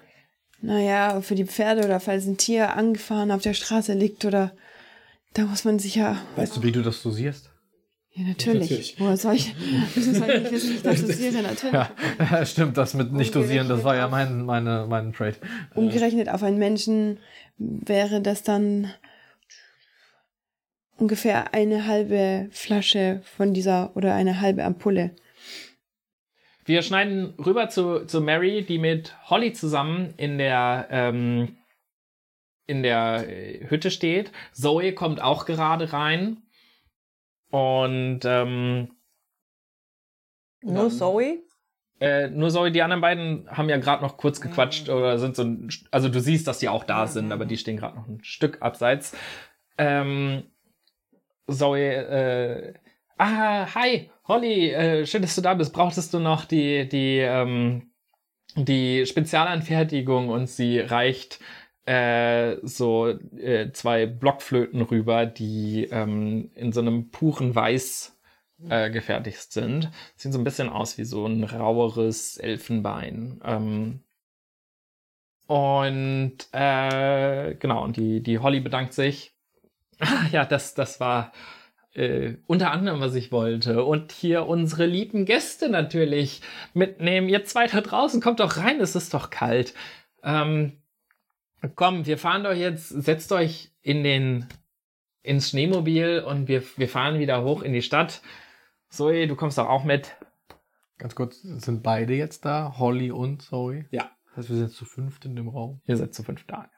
Naja, 0.60 1.22
für 1.22 1.36
die 1.36 1.46
Pferde 1.46 1.86
oder 1.86 2.00
falls 2.00 2.26
ein 2.26 2.36
Tier 2.36 2.76
angefahren 2.76 3.30
auf 3.30 3.40
der 3.40 3.54
Straße 3.54 3.94
liegt 3.94 4.26
oder 4.26 4.54
da 5.32 5.46
muss 5.46 5.64
man 5.64 5.78
sich 5.78 5.94
ja. 5.94 6.20
Weißt 6.36 6.58
du, 6.58 6.62
wie 6.62 6.72
du 6.72 6.82
das 6.82 7.02
dosierst? 7.02 7.50
Ja, 8.10 8.24
natürlich. 8.24 8.70
Natürlich. 8.70 9.00
Woher 9.00 9.16
soll 9.16 9.36
ich, 9.36 9.54
wieso 9.94 10.12
soll 10.12 10.28
ich 10.28 10.42
nicht 10.42 10.52
wissen, 10.52 10.74
ich 10.74 10.82
das 10.82 11.00
dosiere? 11.06 11.42
Natürlich. 11.42 11.72
Ja, 12.30 12.44
stimmt, 12.44 12.76
das 12.76 12.92
mit 12.92 13.10
nicht 13.14 13.34
dosieren, 13.34 13.70
das 13.70 13.84
war 13.84 13.96
ja 13.96 14.06
mein, 14.06 14.44
meine, 14.44 14.84
mein 14.86 15.14
Trade. 15.14 15.36
Umgerechnet 15.74 16.28
auf 16.28 16.42
einen 16.42 16.58
Menschen 16.58 17.20
wäre 17.56 18.20
das 18.20 18.42
dann 18.42 18.92
ungefähr 20.96 21.54
eine 21.54 21.86
halbe 21.86 22.48
Flasche 22.50 23.20
von 23.24 23.54
dieser 23.54 23.96
oder 23.96 24.14
eine 24.14 24.40
halbe 24.40 24.64
Ampulle. 24.64 25.14
Wir 26.64 26.82
schneiden 26.82 27.34
rüber 27.44 27.68
zu, 27.68 28.06
zu 28.06 28.20
Mary, 28.20 28.62
die 28.62 28.78
mit 28.78 29.14
Holly 29.28 29.52
zusammen 29.52 30.14
in 30.16 30.38
der, 30.38 30.88
ähm, 30.90 31.56
in 32.66 32.82
der 32.82 33.28
äh, 33.28 33.68
Hütte 33.68 33.90
steht. 33.90 34.32
Zoe 34.52 34.94
kommt 34.94 35.20
auch 35.20 35.44
gerade 35.44 35.92
rein. 35.92 36.38
Und 37.50 38.20
ähm, 38.24 38.88
Nur 40.62 40.90
Zoe? 40.90 41.38
äh, 42.00 42.28
nur 42.28 42.50
Zoe, 42.50 42.72
die 42.72 42.82
anderen 42.82 43.02
beiden 43.02 43.48
haben 43.50 43.68
ja 43.68 43.76
gerade 43.76 44.02
noch 44.02 44.16
kurz 44.16 44.40
gequatscht 44.40 44.88
oder 44.88 45.18
sind 45.18 45.36
so 45.36 45.44
ein, 45.44 45.68
also 45.90 46.08
du 46.08 46.20
siehst, 46.20 46.48
dass 46.48 46.58
die 46.58 46.68
auch 46.68 46.84
da 46.84 47.06
sind, 47.06 47.30
aber 47.30 47.44
die 47.44 47.58
stehen 47.58 47.76
gerade 47.76 47.96
noch 47.96 48.08
ein 48.08 48.24
Stück 48.24 48.62
abseits. 48.62 49.14
Ähm, 49.76 50.44
Zoe, 51.50 51.80
äh, 51.80 52.74
ah, 53.18 53.74
hi, 53.74 54.10
Holly, 54.26 54.70
äh, 54.70 55.06
schön, 55.06 55.22
dass 55.22 55.34
du 55.34 55.42
da 55.42 55.54
bist. 55.54 55.72
Brauchtest 55.72 56.14
du 56.14 56.18
noch 56.18 56.44
die, 56.44 56.88
die, 56.88 57.18
ähm, 57.18 57.90
die 58.56 59.04
Spezialanfertigung 59.06 60.30
und 60.30 60.48
sie 60.48 60.80
reicht 60.80 61.40
äh, 61.86 62.56
so 62.62 63.08
äh, 63.08 63.72
zwei 63.72 64.06
Blockflöten 64.06 64.82
rüber, 64.82 65.26
die 65.26 65.88
ähm, 65.90 66.50
in 66.54 66.72
so 66.72 66.80
einem 66.80 67.10
puren 67.10 67.54
Weiß 67.54 68.18
äh, 68.68 68.90
gefertigt 68.90 69.52
sind. 69.52 69.90
Sehen 70.16 70.32
so 70.32 70.38
ein 70.38 70.44
bisschen 70.44 70.70
aus 70.70 70.96
wie 70.96 71.04
so 71.04 71.26
ein 71.26 71.44
raueres 71.44 72.38
Elfenbein. 72.38 73.40
Ähm, 73.44 74.00
und 75.46 76.36
äh, 76.52 77.54
genau, 77.56 77.84
und 77.84 77.96
die, 77.98 78.22
die 78.22 78.38
Holly 78.38 78.60
bedankt 78.60 78.94
sich. 78.94 79.33
Ah, 80.00 80.26
ja, 80.32 80.44
das, 80.44 80.74
das 80.74 81.00
war 81.00 81.32
äh, 81.94 82.34
unter 82.46 82.70
anderem, 82.70 83.00
was 83.00 83.14
ich 83.14 83.32
wollte. 83.32 83.84
Und 83.84 84.12
hier 84.12 84.46
unsere 84.46 84.86
lieben 84.86 85.24
Gäste 85.24 85.68
natürlich 85.68 86.42
mitnehmen. 86.74 87.28
Ihr 87.28 87.44
zwei 87.44 87.66
da 87.66 87.80
draußen, 87.80 88.20
kommt 88.20 88.40
doch 88.40 88.56
rein, 88.56 88.80
es 88.80 88.96
ist 88.96 89.14
doch 89.14 89.30
kalt. 89.30 89.74
Ähm, 90.22 90.82
komm, 91.74 92.06
wir 92.06 92.18
fahren 92.18 92.44
doch 92.44 92.54
jetzt, 92.54 92.88
setzt 92.88 93.32
euch 93.32 93.72
in 93.80 94.02
den, 94.02 94.46
ins 95.22 95.50
Schneemobil 95.50 96.24
und 96.26 96.48
wir, 96.48 96.62
wir 96.76 96.88
fahren 96.88 97.18
wieder 97.18 97.44
hoch 97.44 97.62
in 97.62 97.72
die 97.72 97.82
Stadt. 97.82 98.22
Zoe, 98.88 99.26
du 99.26 99.36
kommst 99.36 99.58
doch 99.58 99.68
auch 99.68 99.84
mit. 99.84 100.16
Ganz 100.98 101.14
kurz, 101.14 101.42
sind 101.42 101.82
beide 101.82 102.14
jetzt 102.14 102.44
da? 102.44 102.74
Holly 102.78 103.10
und 103.10 103.42
Zoe? 103.42 103.86
Ja. 103.90 104.10
Das 104.26 104.36
heißt, 104.36 104.50
wir 104.50 104.56
sind 104.56 104.72
zu 104.72 104.84
fünft 104.84 105.24
in 105.24 105.36
dem 105.36 105.48
Raum. 105.48 105.80
Ihr 105.86 105.96
seid 105.96 106.14
zu 106.14 106.22
fünf 106.22 106.44
da. 106.46 106.68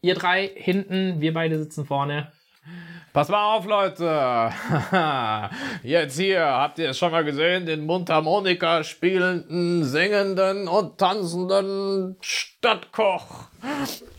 Ihr 0.00 0.14
drei 0.14 0.46
hinten, 0.46 1.20
wir 1.20 1.34
beide 1.34 1.58
sitzen 1.58 1.84
vorne. 1.84 2.32
Pass 3.12 3.28
mal 3.30 3.56
auf, 3.56 3.64
Leute. 3.64 4.52
Jetzt 5.82 6.18
hier, 6.18 6.44
habt 6.44 6.78
ihr 6.78 6.90
es 6.90 6.98
schon 6.98 7.10
mal 7.10 7.24
gesehen, 7.24 7.66
den 7.66 7.86
Mundharmonika 7.86 8.84
spielenden, 8.84 9.82
singenden 9.84 10.68
und 10.68 10.98
tanzenden 10.98 12.16
Stadtkoch. 12.20 13.48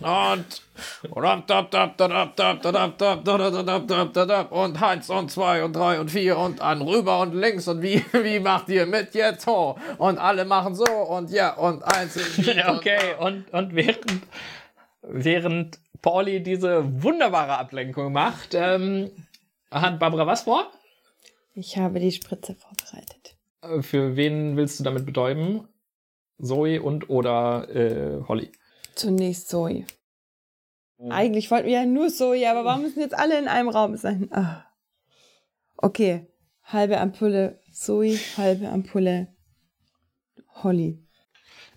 Und 0.02 0.62
und 4.50 4.82
eins 4.82 5.10
und 5.10 5.32
zwei 5.32 5.64
und 5.64 5.74
drei 5.76 6.00
und 6.00 6.10
vier 6.12 6.38
und 6.38 6.62
an 6.62 6.82
rüber 6.82 7.20
und 7.20 7.36
links 7.36 7.68
und 7.68 7.82
wie, 7.82 8.04
wie 8.12 8.40
macht 8.40 8.70
ihr 8.70 8.86
mit 8.86 9.14
jetzt 9.14 9.46
ho? 9.48 9.78
Und 9.98 10.18
alle 10.18 10.46
machen 10.46 10.76
so 10.76 10.84
und 10.86 11.30
ja 11.32 11.54
und 11.56 11.84
eins. 11.84 12.18
und- 12.18 12.68
okay, 12.68 13.16
und, 13.20 13.54
und 13.54 13.76
während, 13.76 14.24
während 15.04 15.80
Pauli 16.02 16.42
diese 16.42 17.04
wunderbare 17.04 17.58
Ablenkung 17.58 18.14
macht, 18.14 18.54
ähm, 18.54 19.12
hat 19.72 20.00
Barbara 20.00 20.26
was 20.26 20.44
vor? 20.44 20.72
Ich 21.54 21.78
habe 21.78 22.00
die 22.00 22.12
Spritze 22.12 22.56
vorbereitet. 22.56 23.36
Äh, 23.62 23.82
Für 23.82 24.16
wen 24.16 24.56
willst 24.58 24.80
du 24.80 24.84
damit 24.84 25.06
betäuben? 25.06 25.68
Zoe 26.42 26.82
und 26.82 27.10
oder 27.10 27.68
äh, 27.70 28.24
Holly? 28.28 28.52
Zunächst 28.96 29.50
Zoe. 29.50 29.86
Eigentlich 31.10 31.50
wollten 31.50 31.68
wir 31.68 31.74
ja 31.74 31.86
nur 31.86 32.10
Zoe, 32.10 32.50
aber 32.50 32.66
warum 32.66 32.82
müssen 32.82 33.00
jetzt 33.00 33.18
alle 33.18 33.40
in 33.40 33.48
einem 33.48 33.70
Raum 33.70 33.96
sein? 33.96 34.28
Ah. 34.32 34.66
Okay, 35.78 36.28
halbe 36.64 37.00
Ampulle 37.00 37.60
Zoe, 37.72 38.20
halbe 38.36 38.68
Ampulle 38.68 39.28
Holly. 40.62 41.02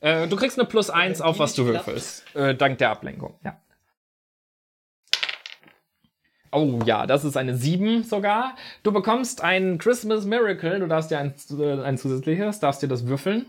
Äh, 0.00 0.26
du 0.26 0.34
kriegst 0.36 0.58
eine 0.58 0.66
Plus 0.66 0.90
eins 0.90 1.20
auf, 1.20 1.38
was 1.38 1.54
du 1.54 1.66
würfelst. 1.66 2.24
Äh, 2.34 2.56
dank 2.56 2.78
der 2.78 2.90
Ablenkung, 2.90 3.38
ja. 3.44 3.61
Oh 6.52 6.78
ja, 6.84 7.06
das 7.06 7.24
ist 7.24 7.36
eine 7.36 7.56
7 7.56 8.04
sogar. 8.04 8.56
Du 8.82 8.92
bekommst 8.92 9.42
ein 9.42 9.78
Christmas 9.78 10.26
Miracle. 10.26 10.80
Du 10.80 10.86
darfst 10.86 11.10
dir 11.10 11.18
ein, 11.18 11.34
äh, 11.58 11.82
ein 11.82 11.96
zusätzliches, 11.96 12.60
darfst 12.60 12.82
dir 12.82 12.88
das 12.88 13.06
würfeln. 13.06 13.46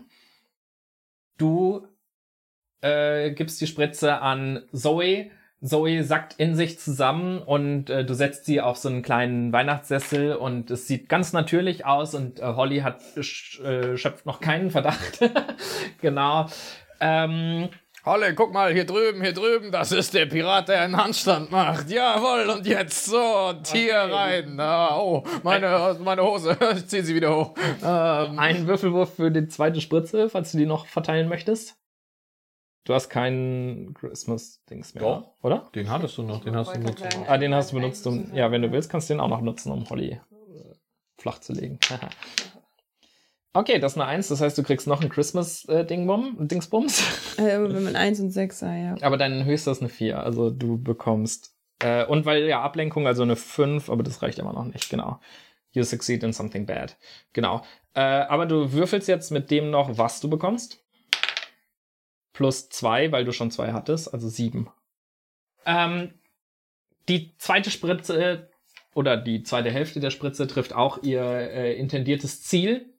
Du 1.36 1.86
äh, 2.80 3.32
gibst 3.32 3.60
die 3.60 3.66
Spritze 3.66 4.20
an 4.20 4.62
Zoe. 4.72 5.30
Zoe 5.62 6.04
sackt 6.04 6.34
in 6.38 6.54
sich 6.54 6.78
zusammen 6.78 7.38
und 7.38 7.88
äh, 7.88 8.04
du 8.04 8.14
setzt 8.14 8.44
sie 8.44 8.60
auf 8.60 8.76
so 8.76 8.88
einen 8.88 9.02
kleinen 9.02 9.52
Weihnachtssessel 9.52 10.34
und 10.36 10.70
es 10.70 10.86
sieht 10.86 11.08
ganz 11.08 11.32
natürlich 11.32 11.86
aus 11.86 12.14
und 12.14 12.40
äh, 12.40 12.42
Holly 12.44 12.80
hat 12.80 13.00
sch- 13.16 13.62
äh, 13.62 13.96
schöpft 13.96 14.26
noch 14.26 14.40
keinen 14.40 14.70
Verdacht. 14.70 15.20
genau. 16.02 16.46
Ähm, 17.00 17.68
Holle, 18.06 18.34
guck 18.34 18.52
mal, 18.52 18.70
hier 18.74 18.84
drüben, 18.84 19.22
hier 19.22 19.32
drüben, 19.32 19.72
das 19.72 19.90
ist 19.90 20.12
der 20.12 20.26
Pirat, 20.26 20.68
der 20.68 20.82
einen 20.82 20.94
Handstand 20.94 21.50
macht. 21.50 21.88
Jawohl, 21.88 22.50
und 22.50 22.66
jetzt 22.66 23.06
so, 23.06 23.48
und 23.48 23.66
hier 23.68 23.96
rein. 23.96 24.60
Ah, 24.60 24.98
oh, 24.98 25.24
meine, 25.42 25.96
meine 26.00 26.22
Hose, 26.22 26.54
ich 26.76 26.86
zieh 26.86 27.00
sie 27.00 27.14
wieder 27.14 27.34
hoch. 27.34 27.54
Ähm, 27.82 28.38
ein 28.38 28.66
Würfelwurf 28.66 29.14
für 29.14 29.30
die 29.30 29.48
zweite 29.48 29.80
Spritze, 29.80 30.28
falls 30.28 30.52
du 30.52 30.58
die 30.58 30.66
noch 30.66 30.84
verteilen 30.86 31.30
möchtest. 31.30 31.78
Du 32.84 32.92
hast 32.92 33.08
keinen 33.08 33.94
Christmas-Dings 33.94 34.94
mehr, 34.94 35.02
Doch. 35.02 35.30
oder? 35.40 35.70
Den 35.74 35.88
hattest 35.88 36.18
du 36.18 36.24
noch, 36.24 36.44
den 36.44 36.54
hast 36.54 36.76
du 36.76 36.80
benutzt. 36.80 37.06
Ah, 37.26 37.38
den 37.38 37.54
hast 37.54 37.72
du 37.72 37.76
benutzt, 37.76 38.06
um, 38.06 38.34
ja, 38.34 38.50
wenn 38.50 38.60
du 38.60 38.70
willst, 38.70 38.90
kannst 38.90 39.08
du 39.08 39.14
den 39.14 39.20
auch 39.20 39.28
noch 39.28 39.40
nutzen, 39.40 39.72
um 39.72 39.88
Holly 39.88 40.10
äh, 40.10 40.74
flach 41.16 41.38
zu 41.38 41.54
legen. 41.54 41.78
okay, 43.54 43.78
das 43.78 43.92
ist 43.92 43.98
eine 43.98 44.06
Eins, 44.06 44.28
das 44.28 44.40
heißt, 44.40 44.58
du 44.58 44.62
kriegst 44.62 44.86
noch 44.86 45.00
einen 45.00 45.10
Christmas-Dingsbums. 45.10 47.02
Äh, 47.38 47.60
wenn 47.60 47.84
man 47.84 47.96
1 47.96 48.20
und 48.20 48.30
6 48.30 48.58
sah, 48.58 48.76
ja. 48.76 48.94
Aber 49.00 49.16
dein 49.16 49.44
höchster 49.44 49.72
ist 49.72 49.80
eine 49.80 49.88
4, 49.88 50.20
also 50.20 50.50
du 50.50 50.80
bekommst. 50.80 51.54
Äh, 51.80 52.04
und 52.04 52.26
weil 52.26 52.44
ja 52.44 52.62
Ablenkung, 52.62 53.06
also 53.06 53.22
eine 53.22 53.36
5, 53.36 53.90
aber 53.90 54.02
das 54.02 54.22
reicht 54.22 54.38
immer 54.38 54.52
noch 54.52 54.64
nicht, 54.64 54.90
genau. 54.90 55.20
You 55.72 55.82
succeed 55.82 56.22
in 56.22 56.32
something 56.32 56.66
bad. 56.66 56.96
Genau. 57.32 57.62
Äh, 57.94 58.00
aber 58.00 58.46
du 58.46 58.72
würfelst 58.72 59.08
jetzt 59.08 59.30
mit 59.30 59.50
dem 59.50 59.70
noch, 59.70 59.98
was 59.98 60.20
du 60.20 60.30
bekommst. 60.30 60.84
Plus 62.32 62.68
2, 62.68 63.12
weil 63.12 63.24
du 63.24 63.32
schon 63.32 63.50
zwei 63.50 63.72
hattest, 63.72 64.12
also 64.12 64.28
7. 64.28 64.68
Ähm, 65.66 66.14
die 67.08 67.36
zweite 67.38 67.70
Spritze 67.70 68.48
oder 68.94 69.16
die 69.16 69.42
zweite 69.42 69.70
Hälfte 69.70 70.00
der 70.00 70.10
Spritze 70.10 70.46
trifft 70.46 70.72
auch 70.72 71.02
ihr 71.02 71.22
äh, 71.22 71.74
intendiertes 71.74 72.42
Ziel. 72.42 72.93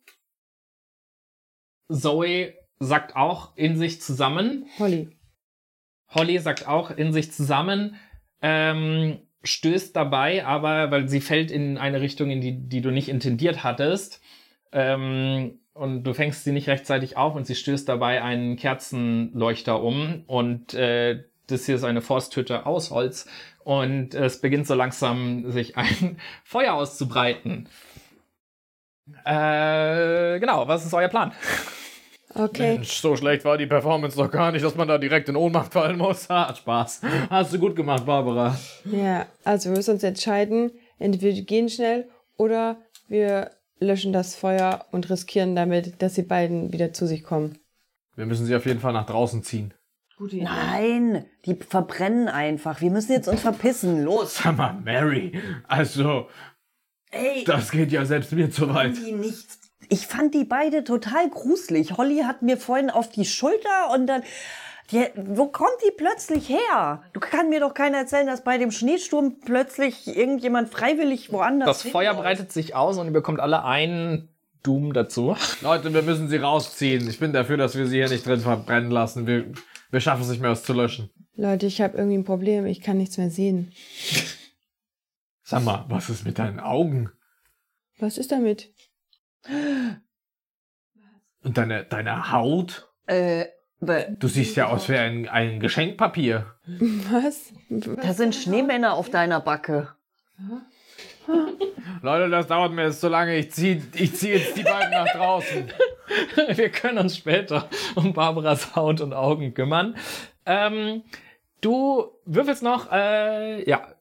Zoe 1.90 2.54
sagt 2.80 3.16
auch 3.16 3.56
in 3.56 3.78
sich 3.78 4.02
zusammen, 4.02 4.66
Holly. 4.80 5.10
Holly 6.10 6.40
sagt 6.40 6.68
auch 6.68 6.92
in 6.92 7.14
sich 7.14 7.32
zusammen, 7.32 7.96
ähm, 8.42 9.20
stößt 9.44 9.96
dabei, 9.96 10.46
aber 10.46 10.92
weil 10.92 11.08
sie 11.08 11.22
fällt 11.22 11.52
in 11.52 11.78
eine 11.78 12.02
Richtung, 12.02 12.30
in 12.30 12.42
die, 12.42 12.68
die 12.68 12.82
du 12.82 12.92
nicht 12.92 13.10
intendiert 13.10 13.64
hattest, 13.64 14.22
ähm, 14.72 15.60
und 15.74 16.04
du 16.04 16.14
fängst 16.14 16.46
sie 16.46 16.54
nicht 16.54 16.70
rechtzeitig 16.70 17.18
auf 17.18 17.36
und 17.36 17.46
sie 17.46 17.56
stößt 17.56 17.88
dabei 17.88 18.24
einen 18.24 18.56
Kerzenleuchter 18.56 19.82
um 19.84 20.24
und 20.26 20.74
äh, 20.74 21.24
das 21.48 21.66
hier 21.66 21.76
ist 21.76 21.84
eine 21.84 22.02
Forsthütte 22.02 22.66
aus 22.66 22.92
Holz 22.92 23.28
und 23.64 24.16
es 24.16 24.40
beginnt 24.40 24.68
so 24.68 24.74
langsam 24.74 25.52
sich 25.52 25.78
ein 25.78 26.18
Feuer 26.44 26.74
auszubreiten. 26.74 27.68
Äh, 29.24 30.40
genau, 30.40 30.68
was 30.68 30.86
ist 30.86 30.94
euer 30.94 31.08
Plan? 31.08 31.32
Okay. 32.34 32.74
Mensch, 32.74 32.92
so 32.92 33.16
schlecht 33.16 33.46
war 33.46 33.58
die 33.58 33.66
Performance 33.66 34.18
doch 34.18 34.30
gar 34.30 34.52
nicht, 34.52 34.66
dass 34.66 34.76
man 34.76 34.88
da 34.88 34.98
direkt 34.98 35.30
in 35.30 35.38
Ohnmacht 35.38 35.72
fallen 35.72 35.98
muss. 35.98 36.28
Hat 36.30 36.58
Spaß. 36.58 37.02
Hast 37.30 37.54
du 37.54 37.60
gut 37.60 37.76
gemacht, 37.76 38.06
Barbara. 38.06 38.58
Ja, 38.84 39.26
also 39.46 39.70
wir 39.70 39.78
müssen 39.78 39.92
uns 39.92 40.04
entscheiden, 40.04 40.72
entweder 41.00 41.36
wir 41.36 41.44
gehen 41.44 41.70
schnell 41.70 42.10
oder 42.36 42.78
wir 43.08 43.52
löschen 43.80 44.12
das 44.12 44.36
Feuer 44.36 44.86
und 44.92 45.10
riskieren 45.10 45.56
damit, 45.56 46.02
dass 46.02 46.14
die 46.14 46.24
beiden 46.24 46.74
wieder 46.74 46.92
zu 46.92 47.08
sich 47.08 47.24
kommen. 47.24 47.58
Wir 48.16 48.26
müssen 48.26 48.46
sie 48.46 48.56
auf 48.56 48.66
jeden 48.66 48.80
Fall 48.80 48.94
nach 48.94 49.06
draußen 49.06 49.44
ziehen. 49.44 49.74
Gute 50.18 50.38
Idee. 50.38 50.46
Nein, 50.46 51.26
die 51.46 51.56
verbrennen 51.56 52.30
einfach. 52.30 52.80
Wir 52.80 52.90
müssen 52.90 53.12
jetzt 53.12 53.28
uns 53.28 53.42
verpissen. 53.42 54.04
Los. 54.04 54.38
Sag 54.44 54.58
mal, 54.58 54.74
Mary, 54.74 55.38
also, 55.68 56.28
Ey, 57.16 57.44
das 57.46 57.72
geht 57.72 57.92
ja 57.92 58.06
selbst 58.06 58.32
mir 58.34 58.52
zu 58.52 58.74
weit. 58.74 58.96
Ich 59.90 60.08
fand 60.08 60.34
die 60.34 60.44
beide 60.44 60.84
total 60.84 61.30
gruselig. 61.30 61.98
Holly 61.98 62.24
hat 62.24 62.42
mir 62.42 62.58
vorhin 62.58 62.90
auf 62.90 63.10
die 63.10 63.26
Schulter 63.26 63.94
und 63.94 64.08
dann. 64.08 64.24
Die, 64.92 65.04
wo 65.16 65.48
kommt 65.48 65.78
die 65.84 65.92
plötzlich 65.98 66.48
her? 66.48 67.02
Du 67.14 67.20
kann 67.20 67.50
mir 67.50 67.60
doch 67.60 67.74
keiner 67.74 67.98
erzählen, 67.98 68.28
dass 68.28 68.44
bei 68.44 68.60
dem 68.60 68.70
Schneesturm 68.70 69.40
plötzlich 69.44 70.06
irgendjemand 70.16 70.70
freiwillig 70.70 71.32
woanders. 71.32 71.82
Das 71.82 71.92
Feuer 71.92 72.10
hinläuft. 72.10 72.22
breitet 72.22 72.52
sich 72.52 72.76
aus 72.76 73.00
und 73.00 73.08
ihr 73.08 73.14
bekommt 73.14 73.40
alle 73.40 73.64
einen 73.64 74.30
Doom 74.62 74.94
dazu. 74.94 75.36
Leute, 75.62 75.92
wir 75.92 76.04
müssen 76.04 76.28
sie 76.28 76.38
rausziehen. 76.38 77.10
Ich 77.10 77.20
bin 77.20 77.34
dafür, 77.34 77.58
dass 77.58 77.76
wir 77.76 77.88
sie 77.88 77.96
hier 77.96 78.10
nicht 78.10 78.28
drin 78.28 78.42
verbrennen 78.42 78.92
lassen. 78.92 79.26
Wir, 79.26 79.46
wir 79.90 80.02
schaffen 80.02 80.22
es 80.22 80.30
nicht 80.30 80.42
mehr, 80.42 80.52
es 80.52 80.64
zu 80.64 80.74
löschen. 80.74 81.10
Leute, 81.36 81.66
ich 81.66 81.82
habe 81.82 81.98
irgendwie 81.98 82.18
ein 82.18 82.24
Problem. 82.24 82.68
Ich 82.68 82.82
kann 82.82 82.98
nichts 82.98 83.18
mehr 83.18 83.32
sehen. 83.32 83.72
Sag 85.48 85.64
mal, 85.64 85.86
was 85.90 86.10
ist 86.10 86.26
mit 86.26 86.40
deinen 86.40 86.60
Augen? 86.60 87.12
Was 88.00 88.18
ist 88.18 88.32
damit? 88.32 88.74
Und 91.44 91.58
deine, 91.58 91.86
deine 91.86 92.32
Haut? 92.32 92.90
Äh, 93.06 93.46
Du 94.18 94.28
siehst 94.28 94.56
ja 94.56 94.70
aus 94.70 94.90
wie 94.90 94.96
ein, 94.96 95.30
ein 95.30 95.60
Geschenkpapier. 95.60 96.56
Was? 97.12 97.54
da 97.70 98.14
sind 98.14 98.34
Schneemänner 98.34 98.94
auf 98.94 99.12
deiner 99.12 99.40
Backe. 99.40 99.90
Leute, 102.02 102.30
das 102.32 102.48
dauert 102.48 102.72
mir 102.72 102.86
jetzt 102.86 103.02
so 103.02 103.08
lange. 103.10 103.36
Ich 103.38 103.52
zieh, 103.52 103.84
ich 103.94 104.16
zieh 104.16 104.32
jetzt 104.32 104.58
die 104.58 104.64
beiden 104.64 104.90
nach 104.90 105.12
draußen. 105.14 105.72
Wir 106.56 106.70
können 106.70 106.98
uns 106.98 107.18
später 107.18 107.70
um 107.94 108.14
Barbaras 108.14 108.76
Haut 108.76 109.02
und 109.02 109.14
Augen 109.14 109.54
kümmern. 109.54 109.96
Ähm, 110.48 111.04
du 111.62 112.12
würfelst 112.26 112.64
noch, 112.64 112.92
äh, 112.92 113.70
ja. 113.70 113.95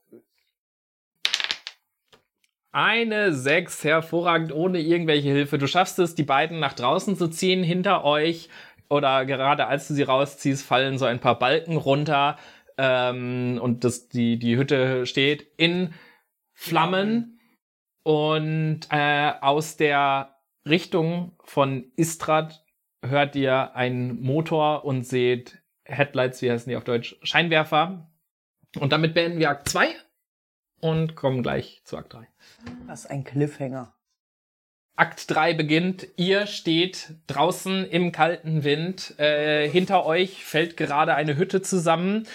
Eine 2.75 3.33
6, 3.33 3.85
hervorragend, 3.85 4.53
ohne 4.53 4.81
irgendwelche 4.81 5.29
Hilfe. 5.29 5.59
Du 5.59 5.69
schaffst 5.69 5.97
es, 6.01 6.17
die 6.17 6.25
beiden 6.25 6.59
nach 6.59 6.73
draußen 6.73 7.15
zu 7.15 7.29
ziehen. 7.29 7.63
Hinter 7.63 8.03
euch 8.03 8.49
oder 8.89 9.25
gerade 9.27 9.69
als 9.69 9.87
du 9.87 9.95
sie 9.95 10.03
rausziehst, 10.03 10.67
fallen 10.67 10.99
so 10.99 11.05
ein 11.05 11.21
paar 11.21 11.39
Balken 11.39 11.77
runter. 11.77 12.37
Ähm, 12.77 13.61
und 13.63 13.85
das, 13.85 14.09
die, 14.09 14.41
die 14.41 14.57
Hütte 14.57 15.07
steht 15.07 15.47
in 15.57 15.95
Flammen. 16.53 17.39
Und 18.03 18.89
äh, 18.91 19.31
aus 19.41 19.77
der 19.77 20.35
Richtung 20.69 21.37
von 21.45 21.93
Istrad 21.95 22.65
hört 23.07 23.37
ihr 23.37 23.77
einen 23.77 24.21
Motor 24.21 24.85
und 24.85 25.07
seht 25.07 25.63
Headlights, 25.85 26.43
wie 26.43 26.51
heißen 26.51 26.69
die 26.69 26.77
auf 26.77 26.83
Deutsch? 26.83 27.15
Scheinwerfer. 27.23 28.11
Und 28.81 28.93
damit 28.93 29.15
beenden 29.15 29.39
wir 29.39 29.51
Akt 29.51 29.69
2 29.69 29.95
und 30.85 31.17
kommen 31.17 31.43
gleich 31.43 31.81
zu 31.85 31.97
Akt 31.97 32.13
3. 32.13 32.29
Was 32.85 33.07
ein 33.07 33.25
Cliffhanger. 33.25 33.95
Akt 34.97 35.31
3 35.31 35.55
beginnt. 35.55 36.07
Ihr 36.17 36.47
steht 36.47 37.15
draußen 37.27 37.87
im 37.87 38.13
kalten 38.13 38.65
Wind. 38.65 39.19
Äh, 39.19 39.67
hinter 39.67 40.05
euch 40.05 40.45
fällt 40.45 40.77
gerade 40.77 41.15
eine 41.15 41.39
Hütte 41.39 41.63
zusammen. 41.63 42.27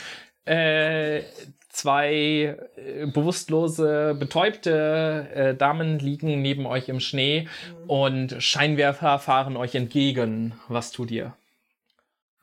Äh, 0.45 1.21
zwei 1.69 2.57
äh, 2.75 3.05
bewusstlose, 3.05 4.15
betäubte 4.19 5.29
äh, 5.31 5.55
Damen 5.55 5.99
liegen 5.99 6.41
neben 6.41 6.65
euch 6.65 6.89
im 6.89 6.99
Schnee 6.99 7.47
und 7.85 8.41
Scheinwerfer 8.41 9.19
fahren 9.19 9.57
euch 9.57 9.75
entgegen. 9.75 10.59
Was 10.67 10.91
tut 10.91 11.11
ihr? 11.11 11.35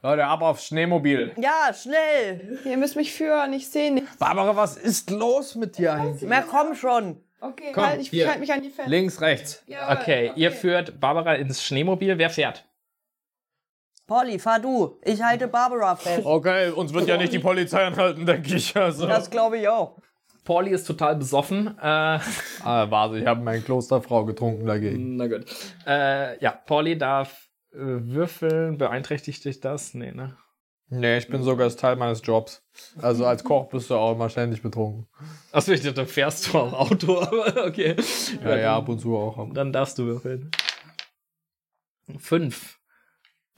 Leute, 0.06 0.24
ab 0.26 0.42
aufs 0.42 0.66
Schneemobil. 0.66 1.32
Ja, 1.36 1.72
schnell. 1.74 2.58
Ihr 2.64 2.76
müsst 2.76 2.94
mich 2.96 3.12
führen, 3.12 3.52
ich 3.52 3.68
sehe 3.68 3.92
nichts. 3.92 4.16
Barbara, 4.18 4.54
was 4.56 4.76
ist 4.76 5.10
los 5.10 5.54
mit 5.56 5.78
dir 5.78 5.94
eigentlich? 5.94 6.28
Na 6.30 6.42
komm 6.42 6.74
schon. 6.74 7.20
Okay, 7.40 7.72
Komm, 7.74 7.86
halt, 7.86 8.00
ich 8.00 8.10
hier. 8.10 8.26
halte 8.28 8.40
mich 8.40 8.52
an 8.52 8.62
die 8.62 8.70
fest. 8.70 8.88
Links, 8.88 9.20
rechts. 9.20 9.62
Jawohl, 9.66 9.96
Okay, 9.96 10.32
ihr 10.36 10.50
führt 10.52 11.00
Barbara 11.00 11.34
ins 11.34 11.62
Schneemobil. 11.62 12.16
Wer 12.18 12.30
fährt? 12.30 12.64
Polly, 14.06 14.38
fahr 14.38 14.60
du. 14.60 14.98
Ich 15.02 15.20
halte 15.22 15.48
Barbara 15.48 15.96
fest. 15.96 16.24
Okay, 16.24 16.70
uns 16.70 16.92
wird 16.94 17.08
ja 17.08 17.16
nicht 17.16 17.32
die 17.32 17.38
Polizei 17.40 17.84
anhalten, 17.84 18.24
denke 18.24 18.54
ich. 18.54 18.76
Also. 18.76 19.06
Das 19.06 19.28
glaube 19.30 19.58
ich 19.58 19.68
auch. 19.68 19.98
Pauli 20.44 20.70
ist 20.70 20.86
total 20.86 21.16
besoffen. 21.16 21.76
Äh, 21.82 21.82
Ah, 22.62 22.86
warte, 22.90 23.18
ich 23.18 23.26
habe 23.26 23.40
meine 23.42 23.60
Klosterfrau 23.62 24.24
getrunken 24.24 24.64
dagegen. 24.66 25.16
na 25.16 25.26
gut. 25.26 25.44
Äh, 25.86 26.38
ja, 26.42 26.52
Pauli 26.52 26.96
darf 26.96 27.45
würfeln. 27.76 28.78
Beeinträchtigt 28.78 29.44
dich 29.44 29.60
das? 29.60 29.94
Nee, 29.94 30.12
ne? 30.12 30.36
Nee, 30.88 31.18
ich 31.18 31.28
bin 31.28 31.42
sogar 31.42 31.66
das 31.66 31.76
Teil 31.76 31.96
meines 31.96 32.22
Jobs. 32.24 32.62
Also 33.00 33.26
als 33.26 33.42
Koch 33.44 33.68
bist 33.68 33.90
du 33.90 33.96
auch 33.96 34.12
immer 34.12 34.28
ständig 34.28 34.62
betrunken. 34.62 35.06
Achso, 35.50 35.72
ich 35.72 35.82
dachte, 35.82 36.06
fährst 36.06 36.52
du 36.52 36.58
auch 36.58 36.72
Auto, 36.72 37.20
aber 37.20 37.66
okay. 37.66 37.96
Ja, 38.44 38.56
ja, 38.56 38.76
ab 38.76 38.88
und 38.88 39.00
zu 39.00 39.16
auch. 39.16 39.52
Dann 39.52 39.72
darfst 39.72 39.98
du 39.98 40.04
würfeln. 40.04 40.50
Fünf. 42.18 42.78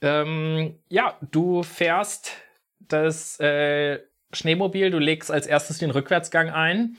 Ähm, 0.00 0.78
ja, 0.88 1.18
du 1.30 1.62
fährst 1.62 2.32
das 2.78 3.38
äh, 3.40 3.98
Schneemobil, 4.32 4.90
du 4.90 4.98
legst 4.98 5.30
als 5.30 5.46
erstes 5.46 5.78
den 5.78 5.90
Rückwärtsgang 5.90 6.50
ein, 6.50 6.96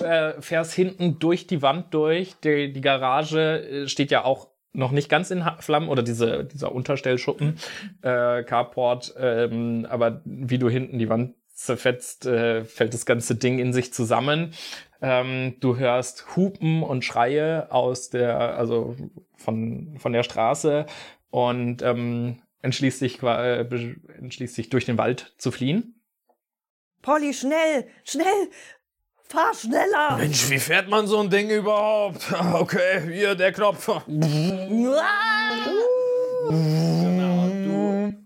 äh, 0.00 0.40
fährst 0.40 0.72
hinten 0.72 1.18
durch 1.18 1.46
die 1.46 1.62
Wand 1.62 1.92
durch. 1.94 2.34
Die, 2.40 2.72
die 2.72 2.80
Garage 2.80 3.84
äh, 3.84 3.88
steht 3.88 4.10
ja 4.10 4.24
auch 4.24 4.48
noch 4.72 4.90
nicht 4.90 5.08
ganz 5.08 5.30
in 5.30 5.44
Flammen 5.58 5.88
oder 5.88 6.02
diese, 6.02 6.44
dieser 6.44 6.72
Unterstellschuppen, 6.72 7.58
äh, 8.02 8.42
Carport, 8.42 9.14
ähm, 9.18 9.86
aber 9.88 10.22
wie 10.24 10.58
du 10.58 10.68
hinten 10.68 10.98
die 10.98 11.08
Wand 11.08 11.34
zerfetzt, 11.54 12.26
äh, 12.26 12.64
fällt 12.64 12.94
das 12.94 13.06
ganze 13.06 13.36
Ding 13.36 13.58
in 13.58 13.72
sich 13.72 13.92
zusammen. 13.92 14.52
Ähm, 15.00 15.56
du 15.60 15.76
hörst 15.76 16.36
Hupen 16.36 16.82
und 16.82 17.04
Schreie 17.04 17.70
aus 17.70 18.10
der, 18.10 18.56
also 18.56 18.96
von, 19.36 19.96
von 19.98 20.12
der 20.12 20.22
Straße 20.22 20.86
und 21.30 21.82
ähm, 21.82 22.42
entschließt 22.62 22.98
sich, 22.98 23.22
äh, 23.22 23.60
entschließt 24.18 24.54
sich 24.54 24.70
durch 24.70 24.86
den 24.86 24.98
Wald 24.98 25.34
zu 25.38 25.50
fliehen. 25.50 26.00
Polly, 27.02 27.34
schnell, 27.34 27.88
schnell, 28.04 28.48
fahr 29.32 29.54
schneller. 29.54 30.16
Mensch, 30.18 30.50
wie 30.50 30.58
fährt 30.58 30.88
man 30.88 31.06
so 31.06 31.18
ein 31.20 31.30
Ding 31.30 31.48
überhaupt? 31.50 32.32
Okay, 32.52 33.00
hier 33.10 33.34
der 33.34 33.52
Knopf. 33.52 33.88
Du 34.06 34.98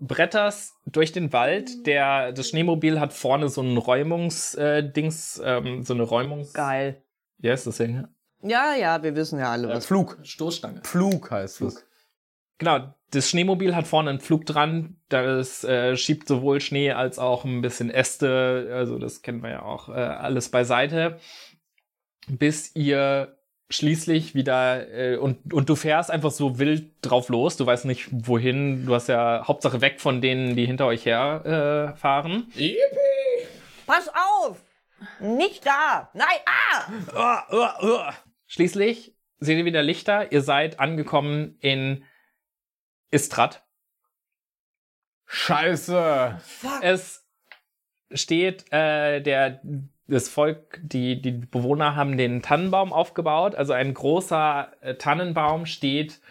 bretterst 0.01 0.73
durch 0.85 1.11
den 1.11 1.31
Wald. 1.33 1.85
Der, 1.85 2.31
das 2.33 2.49
Schneemobil 2.49 2.99
hat 2.99 3.13
vorne 3.13 3.49
so 3.49 3.61
ein 3.61 3.77
Räumungs, 3.77 4.55
äh, 4.55 4.83
Dings, 4.83 5.41
ähm, 5.43 5.83
so 5.83 5.93
eine 5.93 6.03
Räumungs... 6.03 6.53
Geil. 6.53 7.01
Ja, 7.39 7.53
ist 7.53 7.67
das 7.67 7.77
Ding? 7.77 8.07
Ja, 8.41 8.73
ja, 8.75 9.01
wir 9.01 9.15
wissen 9.15 9.39
ja 9.39 9.51
alle 9.51 9.69
was. 9.69 9.85
Flug. 9.85 10.17
Stoßstange. 10.23 10.81
Flug 10.83 11.31
heißt 11.31 11.61
es. 11.61 11.85
Genau, 12.57 12.93
das 13.11 13.29
Schneemobil 13.29 13.75
hat 13.75 13.87
vorne 13.87 14.09
einen 14.09 14.19
Flug 14.19 14.45
dran. 14.45 14.97
Das 15.09 15.63
äh, 15.63 15.95
schiebt 15.95 16.27
sowohl 16.27 16.59
Schnee 16.59 16.91
als 16.91 17.19
auch 17.19 17.45
ein 17.45 17.61
bisschen 17.61 17.89
Äste. 17.89 18.69
Also 18.73 18.99
das 18.99 19.21
kennen 19.21 19.41
wir 19.43 19.49
ja 19.49 19.61
auch 19.63 19.89
äh, 19.89 19.93
alles 19.93 20.49
beiseite. 20.49 21.19
Bis 22.27 22.75
ihr 22.75 23.37
schließlich 23.69 24.33
wieder 24.33 24.89
äh, 24.91 25.17
und, 25.17 25.53
und 25.53 25.69
du 25.69 25.75
fährst 25.75 26.09
einfach 26.09 26.31
so 26.31 26.59
wild 26.59 26.91
drauf 27.01 27.29
los. 27.29 27.57
Du 27.57 27.65
weißt 27.65 27.85
nicht 27.85 28.09
wohin. 28.11 28.85
Du 28.85 28.95
hast 28.95 29.07
ja 29.07 29.43
Hauptsache 29.47 29.81
weg 29.81 30.01
von 30.01 30.21
denen, 30.21 30.55
die 30.55 30.65
hinter 30.65 30.85
euch 30.87 31.05
her 31.05 31.93
äh, 31.95 31.97
fahren. 31.97 32.51
Pass 33.85 34.09
auf! 34.09 34.61
Nicht 35.19 35.65
da! 35.65 36.09
Nein, 36.13 36.37
ah! 37.13 38.13
Schließlich 38.47 39.15
seht 39.39 39.57
ihr 39.57 39.65
wieder 39.65 39.83
Lichter. 39.83 40.31
Ihr 40.31 40.41
seid 40.41 40.79
angekommen 40.79 41.57
in 41.61 42.03
Istrat. 43.11 43.65
Scheiße. 45.25 46.39
Es 46.81 47.27
steht, 48.11 48.71
äh, 48.71 49.21
der, 49.21 49.61
das 50.07 50.29
Volk, 50.29 50.79
die, 50.81 51.21
die 51.21 51.31
Bewohner 51.31 51.95
haben 51.95 52.17
den 52.17 52.41
Tannenbaum 52.41 52.93
aufgebaut. 52.93 53.55
Also 53.55 53.73
ein 53.73 53.93
großer 53.93 54.71
äh, 54.81 54.95
Tannenbaum 54.95 55.65
steht 55.65 56.21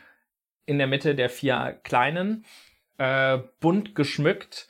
in 0.64 0.78
der 0.78 0.86
Mitte 0.86 1.14
der 1.14 1.30
vier 1.30 1.78
kleinen, 1.84 2.44
äh, 2.98 3.38
bunt 3.60 3.94
geschmückt 3.94 4.68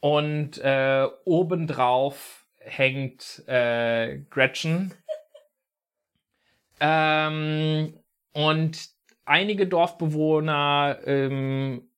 und 0.00 0.58
äh, 0.58 1.06
obendrauf 1.24 2.46
hängt 2.58 3.46
äh, 3.46 4.18
Gretchen. 4.30 4.94
Ähm, 6.80 7.94
und 8.32 8.93
einige 9.24 9.66
Dorfbewohner 9.66 10.98
ähm, 11.04 11.88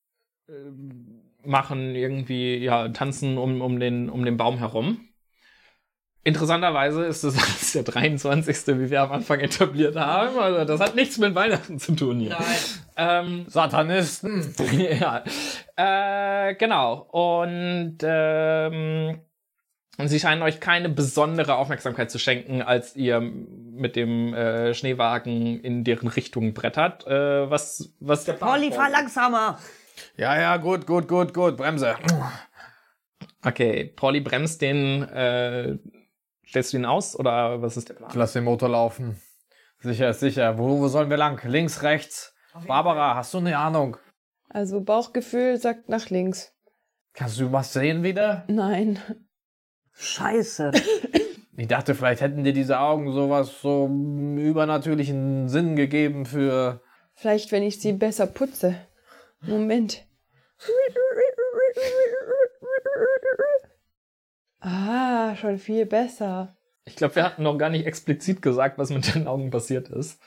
ähm, 0.49 1.23
machen 1.45 1.95
irgendwie, 1.95 2.57
ja, 2.57 2.89
tanzen 2.89 3.39
um, 3.39 3.61
um, 3.61 3.79
den, 3.79 4.11
um 4.11 4.25
den 4.25 4.37
Baum 4.37 4.59
herum. 4.59 5.01
Interessanterweise 6.25 7.05
ist 7.05 7.23
es 7.23 7.37
alles 7.39 7.73
der 7.73 7.85
23., 7.85 8.79
wie 8.79 8.91
wir 8.91 9.03
am 9.03 9.13
Anfang 9.13 9.39
etabliert 9.41 9.95
haben. 9.97 10.37
Also 10.39 10.65
das 10.65 10.81
hat 10.81 10.97
nichts 10.97 11.19
mit 11.19 11.37
Weihnachten 11.37 11.79
zu 11.79 11.95
tun 11.95 12.19
hier. 12.19 12.37
Ähm, 12.97 13.45
Satanisten. 13.49 14.43
ja. 15.01 15.23
Äh, 15.77 16.57
genau. 16.57 17.07
Und 17.13 17.99
ähm, 18.03 19.21
sie 19.99 20.21
scheinen 20.21 20.43
euch 20.43 20.61
keine 20.61 20.89
besondere 20.89 21.57
Aufmerksamkeit 21.57 22.11
zu 22.11 22.19
schenken, 22.19 22.63
als 22.63 22.97
ihr 22.97 23.21
mit 23.21 23.97
dem 23.97 24.35
äh, 24.35 24.75
Schneewagen 24.75 25.61
in 25.61 25.85
deren 25.85 26.09
Richtung 26.09 26.53
brettert. 26.53 27.07
Äh, 27.07 27.51
was, 27.51 27.95
was 28.01 28.25
der 28.25 28.35
Plan 28.35 28.51
Polly, 28.51 28.73
fahr 28.73 28.91
langsamer! 28.91 29.59
Ja, 30.17 30.39
ja, 30.39 30.57
gut, 30.59 30.87
gut, 30.87 31.09
gut, 31.09 31.33
gut. 31.33 31.57
Bremse. 31.57 31.97
Okay, 33.43 33.85
Polly 33.85 34.21
bremst 34.21 34.61
den, 34.61 35.03
äh, 35.03 35.79
stellst 36.47 36.73
du 36.73 36.79
ihn 36.79 36.85
aus 36.85 37.19
oder 37.19 37.63
was 37.63 37.77
ist 37.77 37.89
der 37.89 37.95
Plan? 37.95 38.11
Lass 38.15 38.35
den 38.35 38.45
Motor 38.45 38.69
laufen. 38.69 39.21
Sicher 39.79 40.11
ist 40.11 40.21
sicher. 40.21 40.59
Wo, 40.59 40.81
wo 40.81 40.89
sollen 40.89 41.11
wir 41.11 41.17
lang? 41.17 41.41
Links, 41.45 41.83
rechts? 41.83 42.35
Barbara, 42.67 43.15
hast 43.15 43.33
du 43.35 43.39
eine 43.39 43.57
Ahnung? 43.57 43.97
Also 44.49 44.81
Bauchgefühl 44.81 45.59
sagt 45.59 45.89
nach 45.89 46.11
links. 46.11 46.53
Kannst 47.13 47.41
du 47.41 47.53
was 47.53 47.73
sehen 47.73 48.03
wieder? 48.03 48.45
Nein. 48.49 48.99
Scheiße. 49.97 50.73
Ich 51.59 51.69
dachte, 51.69 51.95
vielleicht 51.95 52.21
hätten 52.21 52.45
dir 52.45 52.53
diese 52.53 52.79
Augen 52.81 53.13
sowas, 53.13 53.63
so 53.63 53.87
übernatürlichen 53.87 55.49
Sinn 55.49 55.75
gegeben 55.75 56.27
für. 56.27 56.83
Vielleicht, 57.15 57.51
wenn 57.51 57.63
ich 57.63 57.81
sie 57.81 57.95
besser 57.95 58.27
putze. 58.27 58.77
Moment. 59.41 60.05
Ah, 64.61 65.35
schon 65.37 65.59
viel 65.59 65.87
besser. 65.87 66.59
Ich 66.85 66.97
glaube, 66.97 67.17
wir 67.17 67.25
hatten 67.25 67.43
noch 67.43 67.57
gar 67.57 67.71
nicht 67.71 67.87
explizit 67.87 68.43
gesagt, 68.43 68.77
was 68.77 68.91
mit 68.91 69.15
den 69.15 69.27
Augen 69.27 69.51
passiert 69.51 69.89
ist. 69.89 70.21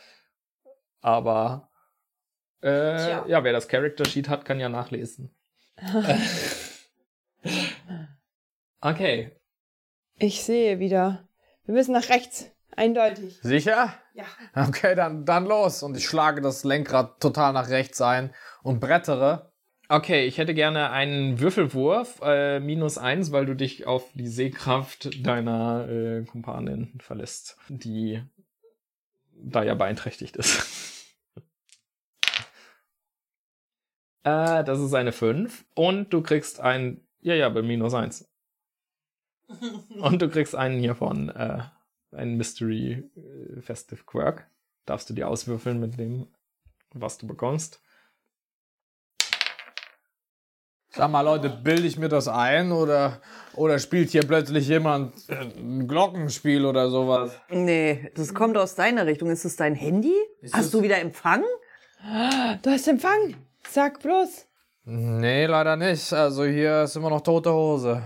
Aber 1.02 1.70
äh, 2.64 3.30
ja, 3.30 3.44
wer 3.44 3.54
das 3.54 3.68
Character 3.68 4.06
Sheet 4.06 4.30
hat, 4.30 4.46
kann 4.46 4.60
ja 4.60 4.68
nachlesen. 4.68 5.36
okay. 8.82 9.39
Ich 10.20 10.44
sehe 10.44 10.80
wieder. 10.80 11.28
Wir 11.66 11.74
müssen 11.74 11.94
nach 11.94 12.10
rechts. 12.10 12.52
Eindeutig. 12.76 13.40
Sicher? 13.42 13.94
Ja. 14.14 14.26
Okay, 14.54 14.94
dann, 14.96 15.26
dann 15.26 15.46
los. 15.46 15.82
Und 15.82 15.96
ich 15.96 16.06
schlage 16.06 16.42
das 16.42 16.66
Lenkrad 16.66 17.22
total 17.22 17.54
nach 17.54 17.70
rechts 17.70 18.02
ein 18.02 18.34
und 18.62 18.82
brettere. 18.82 19.54
Okay, 19.88 20.26
ich 20.26 20.38
hätte 20.38 20.54
gerne 20.54 20.92
einen 20.92 21.40
Würfelwurf, 21.40 22.20
äh, 22.22 22.60
minus 22.60 22.98
eins, 22.98 23.32
weil 23.32 23.46
du 23.46 23.56
dich 23.56 23.88
auf 23.88 24.12
die 24.14 24.28
Sehkraft 24.28 25.26
deiner 25.26 25.90
äh, 25.90 26.26
Kumpanin 26.26 27.00
verlässt, 27.02 27.58
die 27.70 28.22
da 29.42 29.64
ja 29.64 29.74
beeinträchtigt 29.74 30.36
ist. 30.36 31.16
äh, 34.24 34.64
das 34.64 34.80
ist 34.80 34.94
eine 34.94 35.12
5. 35.12 35.66
Und 35.76 36.14
du 36.14 36.22
kriegst 36.22 36.60
ein, 36.60 37.02
ja, 37.22 37.34
ja, 37.36 37.50
bei 37.50 37.62
minus 37.62 37.94
eins. 37.94 38.29
Und 40.02 40.22
du 40.22 40.30
kriegst 40.30 40.56
einen 40.56 40.80
hiervon, 40.80 41.30
äh, 41.30 41.60
einen 42.12 42.38
Mystery 42.38 43.10
äh, 43.16 43.62
Festive 43.62 44.04
Quirk. 44.06 44.48
Darfst 44.86 45.10
du 45.10 45.14
dir 45.14 45.28
auswürfeln 45.28 45.80
mit 45.80 46.00
dem, 46.00 46.28
was 46.94 47.18
du 47.18 47.28
bekommst. 47.28 47.82
Sag 50.92 51.12
mal, 51.12 51.22
Leute, 51.22 51.50
bilde 51.50 51.86
ich 51.86 52.00
mir 52.00 52.10
das 52.10 52.28
ein 52.28 52.72
oder, 52.72 53.22
oder 53.54 53.78
spielt 53.78 54.10
hier 54.10 54.24
plötzlich 54.24 54.68
jemand 54.68 55.30
äh, 55.30 55.36
ein 55.36 55.88
Glockenspiel 55.88 56.66
oder 56.66 56.90
sowas? 56.90 57.40
Nee, 57.50 58.12
das 58.16 58.34
kommt 58.34 58.58
aus 58.58 58.76
deiner 58.76 59.06
Richtung. 59.06 59.30
Ist 59.30 59.46
es 59.46 59.56
dein 59.56 59.76
Handy? 59.76 60.16
Hast 60.52 60.74
du 60.74 60.82
wieder 60.82 61.00
Empfang? 61.00 61.44
Du 62.62 62.70
hast 62.72 62.88
Empfang. 62.88 63.36
Sag 63.70 64.02
bloß. 64.02 64.48
Nee, 64.86 65.46
leider 65.46 65.76
nicht. 65.76 66.12
Also 66.12 66.46
hier 66.46 66.84
ist 66.84 66.96
immer 66.96 67.12
noch 67.12 67.22
tote 67.22 67.54
Hose. 67.54 68.02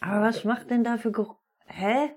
Aber 0.00 0.22
was 0.22 0.44
macht 0.44 0.70
denn 0.70 0.84
da 0.84 0.96
für 0.98 1.12
Geruch? 1.12 1.36
Hä? 1.66 2.10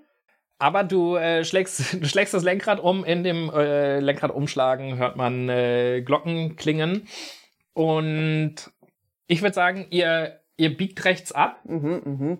Aber 0.59 0.83
du, 0.83 1.15
äh, 1.15 1.43
schlägst, 1.43 1.93
du 2.01 2.05
schlägst 2.07 2.33
das 2.33 2.43
Lenkrad 2.43 2.79
um. 2.79 3.03
In 3.03 3.23
dem 3.23 3.49
äh, 3.49 3.99
Lenkrad 3.99 4.31
umschlagen 4.31 4.97
hört 4.97 5.15
man 5.15 5.49
äh, 5.49 6.01
Glocken 6.01 6.55
klingen. 6.55 7.07
Und 7.73 8.55
ich 9.27 9.41
würde 9.41 9.53
sagen, 9.55 9.87
ihr, 9.89 10.39
ihr 10.57 10.75
biegt 10.75 11.03
rechts 11.05 11.31
ab 11.31 11.61
Mhm, 11.63 12.01
mhm. 12.03 12.39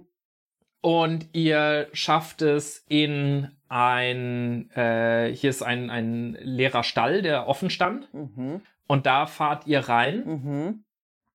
und 0.81 1.29
ihr 1.33 1.87
schafft 1.93 2.41
es 2.41 2.85
in 2.89 3.49
ein, 3.69 4.69
äh, 4.71 5.33
hier 5.33 5.49
ist 5.49 5.61
ein, 5.63 5.89
ein 5.89 6.37
leerer 6.41 6.83
Stall, 6.83 7.21
der 7.21 7.47
offen 7.47 7.69
stand. 7.69 8.13
Mhm, 8.13 8.61
Und 8.87 9.05
da 9.05 9.25
fahrt 9.25 9.65
ihr 9.67 9.79
rein. 9.87 10.23
mhm. 10.25 10.83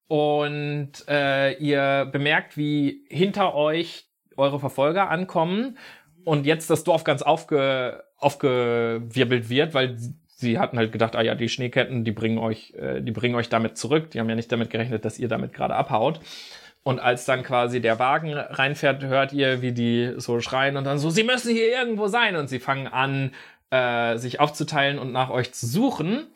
Und 0.07 0.91
äh, 1.09 1.53
ihr 1.57 2.07
bemerkt, 2.11 2.55
wie 2.57 3.03
hinter 3.09 3.55
euch 3.55 4.05
eure 4.37 4.59
Verfolger 4.59 5.09
ankommen 5.09 5.77
und 6.23 6.45
jetzt 6.45 6.69
das 6.69 6.83
Dorf 6.83 7.03
ganz 7.03 7.21
aufge, 7.21 8.03
aufgewirbelt 8.17 9.49
wird, 9.49 9.73
weil 9.73 9.97
sie- 9.97 10.59
hatten 10.59 10.77
halt 10.77 10.91
gedacht, 10.91 11.15
ah 11.15 11.21
ja, 11.21 11.35
die 11.35 11.49
Schneeketten, 11.49 12.03
die 12.05 12.11
bringen 12.11 12.37
euch, 12.37 12.73
äh, 12.79 13.01
die 13.01 13.11
bringen 13.11 13.35
euch 13.35 13.49
damit 13.49 13.77
zurück. 13.77 14.11
Die 14.11 14.19
haben 14.19 14.29
ja 14.29 14.35
nicht 14.35 14.51
damit 14.51 14.69
gerechnet, 14.69 15.03
dass 15.03 15.17
ihr 15.19 15.27
damit 15.27 15.51
gerade 15.53 15.75
abhaut. 15.75 16.19
Und 16.83 16.99
als 16.99 17.25
dann 17.25 17.43
quasi 17.43 17.81
der 17.81 17.99
Wagen 17.99 18.33
reinfährt, 18.33 19.03
hört 19.03 19.33
ihr, 19.33 19.61
wie 19.61 19.73
die 19.73 20.13
so 20.17 20.39
schreien 20.39 20.77
und 20.77 20.85
dann 20.85 20.99
so, 20.99 21.09
sie 21.09 21.23
müssen 21.23 21.53
hier 21.53 21.69
irgendwo 21.69 22.07
sein. 22.07 22.35
Und 22.37 22.47
sie 22.47 22.59
fangen 22.59 22.87
an, 22.87 23.31
äh, 23.71 24.17
sich 24.17 24.39
aufzuteilen 24.39 24.99
und 24.99 25.11
nach 25.11 25.29
euch 25.29 25.51
zu 25.53 25.65
suchen. 25.65 26.27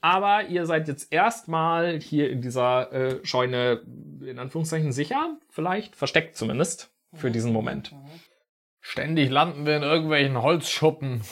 Aber 0.00 0.44
ihr 0.44 0.66
seid 0.66 0.88
jetzt 0.88 1.12
erstmal 1.12 2.00
hier 2.00 2.30
in 2.30 2.40
dieser 2.40 2.92
äh, 2.92 3.24
Scheune, 3.24 3.82
in 4.20 4.38
Anführungszeichen, 4.38 4.92
sicher, 4.92 5.36
vielleicht, 5.50 5.94
versteckt 5.96 6.36
zumindest, 6.36 6.90
für 7.14 7.30
diesen 7.30 7.52
Moment. 7.52 7.94
Ständig 8.80 9.30
landen 9.30 9.66
wir 9.66 9.76
in 9.76 9.82
irgendwelchen 9.82 10.40
Holzschuppen. 10.40 11.22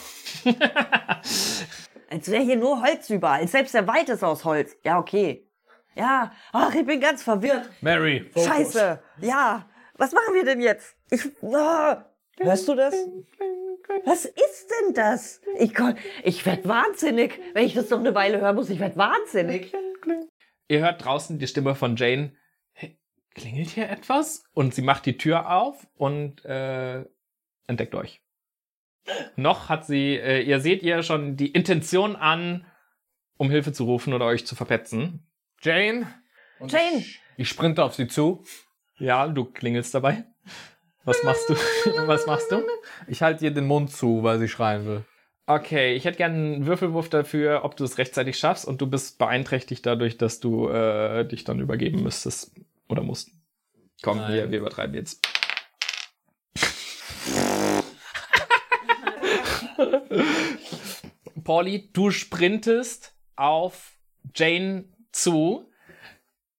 Als 2.09 2.29
wäre 2.29 2.43
hier 2.43 2.57
nur 2.57 2.81
Holz 2.81 3.09
überall. 3.09 3.47
Selbst 3.47 3.73
der 3.73 3.87
Wald 3.87 4.09
ist 4.09 4.23
aus 4.23 4.45
Holz. 4.45 4.75
Ja, 4.83 4.99
okay. 4.99 5.47
Ja, 5.95 6.31
ach, 6.53 6.73
ich 6.73 6.85
bin 6.85 7.01
ganz 7.01 7.23
verwirrt. 7.23 7.69
Mary, 7.81 8.29
Focus. 8.31 8.47
Scheiße. 8.47 8.99
Ja, 9.21 9.65
was 9.97 10.11
machen 10.13 10.33
wir 10.33 10.45
denn 10.45 10.61
jetzt? 10.61 10.95
Ich, 11.09 11.21
ah, 11.53 12.05
hörst 12.39 12.67
du 12.67 12.75
das? 12.75 12.95
Was 14.05 14.25
ist 14.25 14.69
denn 14.69 14.93
das? 14.93 15.41
Ich, 15.57 15.73
ich 16.23 16.45
werd 16.45 16.67
wahnsinnig. 16.67 17.39
Wenn 17.53 17.65
ich 17.65 17.73
das 17.73 17.89
noch 17.89 17.99
eine 17.99 18.15
Weile 18.15 18.39
hören 18.39 18.55
muss, 18.55 18.69
ich 18.69 18.79
werd 18.79 18.97
wahnsinnig. 18.97 19.73
Ihr 20.67 20.79
hört 20.79 21.03
draußen 21.03 21.39
die 21.39 21.47
Stimme 21.47 21.75
von 21.75 21.95
Jane. 21.95 22.33
Klingelt 23.33 23.69
hier 23.69 23.89
etwas? 23.89 24.43
Und 24.53 24.73
sie 24.73 24.81
macht 24.81 25.05
die 25.05 25.17
Tür 25.17 25.51
auf 25.51 25.87
und 25.95 26.43
äh, 26.45 27.05
entdeckt 27.67 27.95
euch. 27.95 28.21
Noch 29.35 29.69
hat 29.69 29.85
sie, 29.85 30.15
äh, 30.15 30.41
ihr 30.41 30.59
seht 30.59 30.83
ihr 30.83 31.03
schon 31.03 31.35
die 31.35 31.51
Intention 31.51 32.15
an, 32.15 32.65
um 33.37 33.49
Hilfe 33.49 33.71
zu 33.71 33.85
rufen 33.85 34.13
oder 34.13 34.25
euch 34.25 34.45
zu 34.45 34.55
verpetzen. 34.55 35.27
Jane? 35.61 36.07
Und 36.59 36.71
Jane! 36.71 36.97
Ich, 36.97 37.21
ich 37.37 37.49
sprinte 37.49 37.83
auf 37.83 37.95
sie 37.95 38.07
zu. 38.07 38.43
Ja, 38.97 39.27
du 39.27 39.45
klingelst 39.45 39.93
dabei. 39.93 40.25
Was 41.09 41.23
machst 41.23 41.49
du? 41.49 41.55
Was 42.07 42.27
machst 42.27 42.51
du? 42.51 42.61
Ich 43.07 43.23
halte 43.23 43.43
ihr 43.43 43.49
den 43.49 43.65
Mund 43.65 43.91
zu, 43.91 44.21
weil 44.21 44.37
sie 44.37 44.47
schreien 44.47 44.85
will. 44.85 45.03
Okay, 45.47 45.95
ich 45.95 46.05
hätte 46.05 46.17
gerne 46.17 46.35
einen 46.35 46.67
Würfelwurf 46.67 47.09
dafür, 47.09 47.61
ob 47.63 47.75
du 47.75 47.83
es 47.83 47.97
rechtzeitig 47.97 48.37
schaffst 48.37 48.65
und 48.65 48.79
du 48.79 48.85
bist 48.85 49.17
beeinträchtigt 49.17 49.83
dadurch, 49.87 50.19
dass 50.19 50.39
du 50.39 50.69
äh, 50.69 51.25
dich 51.25 51.45
dann 51.45 51.59
übergeben 51.59 52.03
müsstest 52.03 52.51
oder 52.89 53.01
musst. 53.01 53.31
Komm, 54.03 54.19
Nein. 54.19 54.33
wir, 54.33 54.51
wir 54.51 54.59
übertreiben 54.59 54.93
jetzt. 54.93 55.27
Pauli, 61.43 61.89
du 61.91 62.11
sprintest 62.11 63.15
auf 63.35 63.93
Jane 64.35 64.85
zu. 65.11 65.71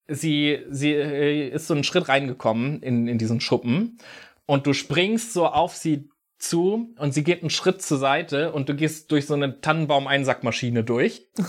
Sie, 0.08 0.64
sie 0.70 0.90
äh, 0.90 1.50
ist 1.50 1.68
so 1.68 1.74
einen 1.74 1.84
Schritt 1.84 2.08
reingekommen 2.08 2.82
in, 2.82 3.06
in 3.06 3.16
diesen 3.16 3.40
Schuppen 3.40 4.00
und 4.50 4.66
du 4.66 4.72
springst 4.72 5.32
so 5.32 5.46
auf 5.46 5.76
sie 5.76 6.10
zu 6.36 6.92
und 6.98 7.14
sie 7.14 7.22
geht 7.22 7.42
einen 7.42 7.50
Schritt 7.50 7.82
zur 7.82 7.98
Seite 7.98 8.50
und 8.50 8.68
du 8.68 8.74
gehst 8.74 9.12
durch 9.12 9.28
so 9.28 9.34
eine 9.34 9.60
Tannenbaum-Einsackmaschine 9.60 10.82
durch. 10.82 11.28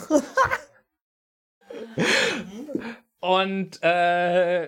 und 3.19 3.81
äh, 3.81 4.67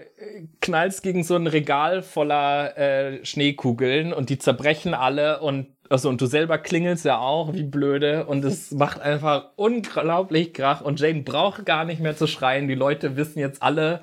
knallst 0.61 1.03
gegen 1.03 1.23
so 1.23 1.35
ein 1.35 1.45
Regal 1.45 2.01
voller 2.01 2.75
äh, 2.75 3.23
Schneekugeln 3.23 4.13
und 4.13 4.31
die 4.31 4.39
zerbrechen 4.39 4.95
alle 4.95 5.41
und 5.41 5.67
also 5.89 6.09
und 6.09 6.19
du 6.19 6.25
selber 6.25 6.57
klingelst 6.57 7.05
ja 7.05 7.19
auch 7.19 7.53
wie 7.53 7.61
blöde 7.61 8.25
und 8.25 8.43
es 8.43 8.71
macht 8.71 8.99
einfach 8.99 9.51
unglaublich 9.57 10.55
Krach 10.55 10.81
und 10.81 10.99
Jane 10.99 11.21
braucht 11.21 11.67
gar 11.67 11.85
nicht 11.85 12.01
mehr 12.01 12.17
zu 12.17 12.25
schreien. 12.25 12.67
Die 12.67 12.73
Leute 12.73 13.15
wissen 13.15 13.37
jetzt 13.37 13.61
alle, 13.61 14.01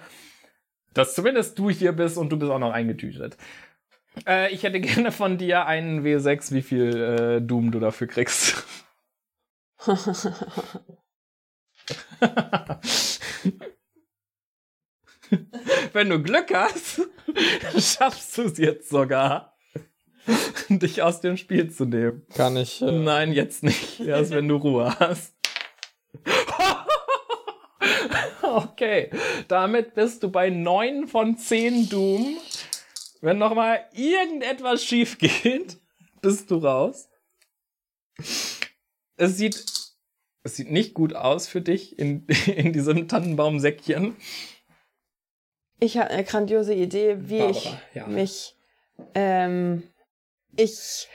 dass 0.94 1.16
zumindest 1.16 1.59
du 1.59 1.69
hier 1.69 1.90
bist 1.90 2.16
und 2.16 2.31
du 2.31 2.39
bist 2.39 2.52
auch 2.52 2.61
noch 2.61 2.73
eingetütet. 2.73 3.36
Äh, 4.27 4.53
ich 4.53 4.62
hätte 4.62 4.81
gerne 4.81 5.12
von 5.12 5.39
dir 5.39 5.66
einen 5.66 6.05
W6, 6.05 6.53
wie 6.53 6.62
viel 6.62 6.97
äh, 6.97 7.41
Doom 7.41 7.70
du 7.70 7.81
dafür 7.81 8.07
kriegst. 8.07 8.65
Wenn 15.93 16.11
du 16.11 16.23
Glück 16.23 16.53
hast, 16.53 17.01
schaffst 17.78 18.37
du 18.37 18.43
es 18.43 18.59
jetzt 18.59 18.91
sogar, 18.91 19.57
dich 20.69 21.03
aus 21.03 21.20
dem 21.20 21.37
Spiel 21.37 21.70
zu 21.70 21.85
nehmen. 21.85 22.27
Kann 22.35 22.57
ich. 22.57 22.82
Äh, 22.82 22.93
Nein, 22.93 23.32
jetzt 23.32 23.62
nicht. 23.62 24.01
Erst 24.01 24.32
wenn 24.32 24.49
du 24.49 24.57
Ruhe 24.57 24.95
hast. 24.99 25.35
okay, 28.43 29.11
damit 29.49 29.95
bist 29.95 30.23
du 30.23 30.31
bei 30.31 30.51
9 30.51 31.07
von 31.07 31.37
10 31.37 31.89
Doom. 31.89 32.37
Wenn 33.20 33.38
noch 33.38 33.55
mal 33.55 33.84
irgendetwas 33.92 34.84
schief 34.84 35.18
geht, 35.18 35.78
bist 36.22 36.51
du 36.51 36.56
raus. 36.59 37.09
Es 39.16 39.36
sieht, 39.36 39.64
es 40.42 40.56
sieht 40.56 40.70
nicht 40.70 40.94
gut 40.94 41.14
aus 41.14 41.47
für 41.47 41.60
dich 41.60 41.98
in, 41.98 42.26
in 42.47 42.72
diesem 42.72 43.09
Tannenbaumsäckchen. 43.09 44.16
Ich 45.80 45.97
habe 45.97 46.10
eine 46.10 46.24
grandiose 46.24 46.74
Idee, 46.74 47.16
wie 47.20 47.38
Barbara, 47.38 47.59
ich 47.59 47.94
ja. 47.94 48.06
mich. 48.06 48.56
Ähm, 49.14 49.82
ich 50.56 51.09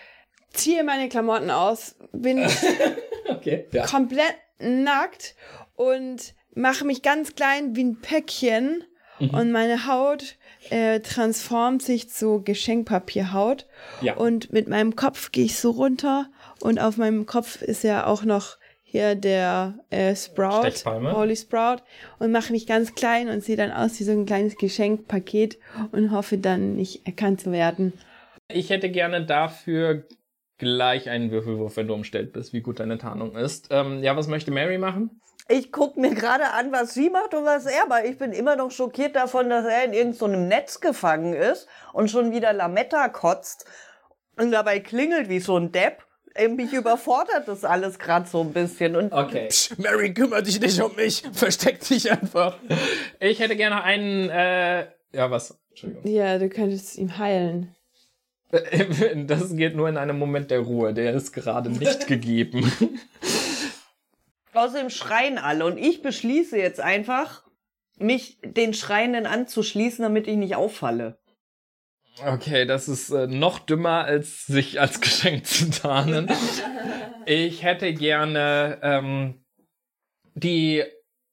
ziehe 0.52 0.84
meine 0.84 1.10
Klamotten 1.10 1.52
aus, 1.52 1.96
bin 2.12 2.48
Okay, 3.30 3.68
ja. 3.72 3.86
komplett 3.86 4.36
nackt 4.60 5.36
und 5.76 6.34
mache 6.56 6.86
mich 6.86 7.02
ganz 7.04 7.36
klein 7.36 7.76
wie 7.76 7.84
ein 7.84 8.02
Päckchen 8.02 8.84
Mhm. 9.20 9.30
und 9.30 9.52
meine 9.54 9.88
Haut 9.88 10.36
äh, 10.70 11.00
transformt 11.00 11.82
sich 11.82 12.10
zu 12.10 12.42
Geschenkpapierhaut 12.44 13.66
Ja. 14.02 14.16
und 14.16 14.52
mit 14.52 14.68
meinem 14.68 14.96
Kopf 14.96 15.32
gehe 15.32 15.46
ich 15.46 15.58
so 15.60 15.72
runter 15.72 16.28
und 16.62 16.80
auf 16.80 16.98
meinem 16.98 17.26
Kopf 17.26 17.62
ist 17.62 17.84
ja 17.84 18.06
auch 18.08 18.24
noch 18.24 18.58
hier 18.84 19.16
der 19.16 19.80
äh, 19.90 20.16
Sprout. 20.16 20.70
Holy 20.86 21.36
Sprout 21.36 21.78
und 22.20 22.32
mache 22.32 22.54
mich 22.54 22.66
ganz 22.66 22.96
klein 22.96 23.28
und 23.30 23.44
sehe 23.44 23.58
dann 23.58 23.72
aus 23.72 24.00
wie 24.00 24.04
so 24.06 24.12
ein 24.12 24.26
kleines 24.26 24.56
Geschenkpaket 24.56 25.58
und 25.92 26.12
hoffe 26.12 26.38
dann 26.38 26.76
nicht 26.76 27.06
erkannt 27.06 27.42
zu 27.42 27.52
werden. 27.52 27.94
Ich 28.48 28.70
hätte 28.70 28.90
gerne 28.90 29.26
dafür 29.26 30.06
gleich 30.58 31.10
einen 31.10 31.32
Würfelwurf, 31.32 31.76
wenn 31.76 31.88
du 31.88 31.94
umstellt 31.94 32.32
bist, 32.32 32.54
wie 32.54 32.62
gut 32.62 32.80
deine 32.80 32.98
Tarnung 32.98 33.36
ist. 33.36 33.68
Ähm, 33.72 34.02
ja, 34.02 34.16
was 34.16 34.28
möchte 34.28 34.52
Mary 34.52 34.78
machen? 34.78 35.20
Ich 35.48 35.72
guck 35.72 35.96
mir 35.96 36.14
gerade 36.16 36.52
an, 36.52 36.72
was 36.72 36.94
sie 36.96 37.10
macht 37.10 37.34
und 37.36 37.46
was 37.46 37.66
er, 37.68 37.88
weil 37.88 38.08
ich 38.08 38.18
bin 38.18 38.32
immer 38.32 38.56
noch 38.56 38.72
schockiert 38.72 39.16
davon, 39.16 39.50
dass 39.50 39.66
er 39.66 39.84
in 39.86 39.94
irgendeinem 39.94 40.34
so 40.34 40.40
Netz 40.40 40.80
gefangen 40.80 41.34
ist 41.34 41.68
und 41.94 42.10
schon 42.10 42.32
wieder 42.32 42.52
Lametta 42.52 43.10
kotzt 43.10 43.66
und 44.38 44.52
dabei 44.52 44.80
klingelt 44.80 45.30
wie 45.30 45.40
so 45.40 45.58
ein 45.58 45.72
Depp. 45.72 46.04
Mich 46.50 46.74
überfordert 46.74 47.48
das 47.48 47.64
alles 47.64 47.98
gerade 48.00 48.28
so 48.28 48.42
ein 48.42 48.52
bisschen. 48.52 48.96
Und 48.96 49.14
Okay. 49.14 49.48
Mary, 49.78 50.14
kümmere 50.14 50.44
dich 50.44 50.60
nicht 50.60 50.82
um 50.82 50.94
mich. 50.96 51.24
Versteck 51.32 51.80
dich 51.80 52.12
einfach. 52.12 52.58
Ich 53.22 53.40
hätte 53.40 53.56
gerne 53.56 53.84
einen, 53.84 54.30
äh, 54.30 54.88
ja, 55.14 55.32
was? 55.32 55.58
Entschuldigung. 55.70 56.12
Ja, 56.12 56.38
du 56.38 56.50
könntest 56.50 56.98
ihm 56.98 57.18
heilen. 57.18 57.74
Das 59.28 59.56
geht 59.56 59.76
nur 59.76 59.90
in 59.90 59.98
einem 59.98 60.18
Moment 60.20 60.50
der 60.52 60.60
Ruhe, 60.60 60.94
der 60.94 61.14
ist 61.14 61.34
gerade 61.34 61.70
nicht 61.70 62.08
gegeben. 62.08 62.72
Außerdem 64.56 64.90
schreien 64.90 65.38
alle. 65.38 65.66
Und 65.66 65.78
ich 65.78 66.02
beschließe 66.02 66.58
jetzt 66.58 66.80
einfach, 66.80 67.44
mich 67.98 68.40
den 68.44 68.74
Schreienden 68.74 69.26
anzuschließen, 69.26 70.04
damit 70.04 70.28
ich 70.28 70.36
nicht 70.36 70.56
auffalle. 70.56 71.18
Okay, 72.26 72.66
das 72.66 72.88
ist 72.88 73.10
äh, 73.10 73.28
noch 73.28 73.60
dümmer, 73.60 74.06
als 74.06 74.46
sich 74.46 74.80
als 74.80 75.02
Geschenk 75.02 75.46
zu 75.46 75.70
tarnen. 75.70 76.32
Ich 77.26 77.64
hätte 77.64 77.94
gerne 77.94 78.80
ähm, 78.82 79.46
die, 80.34 80.84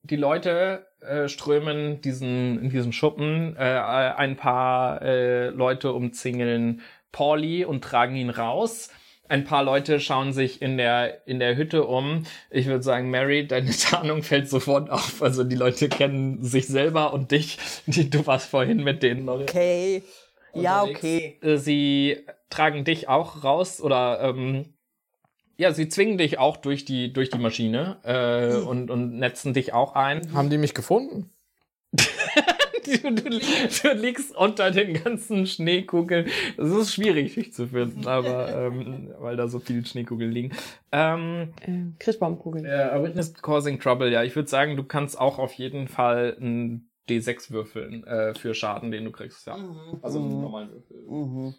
die 0.03 0.17
Leute 0.17 0.87
äh, 1.01 1.29
strömen 1.29 2.01
diesen, 2.01 2.61
in 2.61 2.71
diesen 2.71 2.93
Schuppen. 2.93 3.57
Äh, 3.57 3.61
ein 3.61 4.37
paar 4.37 5.03
äh, 5.03 5.49
Leute 5.49 5.93
umzingeln 5.93 6.83
Pauli 7.13 7.65
und 7.65 7.85
tragen 7.85 8.17
ihn 8.17 8.31
raus. 8.31 8.91
Ein 9.33 9.45
paar 9.45 9.65
Leute 9.65 9.99
schauen 9.99 10.35
sich 10.35 10.61
in 10.61 10.77
der, 10.77 11.27
in 11.27 11.39
der 11.39 11.57
Hütte 11.57 11.85
um. 11.85 12.25
Ich 12.51 12.67
würde 12.67 12.83
sagen, 12.83 13.09
Mary, 13.09 13.47
deine 13.47 13.71
Tarnung 13.91 14.23
fällt 14.23 14.51
sofort 14.51 14.91
auf. 14.91 15.23
Also 15.23 15.43
die 15.43 15.57
Leute 15.57 15.89
kennen 15.89 16.45
sich 16.45 16.67
selber 16.67 17.15
und 17.15 17.31
dich. 17.31 17.57
Die, 17.87 18.11
du 18.11 18.27
warst 18.27 18.51
vorhin 18.51 18.85
mit 18.85 19.03
denen 19.03 19.25
noch 19.25 19.41
Okay. 19.41 20.03
Ja, 20.53 20.83
okay. 20.83 21.39
Äh, 21.41 21.57
Sie 21.57 22.19
tragen 22.51 22.85
dich 22.85 23.09
auch 23.09 23.43
raus 23.43 23.81
oder 23.81 24.21
ähm, 24.21 24.67
ja, 25.57 25.73
sie 25.73 25.89
zwingen 25.89 26.19
dich 26.19 26.39
auch 26.39 26.59
durch 26.59 26.85
die 26.85 27.11
durch 27.15 27.31
die 27.31 27.39
Maschine 27.39 27.97
äh, 28.03 28.59
und 28.59 28.91
und 28.91 29.19
netzen 29.19 29.55
dich 29.55 29.73
auch 29.73 29.95
ein. 29.95 30.35
haben 30.35 30.51
die 30.51 30.59
mich 30.59 30.75
gefunden? 30.75 31.31
Du, 33.03 33.15
du, 33.15 33.31
du 33.39 33.93
liegst 33.95 34.35
unter 34.37 34.71
den 34.71 34.95
ganzen 35.03 35.47
Schneekugeln. 35.47 36.27
Es 36.57 36.71
ist 36.71 36.95
schwierig, 36.95 37.35
dich 37.35 37.53
zu 37.53 37.69
finden, 37.69 38.07
aber 38.07 38.67
ähm, 38.67 39.13
weil 39.19 39.37
da 39.37 39.49
so 39.49 39.61
viele 39.61 39.85
Schneekugeln 39.85 40.33
liegen. 40.33 40.53
Ähm, 40.91 41.53
Ähm, 41.67 41.95
Christbaumkugeln. 41.99 42.65
äh, 42.65 42.71
a 42.93 43.03
Witness 43.03 43.35
Causing 43.35 43.79
Trouble, 43.81 44.11
ja. 44.11 44.23
Ich 44.25 44.35
würde 44.37 44.49
sagen, 44.49 44.77
du 44.77 44.85
kannst 44.85 45.19
auch 45.19 45.39
auf 45.39 45.53
jeden 45.55 45.89
Fall 45.89 46.37
ein 46.41 46.89
D6 47.09 47.51
würfeln 47.51 48.05
äh, 48.05 48.35
für 48.35 48.55
Schaden, 48.55 48.91
den 48.91 49.05
du 49.05 49.11
kriegst, 49.13 49.47
ja. 49.47 49.57
Also 50.03 50.19
einen 50.21 50.41
normalen 50.41 50.71
Würfel. 50.71 50.97
Mhm. 51.09 51.55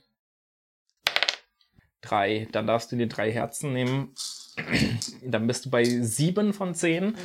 Drei. 2.01 2.47
Dann 2.51 2.67
darfst 2.67 2.91
du 2.91 2.95
dir 2.97 3.07
drei 3.07 3.31
Herzen 3.31 3.71
nehmen. 3.73 4.13
Dann 5.25 5.47
bist 5.47 5.65
du 5.65 5.69
bei 5.69 5.83
sieben 5.83 6.53
von 6.53 6.75
zehn. 6.75 7.15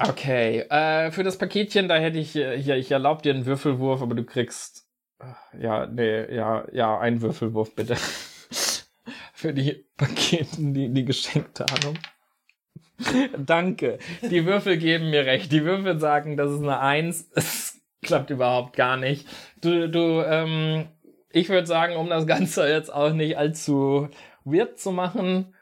Okay. 0.00 0.60
Äh, 0.68 1.10
für 1.10 1.22
das 1.22 1.38
Paketchen, 1.38 1.88
da 1.88 1.96
hätte 1.96 2.18
ich 2.18 2.36
äh, 2.36 2.60
hier, 2.60 2.76
ich 2.76 2.90
erlaube 2.90 3.22
dir 3.22 3.32
einen 3.34 3.46
Würfelwurf, 3.46 4.02
aber 4.02 4.14
du 4.14 4.24
kriegst. 4.24 4.86
äh, 5.20 5.62
Ja, 5.62 5.86
nee, 5.86 6.34
ja, 6.34 6.66
ja, 6.72 6.98
einen 6.98 7.20
Würfelwurf 7.22 7.74
bitte. 7.74 7.96
für 9.32 9.52
die 9.54 9.86
Paketen, 9.96 10.74
die, 10.74 10.88
die 10.92 11.04
geschenkte 11.04 11.66
Ahnung. 11.68 11.98
Danke. 13.38 13.98
Die 14.22 14.46
Würfel 14.46 14.78
geben 14.78 15.10
mir 15.10 15.26
recht. 15.26 15.52
Die 15.52 15.64
Würfel 15.64 15.98
sagen, 16.00 16.36
das 16.36 16.52
ist 16.52 16.62
eine 16.62 16.80
Eins. 16.80 17.30
Es 18.02 18.08
klappt 18.08 18.30
überhaupt 18.30 18.76
gar 18.76 18.96
nicht. 18.96 19.26
Du, 19.62 19.88
du, 19.88 20.22
ähm, 20.22 20.86
ich 21.30 21.48
würde 21.48 21.66
sagen, 21.66 21.96
um 21.96 22.08
das 22.08 22.26
Ganze 22.26 22.68
jetzt 22.68 22.92
auch 22.92 23.12
nicht 23.12 23.36
allzu 23.36 24.08
weird 24.44 24.78
zu 24.78 24.92
machen. 24.92 25.54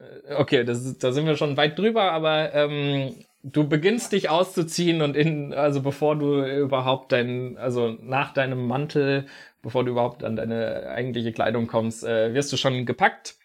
äh, 0.00 0.34
Okay, 0.34 0.64
das 0.64 0.98
da 0.98 1.12
sind 1.12 1.26
wir 1.26 1.36
schon 1.36 1.56
weit 1.56 1.78
drüber, 1.78 2.12
aber 2.12 2.54
ähm, 2.54 3.14
du 3.52 3.68
beginnst 3.68 4.12
dich 4.12 4.28
auszuziehen 4.28 5.02
und 5.02 5.16
in, 5.16 5.54
also 5.54 5.80
bevor 5.80 6.16
du 6.16 6.44
überhaupt 6.44 7.12
dein, 7.12 7.56
also 7.58 7.96
nach 8.00 8.34
deinem 8.34 8.66
Mantel, 8.66 9.26
bevor 9.62 9.84
du 9.84 9.92
überhaupt 9.92 10.24
an 10.24 10.36
deine 10.36 10.88
eigentliche 10.88 11.32
Kleidung 11.32 11.68
kommst, 11.68 12.04
äh, 12.04 12.34
wirst 12.34 12.52
du 12.52 12.56
schon 12.56 12.86
gepackt 12.86 13.36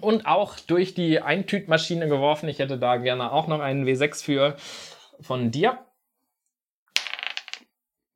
und 0.00 0.26
auch 0.26 0.60
durch 0.60 0.94
die 0.94 1.20
Eintütmaschine 1.20 2.08
geworfen. 2.08 2.48
Ich 2.48 2.58
hätte 2.58 2.78
da 2.78 2.96
gerne 2.96 3.32
auch 3.32 3.48
noch 3.48 3.60
einen 3.60 3.86
W6 3.86 4.22
für 4.22 4.56
von 5.20 5.50
dir. 5.50 5.78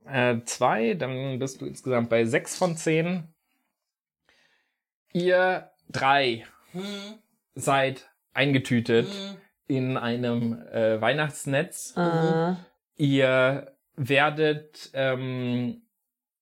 Äh, 0.04 0.42
zwei, 0.44 0.94
dann 0.94 1.38
bist 1.38 1.60
du 1.60 1.66
insgesamt 1.66 2.10
bei 2.10 2.26
sechs 2.26 2.56
von 2.56 2.76
zehn. 2.76 3.24
Ihr 5.12 5.70
drei 5.88 6.44
seid 7.54 8.10
eingetütet 8.34 9.08
in 9.68 9.96
einem 9.96 10.60
äh, 10.72 11.00
Weihnachtsnetz. 11.00 11.96
Ah. 11.96 12.56
Ihr 12.96 13.72
werdet 13.96 14.90
ähm, 14.94 15.82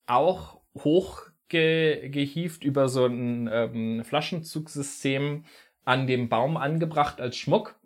auch 0.07 0.61
hochgehieft 0.77 2.65
über 2.65 2.89
so 2.89 3.07
ein 3.07 3.49
ähm, 3.51 4.05
Flaschenzugsystem 4.05 5.45
an 5.85 6.07
dem 6.07 6.29
Baum 6.29 6.57
angebracht 6.57 7.21
als 7.21 7.37
Schmuck. 7.37 7.79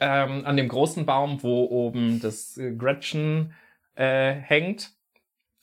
Ähm, 0.00 0.44
an 0.44 0.56
dem 0.56 0.68
großen 0.68 1.06
Baum, 1.06 1.42
wo 1.42 1.64
oben 1.64 2.20
das 2.20 2.58
äh, 2.58 2.74
Gretchen 2.74 3.54
äh, 3.94 4.32
hängt. 4.32 4.92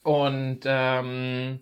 Und 0.03 0.61
ähm, 0.65 1.59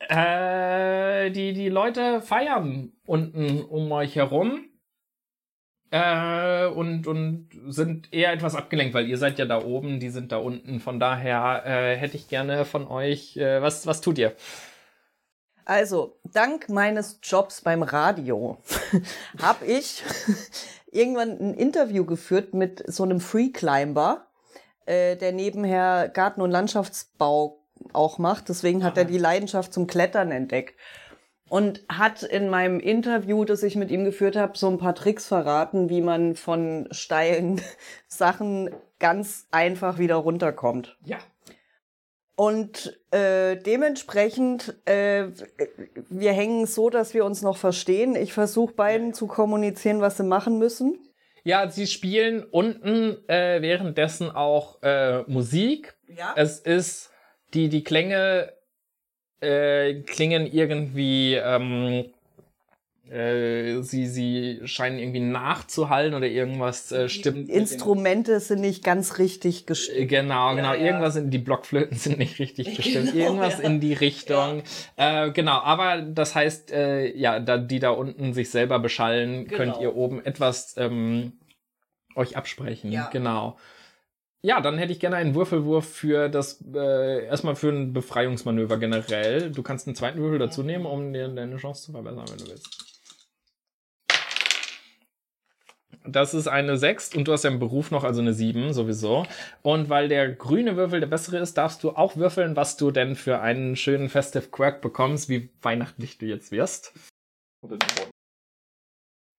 äh, 0.00 1.30
die, 1.30 1.52
die 1.52 1.68
Leute 1.68 2.20
feiern 2.20 2.92
unten 3.06 3.62
um 3.62 3.90
euch 3.92 4.16
herum. 4.16 4.64
Äh, 5.90 6.66
und, 6.66 7.06
und 7.06 7.48
sind 7.68 8.12
eher 8.12 8.32
etwas 8.32 8.56
abgelenkt, 8.56 8.92
weil 8.92 9.06
ihr 9.06 9.18
seid 9.18 9.38
ja 9.38 9.44
da 9.44 9.62
oben, 9.62 10.00
die 10.00 10.10
sind 10.10 10.32
da 10.32 10.38
unten. 10.38 10.80
Von 10.80 10.98
daher 10.98 11.62
äh, 11.64 11.96
hätte 11.96 12.16
ich 12.16 12.28
gerne 12.28 12.64
von 12.64 12.88
euch, 12.88 13.36
äh, 13.36 13.62
was, 13.62 13.86
was 13.86 14.00
tut 14.00 14.18
ihr? 14.18 14.34
Also, 15.64 16.18
dank 16.24 16.68
meines 16.68 17.20
Jobs 17.22 17.60
beim 17.60 17.82
Radio 17.82 18.58
habe 19.42 19.64
ich 19.66 20.02
irgendwann 20.90 21.38
ein 21.38 21.54
Interview 21.54 22.04
geführt 22.04 22.54
mit 22.54 22.82
so 22.86 23.02
einem 23.02 23.20
Freeclimber, 23.20 24.26
äh, 24.86 25.16
der 25.16 25.32
nebenher 25.32 26.08
Garten- 26.08 26.40
und 26.40 26.50
Landschaftsbau 26.50 27.58
auch 27.92 28.18
macht. 28.18 28.48
Deswegen 28.48 28.84
hat 28.84 28.96
er 28.96 29.04
die 29.04 29.18
Leidenschaft 29.18 29.72
zum 29.72 29.86
Klettern 29.86 30.30
entdeckt. 30.30 30.74
Und 31.48 31.84
hat 31.88 32.22
in 32.24 32.48
meinem 32.48 32.80
Interview, 32.80 33.44
das 33.44 33.62
ich 33.62 33.76
mit 33.76 33.90
ihm 33.90 34.04
geführt 34.04 34.36
habe, 34.36 34.58
so 34.58 34.68
ein 34.68 34.78
paar 34.78 34.94
Tricks 34.94 35.28
verraten, 35.28 35.88
wie 35.88 36.00
man 36.00 36.34
von 36.34 36.88
steilen 36.90 37.60
Sachen 38.08 38.70
ganz 38.98 39.46
einfach 39.52 39.98
wieder 39.98 40.16
runterkommt. 40.16 40.96
Ja. 41.04 41.18
Und 42.34 43.00
äh, 43.12 43.56
dementsprechend, 43.56 44.76
äh, 44.84 45.28
wir 46.10 46.32
hängen 46.32 46.66
so, 46.66 46.90
dass 46.90 47.14
wir 47.14 47.24
uns 47.24 47.40
noch 47.40 47.56
verstehen. 47.56 48.14
Ich 48.14 48.34
versuche 48.34 48.74
beiden 48.74 49.14
zu 49.14 49.26
kommunizieren, 49.26 50.02
was 50.02 50.18
sie 50.18 50.24
machen 50.24 50.58
müssen. 50.58 50.98
Ja, 51.44 51.70
sie 51.70 51.86
spielen 51.86 52.44
unten 52.44 53.26
äh, 53.28 53.62
währenddessen 53.62 54.30
auch 54.30 54.82
äh, 54.82 55.22
Musik. 55.22 55.96
Ja. 56.08 56.34
Es 56.36 56.58
ist, 56.58 57.10
die, 57.54 57.68
die 57.68 57.84
Klänge 57.84 58.52
äh, 59.40 59.94
klingen 60.02 60.46
irgendwie, 60.46 61.34
ähm, 61.34 62.06
äh, 63.10 63.82
sie, 63.82 64.06
sie 64.08 64.60
scheinen 64.64 64.98
irgendwie 64.98 65.20
nachzuhallen 65.20 66.14
oder 66.14 66.26
irgendwas 66.26 66.90
äh, 66.90 67.08
stimmt. 67.08 67.48
den- 67.48 67.54
Instrumente 67.54 68.40
sind 68.40 68.60
nicht 68.62 68.82
ganz 68.82 69.18
richtig 69.18 69.62
Äh, 69.62 69.66
gestellt. 69.66 70.08
Genau, 70.08 70.56
genau. 70.56 70.74
ja. 70.74 70.80
Irgendwas 70.86 71.14
in 71.14 71.30
die 71.30 71.38
Blockflöten 71.38 71.96
sind 71.96 72.18
nicht 72.18 72.38
richtig 72.40 72.74
gestimmt. 72.76 73.12
Genau, 73.12 73.24
Irgendwas 73.26 73.58
ja. 73.58 73.64
in 73.64 73.78
die 73.80 73.92
Richtung. 73.92 74.62
Äh, 74.96 75.30
genau, 75.30 75.60
aber 75.60 76.02
das 76.02 76.34
heißt, 76.34 76.72
äh, 76.72 77.16
ja, 77.16 77.38
da 77.38 77.58
die 77.58 77.78
da 77.78 77.90
unten 77.90 78.32
sich 78.34 78.50
selber 78.50 78.80
beschallen, 78.80 79.46
könnt 79.46 79.74
Genau. 79.74 79.82
ihr 79.82 79.94
oben 79.94 80.24
etwas 80.24 80.74
ähm, 80.76 81.32
euch 82.16 82.36
absprechen. 82.36 82.90
Ja. 82.90 83.08
Genau. 83.12 83.56
Ja, 84.46 84.60
dann 84.60 84.78
hätte 84.78 84.92
ich 84.92 85.00
gerne 85.00 85.16
einen 85.16 85.34
Würfelwurf 85.34 85.88
für 85.88 86.28
das, 86.28 86.64
äh, 86.72 87.26
erstmal 87.26 87.56
für 87.56 87.70
ein 87.70 87.92
Befreiungsmanöver 87.92 88.78
generell. 88.78 89.50
Du 89.50 89.64
kannst 89.64 89.88
einen 89.88 89.96
zweiten 89.96 90.20
Würfel 90.20 90.38
dazu 90.38 90.62
nehmen, 90.62 90.86
um 90.86 91.12
dir 91.12 91.26
deine 91.26 91.56
Chance 91.56 91.86
zu 91.86 91.90
verbessern, 91.90 92.26
wenn 92.30 92.38
du 92.38 92.46
willst. 92.52 92.68
Das 96.06 96.32
ist 96.32 96.46
eine 96.46 96.76
6 96.76 97.16
und 97.16 97.26
du 97.26 97.32
hast 97.32 97.42
ja 97.42 97.50
im 97.50 97.58
Beruf 97.58 97.90
noch 97.90 98.04
also 98.04 98.20
eine 98.20 98.34
7 98.34 98.72
sowieso. 98.72 99.26
Und 99.62 99.88
weil 99.88 100.06
der 100.06 100.30
grüne 100.30 100.76
Würfel 100.76 101.00
der 101.00 101.08
bessere 101.08 101.38
ist, 101.38 101.54
darfst 101.58 101.82
du 101.82 101.96
auch 101.96 102.14
würfeln, 102.14 102.54
was 102.54 102.76
du 102.76 102.92
denn 102.92 103.16
für 103.16 103.40
einen 103.40 103.74
schönen 103.74 104.08
Festive 104.08 104.46
Quirk 104.52 104.80
bekommst, 104.80 105.28
wie 105.28 105.50
weihnachtlich 105.60 106.18
du 106.18 106.26
jetzt 106.26 106.52
wirst. 106.52 106.92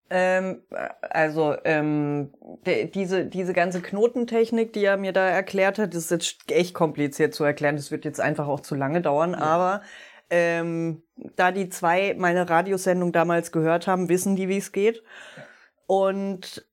Ähm, 0.09 0.61
also 1.01 1.55
ähm, 1.65 2.33
de, 2.65 2.85
diese, 2.85 3.25
diese 3.25 3.53
ganze 3.53 3.81
Knotentechnik, 3.81 4.71
die 4.73 4.85
er 4.85 4.97
mir 4.97 5.11
da 5.11 5.27
erklärt 5.27 5.79
hat, 5.79 5.93
ist 5.93 6.11
jetzt 6.11 6.49
echt 6.49 6.73
kompliziert 6.73 7.33
zu 7.33 7.43
erklären. 7.43 7.75
Das 7.75 7.91
wird 7.91 8.05
jetzt 8.05 8.21
einfach 8.21 8.47
auch 8.47 8.61
zu 8.61 8.75
lange 8.75 9.01
dauern. 9.01 9.35
Aber 9.35 9.81
ähm, 10.29 11.03
da 11.35 11.51
die 11.51 11.69
zwei 11.69 12.15
meine 12.17 12.49
Radiosendung 12.49 13.11
damals 13.11 13.51
gehört 13.51 13.87
haben, 13.87 14.09
wissen 14.09 14.35
die, 14.35 14.47
wie 14.47 14.57
es 14.57 14.71
geht. 14.71 15.03
Und 15.87 16.65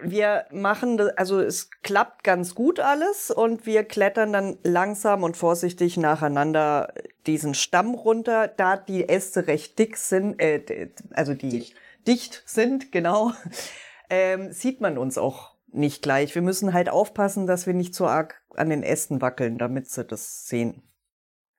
wir 0.00 0.46
machen, 0.52 0.96
das, 0.96 1.08
also 1.16 1.40
es 1.40 1.70
klappt 1.82 2.22
ganz 2.22 2.54
gut 2.54 2.78
alles 2.78 3.30
und 3.30 3.66
wir 3.66 3.82
klettern 3.84 4.32
dann 4.32 4.58
langsam 4.62 5.24
und 5.24 5.36
vorsichtig 5.36 5.96
nacheinander 5.96 6.92
diesen 7.26 7.54
Stamm 7.54 7.94
runter, 7.94 8.46
da 8.48 8.76
die 8.76 9.08
Äste 9.08 9.48
recht 9.48 9.78
dick 9.78 9.96
sind, 9.96 10.40
äh, 10.40 10.90
also 11.10 11.34
die 11.34 11.48
dicht, 11.48 11.74
sind, 12.44 12.92
genau, 12.92 13.32
ähm, 14.10 14.52
sieht 14.52 14.80
man 14.80 14.98
uns 14.98 15.18
auch 15.18 15.54
nicht 15.70 16.02
gleich. 16.02 16.34
Wir 16.34 16.42
müssen 16.42 16.72
halt 16.72 16.88
aufpassen, 16.88 17.46
dass 17.46 17.66
wir 17.66 17.74
nicht 17.74 17.94
so 17.94 18.06
arg 18.06 18.40
an 18.56 18.70
den 18.70 18.82
Ästen 18.82 19.20
wackeln, 19.20 19.58
damit 19.58 19.88
sie 19.88 20.04
das 20.04 20.46
sehen. 20.46 20.82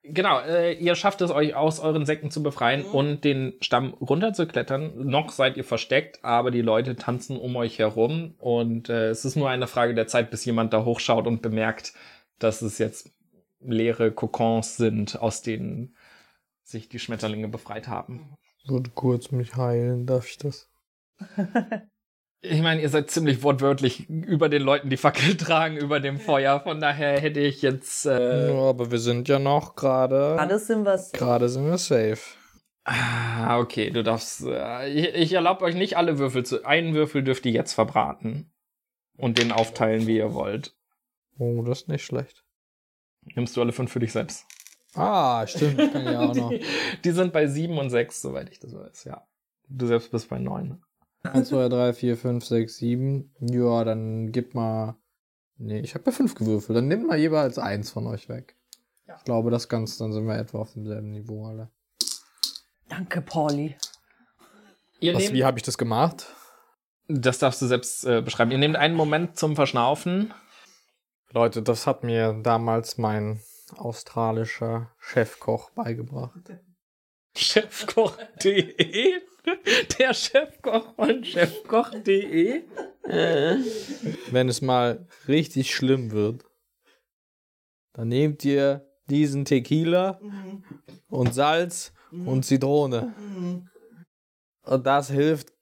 Genau, 0.02 0.40
äh, 0.40 0.72
ihr 0.72 0.94
schafft 0.94 1.20
es 1.20 1.30
euch 1.30 1.54
aus 1.54 1.78
euren 1.78 2.06
Säcken 2.06 2.30
zu 2.30 2.42
befreien 2.42 2.84
und 2.84 3.22
den 3.22 3.52
Stamm 3.60 3.92
runterzuklettern. 3.94 5.06
Noch 5.06 5.30
seid 5.30 5.58
ihr 5.58 5.64
versteckt, 5.64 6.24
aber 6.24 6.50
die 6.50 6.62
Leute 6.62 6.96
tanzen 6.96 7.36
um 7.36 7.54
euch 7.56 7.78
herum 7.78 8.34
und 8.38 8.88
äh, 8.88 9.10
es 9.10 9.26
ist 9.26 9.36
nur 9.36 9.50
eine 9.50 9.66
Frage 9.66 9.94
der 9.94 10.06
Zeit, 10.06 10.30
bis 10.30 10.44
jemand 10.46 10.72
da 10.72 10.84
hochschaut 10.84 11.26
und 11.26 11.42
bemerkt, 11.42 11.92
dass 12.38 12.62
es 12.62 12.78
jetzt 12.78 13.12
leere 13.60 14.10
Kokons 14.10 14.78
sind, 14.78 15.20
aus 15.20 15.42
denen 15.42 15.94
sich 16.62 16.88
die 16.88 16.98
Schmetterlinge 16.98 17.48
befreit 17.48 17.86
haben. 17.86 18.38
Ich 18.62 18.70
würde 18.70 18.90
kurz 18.94 19.30
mich 19.30 19.56
heilen, 19.56 20.06
darf 20.06 20.28
ich 20.28 20.38
das? 20.38 20.68
Ich 22.42 22.62
meine, 22.62 22.80
ihr 22.80 22.88
seid 22.88 23.10
ziemlich 23.10 23.42
wortwörtlich 23.42 24.08
über 24.08 24.48
den 24.48 24.62
Leuten, 24.62 24.88
die 24.88 24.96
Fackel 24.96 25.36
tragen, 25.36 25.76
über 25.76 26.00
dem 26.00 26.18
Feuer. 26.18 26.60
Von 26.60 26.80
daher 26.80 27.20
hätte 27.20 27.40
ich 27.40 27.60
jetzt. 27.60 28.06
Äh, 28.06 28.48
Ja, 28.48 28.60
aber 28.70 28.90
wir 28.90 28.98
sind 28.98 29.28
ja 29.28 29.38
noch 29.38 29.76
gerade. 29.76 30.38
Alles 30.38 30.66
sind 30.66 30.86
was. 30.86 31.12
Gerade 31.12 31.50
sind 31.50 31.66
wir 31.66 31.76
safe. 31.76 32.18
Ah, 32.84 33.58
okay, 33.58 33.90
du 33.90 34.02
darfst. 34.02 34.42
Äh, 34.46 34.88
ich 34.88 35.14
ich 35.14 35.32
erlaube 35.34 35.66
euch 35.66 35.74
nicht 35.74 35.98
alle 35.98 36.18
Würfel 36.18 36.42
zu. 36.46 36.64
Einen 36.64 36.94
Würfel 36.94 37.22
dürft 37.22 37.44
ihr 37.44 37.52
jetzt 37.52 37.74
verbraten. 37.74 38.50
Und 39.18 39.36
den 39.36 39.52
aufteilen, 39.52 40.06
wie 40.06 40.16
ihr 40.16 40.32
wollt. 40.32 40.74
Oh, 41.38 41.62
das 41.62 41.82
ist 41.82 41.88
nicht 41.88 42.06
schlecht. 42.06 42.42
Nimmst 43.34 43.54
du 43.54 43.60
alle 43.60 43.72
fünf 43.72 43.92
für 43.92 44.00
dich 44.00 44.12
selbst. 44.12 44.46
Ah, 44.94 45.46
stimmt, 45.46 45.78
das 45.78 45.90
kann 45.92 46.02
ich 46.02 46.16
auch 46.16 46.34
noch. 46.34 46.50
Die, 46.50 46.62
die 47.04 47.10
sind 47.10 47.32
bei 47.32 47.46
sieben 47.46 47.78
und 47.78 47.90
sechs, 47.90 48.20
soweit 48.20 48.50
ich 48.50 48.58
das 48.58 48.74
weiß, 48.74 49.04
ja. 49.04 49.26
Du 49.68 49.86
selbst 49.86 50.10
bist 50.10 50.28
bei 50.28 50.38
neun. 50.38 50.82
1, 51.22 51.48
2, 51.48 51.68
3, 51.68 51.92
4, 51.92 52.16
5, 52.16 52.44
6, 52.44 52.76
7. 52.76 53.34
Ja, 53.40 53.84
dann 53.84 54.32
gib 54.32 54.54
mal. 54.54 54.96
Nee, 55.58 55.80
ich 55.80 55.94
habe 55.94 56.04
ja 56.06 56.12
5 56.12 56.34
gewürfelt. 56.34 56.76
Dann 56.76 56.88
nimm 56.88 57.06
mal 57.06 57.18
jeweils 57.18 57.58
eins 57.58 57.90
von 57.90 58.06
euch 58.06 58.28
weg. 58.28 58.56
Ich 59.18 59.24
glaube, 59.24 59.50
das 59.50 59.68
Ganze, 59.68 59.98
dann 59.98 60.12
sind 60.12 60.26
wir 60.26 60.36
etwa 60.36 60.58
auf 60.58 60.72
demselben 60.72 61.10
Niveau 61.10 61.46
alle. 61.46 61.70
Danke, 62.88 63.20
Pauli. 63.20 63.76
Ihr 65.00 65.14
Was, 65.14 65.22
nehmt, 65.22 65.34
wie 65.34 65.44
habe 65.44 65.58
ich 65.58 65.62
das 65.62 65.76
gemacht? 65.76 66.26
das 67.10 67.38
darfst 67.38 67.60
du 67.60 67.66
selbst 67.66 68.04
äh, 68.04 68.22
beschreiben. 68.22 68.50
Ihr 68.50 68.58
nehmt 68.58 68.76
einen 68.76 68.94
Moment 68.94 69.36
zum 69.36 69.56
Verschnaufen. 69.56 70.32
Leute, 71.32 71.62
das 71.62 71.86
hat 71.86 72.04
mir 72.04 72.38
damals 72.42 72.98
mein 72.98 73.40
australischer 73.74 74.90
Chefkoch 74.98 75.70
beigebracht. 75.70 76.40
Chefkoch.de 77.36 79.20
Der 79.98 80.14
Chefkoch 80.14 80.94
von 80.94 81.24
chefkoch.de. 81.24 82.64
Wenn 84.30 84.48
es 84.48 84.60
mal 84.60 85.06
richtig 85.28 85.74
schlimm 85.74 86.10
wird, 86.10 86.44
dann 87.94 88.08
nehmt 88.08 88.44
ihr 88.44 88.86
diesen 89.08 89.44
Tequila 89.44 90.20
und 91.08 91.34
Salz 91.34 91.92
und 92.10 92.44
Zitrone. 92.44 93.14
Und 94.62 94.86
das 94.86 95.10
hilft 95.10 95.52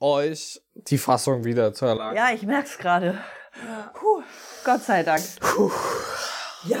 euch, 0.00 0.60
die 0.74 0.98
Fassung 0.98 1.44
wieder 1.44 1.72
zu 1.72 1.86
erlangen. 1.86 2.16
Ja, 2.16 2.32
ich 2.32 2.42
merk's 2.42 2.78
gerade. 2.78 3.22
Puh, 3.94 4.22
Gott 4.64 4.82
sei 4.82 5.02
Dank. 5.02 5.22
Ja. 6.64 6.80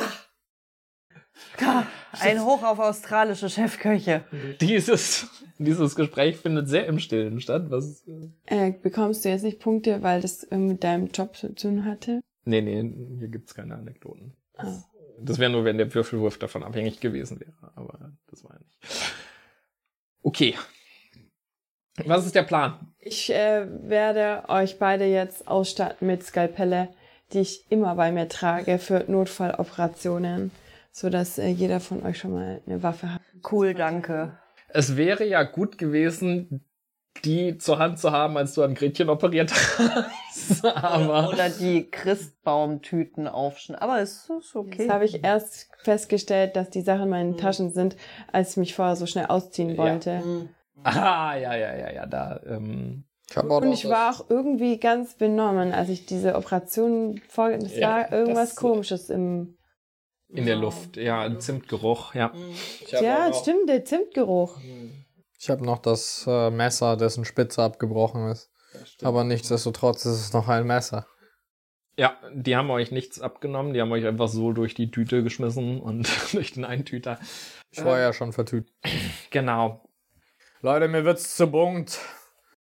Ein 2.20 2.44
Hoch 2.44 2.62
auf 2.62 2.78
australische 2.78 3.48
Chefköche. 3.48 4.24
Dieses, 4.60 5.26
dieses 5.58 5.94
Gespräch 5.94 6.36
findet 6.36 6.68
sehr 6.68 6.86
im 6.86 6.98
Stillen 6.98 7.40
statt. 7.40 7.64
Was, 7.70 8.04
Äh, 8.46 8.72
bekommst 8.72 9.24
du 9.24 9.28
jetzt 9.30 9.42
nicht 9.44 9.60
Punkte, 9.60 10.02
weil 10.02 10.20
das 10.20 10.44
äh, 10.44 10.56
mit 10.56 10.84
deinem 10.84 11.08
Job 11.08 11.36
zu 11.36 11.54
tun 11.54 11.84
hatte? 11.84 12.20
nee, 12.44 12.60
nee, 12.60 12.92
hier 13.18 13.28
gibt's 13.28 13.54
keine 13.54 13.76
Anekdoten. 13.76 14.34
Ah. 14.56 14.82
Das 15.20 15.38
wäre 15.38 15.50
nur, 15.52 15.64
wenn 15.64 15.78
der 15.78 15.94
Würfelwurf 15.94 16.38
davon 16.38 16.64
abhängig 16.64 16.98
gewesen 17.00 17.38
wäre. 17.38 17.52
Aber 17.76 18.12
das 18.28 18.42
war 18.42 18.54
ja 18.54 18.58
nicht. 18.58 19.12
Okay. 20.22 20.54
Was 22.04 22.26
ist 22.26 22.34
der 22.34 22.42
Plan? 22.42 22.92
Ich 22.98 23.32
äh, 23.32 23.66
werde 23.88 24.48
euch 24.48 24.78
beide 24.78 25.04
jetzt 25.04 25.46
ausstatten 25.46 26.06
mit 26.06 26.24
Skalpelle, 26.24 26.88
die 27.32 27.40
ich 27.40 27.64
immer 27.70 27.94
bei 27.94 28.10
mir 28.10 28.28
trage 28.28 28.78
für 28.78 29.04
Notfalloperationen, 29.08 30.50
sodass 30.92 31.38
äh, 31.38 31.48
jeder 31.48 31.80
von 31.80 32.04
euch 32.04 32.18
schon 32.18 32.32
mal 32.32 32.60
eine 32.66 32.82
Waffe 32.82 33.12
hat. 33.14 33.20
Cool, 33.50 33.74
danke. 33.74 34.38
Es 34.68 34.96
wäre 34.96 35.24
ja 35.26 35.42
gut 35.42 35.76
gewesen, 35.78 36.64
die 37.24 37.58
zur 37.58 37.78
Hand 37.78 37.98
zu 37.98 38.10
haben, 38.12 38.36
als 38.38 38.54
du 38.54 38.62
an 38.62 38.74
Gretchen 38.74 39.10
operiert 39.10 39.52
hast. 39.52 40.64
Aber 40.64 41.28
Oder 41.30 41.50
die 41.50 41.90
Christbaumtüten 41.90 43.28
aufschneiden. 43.28 43.82
Aber 43.82 44.00
es 44.00 44.28
ist 44.30 44.56
okay. 44.56 44.82
Jetzt 44.84 44.90
habe 44.90 45.04
ich 45.04 45.22
erst 45.24 45.68
festgestellt, 45.82 46.56
dass 46.56 46.70
die 46.70 46.80
Sachen 46.80 47.02
in 47.04 47.08
meinen 47.10 47.36
Taschen 47.36 47.70
sind, 47.70 47.96
als 48.32 48.52
ich 48.52 48.56
mich 48.58 48.74
vorher 48.74 48.96
so 48.96 49.06
schnell 49.06 49.26
ausziehen 49.26 49.76
wollte. 49.76 50.22
Ah, 50.84 51.34
ja, 51.36 51.54
ja, 51.54 51.76
ja, 51.76 51.92
ja, 51.92 52.06
da. 52.06 52.40
Ähm, 52.46 53.04
Und 53.36 53.72
ich 53.72 53.82
das- 53.82 53.90
war 53.90 54.10
auch 54.14 54.30
irgendwie 54.30 54.78
ganz 54.78 55.14
benommen, 55.14 55.72
als 55.72 55.90
ich 55.90 56.06
diese 56.06 56.34
Operation 56.34 57.20
vor. 57.28 57.50
Es 57.50 57.76
Ja, 57.76 57.88
war 57.90 58.12
irgendwas 58.12 58.50
das- 58.50 58.56
Komisches 58.56 59.10
im. 59.10 59.56
In 60.32 60.46
der 60.46 60.56
Luft, 60.56 60.96
ja, 60.96 61.20
ein 61.22 61.40
Zimtgeruch, 61.40 62.14
ja. 62.14 62.32
hab 62.32 63.02
Ja, 63.02 63.32
stimmt, 63.32 63.68
der 63.68 63.84
Zimtgeruch. 63.84 64.58
Ich 65.38 65.50
habe 65.50 65.64
noch 65.64 65.78
das 65.78 66.24
äh, 66.26 66.50
Messer, 66.50 66.96
dessen 66.96 67.24
Spitze 67.24 67.62
abgebrochen 67.62 68.28
ist. 68.28 68.50
Aber 69.02 69.24
nichtsdestotrotz 69.24 70.04
ist 70.06 70.20
es 70.20 70.32
noch 70.32 70.48
ein 70.48 70.66
Messer. 70.66 71.06
Ja, 71.98 72.16
die 72.32 72.56
haben 72.56 72.70
euch 72.70 72.90
nichts 72.90 73.20
abgenommen, 73.20 73.74
die 73.74 73.80
haben 73.80 73.92
euch 73.92 74.06
einfach 74.06 74.28
so 74.28 74.52
durch 74.52 74.74
die 74.74 74.90
Tüte 74.90 75.22
geschmissen 75.22 75.80
und 75.80 76.08
durch 76.32 76.52
den 76.52 76.64
Eintüter. 76.64 77.18
Ich 77.70 77.84
war 77.84 77.98
ja 77.98 78.12
schon 78.12 78.32
vertütet. 78.32 78.72
Genau. 79.30 79.88
Leute, 80.60 80.86
mir 80.88 81.04
wird's 81.04 81.36
zu 81.36 81.50
bunt. 81.50 81.98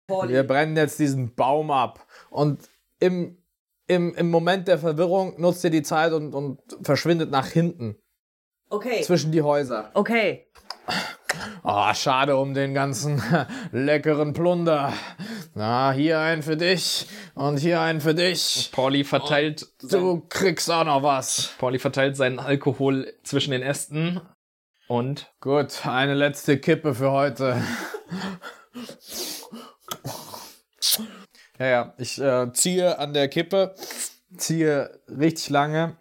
Wir 0.07 0.43
brennen 0.43 0.75
jetzt 0.75 0.99
diesen 0.99 1.35
Baum 1.35 1.71
ab. 1.71 2.05
Und 2.29 2.69
im, 2.99 3.38
im, 3.89 4.13
im 4.13 4.29
Moment 4.29 4.67
der 4.67 4.77
Verwirrung 4.77 5.39
nutzt 5.41 5.63
ihr 5.63 5.71
die 5.71 5.81
Zeit 5.81 6.13
und, 6.13 6.33
und 6.33 6.59
verschwindet 6.83 7.31
nach 7.31 7.47
hinten. 7.47 7.97
Okay. 8.69 9.01
Zwischen 9.01 9.31
die 9.31 9.41
Häuser. 9.41 9.89
Okay. 9.95 10.47
Ah, 11.63 11.93
schade 11.95 12.37
um 12.37 12.53
den 12.53 12.73
ganzen 12.75 13.21
leckeren 13.71 14.33
Plunder. 14.33 14.93
Na, 15.55 15.91
hier 15.91 16.19
ein 16.19 16.43
für 16.43 16.55
dich 16.55 17.07
und 17.33 17.57
hier 17.57 17.81
ein 17.81 17.99
für 17.99 18.13
dich. 18.13 18.69
Pauli 18.71 19.03
verteilt, 19.03 19.67
Du 19.81 20.21
kriegst 20.29 20.69
auch 20.69 20.83
noch 20.83 21.01
was. 21.01 21.55
Pauli 21.57 21.79
verteilt 21.79 22.15
seinen 22.15 22.39
Alkohol 22.39 23.11
zwischen 23.23 23.51
den 23.51 23.63
Ästen 23.63 24.21
und 24.87 25.31
Gut, 25.41 25.85
eine 25.85 26.13
letzte 26.13 26.59
Kippe 26.59 26.93
für 26.93 27.11
heute. 27.11 27.61
Ja, 31.59 31.67
ja, 31.67 31.93
ich 31.97 32.19
äh, 32.19 32.51
ziehe 32.53 32.97
an 32.99 33.13
der 33.13 33.27
Kippe, 33.27 33.75
ziehe 34.37 34.97
richtig 35.09 35.49
lange, 35.49 35.97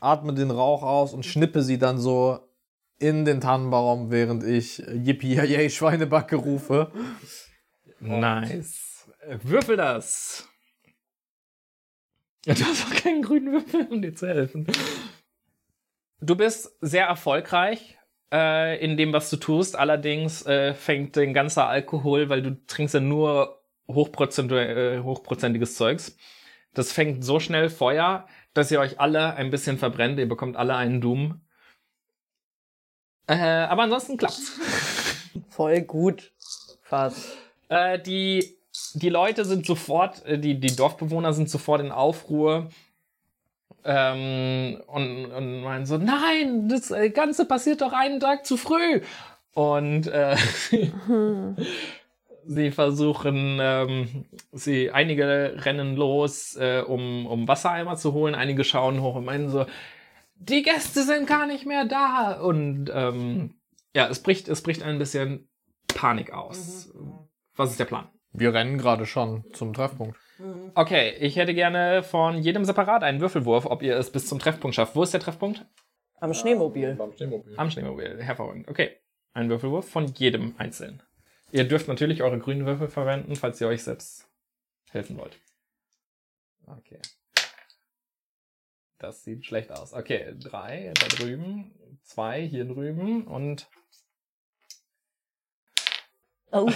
atme 0.00 0.32
den 0.32 0.50
Rauch 0.50 0.82
aus 0.82 1.12
und 1.12 1.26
schnippe 1.26 1.62
sie 1.62 1.78
dann 1.78 1.98
so 1.98 2.38
in 2.98 3.26
den 3.26 3.42
Tannenbaum, 3.42 4.10
während 4.10 4.42
ich 4.42 4.78
Yippie 4.78 5.34
Yay 5.34 5.68
Schweinebacke 5.68 6.36
rufe. 6.36 6.90
nice. 8.00 9.06
Würfel 9.42 9.76
das. 9.76 10.48
Du 12.46 12.52
hast 12.52 12.86
auch 12.86 12.94
keinen 12.94 13.22
grünen 13.22 13.52
Würfel, 13.52 13.88
um 13.90 14.00
dir 14.00 14.14
zu 14.14 14.28
helfen. 14.28 14.66
Du 16.20 16.36
bist 16.36 16.74
sehr 16.80 17.06
erfolgreich 17.06 17.98
äh, 18.32 18.82
in 18.82 18.96
dem, 18.96 19.12
was 19.12 19.28
du 19.30 19.36
tust. 19.36 19.76
Allerdings 19.76 20.46
äh, 20.46 20.72
fängt 20.72 21.16
dein 21.16 21.34
ganzer 21.34 21.66
Alkohol, 21.66 22.28
weil 22.28 22.42
du 22.42 22.64
trinkst 22.66 22.94
ja 22.94 23.00
nur 23.00 23.65
hochprozent 23.88 24.52
äh, 24.52 25.00
hochprozentiges 25.00 25.76
Zeugs. 25.76 26.16
Das 26.74 26.92
fängt 26.92 27.24
so 27.24 27.40
schnell 27.40 27.70
Feuer, 27.70 28.26
dass 28.52 28.70
ihr 28.70 28.80
euch 28.80 29.00
alle 29.00 29.34
ein 29.34 29.50
bisschen 29.50 29.78
verbrennt. 29.78 30.18
Ihr 30.18 30.28
bekommt 30.28 30.56
alle 30.56 30.76
einen 30.76 31.00
Doom. 31.00 31.40
Äh, 33.26 33.36
aber 33.36 33.84
ansonsten 33.84 34.16
klappt's. 34.16 34.52
Voll 35.48 35.82
gut. 35.82 36.32
Fast. 36.82 37.36
Äh, 37.68 37.98
die, 37.98 38.56
die 38.94 39.08
Leute 39.08 39.44
sind 39.44 39.66
sofort, 39.66 40.24
äh, 40.26 40.38
die, 40.38 40.60
die 40.60 40.76
Dorfbewohner 40.76 41.32
sind 41.32 41.50
sofort 41.50 41.80
in 41.80 41.92
Aufruhr. 41.92 42.68
Ähm, 43.84 44.82
und, 44.86 45.26
und 45.26 45.62
meinen 45.62 45.86
so, 45.86 45.96
nein, 45.96 46.68
das 46.68 46.90
äh, 46.90 47.10
Ganze 47.10 47.46
passiert 47.46 47.80
doch 47.80 47.92
einen 47.92 48.20
Tag 48.20 48.44
zu 48.44 48.56
früh. 48.56 49.00
Und 49.54 50.08
äh, 50.08 50.36
sie 52.46 52.70
versuchen, 52.70 53.58
ähm, 53.60 54.26
sie, 54.52 54.90
einige 54.90 55.56
rennen 55.64 55.96
los, 55.96 56.56
äh, 56.56 56.82
um, 56.86 57.26
um 57.26 57.48
Wassereimer 57.48 57.96
zu 57.96 58.12
holen, 58.12 58.34
einige 58.34 58.64
schauen 58.64 59.02
hoch 59.02 59.16
und 59.16 59.24
meinen 59.24 59.48
so, 59.48 59.66
die 60.38 60.62
Gäste 60.62 61.02
sind 61.02 61.26
gar 61.26 61.46
nicht 61.46 61.66
mehr 61.66 61.84
da. 61.84 62.40
Und 62.40 62.90
ähm, 62.92 63.54
ja, 63.94 64.08
es 64.08 64.22
bricht, 64.22 64.48
es 64.48 64.62
bricht 64.62 64.82
ein 64.82 64.98
bisschen 64.98 65.48
Panik 65.88 66.32
aus. 66.32 66.92
Was 67.56 67.70
ist 67.70 67.80
der 67.80 67.86
Plan? 67.86 68.08
Wir 68.32 68.52
rennen 68.52 68.76
gerade 68.76 69.06
schon 69.06 69.44
zum 69.52 69.72
Treffpunkt. 69.72 70.18
Okay, 70.74 71.14
ich 71.20 71.36
hätte 71.36 71.54
gerne 71.54 72.02
von 72.02 72.36
jedem 72.36 72.66
separat 72.66 73.02
einen 73.02 73.20
Würfelwurf, 73.20 73.64
ob 73.64 73.82
ihr 73.82 73.96
es 73.96 74.10
bis 74.10 74.26
zum 74.26 74.38
Treffpunkt 74.38 74.74
schafft. 74.74 74.94
Wo 74.94 75.02
ist 75.02 75.14
der 75.14 75.20
Treffpunkt? 75.20 75.64
Am 76.20 76.34
Schneemobil. 76.34 76.98
Am 77.56 77.70
Schneemobil. 77.70 78.22
Hervorragend. 78.22 78.68
Okay, 78.68 78.90
ein 79.32 79.48
Würfelwurf 79.48 79.88
von 79.88 80.06
jedem 80.06 80.54
einzeln. 80.58 81.02
Ihr 81.56 81.66
dürft 81.66 81.88
natürlich 81.88 82.22
eure 82.22 82.38
grünen 82.38 82.66
Würfel 82.66 82.86
verwenden, 82.86 83.34
falls 83.34 83.58
ihr 83.62 83.68
euch 83.68 83.82
selbst 83.82 84.28
helfen 84.90 85.16
wollt. 85.16 85.38
Okay. 86.66 87.00
Das 88.98 89.24
sieht 89.24 89.46
schlecht 89.46 89.72
aus. 89.72 89.94
Okay, 89.94 90.34
drei 90.38 90.92
da 91.00 91.06
drüben, 91.06 91.74
zwei 92.02 92.46
hier 92.46 92.66
drüben 92.66 93.26
und 93.26 93.70
Oh. 96.52 96.68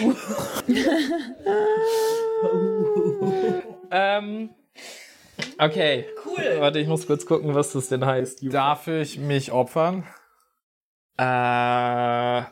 ähm. 3.91 4.55
Okay. 5.59 6.07
Cool. 6.25 6.57
Warte, 6.59 6.79
ich 6.79 6.89
muss 6.89 7.07
kurz 7.07 7.27
gucken, 7.27 7.55
was 7.55 7.73
das 7.73 7.89
denn 7.91 8.07
heißt. 8.07 8.51
Darf 8.51 8.89
ich 8.89 9.19
mich 9.19 9.53
opfern? 9.53 10.07
Äh, 11.19 12.45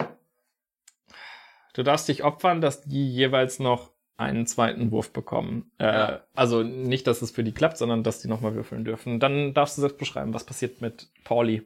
du 1.79 1.85
darfst 1.85 2.09
dich 2.09 2.25
opfern, 2.25 2.61
dass 2.61 2.83
die 2.83 3.09
jeweils 3.11 3.61
noch 3.61 3.93
einen 4.17 4.47
zweiten 4.49 4.91
Wurf 4.91 5.13
bekommen. 5.13 5.71
Äh, 5.79 5.85
Ja. 5.87 6.21
Also 6.35 6.65
nicht, 6.65 7.07
dass 7.07 7.23
es 7.23 7.31
für 7.31 7.45
die 7.45 7.53
klappt, 7.53 7.79
sondern 7.79 8.03
dass 8.03 8.21
die 8.21 8.27
nochmal 8.27 8.55
würfeln 8.57 8.85
dürfen. 8.85 9.21
Dann 9.21 9.55
darfst 9.55 9.77
du 9.79 9.83
selbst 9.83 9.97
beschreiben, 9.99 10.35
was 10.35 10.43
passiert 10.45 10.81
mit 10.81 11.09
Pauli. 11.23 11.63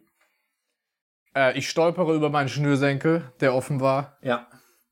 Äh, 1.34 1.56
ich 1.58 1.68
stolpere 1.70 2.14
über 2.14 2.28
meinen 2.28 2.50
Schnürsenkel, 2.50 3.24
der 3.40 3.54
offen 3.54 3.80
war. 3.80 4.18
Ja. 4.22 4.46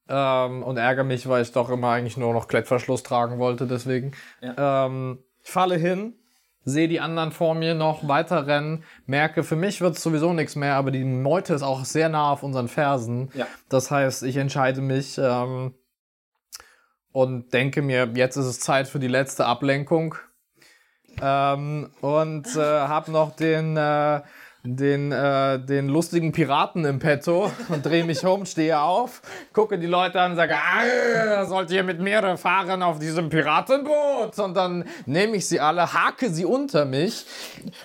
ähm, 0.08 0.62
und 0.62 0.78
ärgere 0.78 1.04
mich, 1.04 1.28
weil 1.28 1.42
ich 1.42 1.52
doch 1.52 1.68
immer 1.68 1.90
eigentlich 1.90 2.16
nur 2.16 2.32
noch 2.32 2.48
Klettverschluss 2.48 3.02
tragen 3.02 3.38
wollte, 3.38 3.66
deswegen. 3.66 4.12
Ähm, 4.40 5.22
ich 5.44 5.50
falle 5.50 5.76
hin, 5.76 6.14
sehe 6.64 6.88
die 6.88 7.00
anderen 7.00 7.32
vor 7.32 7.54
mir 7.54 7.74
noch 7.74 8.06
weiter 8.06 8.46
rennen, 8.46 8.84
merke, 9.06 9.42
für 9.42 9.56
mich 9.56 9.80
wird 9.80 9.96
es 9.96 10.02
sowieso 10.02 10.32
nichts 10.32 10.56
mehr, 10.56 10.74
aber 10.74 10.90
die 10.90 11.04
Meute 11.04 11.54
ist 11.54 11.62
auch 11.62 11.84
sehr 11.84 12.08
nah 12.08 12.30
auf 12.32 12.42
unseren 12.42 12.68
Fersen. 12.68 13.30
Ja. 13.34 13.46
Das 13.68 13.90
heißt, 13.90 14.22
ich 14.24 14.36
entscheide 14.36 14.80
mich 14.80 15.18
ähm, 15.18 15.74
und 17.12 17.52
denke 17.52 17.82
mir, 17.82 18.10
jetzt 18.14 18.36
ist 18.36 18.46
es 18.46 18.60
Zeit 18.60 18.88
für 18.88 18.98
die 18.98 19.08
letzte 19.08 19.46
Ablenkung. 19.46 20.14
Ähm, 21.20 21.90
und 22.00 22.46
äh, 22.56 22.60
habe 22.60 23.10
noch 23.10 23.34
den 23.34 23.76
äh, 23.76 24.20
den, 24.62 25.10
äh, 25.10 25.58
den 25.64 25.88
lustigen 25.88 26.32
Piraten 26.32 26.84
im 26.84 26.98
Petto 26.98 27.50
und 27.68 27.84
drehe 27.84 28.04
mich 28.04 28.24
um, 28.24 28.44
stehe 28.44 28.78
auf, 28.80 29.22
gucke 29.52 29.78
die 29.78 29.86
Leute 29.86 30.20
an 30.20 30.32
und 30.32 30.36
sage, 30.36 30.54
"Ah, 30.54 31.46
sollt 31.46 31.70
ihr 31.70 31.82
mit 31.82 32.00
mir 32.00 32.36
fahren 32.36 32.82
auf 32.82 32.98
diesem 32.98 33.30
Piratenboot? 33.30 34.38
Und 34.38 34.54
dann 34.54 34.84
nehme 35.06 35.36
ich 35.36 35.48
sie 35.48 35.60
alle, 35.60 35.92
hake 35.92 36.30
sie 36.30 36.44
unter 36.44 36.84
mich 36.84 37.24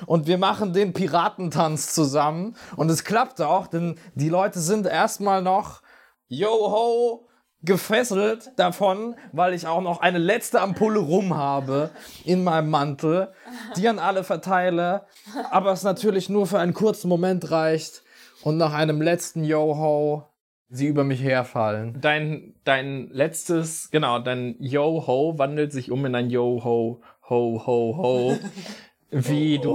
und 0.05 0.27
wir 0.27 0.37
machen 0.37 0.73
den 0.73 0.93
Piratentanz 0.93 1.93
zusammen. 1.93 2.55
Und 2.75 2.89
es 2.89 3.03
klappt 3.03 3.41
auch, 3.41 3.67
denn 3.67 3.97
die 4.15 4.29
Leute 4.29 4.59
sind 4.59 4.85
erstmal 4.85 5.41
noch, 5.41 5.81
yo 6.27 6.49
ho, 6.49 7.27
gefesselt 7.65 8.51
davon, 8.57 9.15
weil 9.31 9.53
ich 9.53 9.67
auch 9.67 9.81
noch 9.81 10.01
eine 10.01 10.19
letzte 10.19 10.61
Ampulle 10.61 10.99
rum 10.99 11.35
habe 11.35 11.89
in 12.23 12.43
meinem 12.43 12.69
Mantel, 12.69 13.29
die 13.75 13.87
an 13.87 13.99
alle 13.99 14.23
verteile, 14.23 15.05
aber 15.51 15.71
es 15.71 15.83
natürlich 15.83 16.29
nur 16.29 16.47
für 16.47 16.59
einen 16.59 16.73
kurzen 16.73 17.09
Moment 17.09 17.51
reicht 17.51 18.03
und 18.43 18.57
nach 18.57 18.73
einem 18.73 19.01
letzten 19.01 19.43
Yo-Ho 19.43 20.23
sie 20.69 20.87
über 20.87 21.03
mich 21.03 21.21
herfallen. 21.21 21.97
Dein, 22.01 22.55
dein 22.63 23.09
letztes, 23.11 23.89
genau, 23.91 24.19
dein 24.19 24.55
Yo-Ho 24.59 25.37
wandelt 25.37 25.71
sich 25.71 25.91
um 25.91 26.05
in 26.05 26.15
ein 26.15 26.29
Yo-Ho, 26.29 27.01
ho, 27.29 27.63
ho, 27.65 27.97
ho. 27.97 28.37
Wie 29.11 29.59
du, 29.59 29.73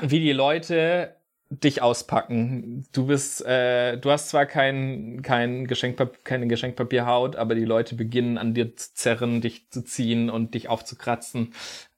wie 0.00 0.18
die 0.18 0.32
Leute 0.32 1.14
dich 1.50 1.82
auspacken. 1.82 2.86
Du 2.92 3.06
bist, 3.06 3.44
äh, 3.44 3.98
du 3.98 4.10
hast 4.10 4.28
zwar 4.28 4.46
kein, 4.46 5.20
kein 5.22 5.66
Geschenkpap 5.66 6.24
keine 6.24 6.46
Geschenkpapierhaut, 6.46 7.34
aber 7.36 7.56
die 7.56 7.64
Leute 7.64 7.96
beginnen 7.96 8.38
an 8.38 8.54
dir 8.54 8.76
zu 8.76 8.94
zerren, 8.94 9.40
dich 9.40 9.68
zu 9.70 9.84
ziehen 9.84 10.30
und 10.30 10.54
dich 10.54 10.68
aufzukratzen. 10.68 11.52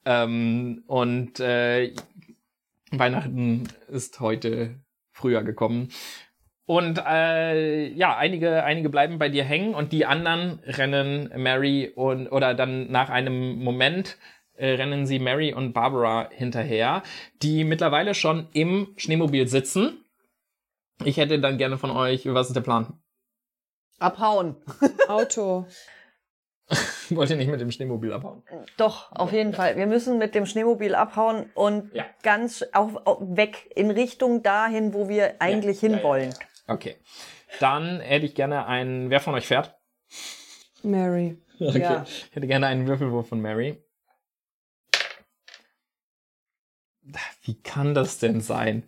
Ähm, 0.06 0.82
und 0.86 1.38
äh, 1.38 1.92
Weihnachten 2.90 3.68
ist 3.88 4.20
heute 4.20 4.80
früher 5.12 5.42
gekommen. 5.42 5.90
Und 6.64 6.98
äh, 7.06 7.88
ja, 7.88 8.16
einige, 8.16 8.64
einige 8.64 8.88
bleiben 8.88 9.18
bei 9.18 9.28
dir 9.28 9.44
hängen 9.44 9.74
und 9.74 9.92
die 9.92 10.06
anderen 10.06 10.60
rennen 10.64 11.30
Mary 11.36 11.92
und 11.94 12.28
oder 12.28 12.54
dann 12.54 12.90
nach 12.90 13.10
einem 13.10 13.56
Moment 13.62 14.16
rennen 14.58 15.06
sie 15.06 15.18
Mary 15.18 15.52
und 15.54 15.72
Barbara 15.72 16.28
hinterher, 16.30 17.02
die 17.42 17.64
mittlerweile 17.64 18.14
schon 18.14 18.48
im 18.52 18.94
Schneemobil 18.96 19.48
sitzen. 19.48 20.04
Ich 21.04 21.16
hätte 21.16 21.40
dann 21.40 21.58
gerne 21.58 21.78
von 21.78 21.90
euch, 21.90 22.26
was 22.32 22.48
ist 22.48 22.54
der 22.56 22.60
Plan? 22.60 23.00
Abhauen. 23.98 24.56
Auto. 25.08 25.66
Wollt 27.10 27.28
ihr 27.30 27.36
nicht 27.36 27.50
mit 27.50 27.60
dem 27.60 27.70
Schneemobil 27.70 28.12
abhauen? 28.12 28.42
Doch, 28.76 29.12
auf 29.12 29.32
jeden 29.32 29.52
Fall. 29.52 29.76
Wir 29.76 29.86
müssen 29.86 30.18
mit 30.18 30.34
dem 30.34 30.46
Schneemobil 30.46 30.94
abhauen 30.94 31.50
und 31.54 31.92
Ja. 31.94 32.06
ganz 32.22 32.64
auch, 32.72 33.04
auch 33.06 33.20
weg 33.20 33.70
in 33.74 33.90
Richtung 33.90 34.42
dahin, 34.42 34.94
wo 34.94 35.08
wir 35.08 35.40
eigentlich 35.40 35.82
Ja, 35.82 35.88
ja, 35.90 35.96
hinwollen. 35.96 36.34
Okay. 36.68 36.96
Dann 37.60 38.00
hätte 38.00 38.24
ich 38.26 38.34
gerne 38.34 38.66
einen. 38.66 39.10
Wer 39.10 39.20
von 39.20 39.34
euch 39.34 39.46
fährt? 39.46 39.76
Mary. 40.82 41.38
Okay. 41.60 41.78
Ja. 41.80 42.02
Ich 42.02 42.28
hätte 42.34 42.48
gerne 42.48 42.66
einen 42.66 42.88
Würfelwurf 42.88 43.28
von 43.28 43.40
Mary. 43.40 43.80
Wie 47.42 47.54
kann 47.54 47.94
das 47.94 48.18
denn 48.18 48.40
sein? 48.40 48.84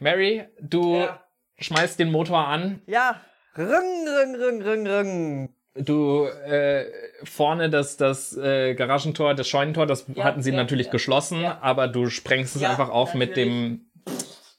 Mary, 0.00 0.44
du 0.60 0.96
Ja. 1.00 1.20
schmeißt 1.58 1.98
den 1.98 2.10
Motor 2.10 2.46
an. 2.46 2.80
Ja. 2.86 3.20
Rüng, 3.56 3.66
rüng, 4.06 4.34
rüng, 4.36 4.62
rüng, 4.62 4.86
rüng. 4.86 5.48
Du 5.74 6.24
äh, 6.26 6.86
vorne 7.24 7.68
das, 7.70 7.96
das 7.96 8.36
äh, 8.36 8.74
Garagentor, 8.74 9.34
das 9.34 9.46
Scheunentor, 9.48 9.86
das 9.86 10.06
Ja, 10.14 10.24
hatten 10.24 10.42
sie 10.42 10.50
ja, 10.50 10.56
natürlich 10.56 10.90
geschlossen, 10.90 11.44
aber 11.44 11.86
du 11.88 12.08
sprengst 12.08 12.56
es 12.56 12.62
einfach 12.62 12.88
auf 12.88 13.14
mit 13.14 13.36
dem. 13.36 13.86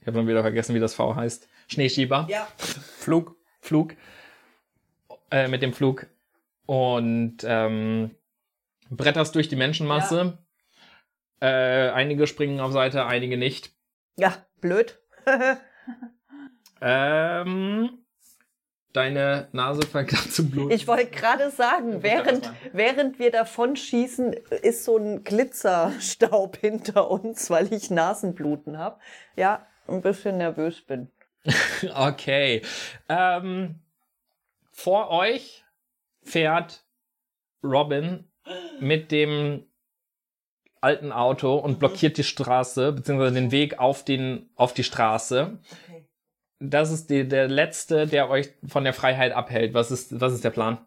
Ich 0.02 0.08
habe 0.08 0.18
schon 0.18 0.28
wieder 0.28 0.42
vergessen, 0.42 0.76
wie 0.76 0.80
das 0.80 0.94
V 0.94 1.16
heißt. 1.16 1.48
Schneeschieber. 1.68 2.28
Ja. 2.30 2.48
Flug, 3.00 3.36
Flug, 3.60 3.96
äh, 5.32 5.48
mit 5.48 5.62
dem 5.62 5.74
Flug 5.74 6.06
und 6.66 7.38
ähm, 7.44 8.12
bretterst 8.90 9.34
durch 9.36 9.50
die 9.50 9.56
Menschenmasse. 9.56 10.38
Äh, 11.40 11.90
einige 11.90 12.28
springen 12.28 12.60
auf 12.60 12.72
Seite, 12.72 13.06
einige 13.06 13.38
nicht. 13.38 13.72
Ja, 14.18 14.34
blöd. 14.62 15.00
Ähm, 16.82 18.06
deine 18.94 19.48
Nase 19.52 19.82
an 19.94 20.08
zu 20.08 20.50
bluten. 20.50 20.72
Ich 20.72 20.88
wollte 20.88 21.12
gerade 21.12 21.52
sagen, 21.52 22.04
während, 22.04 22.52
während 22.74 23.20
wir 23.20 23.32
davon 23.32 23.76
schießen, 23.76 24.34
ist 24.34 24.84
so 24.84 24.98
ein 24.98 25.24
Glitzerstaub 25.24 26.58
hinter 26.62 27.10
uns, 27.10 27.50
weil 27.50 27.72
ich 27.74 27.90
Nasenbluten 27.90 28.78
habe. 28.78 29.00
Ja, 29.36 29.66
ein 29.88 30.02
bisschen 30.02 30.38
nervös 30.38 30.82
bin. 30.82 31.12
Okay. 31.96 32.62
Ähm, 33.08 33.80
vor 34.72 35.12
euch 35.12 35.64
fährt 36.24 36.84
Robin 37.64 38.30
mit 38.80 39.12
dem 39.12 39.64
alten 40.82 41.12
Auto 41.12 41.56
und 41.56 41.80
blockiert 41.80 42.18
die 42.18 42.24
Straße, 42.24 42.92
beziehungsweise 42.92 43.34
den 43.36 43.52
Weg 43.52 43.80
auf, 43.80 44.04
den, 44.04 44.50
auf 44.56 44.74
die 44.74 44.84
Straße. 44.84 45.60
Das 46.60 46.92
ist 46.92 47.10
die, 47.10 47.28
der 47.28 47.48
letzte, 47.48 48.08
der 48.08 48.30
euch 48.30 48.50
von 48.68 48.84
der 48.84 48.94
Freiheit 48.94 49.32
abhält. 49.32 49.74
Was 49.74 49.92
ist, 49.92 50.20
was 50.20 50.34
ist 50.34 50.44
der 50.44 50.50
Plan? 50.50 50.80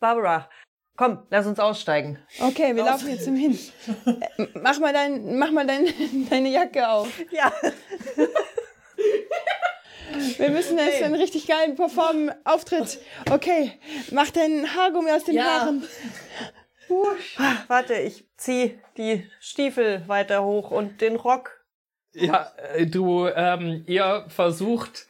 Barbara, 0.00 0.48
komm, 0.96 1.22
lass 1.30 1.46
uns 1.46 1.60
aussteigen. 1.60 2.18
Okay, 2.40 2.74
wir 2.74 2.84
laufen 2.84 3.08
jetzt 3.10 3.24
zum 3.24 3.36
Hin. 3.36 3.58
Äh, 4.06 4.46
mach 4.54 4.78
mal, 4.80 4.92
dein, 4.92 5.38
mach 5.38 5.50
mal 5.52 5.66
dein, 5.66 5.86
deine 6.30 6.48
Jacke 6.48 6.88
auf. 6.88 7.08
Ja, 7.30 7.52
Wir 10.38 10.50
müssen 10.50 10.78
jetzt 10.78 11.02
einen 11.02 11.14
richtig 11.14 11.46
geilen 11.46 11.74
Perform-Auftritt. 11.74 12.98
Okay, 13.30 13.72
mach 14.10 14.30
deinen 14.30 14.74
Haargummi 14.74 15.10
aus 15.10 15.24
den 15.24 15.36
Ja. 15.36 15.44
Haaren. 15.44 15.84
Warte, 17.68 17.94
ich 17.94 18.24
zieh 18.36 18.78
die 18.96 19.28
Stiefel 19.40 20.06
weiter 20.08 20.42
hoch 20.44 20.70
und 20.70 21.00
den 21.00 21.16
Rock. 21.16 21.64
Ja, 22.14 22.50
äh, 22.74 22.86
du, 22.86 23.26
ähm, 23.28 23.84
ihr 23.86 24.24
versucht 24.28 25.06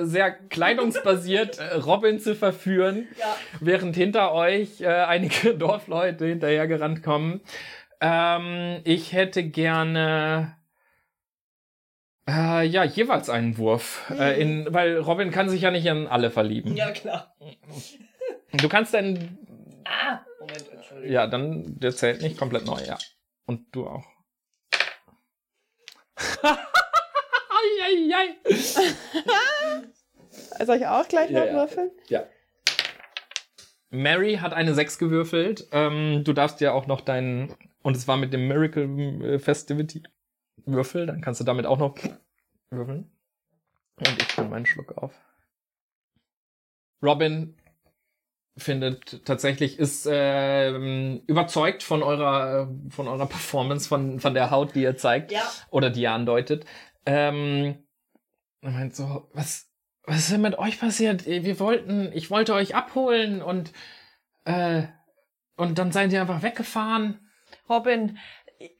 sehr 0.00 0.30
kleidungsbasiert 0.30 1.58
äh, 1.58 1.74
Robin 1.74 2.20
zu 2.20 2.34
verführen, 2.36 3.08
Ja. 3.18 3.36
während 3.60 3.96
hinter 3.96 4.32
euch 4.32 4.80
äh, 4.80 4.86
einige 4.86 5.54
Dorfleute 5.58 6.26
hinterhergerannt 6.26 7.02
kommen. 7.02 7.40
Ähm, 8.00 8.80
ich 8.84 9.12
hätte 9.12 9.42
gerne 9.42 10.56
äh, 12.28 12.64
ja 12.66 12.84
jeweils 12.84 13.28
einen 13.28 13.58
Wurf, 13.58 14.08
äh, 14.16 14.40
in, 14.40 14.72
weil 14.72 14.98
Robin 14.98 15.30
kann 15.32 15.48
sich 15.48 15.62
ja 15.62 15.70
nicht 15.72 15.86
in 15.86 16.06
alle 16.06 16.30
verlieben. 16.30 16.76
Ja, 16.76 16.92
klar. 16.92 17.34
Du 18.52 18.68
kannst 18.68 18.94
dann 19.84 20.20
Moment, 20.40 20.72
Entschuldigung. 20.72 21.12
ja 21.12 21.26
dann 21.26 21.78
der 21.80 21.94
zählt 21.94 22.22
nicht 22.22 22.38
komplett 22.38 22.64
neu, 22.66 22.80
ja. 22.84 22.98
Und 23.46 23.66
du 23.74 23.86
auch. 23.86 24.04
Soll 30.64 30.76
ich 30.76 30.86
auch 30.86 31.08
gleich 31.08 31.30
Ja, 31.30 31.40
noch 31.40 31.46
ja. 31.46 31.52
würfeln? 31.54 31.90
Ja. 32.08 32.24
Mary 33.90 34.36
hat 34.36 34.54
eine 34.54 34.74
6 34.74 34.98
gewürfelt. 34.98 35.68
Ähm, 35.72 36.22
du 36.24 36.32
darfst 36.32 36.60
ja 36.60 36.72
auch 36.72 36.86
noch 36.86 37.00
deinen. 37.00 37.54
Und 37.82 37.96
es 37.96 38.08
war 38.08 38.16
mit 38.16 38.32
dem 38.32 38.48
Miracle 38.48 38.84
äh, 39.34 39.38
Festivity 39.38 40.02
Würfel. 40.64 41.06
Dann 41.06 41.20
kannst 41.20 41.40
du 41.40 41.44
damit 41.44 41.66
auch 41.66 41.78
noch 41.78 41.96
würfeln. 42.70 43.10
Und 43.98 44.22
ich 44.22 44.28
fülle 44.28 44.48
meinen 44.48 44.66
Schluck 44.66 44.96
auf. 44.96 45.12
Robin 47.02 47.56
findet 48.56 49.24
tatsächlich, 49.24 49.78
ist 49.78 50.06
ähm, 50.10 51.22
überzeugt 51.26 51.82
von 51.82 52.02
eurer, 52.02 52.68
von 52.90 53.08
eurer 53.08 53.26
Performance, 53.26 53.88
von, 53.88 54.20
von 54.20 54.34
der 54.34 54.50
Haut, 54.50 54.74
die 54.74 54.82
ihr 54.82 54.96
zeigt 54.96 55.32
Ja. 55.32 55.42
oder 55.70 55.88
die 55.90 56.02
ihr 56.02 56.12
andeutet. 56.12 56.64
Ähm, 57.06 57.82
er 58.60 58.70
meint 58.70 58.94
so, 58.94 59.28
was, 59.32 59.70
was 60.04 60.18
ist 60.18 60.32
denn 60.32 60.42
mit 60.42 60.58
euch 60.58 60.78
passiert? 60.78 61.26
Wir 61.26 61.58
wollten, 61.60 62.10
ich 62.12 62.30
wollte 62.30 62.54
euch 62.54 62.74
abholen 62.74 63.40
und, 63.42 63.72
äh, 64.44 64.82
und 65.56 65.78
dann 65.78 65.90
seid 65.92 66.12
ihr 66.12 66.20
einfach 66.20 66.42
weggefahren. 66.42 67.20
Robin, 67.68 68.18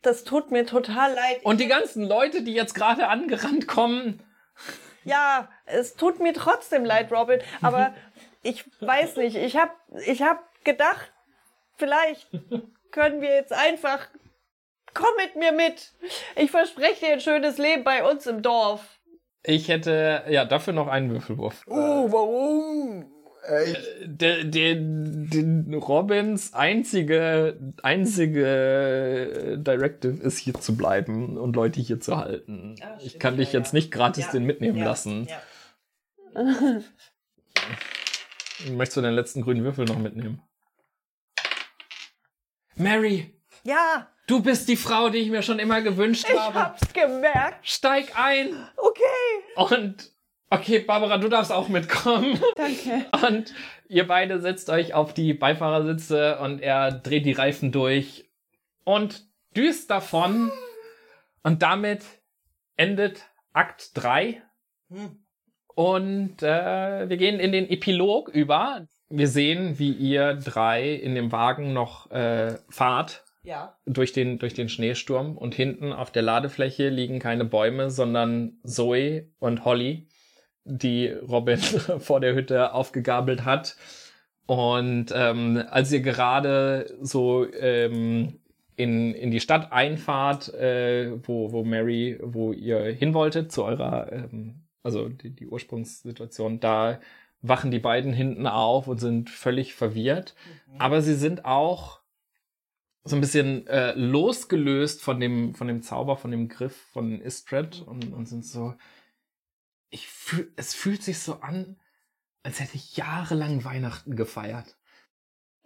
das 0.03 0.25
tut 0.25 0.51
mir 0.51 0.67
total 0.67 1.15
leid. 1.15 1.41
Und 1.45 1.61
die 1.61 1.67
ganzen 1.67 2.05
Leute, 2.07 2.43
die 2.45 2.53
jetzt 2.55 2.75
gerade 2.75 3.09
angerannt 3.09 3.67
kommen, 3.67 4.23
Ja, 5.05 5.49
es 5.67 5.95
tut 5.97 6.21
mir 6.21 6.33
trotzdem 6.33 6.85
leid, 6.85 7.11
Robin, 7.11 7.41
aber 7.61 7.93
ich 8.43 8.65
weiß 8.81 9.17
nicht, 9.17 9.37
ich 9.37 9.57
hab, 9.57 9.75
ich 10.07 10.23
hab 10.23 10.43
gedacht, 10.65 11.13
vielleicht 11.77 12.29
können 12.91 13.21
wir 13.21 13.31
jetzt 13.31 13.53
einfach, 13.53 14.09
komm 14.95 15.15
mit 15.17 15.37
mir 15.37 15.53
mit. 15.53 15.93
Ich 16.37 16.51
verspreche 16.51 17.07
dir 17.07 17.13
ein 17.15 17.21
schönes 17.21 17.59
Leben 17.59 17.85
bei 17.85 18.09
uns 18.09 18.27
im 18.27 18.43
Dorf. 18.43 18.99
ich 19.45 19.69
hätte, 19.69 20.25
ja, 20.29 20.45
dafür 20.45 20.73
noch 20.73 20.89
einen 20.89 21.11
Würfelwurf. 21.11 21.65
Oh, 21.67 22.11
warum? 22.11 23.13
der, 24.05 24.45
der, 24.45 24.77
der 24.77 25.79
Robins 25.79 26.55
einzige, 26.55 27.59
einzige 27.83 29.59
Directive 29.59 30.23
ist 30.23 30.39
hier 30.39 30.55
zu 30.55 30.77
bleiben 30.77 31.37
und 31.37 31.57
Leute 31.57 31.81
hier 31.81 31.99
zu 31.99 32.17
halten. 32.19 32.77
Ah, 32.81 32.99
ich 33.05 33.19
kann 33.19 33.37
dich 33.37 33.53
ja, 33.53 33.59
jetzt 33.59 33.73
ja. 33.73 33.79
nicht 33.79 33.91
gratis 33.91 34.27
Ja, 34.27 34.33
den 34.33 34.45
mitnehmen 34.45 34.79
ja, 34.79 34.85
lassen. 34.85 35.27
Möchtest 38.71 38.97
du 38.97 39.01
den 39.01 39.15
letzten 39.15 39.43
grünen 39.43 39.65
Würfel 39.65 39.85
noch 39.85 39.99
mitnehmen? 39.99 40.41
Mary, 42.75 43.35
Ja, 43.65 44.09
du 44.27 44.43
bist 44.43 44.69
die 44.69 44.77
Frau, 44.77 45.09
die 45.11 45.19
ich 45.19 45.31
mir 45.31 45.43
schon 45.43 45.59
immer 45.59 45.83
gewünscht 45.83 46.27
ich 46.29 46.39
habe. 46.39 46.59
hab's 46.59 46.93
gemerkt. 46.93 47.67
Steig 47.69 48.17
ein 48.17 48.55
Okay. 48.77 49.75
und 49.75 50.11
okay, 50.51 50.79
Barbara, 50.81 51.19
du 51.19 51.29
darfst 51.29 51.53
auch 51.53 51.69
mitkommen. 51.69 52.41
Danke. 52.57 53.07
Und 53.27 53.55
ihr 53.89 54.07
beide 54.07 54.41
setzt 54.41 54.71
euch 54.71 54.95
auf 54.95 55.13
die 55.15 55.35
Beifahrersitze 55.35 56.39
und 56.39 56.61
er 56.61 56.93
dreht 56.93 57.27
die 57.27 57.33
Reifen 57.33 57.73
durch 57.73 58.31
und 58.85 59.27
düst 59.57 59.91
davon. 59.91 60.51
Und 61.43 61.63
damit 61.63 62.03
endet 62.77 63.23
Akt 63.53 63.91
3. 63.95 64.43
Und 65.75 66.43
äh, 66.43 67.09
wir 67.09 67.17
gehen 67.17 67.41
in 67.41 67.53
den 67.53 67.69
Epilog 67.69 68.29
über. 68.29 68.87
Wir 69.09 69.29
sehen, 69.29 69.79
wie 69.79 69.93
ihr 69.93 70.35
drei 70.35 70.91
in 70.93 71.15
dem 71.15 71.33
Wagen 71.33 71.73
noch 71.73 72.11
äh, 72.11 72.57
fahrt 72.71 73.25
Ja. 73.43 73.77
durch 73.87 74.13
den, 74.13 74.39
durch 74.39 74.55
den 74.55 74.69
Schneesturm 74.69 75.37
und 75.37 75.55
hinten 75.55 75.93
auf 75.93 76.11
der 76.11 76.23
Ladefläche 76.23 76.89
liegen 76.89 77.19
keine 77.19 77.45
Bäume, 77.45 77.91
sondern 77.91 78.55
Zoe 78.65 79.29
und 79.39 79.65
Holly, 79.65 80.09
die 80.65 81.09
Robin 81.09 81.59
vor 81.99 82.21
der 82.21 82.35
Hütte 82.35 82.73
aufgegabelt 82.73 83.45
hat. 83.45 83.77
Und 84.47 85.07
ähm, 85.15 85.63
als 85.71 85.93
ihr 85.93 86.01
gerade 86.01 86.87
so 87.01 87.47
ähm, 87.53 88.41
in, 88.77 89.15
in 89.15 89.31
die 89.31 89.41
Stadt 89.41 89.73
einfahrt, 89.73 90.53
äh, 90.55 91.13
wo, 91.27 91.53
wo 91.53 91.65
Mary, 91.65 92.19
wo 92.23 92.53
ihr 92.53 92.81
hin 92.85 93.15
wolltet, 93.15 93.53
zu 93.53 93.65
eurer, 93.65 94.11
ähm, 94.11 94.62
also 94.83 95.09
die, 95.09 95.31
die 95.31 95.47
Ursprungssituation, 95.47 96.61
da 96.61 97.01
wachen 97.41 97.71
die 97.71 97.81
beiden 97.81 98.13
hinten 98.13 98.47
auf 98.47 98.89
und 98.89 98.99
sind 98.99 99.31
völlig 99.31 99.75
verwirrt. 99.75 100.35
Aber 100.79 101.03
sie 101.03 101.15
sind 101.15 101.45
auch 101.45 102.01
so 103.05 103.17
ein 103.17 103.21
bisschen 103.21 103.67
äh, 103.67 103.93
losgelöst 103.95 105.03
von 105.03 105.19
dem, 105.19 105.55
von 105.55 105.67
dem 105.67 105.83
Zauber, 105.83 106.17
von 106.17 106.31
dem 106.31 106.49
Griff 106.49 106.77
von 106.93 107.21
Istred 107.21 107.83
und, 107.83 108.13
und 108.13 108.27
sind 108.27 108.47
so. 108.47 108.75
Ich 109.91 110.09
fühl, 110.09 110.53
es 110.57 110.73
fühlt 110.73 111.03
sich 111.03 111.19
so 111.19 111.41
an, 111.41 111.77
als 112.43 112.61
hätte 112.61 112.77
ich 112.77 112.97
jahrelang 112.97 113.65
Weihnachten 113.65 114.17
gefeiert. 114.17 114.77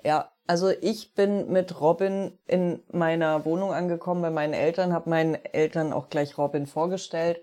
Ja, 0.02 0.32
also 0.46 0.70
ich 0.70 1.14
bin 1.14 1.52
mit 1.52 1.80
Robin 1.80 2.38
in 2.46 2.82
meiner 2.92 3.44
Wohnung 3.44 3.72
angekommen 3.72 4.22
bei 4.22 4.30
meinen 4.30 4.54
Eltern, 4.54 4.92
habe 4.92 5.10
meinen 5.10 5.34
Eltern 5.34 5.92
auch 5.92 6.08
gleich 6.08 6.38
Robin 6.38 6.66
vorgestellt. 6.66 7.40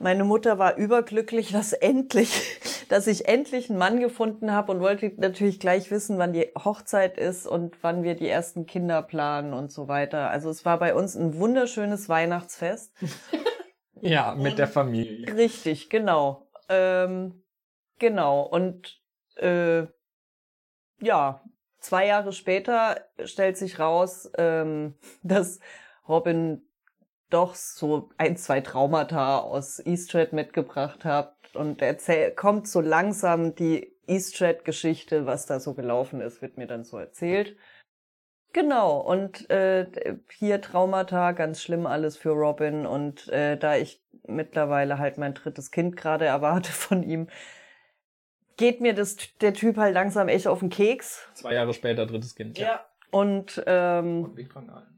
Meine 0.00 0.22
Mutter 0.22 0.58
war 0.58 0.76
überglücklich, 0.76 1.50
dass 1.50 1.72
endlich, 1.72 2.60
dass 2.88 3.06
ich 3.06 3.28
endlich 3.28 3.68
einen 3.68 3.78
Mann 3.78 4.00
gefunden 4.00 4.52
habe 4.52 4.72
und 4.72 4.80
wollte 4.80 5.12
natürlich 5.16 5.58
gleich 5.58 5.90
wissen, 5.90 6.18
wann 6.18 6.32
die 6.32 6.50
Hochzeit 6.56 7.18
ist 7.18 7.46
und 7.46 7.76
wann 7.82 8.02
wir 8.02 8.14
die 8.14 8.28
ersten 8.28 8.66
Kinder 8.66 9.02
planen 9.02 9.52
und 9.52 9.72
so 9.72 9.88
weiter. 9.88 10.30
Also 10.30 10.50
es 10.50 10.64
war 10.64 10.78
bei 10.78 10.94
uns 10.94 11.16
ein 11.16 11.38
wunderschönes 11.38 12.08
Weihnachtsfest. 12.08 12.92
Ja, 14.00 14.36
mit 14.36 14.58
der 14.58 14.68
Familie. 14.68 15.34
Richtig, 15.34 15.90
genau. 15.90 16.48
Ähm, 16.68 17.42
genau. 17.98 18.42
Und 18.42 19.00
äh, 19.36 19.86
ja, 21.00 21.42
zwei 21.80 22.06
Jahre 22.06 22.32
später 22.32 23.00
stellt 23.24 23.56
sich 23.56 23.78
raus, 23.78 24.30
ähm, 24.36 24.94
dass 25.22 25.60
Robin 26.08 26.62
doch 27.30 27.54
so 27.54 28.10
ein, 28.16 28.36
zwei 28.36 28.60
Traumata 28.60 29.38
aus 29.38 29.78
Eastred 29.84 30.32
mitgebracht 30.32 31.04
hat 31.04 31.34
und 31.54 31.82
erzähl 31.82 32.30
kommt 32.32 32.68
so 32.68 32.80
langsam 32.80 33.54
die 33.54 33.94
Eastred-Geschichte, 34.06 35.26
was 35.26 35.46
da 35.46 35.60
so 35.60 35.74
gelaufen 35.74 36.20
ist, 36.20 36.42
wird 36.42 36.56
mir 36.56 36.66
dann 36.66 36.84
so 36.84 36.96
erzählt. 36.98 37.56
Genau, 38.52 38.98
und 38.98 39.50
äh, 39.50 39.86
hier 40.32 40.60
Traumata, 40.62 41.32
ganz 41.32 41.62
schlimm 41.62 41.86
alles 41.86 42.16
für 42.16 42.30
Robin. 42.30 42.86
Und 42.86 43.28
äh, 43.28 43.56
da 43.58 43.76
ich 43.76 44.02
mittlerweile 44.26 44.98
halt 44.98 45.18
mein 45.18 45.34
drittes 45.34 45.70
Kind 45.70 45.96
gerade 45.96 46.24
erwarte 46.24 46.72
von 46.72 47.02
ihm, 47.02 47.28
geht 48.56 48.80
mir 48.80 48.94
das, 48.94 49.16
der 49.40 49.52
Typ 49.52 49.76
halt 49.76 49.94
langsam 49.94 50.28
echt 50.28 50.46
auf 50.46 50.60
den 50.60 50.70
Keks. 50.70 51.28
Zwei 51.34 51.54
Jahre 51.54 51.74
später, 51.74 52.06
drittes 52.06 52.34
Kind. 52.34 52.58
Und 53.10 53.62
ähm, 53.66 54.34
Liegt 54.34 54.54
dran 54.54 54.68
allen, 54.70 54.97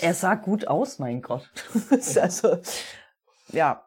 Er 0.00 0.14
sah 0.14 0.34
gut 0.34 0.66
aus, 0.66 0.98
mein 0.98 1.22
Gott. 1.22 1.50
also, 1.90 2.58
ja. 3.48 3.86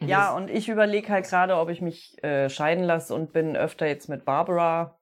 Ja, 0.00 0.34
und 0.34 0.50
ich 0.50 0.68
überlege 0.68 1.08
halt 1.08 1.26
gerade, 1.26 1.56
ob 1.56 1.68
ich 1.68 1.80
mich 1.80 2.22
äh, 2.24 2.48
scheiden 2.50 2.84
lasse 2.84 3.14
und 3.14 3.32
bin 3.32 3.56
öfter 3.56 3.86
jetzt 3.86 4.08
mit 4.08 4.24
Barbara 4.24 4.98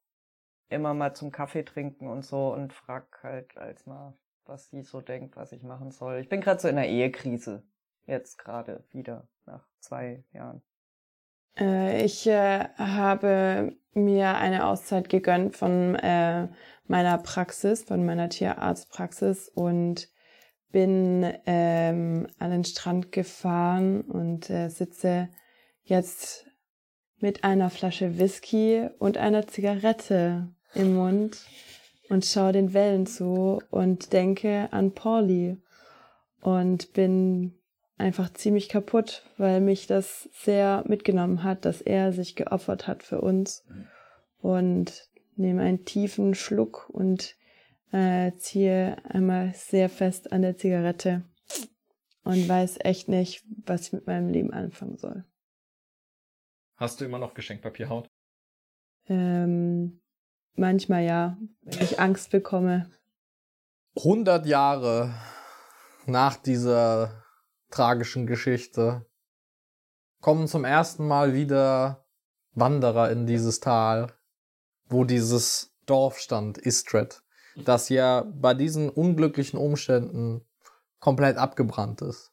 immer 0.68 0.94
mal 0.94 1.14
zum 1.14 1.32
Kaffee 1.32 1.64
trinken 1.64 2.06
und 2.06 2.24
so 2.24 2.52
und 2.52 2.72
frag 2.72 3.22
halt 3.22 3.56
als 3.56 3.86
mal, 3.86 4.14
was 4.44 4.68
sie 4.68 4.82
so 4.82 5.01
denkt, 5.01 5.36
was 5.36 5.52
ich 5.52 5.62
machen 5.62 5.90
soll. 5.90 6.18
Ich 6.18 6.28
bin 6.28 6.40
gerade 6.40 6.60
so 6.60 6.68
in 6.68 6.76
einer 6.76 6.86
Ehekrise. 6.86 7.62
Jetzt 8.06 8.38
gerade 8.38 8.84
wieder, 8.90 9.28
nach 9.47 9.66
zwei 9.78 10.24
Jahren. 10.32 10.62
Äh, 11.59 12.05
ich 12.05 12.27
äh, 12.27 12.64
habe 12.77 13.77
mir 13.93 14.36
eine 14.36 14.66
Auszeit 14.66 15.09
gegönnt 15.09 15.56
von 15.56 15.94
äh, 15.97 16.48
meiner 16.86 17.18
Praxis, 17.18 17.82
von 17.85 18.05
meiner 18.05 18.28
Tierarztpraxis 18.28 19.48
und 19.48 20.09
bin 20.70 21.32
ähm, 21.47 22.28
an 22.39 22.51
den 22.51 22.64
Strand 22.64 23.10
gefahren 23.10 24.02
und 24.02 24.44
sitze 24.44 25.28
jetzt 25.82 26.47
mit 27.18 27.43
einer 27.43 27.70
Flasche 27.70 28.18
Whisky 28.18 28.89
und 29.01 29.18
einer 29.18 29.48
Zigarette 29.48 30.48
im 30.74 30.94
Mund 30.94 31.44
und 32.09 32.24
schaue 32.24 32.52
den 32.52 32.72
Wellen 32.72 33.06
zu 33.06 33.60
und 33.70 34.12
denke 34.12 34.68
an 34.70 34.93
Pauli 34.93 35.56
und 36.40 36.93
bin 36.93 37.59
einfach 38.01 38.32
ziemlich 38.32 38.68
kaputt, 38.68 39.22
weil 39.36 39.60
mich 39.60 39.86
das 39.86 40.28
sehr 40.32 40.85
mitgenommen 40.86 41.44
hat, 41.44 41.64
dass 41.64 41.81
er 41.81 42.12
sich 42.12 42.35
geopfert 42.35 42.86
hat 42.86 43.02
für 43.02 43.20
uns. 43.20 43.64
Und 44.40 45.09
nehme 45.36 45.62
einen 45.62 45.85
tiefen 45.85 46.35
Schluck 46.35 46.89
und 46.90 47.36
äh, 47.93 48.32
ziehe 48.39 48.97
einmal 49.05 49.52
sehr 49.55 49.89
fest 49.89 50.32
an 50.32 50.43
der 50.43 50.56
Zigarette 50.56 51.24
und 52.24 52.48
weiß 52.48 52.78
echt 52.81 53.09
nicht, 53.09 53.44
was 53.66 53.86
ich 53.86 53.93
mit 53.93 54.06
meinem 54.06 54.28
Leben 54.28 54.52
anfangen 54.52 54.97
soll. 54.97 55.24
Hast 56.77 57.01
du 57.01 57.05
immer 57.05 57.18
noch 57.18 57.35
Geschenkpapierhaut? 57.35 58.09
Ähm, 59.09 60.01
manchmal 60.55 61.05
ja, 61.05 61.36
wenn 61.62 61.82
ich 61.82 62.01
Angst 62.01 62.31
bekomme. 62.31 62.90
100 63.97 64.47
Jahre 64.47 65.14
nach 66.06 66.36
dieser 66.36 67.19
tragischen 67.70 68.26
Geschichte 68.26 69.06
kommen 70.20 70.48
zum 70.48 70.64
ersten 70.64 71.06
Mal 71.06 71.34
wieder 71.34 72.05
Wanderer 72.52 73.10
in 73.10 73.26
dieses 73.26 73.60
Tal, 73.60 74.12
wo 74.88 75.05
dieses 75.05 75.72
Dorf 75.86 76.18
stand, 76.18 76.59
Istred, 76.59 77.22
das 77.64 77.88
ja 77.88 78.24
bei 78.34 78.55
diesen 78.55 78.90
unglücklichen 78.90 79.59
Umständen 79.59 80.44
komplett 80.98 81.36
abgebrannt 81.36 82.02
ist. 82.02 82.32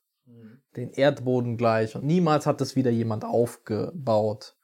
Den 0.75 0.91
Erdboden 0.91 1.57
gleich 1.57 1.95
und 1.95 2.03
niemals 2.03 2.45
hat 2.45 2.61
es 2.61 2.75
wieder 2.75 2.91
jemand 2.91 3.25
aufgebaut. 3.25 4.55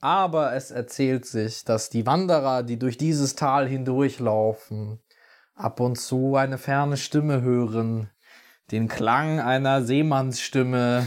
Aber 0.00 0.52
es 0.52 0.70
erzählt 0.70 1.24
sich, 1.24 1.64
dass 1.64 1.88
die 1.88 2.06
Wanderer, 2.06 2.62
die 2.62 2.78
durch 2.78 2.98
dieses 2.98 3.34
Tal 3.36 3.66
hindurchlaufen, 3.66 5.00
ab 5.54 5.80
und 5.80 5.96
zu 5.96 6.36
eine 6.36 6.58
ferne 6.58 6.96
Stimme 6.96 7.40
hören, 7.40 8.10
den 8.70 8.88
Klang 8.88 9.40
einer 9.40 9.82
Seemannsstimme, 9.82 11.06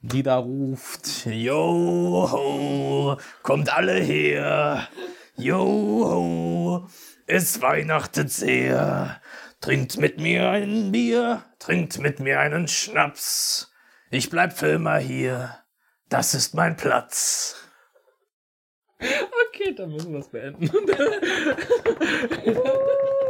die 0.00 0.22
da 0.22 0.36
ruft, 0.36 1.26
Yo 1.26 2.28
ho, 2.30 3.16
kommt 3.42 3.74
alle 3.74 3.94
her, 3.94 4.88
Yo 5.36 5.56
ho, 5.56 6.86
es 7.26 7.62
weihnachtet 7.62 8.30
sehr, 8.30 9.20
trinkt 9.60 9.98
mit 9.98 10.20
mir 10.20 10.50
ein 10.50 10.92
Bier, 10.92 11.42
trinkt 11.58 11.98
mit 11.98 12.20
mir 12.20 12.40
einen 12.40 12.68
Schnaps, 12.68 13.72
ich 14.10 14.28
bleib 14.28 14.52
für 14.52 14.68
immer 14.68 14.98
hier, 14.98 15.58
das 16.10 16.34
ist 16.34 16.54
mein 16.54 16.76
Platz. 16.76 17.56
Okay, 19.48 19.74
dann 19.74 19.90
müssen 19.90 20.12
wir 20.12 20.20
es 20.20 20.28
beenden. 20.28 20.70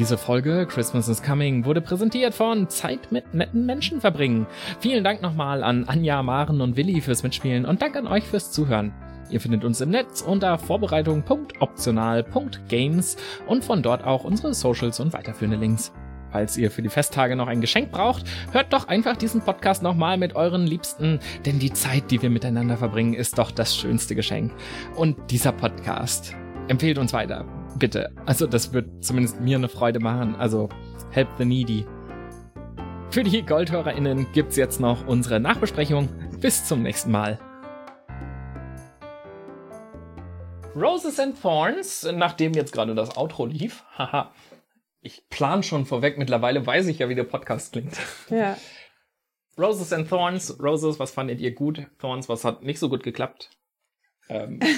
Diese 0.00 0.16
Folge 0.16 0.66
Christmas 0.66 1.08
is 1.08 1.22
Coming 1.22 1.66
wurde 1.66 1.82
präsentiert 1.82 2.32
von 2.32 2.70
Zeit 2.70 3.12
mit 3.12 3.34
netten 3.34 3.66
Menschen 3.66 4.00
verbringen. 4.00 4.46
Vielen 4.78 5.04
Dank 5.04 5.20
nochmal 5.20 5.62
an 5.62 5.84
Anja, 5.84 6.22
Maren 6.22 6.62
und 6.62 6.78
Willi 6.78 7.02
fürs 7.02 7.22
Mitspielen 7.22 7.66
und 7.66 7.82
Dank 7.82 7.96
an 7.96 8.06
euch 8.06 8.24
fürs 8.24 8.50
Zuhören. 8.50 8.94
Ihr 9.28 9.42
findet 9.42 9.62
uns 9.62 9.82
im 9.82 9.90
Netz 9.90 10.22
unter 10.22 10.56
vorbereitung.optional.games 10.56 13.18
und 13.46 13.62
von 13.62 13.82
dort 13.82 14.04
auch 14.04 14.24
unsere 14.24 14.54
Socials 14.54 15.00
und 15.00 15.12
weiterführende 15.12 15.58
Links. 15.58 15.92
Falls 16.30 16.56
ihr 16.56 16.70
für 16.70 16.80
die 16.80 16.88
Festtage 16.88 17.36
noch 17.36 17.48
ein 17.48 17.60
Geschenk 17.60 17.90
braucht, 17.90 18.24
hört 18.52 18.72
doch 18.72 18.88
einfach 18.88 19.18
diesen 19.18 19.42
Podcast 19.42 19.82
nochmal 19.82 20.16
mit 20.16 20.34
euren 20.34 20.66
Liebsten, 20.66 21.18
denn 21.44 21.58
die 21.58 21.74
Zeit, 21.74 22.10
die 22.10 22.22
wir 22.22 22.30
miteinander 22.30 22.78
verbringen, 22.78 23.12
ist 23.12 23.36
doch 23.36 23.50
das 23.50 23.76
schönste 23.76 24.14
Geschenk. 24.14 24.50
Und 24.96 25.30
dieser 25.30 25.52
Podcast 25.52 26.34
empfehlt 26.68 26.96
uns 26.96 27.12
weiter. 27.12 27.44
Bitte. 27.78 28.12
Also 28.26 28.46
das 28.46 28.72
wird 28.72 29.04
zumindest 29.04 29.40
mir 29.40 29.56
eine 29.56 29.68
Freude 29.68 30.00
machen. 30.00 30.34
Also 30.36 30.68
help 31.10 31.28
the 31.38 31.44
needy. 31.44 31.86
Für 33.10 33.24
die 33.24 33.42
GoldhörerInnen 33.42 34.32
gibt's 34.32 34.56
jetzt 34.56 34.80
noch 34.80 35.06
unsere 35.06 35.40
Nachbesprechung. 35.40 36.08
Bis 36.40 36.64
zum 36.64 36.82
nächsten 36.82 37.10
Mal. 37.10 37.38
Roses 40.76 41.18
and 41.18 41.40
Thorns, 41.40 42.06
nachdem 42.12 42.54
jetzt 42.54 42.72
gerade 42.72 42.94
das 42.94 43.16
Outro 43.16 43.46
lief, 43.46 43.84
haha, 43.98 44.32
ich 45.00 45.28
plan 45.28 45.62
schon 45.62 45.84
vorweg, 45.84 46.16
mittlerweile 46.18 46.64
weiß 46.64 46.86
ich 46.86 47.00
ja, 47.00 47.08
wie 47.08 47.14
der 47.14 47.24
Podcast 47.24 47.72
klingt. 47.72 47.98
Ja. 48.28 48.56
Roses 49.58 49.92
and 49.92 50.08
Thorns, 50.08 50.58
Roses, 50.62 50.98
was 51.00 51.10
fandet 51.10 51.40
ihr 51.40 51.54
gut? 51.54 51.86
Thorns, 51.98 52.28
was 52.28 52.44
hat 52.44 52.62
nicht 52.62 52.78
so 52.78 52.88
gut 52.88 53.02
geklappt? 53.02 53.50
Ähm, 54.28 54.60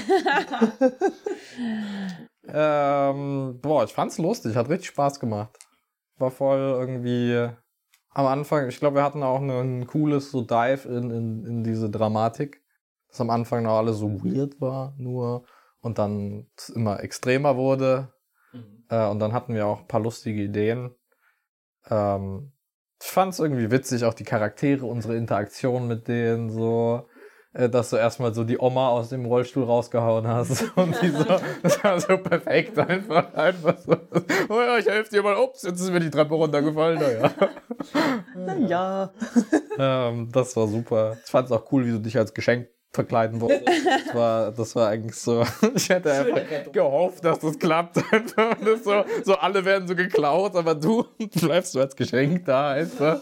Ähm, 2.48 3.58
boah, 3.62 3.84
ich 3.84 3.92
fand's 3.92 4.18
lustig, 4.18 4.56
hat 4.56 4.68
richtig 4.68 4.88
Spaß 4.88 5.20
gemacht. 5.20 5.58
War 6.18 6.30
voll 6.30 6.58
irgendwie 6.58 7.48
am 8.10 8.26
Anfang, 8.26 8.68
ich 8.68 8.78
glaube, 8.78 8.96
wir 8.96 9.04
hatten 9.04 9.22
auch 9.22 9.40
ne- 9.40 9.60
ein 9.60 9.86
cooles 9.86 10.30
so 10.30 10.42
Dive 10.42 10.88
in, 10.88 11.10
in, 11.10 11.46
in 11.46 11.64
diese 11.64 11.88
Dramatik. 11.90 12.62
Dass 13.08 13.20
am 13.20 13.30
Anfang 13.30 13.64
noch 13.64 13.76
alles 13.76 13.98
so 13.98 14.24
weird 14.24 14.60
war, 14.60 14.94
nur 14.96 15.44
und 15.80 15.98
dann 15.98 16.46
immer 16.74 17.00
extremer 17.02 17.56
wurde. 17.56 18.12
Äh, 18.88 19.08
und 19.08 19.18
dann 19.20 19.32
hatten 19.32 19.54
wir 19.54 19.66
auch 19.66 19.80
ein 19.80 19.88
paar 19.88 20.00
lustige 20.00 20.42
Ideen. 20.42 20.94
Ähm, 21.90 22.52
ich 23.00 23.08
fand's 23.08 23.38
irgendwie 23.38 23.70
witzig, 23.70 24.04
auch 24.04 24.14
die 24.14 24.24
Charaktere, 24.24 24.86
unsere 24.86 25.16
Interaktion 25.16 25.88
mit 25.88 26.08
denen 26.08 26.50
so 26.50 27.08
dass 27.54 27.90
du 27.90 27.96
erstmal 27.96 28.32
so 28.34 28.44
die 28.44 28.58
Oma 28.58 28.88
aus 28.88 29.10
dem 29.10 29.26
Rollstuhl 29.26 29.64
rausgehauen 29.64 30.26
hast. 30.26 30.64
Und 30.76 31.00
die 31.02 31.10
so, 31.10 31.24
das 31.62 31.84
war 31.84 32.00
so 32.00 32.16
perfekt 32.16 32.78
einfach. 32.78 33.34
Einfach 33.34 33.76
so. 33.78 33.96
Oh 34.48 34.60
ja, 34.60 34.78
ich 34.78 34.86
helfe 34.86 35.10
dir 35.10 35.22
mal. 35.22 35.36
Ups, 35.36 35.62
jetzt 35.62 35.80
ist 35.80 35.90
mir 35.90 36.00
die 36.00 36.10
Treppe 36.10 36.34
runtergefallen. 36.34 36.98
Naja. 36.98 37.30
Na 38.34 38.56
ja. 38.56 39.12
Ähm, 39.78 40.28
das 40.30 40.54
war 40.54 40.68
super. 40.68 41.16
Ich 41.24 41.30
fand 41.30 41.46
es 41.46 41.52
auch 41.52 41.72
cool, 41.72 41.86
wie 41.86 41.92
du 41.92 41.98
dich 41.98 42.18
als 42.18 42.34
Geschenk 42.34 42.68
verkleiden 42.92 43.40
wolltest. 43.40 43.86
Das 44.06 44.14
war, 44.14 44.52
das 44.52 44.76
war 44.76 44.88
eigentlich 44.88 45.16
so. 45.16 45.44
Ich 45.74 45.88
hätte 45.88 46.12
einfach 46.12 46.72
gehofft, 46.72 47.24
dass 47.24 47.38
das 47.38 47.58
klappt. 47.58 47.96
Das 47.96 48.84
so, 48.84 49.02
so 49.24 49.34
alle 49.36 49.64
werden 49.64 49.88
so 49.88 49.94
geklaut, 49.94 50.54
aber 50.56 50.74
du 50.74 51.06
bleibst 51.40 51.72
so 51.72 51.80
als 51.80 51.96
Geschenk 51.96 52.44
da. 52.44 52.72
Einfach. 52.72 53.20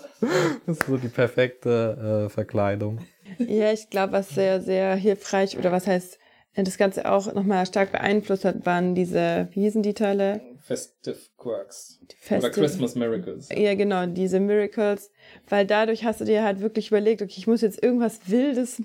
Das 0.66 0.76
ist 0.78 0.86
so 0.88 0.96
die 0.96 1.08
perfekte 1.08 2.26
äh, 2.26 2.28
Verkleidung. 2.28 2.98
Ja, 3.38 3.72
ich 3.72 3.90
glaube, 3.90 4.12
was 4.12 4.30
sehr, 4.30 4.60
sehr 4.60 4.94
hilfreich 4.94 5.56
oder 5.58 5.72
was 5.72 5.86
heißt, 5.86 6.18
das 6.56 6.76
Ganze 6.78 7.10
auch 7.10 7.32
nochmal 7.32 7.64
stark 7.66 7.92
beeinflusst 7.92 8.44
hat, 8.44 8.66
waren 8.66 8.94
diese, 8.94 9.48
wie 9.52 9.62
hießen 9.62 9.82
die 9.82 9.94
Teile? 9.94 10.40
Festive 10.58 11.16
Quirks. 11.38 12.00
Festive- 12.18 12.98
Miracles. 12.98 13.48
Ja, 13.54 13.74
genau, 13.74 14.06
diese 14.06 14.40
Miracles, 14.40 15.10
weil 15.48 15.66
dadurch 15.66 16.04
hast 16.04 16.20
du 16.20 16.24
dir 16.24 16.42
halt 16.44 16.60
wirklich 16.60 16.88
überlegt, 16.88 17.22
okay, 17.22 17.34
ich 17.36 17.46
muss 17.46 17.60
jetzt 17.62 17.82
irgendwas 17.82 18.20
Wildes, 18.26 18.82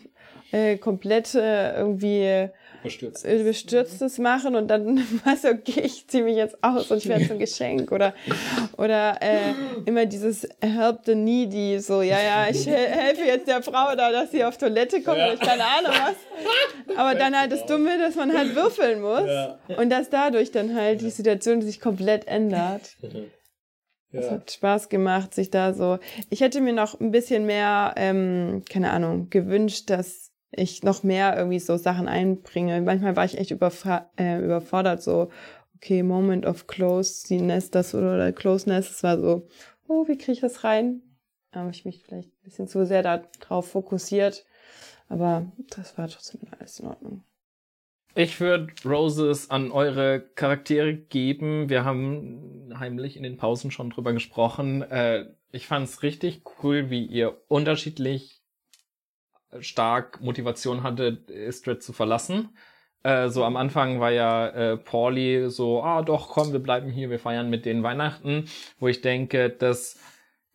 äh, 0.51 0.77
komplett 0.77 1.33
äh, 1.35 1.75
irgendwie 1.77 2.49
Verstürzt. 2.85 3.25
äh, 3.25 3.43
Bestürztes 3.43 4.17
machen 4.17 4.55
und 4.55 4.67
dann 4.67 4.97
weißt 5.25 5.43
du, 5.45 5.49
okay, 5.49 5.81
ich 5.81 6.07
ziehe 6.07 6.23
mich 6.23 6.35
jetzt 6.37 6.57
aus 6.63 6.89
und 6.91 6.97
ich 6.97 7.07
werde 7.07 7.27
zum 7.27 7.39
Geschenk 7.39 7.91
oder 7.91 8.13
oder 8.77 9.21
äh, 9.21 9.53
immer 9.85 10.05
dieses 10.05 10.47
Help 10.61 10.99
the 11.05 11.15
Needy, 11.15 11.79
so, 11.79 12.01
ja, 12.01 12.21
ja, 12.21 12.47
ich 12.49 12.65
hel- 12.65 12.75
helfe 12.89 13.23
jetzt 13.23 13.47
der 13.47 13.61
Frau 13.63 13.95
da, 13.95 14.11
dass 14.11 14.31
sie 14.31 14.43
auf 14.43 14.57
Toilette 14.57 15.01
kommt 15.01 15.17
oder 15.17 15.33
ich 15.33 15.39
keine 15.39 15.63
Ahnung 15.63 15.91
was. 15.91 16.97
Aber 16.97 17.15
dann 17.15 17.37
halt 17.39 17.51
das 17.51 17.65
Dumme, 17.65 17.97
dass 17.97 18.15
man 18.15 18.35
halt 18.35 18.55
würfeln 18.55 19.01
muss 19.01 19.29
und 19.77 19.89
dass 19.89 20.09
dadurch 20.09 20.51
dann 20.51 20.75
halt 20.75 21.01
die 21.01 21.09
Situation 21.09 21.61
sich 21.61 21.79
komplett 21.81 22.27
ändert. 22.27 22.95
Es 24.11 24.31
hat 24.31 24.49
Spaß 24.51 24.87
gemacht, 24.89 25.33
sich 25.33 25.51
da 25.51 25.73
so. 25.73 25.99
Ich 26.29 26.39
hätte 26.39 26.61
mir 26.61 26.71
noch 26.71 26.99
ein 27.01 27.11
bisschen 27.11 27.45
mehr, 27.45 27.93
ähm, 27.97 28.63
keine 28.69 28.91
Ahnung, 28.91 29.29
gewünscht, 29.29 29.89
dass 29.89 30.24
ich 30.55 30.83
noch 30.83 31.03
mehr 31.03 31.35
irgendwie 31.37 31.59
so 31.59 31.77
Sachen 31.77 32.07
einbringe. 32.07 32.81
Manchmal 32.81 33.15
war 33.15 33.25
ich 33.25 33.37
echt 33.37 33.51
äh, 33.51 34.43
überfordert, 34.43 35.03
so, 35.03 35.29
okay, 35.75 36.03
Moment 36.03 36.45
of 36.45 36.67
Closeness, 36.67 37.71
das 37.71 37.93
oder, 37.93 38.15
oder 38.15 38.31
Closeness, 38.31 38.89
es 38.89 39.03
war 39.03 39.19
so, 39.19 39.47
oh, 39.87 40.07
wie 40.07 40.17
kriege 40.17 40.33
ich 40.33 40.41
das 40.41 40.63
rein? 40.63 41.01
Da 41.51 41.61
habe 41.61 41.71
ich 41.71 41.85
mich 41.85 42.03
vielleicht 42.03 42.29
ein 42.29 42.43
bisschen 42.43 42.67
zu 42.67 42.85
sehr 42.85 43.03
darauf 43.03 43.69
fokussiert. 43.69 44.45
Aber 45.07 45.51
das 45.75 45.97
war 45.97 46.07
trotzdem 46.07 46.41
alles 46.51 46.79
in 46.79 46.87
Ordnung. 46.87 47.23
Ich 48.15 48.39
würde 48.39 48.73
Roses 48.85 49.49
an 49.49 49.71
eure 49.71 50.21
Charaktere 50.21 50.95
geben. 50.95 51.69
Wir 51.69 51.83
haben 51.83 52.73
heimlich 52.79 53.17
in 53.17 53.23
den 53.23 53.37
Pausen 53.37 53.71
schon 53.71 53.89
drüber 53.89 54.13
gesprochen. 54.13 54.81
Äh, 54.83 55.25
ich 55.51 55.67
fand 55.67 55.87
es 55.87 56.01
richtig 56.01 56.41
cool, 56.63 56.89
wie 56.89 57.05
ihr 57.05 57.37
unterschiedlich 57.47 58.41
stark 59.61 60.21
Motivation 60.21 60.83
hattet, 60.83 61.29
Istrid 61.29 61.83
zu 61.83 61.93
verlassen. 61.93 62.49
Äh, 63.03 63.29
so 63.29 63.43
am 63.43 63.55
Anfang 63.55 63.99
war 63.99 64.11
ja 64.11 64.47
äh, 64.47 64.77
Pauli 64.77 65.49
so, 65.49 65.83
ah 65.83 66.01
doch, 66.01 66.29
komm, 66.29 66.51
wir 66.53 66.59
bleiben 66.59 66.89
hier, 66.89 67.09
wir 67.09 67.19
feiern 67.19 67.49
mit 67.49 67.65
denen 67.65 67.83
Weihnachten. 67.83 68.45
Wo 68.79 68.87
ich 68.87 69.01
denke, 69.01 69.49
das 69.49 69.99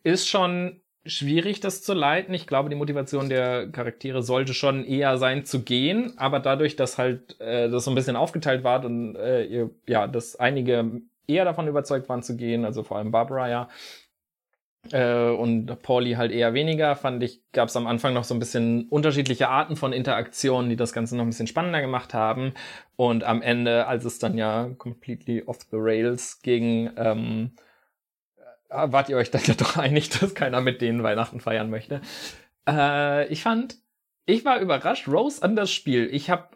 ist 0.02 0.28
schon 0.28 0.80
schwierig, 1.06 1.60
das 1.60 1.82
zu 1.82 1.94
leiten. 1.94 2.34
Ich 2.34 2.46
glaube, 2.46 2.68
die 2.68 2.76
Motivation 2.76 3.28
der 3.28 3.70
Charaktere 3.70 4.22
sollte 4.22 4.54
schon 4.54 4.84
eher 4.84 5.16
sein 5.18 5.44
zu 5.44 5.62
gehen, 5.62 6.12
aber 6.16 6.40
dadurch, 6.40 6.76
dass 6.76 6.98
halt 6.98 7.40
äh, 7.40 7.70
das 7.70 7.84
so 7.84 7.90
ein 7.90 7.94
bisschen 7.94 8.16
aufgeteilt 8.16 8.64
war 8.64 8.84
und 8.84 9.16
äh, 9.16 9.44
ihr, 9.44 9.70
ja, 9.86 10.06
dass 10.06 10.36
einige 10.36 11.02
eher 11.26 11.44
davon 11.44 11.68
überzeugt 11.68 12.08
waren 12.08 12.22
zu 12.22 12.36
gehen, 12.36 12.64
also 12.64 12.82
vor 12.82 12.98
allem 12.98 13.12
Barbara 13.12 13.48
ja, 13.48 13.68
äh, 14.90 15.28
und 15.28 15.82
Pauli 15.82 16.14
halt 16.14 16.32
eher 16.32 16.54
weniger, 16.54 16.96
fand 16.96 17.22
ich, 17.22 17.42
gab 17.52 17.68
es 17.68 17.76
am 17.76 17.86
Anfang 17.86 18.14
noch 18.14 18.24
so 18.24 18.34
ein 18.34 18.40
bisschen 18.40 18.88
unterschiedliche 18.88 19.48
Arten 19.48 19.76
von 19.76 19.92
Interaktionen, 19.92 20.70
die 20.70 20.76
das 20.76 20.92
Ganze 20.92 21.16
noch 21.16 21.24
ein 21.24 21.30
bisschen 21.30 21.46
spannender 21.46 21.80
gemacht 21.80 22.14
haben. 22.14 22.54
Und 22.96 23.24
am 23.24 23.42
Ende, 23.42 23.86
als 23.86 24.04
es 24.04 24.18
dann 24.18 24.38
ja 24.38 24.70
completely 24.78 25.42
off 25.44 25.58
the 25.70 25.76
rails 25.76 26.40
ging, 26.42 26.90
ähm, 26.96 27.52
äh, 28.70 28.90
wart 28.90 29.08
ihr 29.08 29.16
euch 29.16 29.30
dann 29.30 29.42
ja 29.46 29.54
doch 29.54 29.76
einig, 29.76 30.08
dass 30.10 30.34
keiner 30.34 30.60
mit 30.60 30.80
denen 30.80 31.02
Weihnachten 31.02 31.40
feiern 31.40 31.70
möchte. 31.70 32.00
Äh, 32.68 33.26
ich 33.28 33.42
fand, 33.42 33.76
ich 34.26 34.44
war 34.44 34.60
überrascht, 34.60 35.08
Rose 35.08 35.42
an 35.42 35.56
das 35.56 35.70
Spiel. 35.70 36.08
Ich 36.12 36.30
habe 36.30 36.48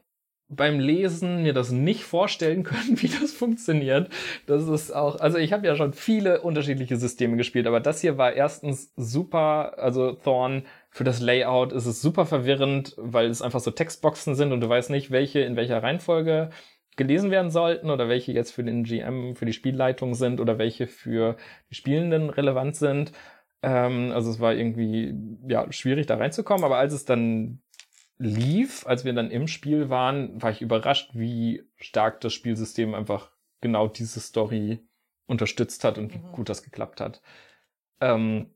beim 0.57 0.79
Lesen 0.79 1.43
mir 1.43 1.53
das 1.53 1.71
nicht 1.71 2.05
vorstellen 2.05 2.63
können, 2.63 3.01
wie 3.03 3.09
das 3.09 3.33
funktioniert. 3.33 4.11
Das 4.47 4.69
ist 4.69 4.95
auch, 4.95 5.21
also 5.21 5.39
ich 5.39 5.53
habe 5.53 5.67
ja 5.67 5.77
schon 5.77 5.93
viele 5.93 6.41
unterschiedliche 6.41 6.97
Systeme 6.97 7.37
gespielt, 7.37 7.67
aber 7.67 7.81
das 7.81 8.01
hier 8.01 8.19
war 8.19 8.33
erstens 8.33 8.93
super, 8.97 9.79
also 9.79 10.13
Thorn 10.13 10.65
für 10.91 11.05
das 11.05 11.21
Layout 11.21 11.73
ist 11.73 11.87
es 11.87 12.01
super 12.01 12.25
verwirrend, 12.25 12.95
weil 12.97 13.27
es 13.29 13.43
einfach 13.43 13.61
so 13.61 13.73
Textboxen 13.73 14.37
sind 14.37 14.53
und 14.53 14.61
du 14.61 14.69
weißt 14.69 14.91
nicht, 14.91 15.11
welche 15.11 15.41
in 15.41 15.57
welcher 15.57 15.83
Reihenfolge 15.83 16.51
gelesen 16.97 17.31
werden 17.31 17.51
sollten 17.51 17.91
oder 17.91 18.09
welche 18.09 18.33
jetzt 18.33 18.53
für 18.53 18.63
den 18.63 18.85
GM, 18.85 19.35
für 19.35 19.47
die 19.47 19.53
Spielleitung 19.53 20.15
sind 20.15 20.41
oder 20.41 20.59
welche 20.59 20.87
für 20.87 21.37
die 21.71 21.75
Spielenden 21.75 22.31
relevant 22.31 22.77
sind. 22.77 23.13
Ähm, 23.63 24.13
also 24.13 24.31
es 24.31 24.41
war 24.41 24.55
irgendwie 24.55 25.15
ja 25.49 25.71
schwierig 25.73 26.07
da 26.07 26.17
reinzukommen, 26.17 26.65
aber 26.65 26.79
als 26.79 26.93
es 26.93 27.05
dann 27.05 27.61
lief, 28.19 28.87
als 28.87 29.05
wir 29.05 29.13
dann 29.13 29.31
im 29.31 29.49
Spiel 29.49 29.91
waren, 29.91 30.41
war 30.41 30.51
ich 30.51 30.63
überrascht, 30.63 31.11
wie 31.15 31.65
stark 31.77 32.21
das 32.21 32.33
Spielsystem 32.33 32.95
einfach 32.95 33.31
genau 33.61 33.89
diese 33.89 34.21
Story 34.21 34.81
unterstützt 35.27 35.85
hat 35.85 35.99
und 35.99 36.15
wie 36.15 36.21
gut 36.33 36.49
das 36.49 36.63
geklappt 36.63 37.01
hat. 37.01 37.23
Ähm, 38.01 38.51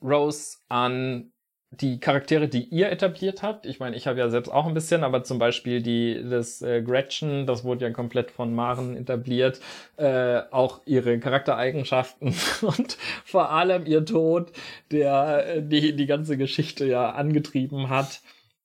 Rose 0.00 0.58
an 0.68 1.32
die 1.70 2.00
Charaktere, 2.00 2.48
die 2.48 2.64
ihr 2.64 2.90
etabliert 2.90 3.42
habt. 3.42 3.64
Ich 3.64 3.80
meine, 3.80 3.96
ich 3.96 4.06
habe 4.06 4.18
ja 4.18 4.28
selbst 4.28 4.50
auch 4.50 4.66
ein 4.66 4.74
bisschen, 4.74 5.04
aber 5.04 5.24
zum 5.24 5.38
Beispiel 5.38 5.80
die 5.80 6.22
das 6.28 6.60
äh, 6.60 6.82
Gretchen, 6.82 7.46
das 7.46 7.64
wurde 7.64 7.86
ja 7.86 7.90
komplett 7.90 8.30
von 8.30 8.54
Maren 8.54 8.94
etabliert. 8.94 9.58
Äh, 9.96 10.42
auch 10.50 10.82
ihre 10.84 11.18
Charaktereigenschaften 11.18 12.34
und 12.62 12.98
vor 13.24 13.50
allem 13.50 13.86
ihr 13.86 14.04
Tod, 14.04 14.52
der 14.90 15.46
äh, 15.46 15.62
die 15.62 15.96
die 15.96 16.06
ganze 16.06 16.36
Geschichte 16.36 16.84
ja 16.84 17.10
angetrieben 17.12 17.88
hat. 17.88 18.20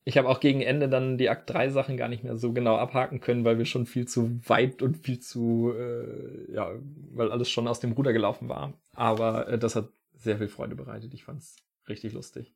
Ich 0.07 0.17
habe 0.17 0.29
auch 0.29 0.39
gegen 0.39 0.61
Ende 0.61 0.87
dann 0.87 1.17
die 1.17 1.29
Akt 1.29 1.49
3 1.49 1.67
Sachen 1.67 1.97
gar 1.97 2.07
nicht 2.07 2.23
mehr 2.23 2.37
so 2.37 2.53
genau 2.53 2.77
abhaken 2.77 3.19
können, 3.19 3.43
weil 3.43 3.57
wir 3.57 3.65
schon 3.65 3.85
viel 3.85 4.07
zu 4.07 4.39
weit 4.47 4.81
und 4.81 4.95
viel 4.95 5.19
zu, 5.19 5.73
äh, 5.77 6.49
ja, 6.53 6.71
weil 7.11 7.29
alles 7.29 7.49
schon 7.49 7.67
aus 7.67 7.81
dem 7.81 7.91
Ruder 7.91 8.13
gelaufen 8.13 8.47
war. 8.47 8.71
Aber 8.93 9.49
äh, 9.49 9.59
das 9.59 9.75
hat 9.75 9.89
sehr 10.15 10.37
viel 10.37 10.47
Freude 10.47 10.75
bereitet. 10.75 11.13
Ich 11.13 11.25
fand's 11.25 11.57
richtig 11.89 12.13
lustig. 12.13 12.55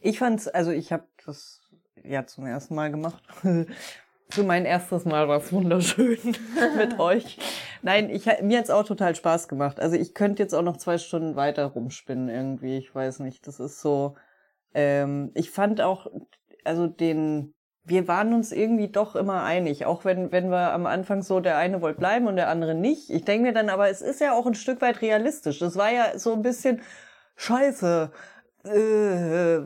Ich 0.00 0.18
fand's, 0.18 0.48
also 0.48 0.70
ich 0.70 0.92
habe 0.92 1.04
das 1.26 1.60
ja 2.02 2.24
zum 2.24 2.46
ersten 2.46 2.74
Mal 2.74 2.90
gemacht. 2.90 3.22
Für 4.30 4.44
mein 4.44 4.64
erstes 4.64 5.04
Mal 5.04 5.28
war 5.28 5.42
es 5.42 5.52
wunderschön 5.52 6.18
mit 6.78 6.98
euch. 6.98 7.36
Nein, 7.82 8.08
ich, 8.08 8.24
mir 8.40 8.60
hat's 8.60 8.70
auch 8.70 8.84
total 8.84 9.14
Spaß 9.14 9.46
gemacht. 9.48 9.78
Also 9.78 9.96
ich 9.96 10.14
könnte 10.14 10.42
jetzt 10.42 10.54
auch 10.54 10.62
noch 10.62 10.78
zwei 10.78 10.96
Stunden 10.96 11.36
weiter 11.36 11.66
rumspinnen 11.66 12.30
irgendwie. 12.30 12.78
Ich 12.78 12.94
weiß 12.94 13.18
nicht. 13.20 13.46
Das 13.46 13.60
ist 13.60 13.82
so. 13.82 14.16
Ähm, 14.74 15.30
ich 15.34 15.50
fand 15.50 15.80
auch, 15.80 16.06
also 16.64 16.86
den, 16.86 17.54
wir 17.84 18.08
waren 18.08 18.34
uns 18.34 18.52
irgendwie 18.52 18.88
doch 18.88 19.16
immer 19.16 19.42
einig, 19.42 19.86
auch 19.86 20.04
wenn, 20.04 20.30
wenn 20.32 20.50
wir 20.50 20.72
am 20.72 20.86
Anfang 20.86 21.22
so, 21.22 21.40
der 21.40 21.56
eine 21.56 21.80
wollte 21.80 21.98
bleiben 21.98 22.26
und 22.26 22.36
der 22.36 22.48
andere 22.48 22.74
nicht. 22.74 23.10
Ich 23.10 23.24
denke 23.24 23.48
mir 23.48 23.52
dann, 23.52 23.70
aber 23.70 23.88
es 23.88 24.02
ist 24.02 24.20
ja 24.20 24.32
auch 24.32 24.46
ein 24.46 24.54
Stück 24.54 24.80
weit 24.80 25.02
realistisch. 25.02 25.58
Das 25.58 25.76
war 25.76 25.90
ja 25.90 26.18
so 26.18 26.32
ein 26.32 26.42
bisschen 26.42 26.82
scheiße 27.36 28.10
äh, 28.64 29.58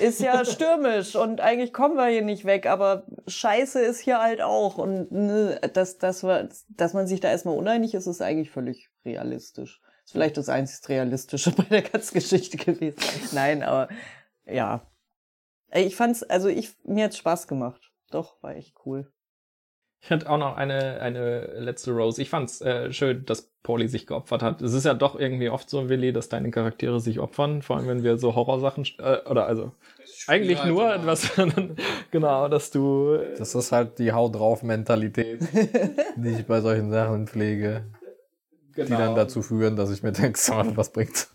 ist 0.00 0.20
ja 0.20 0.44
stürmisch 0.44 1.16
und 1.16 1.40
eigentlich 1.40 1.72
kommen 1.72 1.96
wir 1.96 2.06
hier 2.06 2.22
nicht 2.22 2.44
weg, 2.44 2.66
aber 2.66 3.04
Scheiße 3.26 3.80
ist 3.80 4.00
hier 4.00 4.20
halt 4.20 4.40
auch 4.40 4.78
und 4.78 5.12
ne, 5.12 5.60
dass, 5.72 5.98
dass, 5.98 6.22
wir, 6.24 6.48
dass 6.68 6.94
man 6.94 7.06
sich 7.06 7.20
da 7.20 7.30
erstmal 7.30 7.56
uneinig 7.56 7.94
ist, 7.94 8.06
ist 8.06 8.22
eigentlich 8.22 8.50
völlig 8.50 8.88
realistisch. 9.04 9.80
Ist 10.04 10.12
vielleicht 10.12 10.38
das 10.38 10.48
einzig 10.48 10.88
Realistische 10.88 11.50
bei 11.56 11.64
der 11.64 11.82
ganzen 11.82 12.14
Geschichte 12.14 12.56
gewesen. 12.56 12.96
Nein, 13.32 13.62
aber 13.62 13.88
ja. 14.50 14.86
Ich 15.72 15.96
fand's, 15.96 16.22
also 16.22 16.48
ich, 16.48 16.70
mir 16.84 17.04
hat's 17.04 17.18
Spaß 17.18 17.46
gemacht. 17.46 17.92
Doch, 18.10 18.42
war 18.42 18.56
echt 18.56 18.74
cool. 18.86 19.10
Ich 20.00 20.10
hatte 20.10 20.30
auch 20.30 20.38
noch 20.38 20.56
eine, 20.56 21.00
eine 21.00 21.58
letzte 21.58 21.90
Rose. 21.90 22.22
Ich 22.22 22.30
fand's 22.30 22.60
äh, 22.60 22.92
schön, 22.92 23.24
dass 23.26 23.50
Pauli 23.64 23.88
sich 23.88 24.06
geopfert 24.06 24.42
hat. 24.42 24.62
Es 24.62 24.72
ist 24.72 24.84
ja 24.84 24.94
doch 24.94 25.18
irgendwie 25.18 25.50
oft 25.50 25.68
so, 25.68 25.88
Willi, 25.88 26.12
dass 26.12 26.28
deine 26.28 26.50
Charaktere 26.50 27.00
sich 27.00 27.18
opfern, 27.18 27.62
vor 27.62 27.76
allem 27.76 27.88
wenn 27.88 28.02
wir 28.04 28.16
so 28.16 28.34
Horrorsachen, 28.34 28.86
äh, 28.98 29.18
oder 29.28 29.46
also 29.46 29.72
eigentlich 30.28 30.64
nur, 30.64 30.88
halt 30.88 31.04
was, 31.04 31.32
genau, 32.10 32.48
dass 32.48 32.70
du. 32.70 33.14
äh, 33.14 33.36
Das 33.36 33.54
ist 33.54 33.72
halt 33.72 33.98
die 33.98 34.12
Haut 34.12 34.36
drauf 34.36 34.62
Mentalität, 34.62 35.40
die 36.16 36.28
ich 36.28 36.46
bei 36.46 36.60
solchen 36.60 36.90
Sachen 36.90 37.26
pflege, 37.26 37.84
die 38.76 38.82
genau. 38.82 38.98
dann 38.98 39.14
dazu 39.16 39.42
führen, 39.42 39.74
dass 39.74 39.90
ich 39.90 40.02
mir 40.04 40.12
denke, 40.12 40.38
so, 40.38 40.54
was 40.76 40.92
bringt's? 40.92 41.32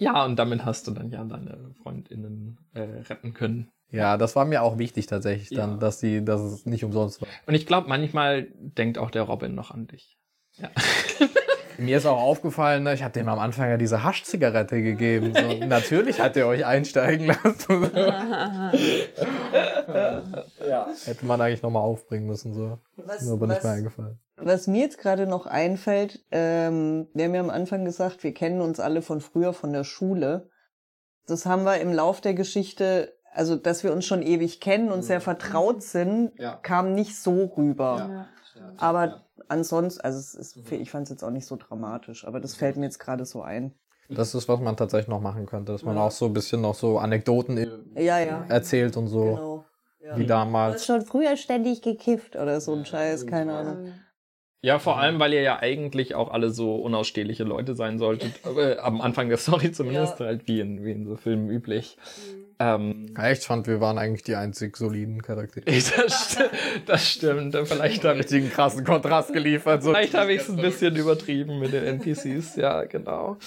Ja, 0.00 0.24
und 0.24 0.36
damit 0.36 0.64
hast 0.64 0.86
du 0.88 0.92
dann 0.92 1.10
ja 1.10 1.22
deine 1.24 1.74
FreundInnen 1.82 2.58
äh, 2.74 2.80
retten 2.80 3.34
können. 3.34 3.70
Ja, 3.92 4.16
das 4.16 4.34
war 4.34 4.44
mir 4.44 4.62
auch 4.62 4.78
wichtig 4.78 5.06
tatsächlich 5.06 5.50
dann, 5.50 5.72
Ja. 5.72 5.76
dass 5.76 5.98
die, 6.00 6.24
dass 6.24 6.40
es 6.40 6.64
nicht 6.64 6.84
umsonst 6.84 7.20
war. 7.20 7.28
Und 7.46 7.54
ich 7.54 7.66
glaube, 7.66 7.88
manchmal 7.88 8.48
denkt 8.54 8.98
auch 8.98 9.10
der 9.10 9.22
Robin 9.22 9.54
noch 9.54 9.70
an 9.72 9.86
dich. 9.88 10.16
Ja. 10.56 10.70
Mir 11.80 11.96
ist 11.96 12.06
auch 12.06 12.20
aufgefallen, 12.20 12.82
ne, 12.82 12.94
ich 12.94 13.02
habe 13.02 13.12
dem 13.12 13.28
am 13.28 13.38
Anfang 13.38 13.68
ja 13.70 13.76
diese 13.76 14.04
Haschzigarette 14.04 14.82
gegeben. 14.82 15.32
So, 15.34 15.64
natürlich 15.66 16.20
hat 16.20 16.36
er 16.36 16.46
euch 16.46 16.64
einsteigen 16.66 17.26
lassen. 17.26 17.90
Hätte 21.04 21.26
man 21.26 21.40
eigentlich 21.40 21.62
nochmal 21.62 21.82
aufbringen 21.82 22.26
müssen. 22.26 22.54
So. 22.54 22.78
Was, 22.96 23.22
Ist 23.22 23.28
mir 23.28 23.32
aber 23.34 23.46
nicht 23.46 23.62
mehr 23.62 23.72
eingefallen. 23.72 24.18
was 24.36 24.66
mir 24.66 24.80
jetzt 24.82 24.98
gerade 24.98 25.26
noch 25.26 25.46
einfällt, 25.46 26.24
ähm, 26.30 27.08
wir 27.14 27.24
haben 27.24 27.34
ja 27.34 27.40
am 27.40 27.50
Anfang 27.50 27.84
gesagt, 27.84 28.22
wir 28.22 28.34
kennen 28.34 28.60
uns 28.60 28.80
alle 28.80 29.02
von 29.02 29.20
früher 29.20 29.52
von 29.52 29.72
der 29.72 29.84
Schule. 29.84 30.48
Das 31.26 31.46
haben 31.46 31.64
wir 31.64 31.78
im 31.80 31.92
Lauf 31.92 32.20
der 32.20 32.34
Geschichte, 32.34 33.14
also 33.32 33.56
dass 33.56 33.84
wir 33.84 33.92
uns 33.92 34.04
schon 34.06 34.22
ewig 34.22 34.60
kennen 34.60 34.90
und 34.90 35.02
sehr 35.02 35.20
vertraut 35.20 35.82
sind, 35.82 36.32
Ja. 36.38 36.56
kam 36.56 36.94
nicht 36.94 37.16
so 37.16 37.44
rüber. 37.56 37.96
Ja. 37.98 38.26
Aber 38.78 39.24
ansonsten, 39.48 40.00
also 40.02 40.18
es 40.18 40.34
ist, 40.34 40.56
ich 40.70 40.90
fand 40.90 41.04
es 41.04 41.10
jetzt 41.10 41.22
auch 41.24 41.30
nicht 41.30 41.46
so 41.46 41.56
dramatisch, 41.56 42.26
aber 42.26 42.40
das 42.40 42.54
fällt 42.54 42.76
mir 42.76 42.84
jetzt 42.86 42.98
gerade 42.98 43.24
so 43.24 43.42
ein. 43.42 43.74
Das 44.08 44.34
ist, 44.34 44.48
was 44.48 44.58
man 44.60 44.76
tatsächlich 44.76 45.08
noch 45.08 45.20
machen 45.20 45.46
könnte, 45.46 45.70
dass 45.72 45.84
man 45.84 45.96
auch 45.96 46.10
so 46.10 46.26
ein 46.26 46.32
bisschen 46.32 46.60
noch 46.60 46.74
so 46.74 46.98
Anekdoten 46.98 47.56
Ja, 47.96 48.18
ja. 48.18 48.44
erzählt 48.48 48.96
und 48.96 49.06
so, 49.06 49.22
Genau. 49.24 49.64
Ja. 50.00 50.16
wie 50.16 50.26
Du 50.26 50.34
hast 50.34 50.40
damals. 50.40 50.86
schon 50.86 51.02
früher 51.02 51.36
ständig 51.36 51.82
gekifft 51.82 52.34
oder 52.34 52.60
so 52.60 52.74
ein 52.74 52.84
Scheiß, 52.84 53.26
keine 53.26 53.52
Ahnung. 53.56 53.92
Ja, 54.62 54.78
vor 54.78 54.98
allem, 54.98 55.18
weil 55.20 55.32
ihr 55.32 55.40
ja 55.42 55.58
eigentlich 55.60 56.14
auch 56.14 56.30
alle 56.30 56.50
so 56.50 56.74
unausstehliche 56.76 57.44
Leute 57.44 57.74
sein 57.74 57.98
solltet. 57.98 58.32
äh, 58.44 58.76
am 58.78 59.00
Anfang 59.00 59.28
der 59.28 59.38
Story 59.38 59.72
zumindest, 59.72 60.18
Ja. 60.20 60.26
halt 60.26 60.48
wie 60.48 60.60
in, 60.60 60.84
wie 60.84 60.92
in 60.92 61.06
so 61.06 61.16
Filmen 61.16 61.48
üblich. 61.48 61.96
Ähm, 62.60 63.14
Ja, 63.16 63.30
ich 63.30 63.40
fand, 63.40 63.66
wir 63.66 63.80
waren 63.80 63.98
eigentlich 63.98 64.22
die 64.22 64.36
einzig 64.36 64.76
soliden 64.76 65.22
Charaktere. 65.22 65.64
das, 65.66 66.32
sti 66.32 66.42
das 66.86 67.08
stimmt. 67.08 67.56
Vielleicht 67.56 68.04
habe 68.04 68.14
ich 68.18 68.24
Richtigen 68.24 68.50
krassen 68.50 68.84
Kontrast 68.84 69.32
geliefert. 69.32 69.82
So. 69.82 69.90
Vielleicht 69.90 70.14
habe 70.14 70.32
ich 70.34 70.42
es 70.42 70.50
ein 70.50 70.56
bisschen 70.56 70.94
übertrieben 70.96 71.58
mit 71.58 71.72
den 71.72 71.84
NPCs, 71.84 72.56
ja, 72.56 72.84
genau. 72.84 73.38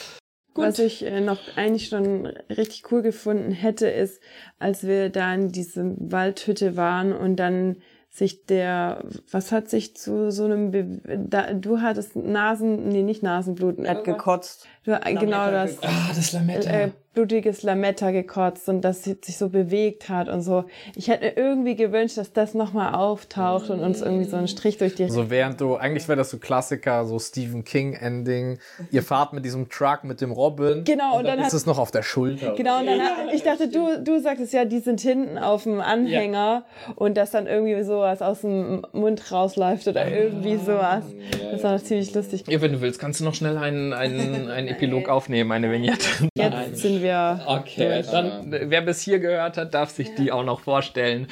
Was 0.56 0.78
ich 0.80 1.04
äh, 1.06 1.22
noch 1.22 1.40
eigentlich 1.56 1.90
schon 1.90 2.28
richtig 2.50 2.92
cool 2.92 3.02
gefunden 3.02 3.52
hätte, 3.52 3.88
ist, 3.88 4.22
als 4.60 4.86
wir 4.86 5.10
da 5.10 5.34
in 5.34 5.52
diese 5.52 5.96
Waldhütte 5.98 6.76
waren 6.76 7.14
und 7.14 7.38
dann 7.38 7.78
sich 8.10 8.46
der, 8.46 9.04
was 9.32 9.52
hat 9.52 9.70
sich 9.72 9.96
zu 9.96 10.32
so 10.32 10.46
einem, 10.46 10.70
Be 10.70 11.02
da, 11.18 11.54
du 11.54 11.82
hattest 11.82 12.16
Nasen, 12.16 12.90
nee, 12.90 13.02
nicht 13.02 13.24
Nasenbluten. 13.24 13.86
Er 13.86 13.96
hat 13.96 14.04
gekotzt. 14.04 14.68
Du, 14.84 14.92
genau, 15.04 15.50
du 15.50 15.60
hast 15.60 15.84
Ah, 15.84 16.12
das 16.16 16.32
Lametta. 16.32 16.70
äh, 16.70 16.92
blutiges 17.14 17.62
Lametta 17.64 18.10
gekotzt 18.12 18.68
und 18.70 18.82
das 18.82 19.04
sich 19.04 19.38
so 19.38 19.50
bewegt 19.50 20.10
hat 20.10 20.30
und 20.30 20.42
so. 20.42 20.66
Ich 20.96 21.08
hätte 21.10 21.26
mir 21.26 21.38
irgendwie 21.38 21.76
gewünscht, 21.76 22.18
dass 22.18 22.34
das 22.34 22.56
nochmal 22.56 22.96
auftaucht 22.96 23.70
und 23.70 23.82
uns 23.82 24.02
irgendwie 24.02 24.26
so 24.26 24.36
einen 24.36 24.48
Strich 24.48 24.78
durch 24.78 24.96
die 24.96 25.08
So 25.10 25.30
während 25.30 25.62
du, 25.62 25.76
eigentlich 25.76 26.08
wäre 26.08 26.18
das 26.18 26.32
so 26.32 26.40
Klassiker, 26.40 27.06
so 27.06 27.20
Stephen 27.20 27.64
King 27.64 27.94
Ending. 27.94 28.58
Ihr 28.90 29.04
fahrt 29.04 29.34
mit 29.34 29.46
diesem 29.46 29.70
Truck 29.70 30.04
mit 30.04 30.22
dem 30.22 30.32
Robin. 30.32 30.84
Genau, 30.86 31.20
und 31.20 31.26
dann 31.26 31.38
ist 31.38 31.46
hat- 31.48 31.54
es 31.54 31.66
noch 31.68 31.78
auf 31.78 31.92
der 31.92 32.02
Schulter. 32.02 32.56
Genau, 32.56 32.80
und 32.80 32.88
dann 32.88 33.00
hat, 33.00 33.32
ich 33.34 33.44
dachte, 33.44 33.68
du, 33.70 34.02
du 34.04 34.20
sagtest 34.20 34.52
ja, 34.54 34.66
die 34.66 34.80
sind 34.80 35.00
hinten 35.00 35.38
auf 35.38 35.64
dem 35.64 35.82
Anhänger 35.82 36.66
und 36.96 37.16
dass 37.16 37.30
dann 37.32 37.46
irgendwie 37.46 37.84
sowas 37.84 38.24
aus 38.24 38.42
dem 38.42 38.86
Mund 38.92 39.32
rausläuft 39.32 39.88
oder 39.88 40.08
irgendwie 40.12 40.58
sowas. 40.58 41.04
Das 41.52 41.64
war 41.64 41.78
ziemlich 41.84 42.12
lustig. 42.16 42.44
Ja, 42.48 42.60
wenn 42.62 42.72
du 42.74 42.82
willst, 42.82 43.00
kannst 43.00 43.20
du 43.20 43.24
noch 43.24 43.36
schnell 43.36 43.58
einen, 43.58 43.94
einen, 43.94 44.50
einen 44.50 44.68
Epilog 44.68 45.10
aufnehmen, 45.10 45.52
eine 45.52 45.72
Vignette. 45.72 46.08
Jetzt 46.36 46.78
sind 46.78 47.02
wir. 47.02 47.03
Okay, 47.46 48.04
dann, 48.12 48.46
wer 48.50 48.82
bis 48.82 49.02
hier 49.02 49.20
gehört 49.20 49.58
hat, 49.58 49.74
darf 49.74 49.90
sich 49.92 50.16
die 50.16 50.32
auch 50.32 50.44
noch 50.44 50.62
vorstellen. 50.62 51.28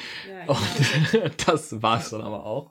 Und 0.46 0.58
das 1.46 1.82
war's 1.82 2.10
dann 2.10 2.22
aber 2.22 2.44
auch. 2.44 2.60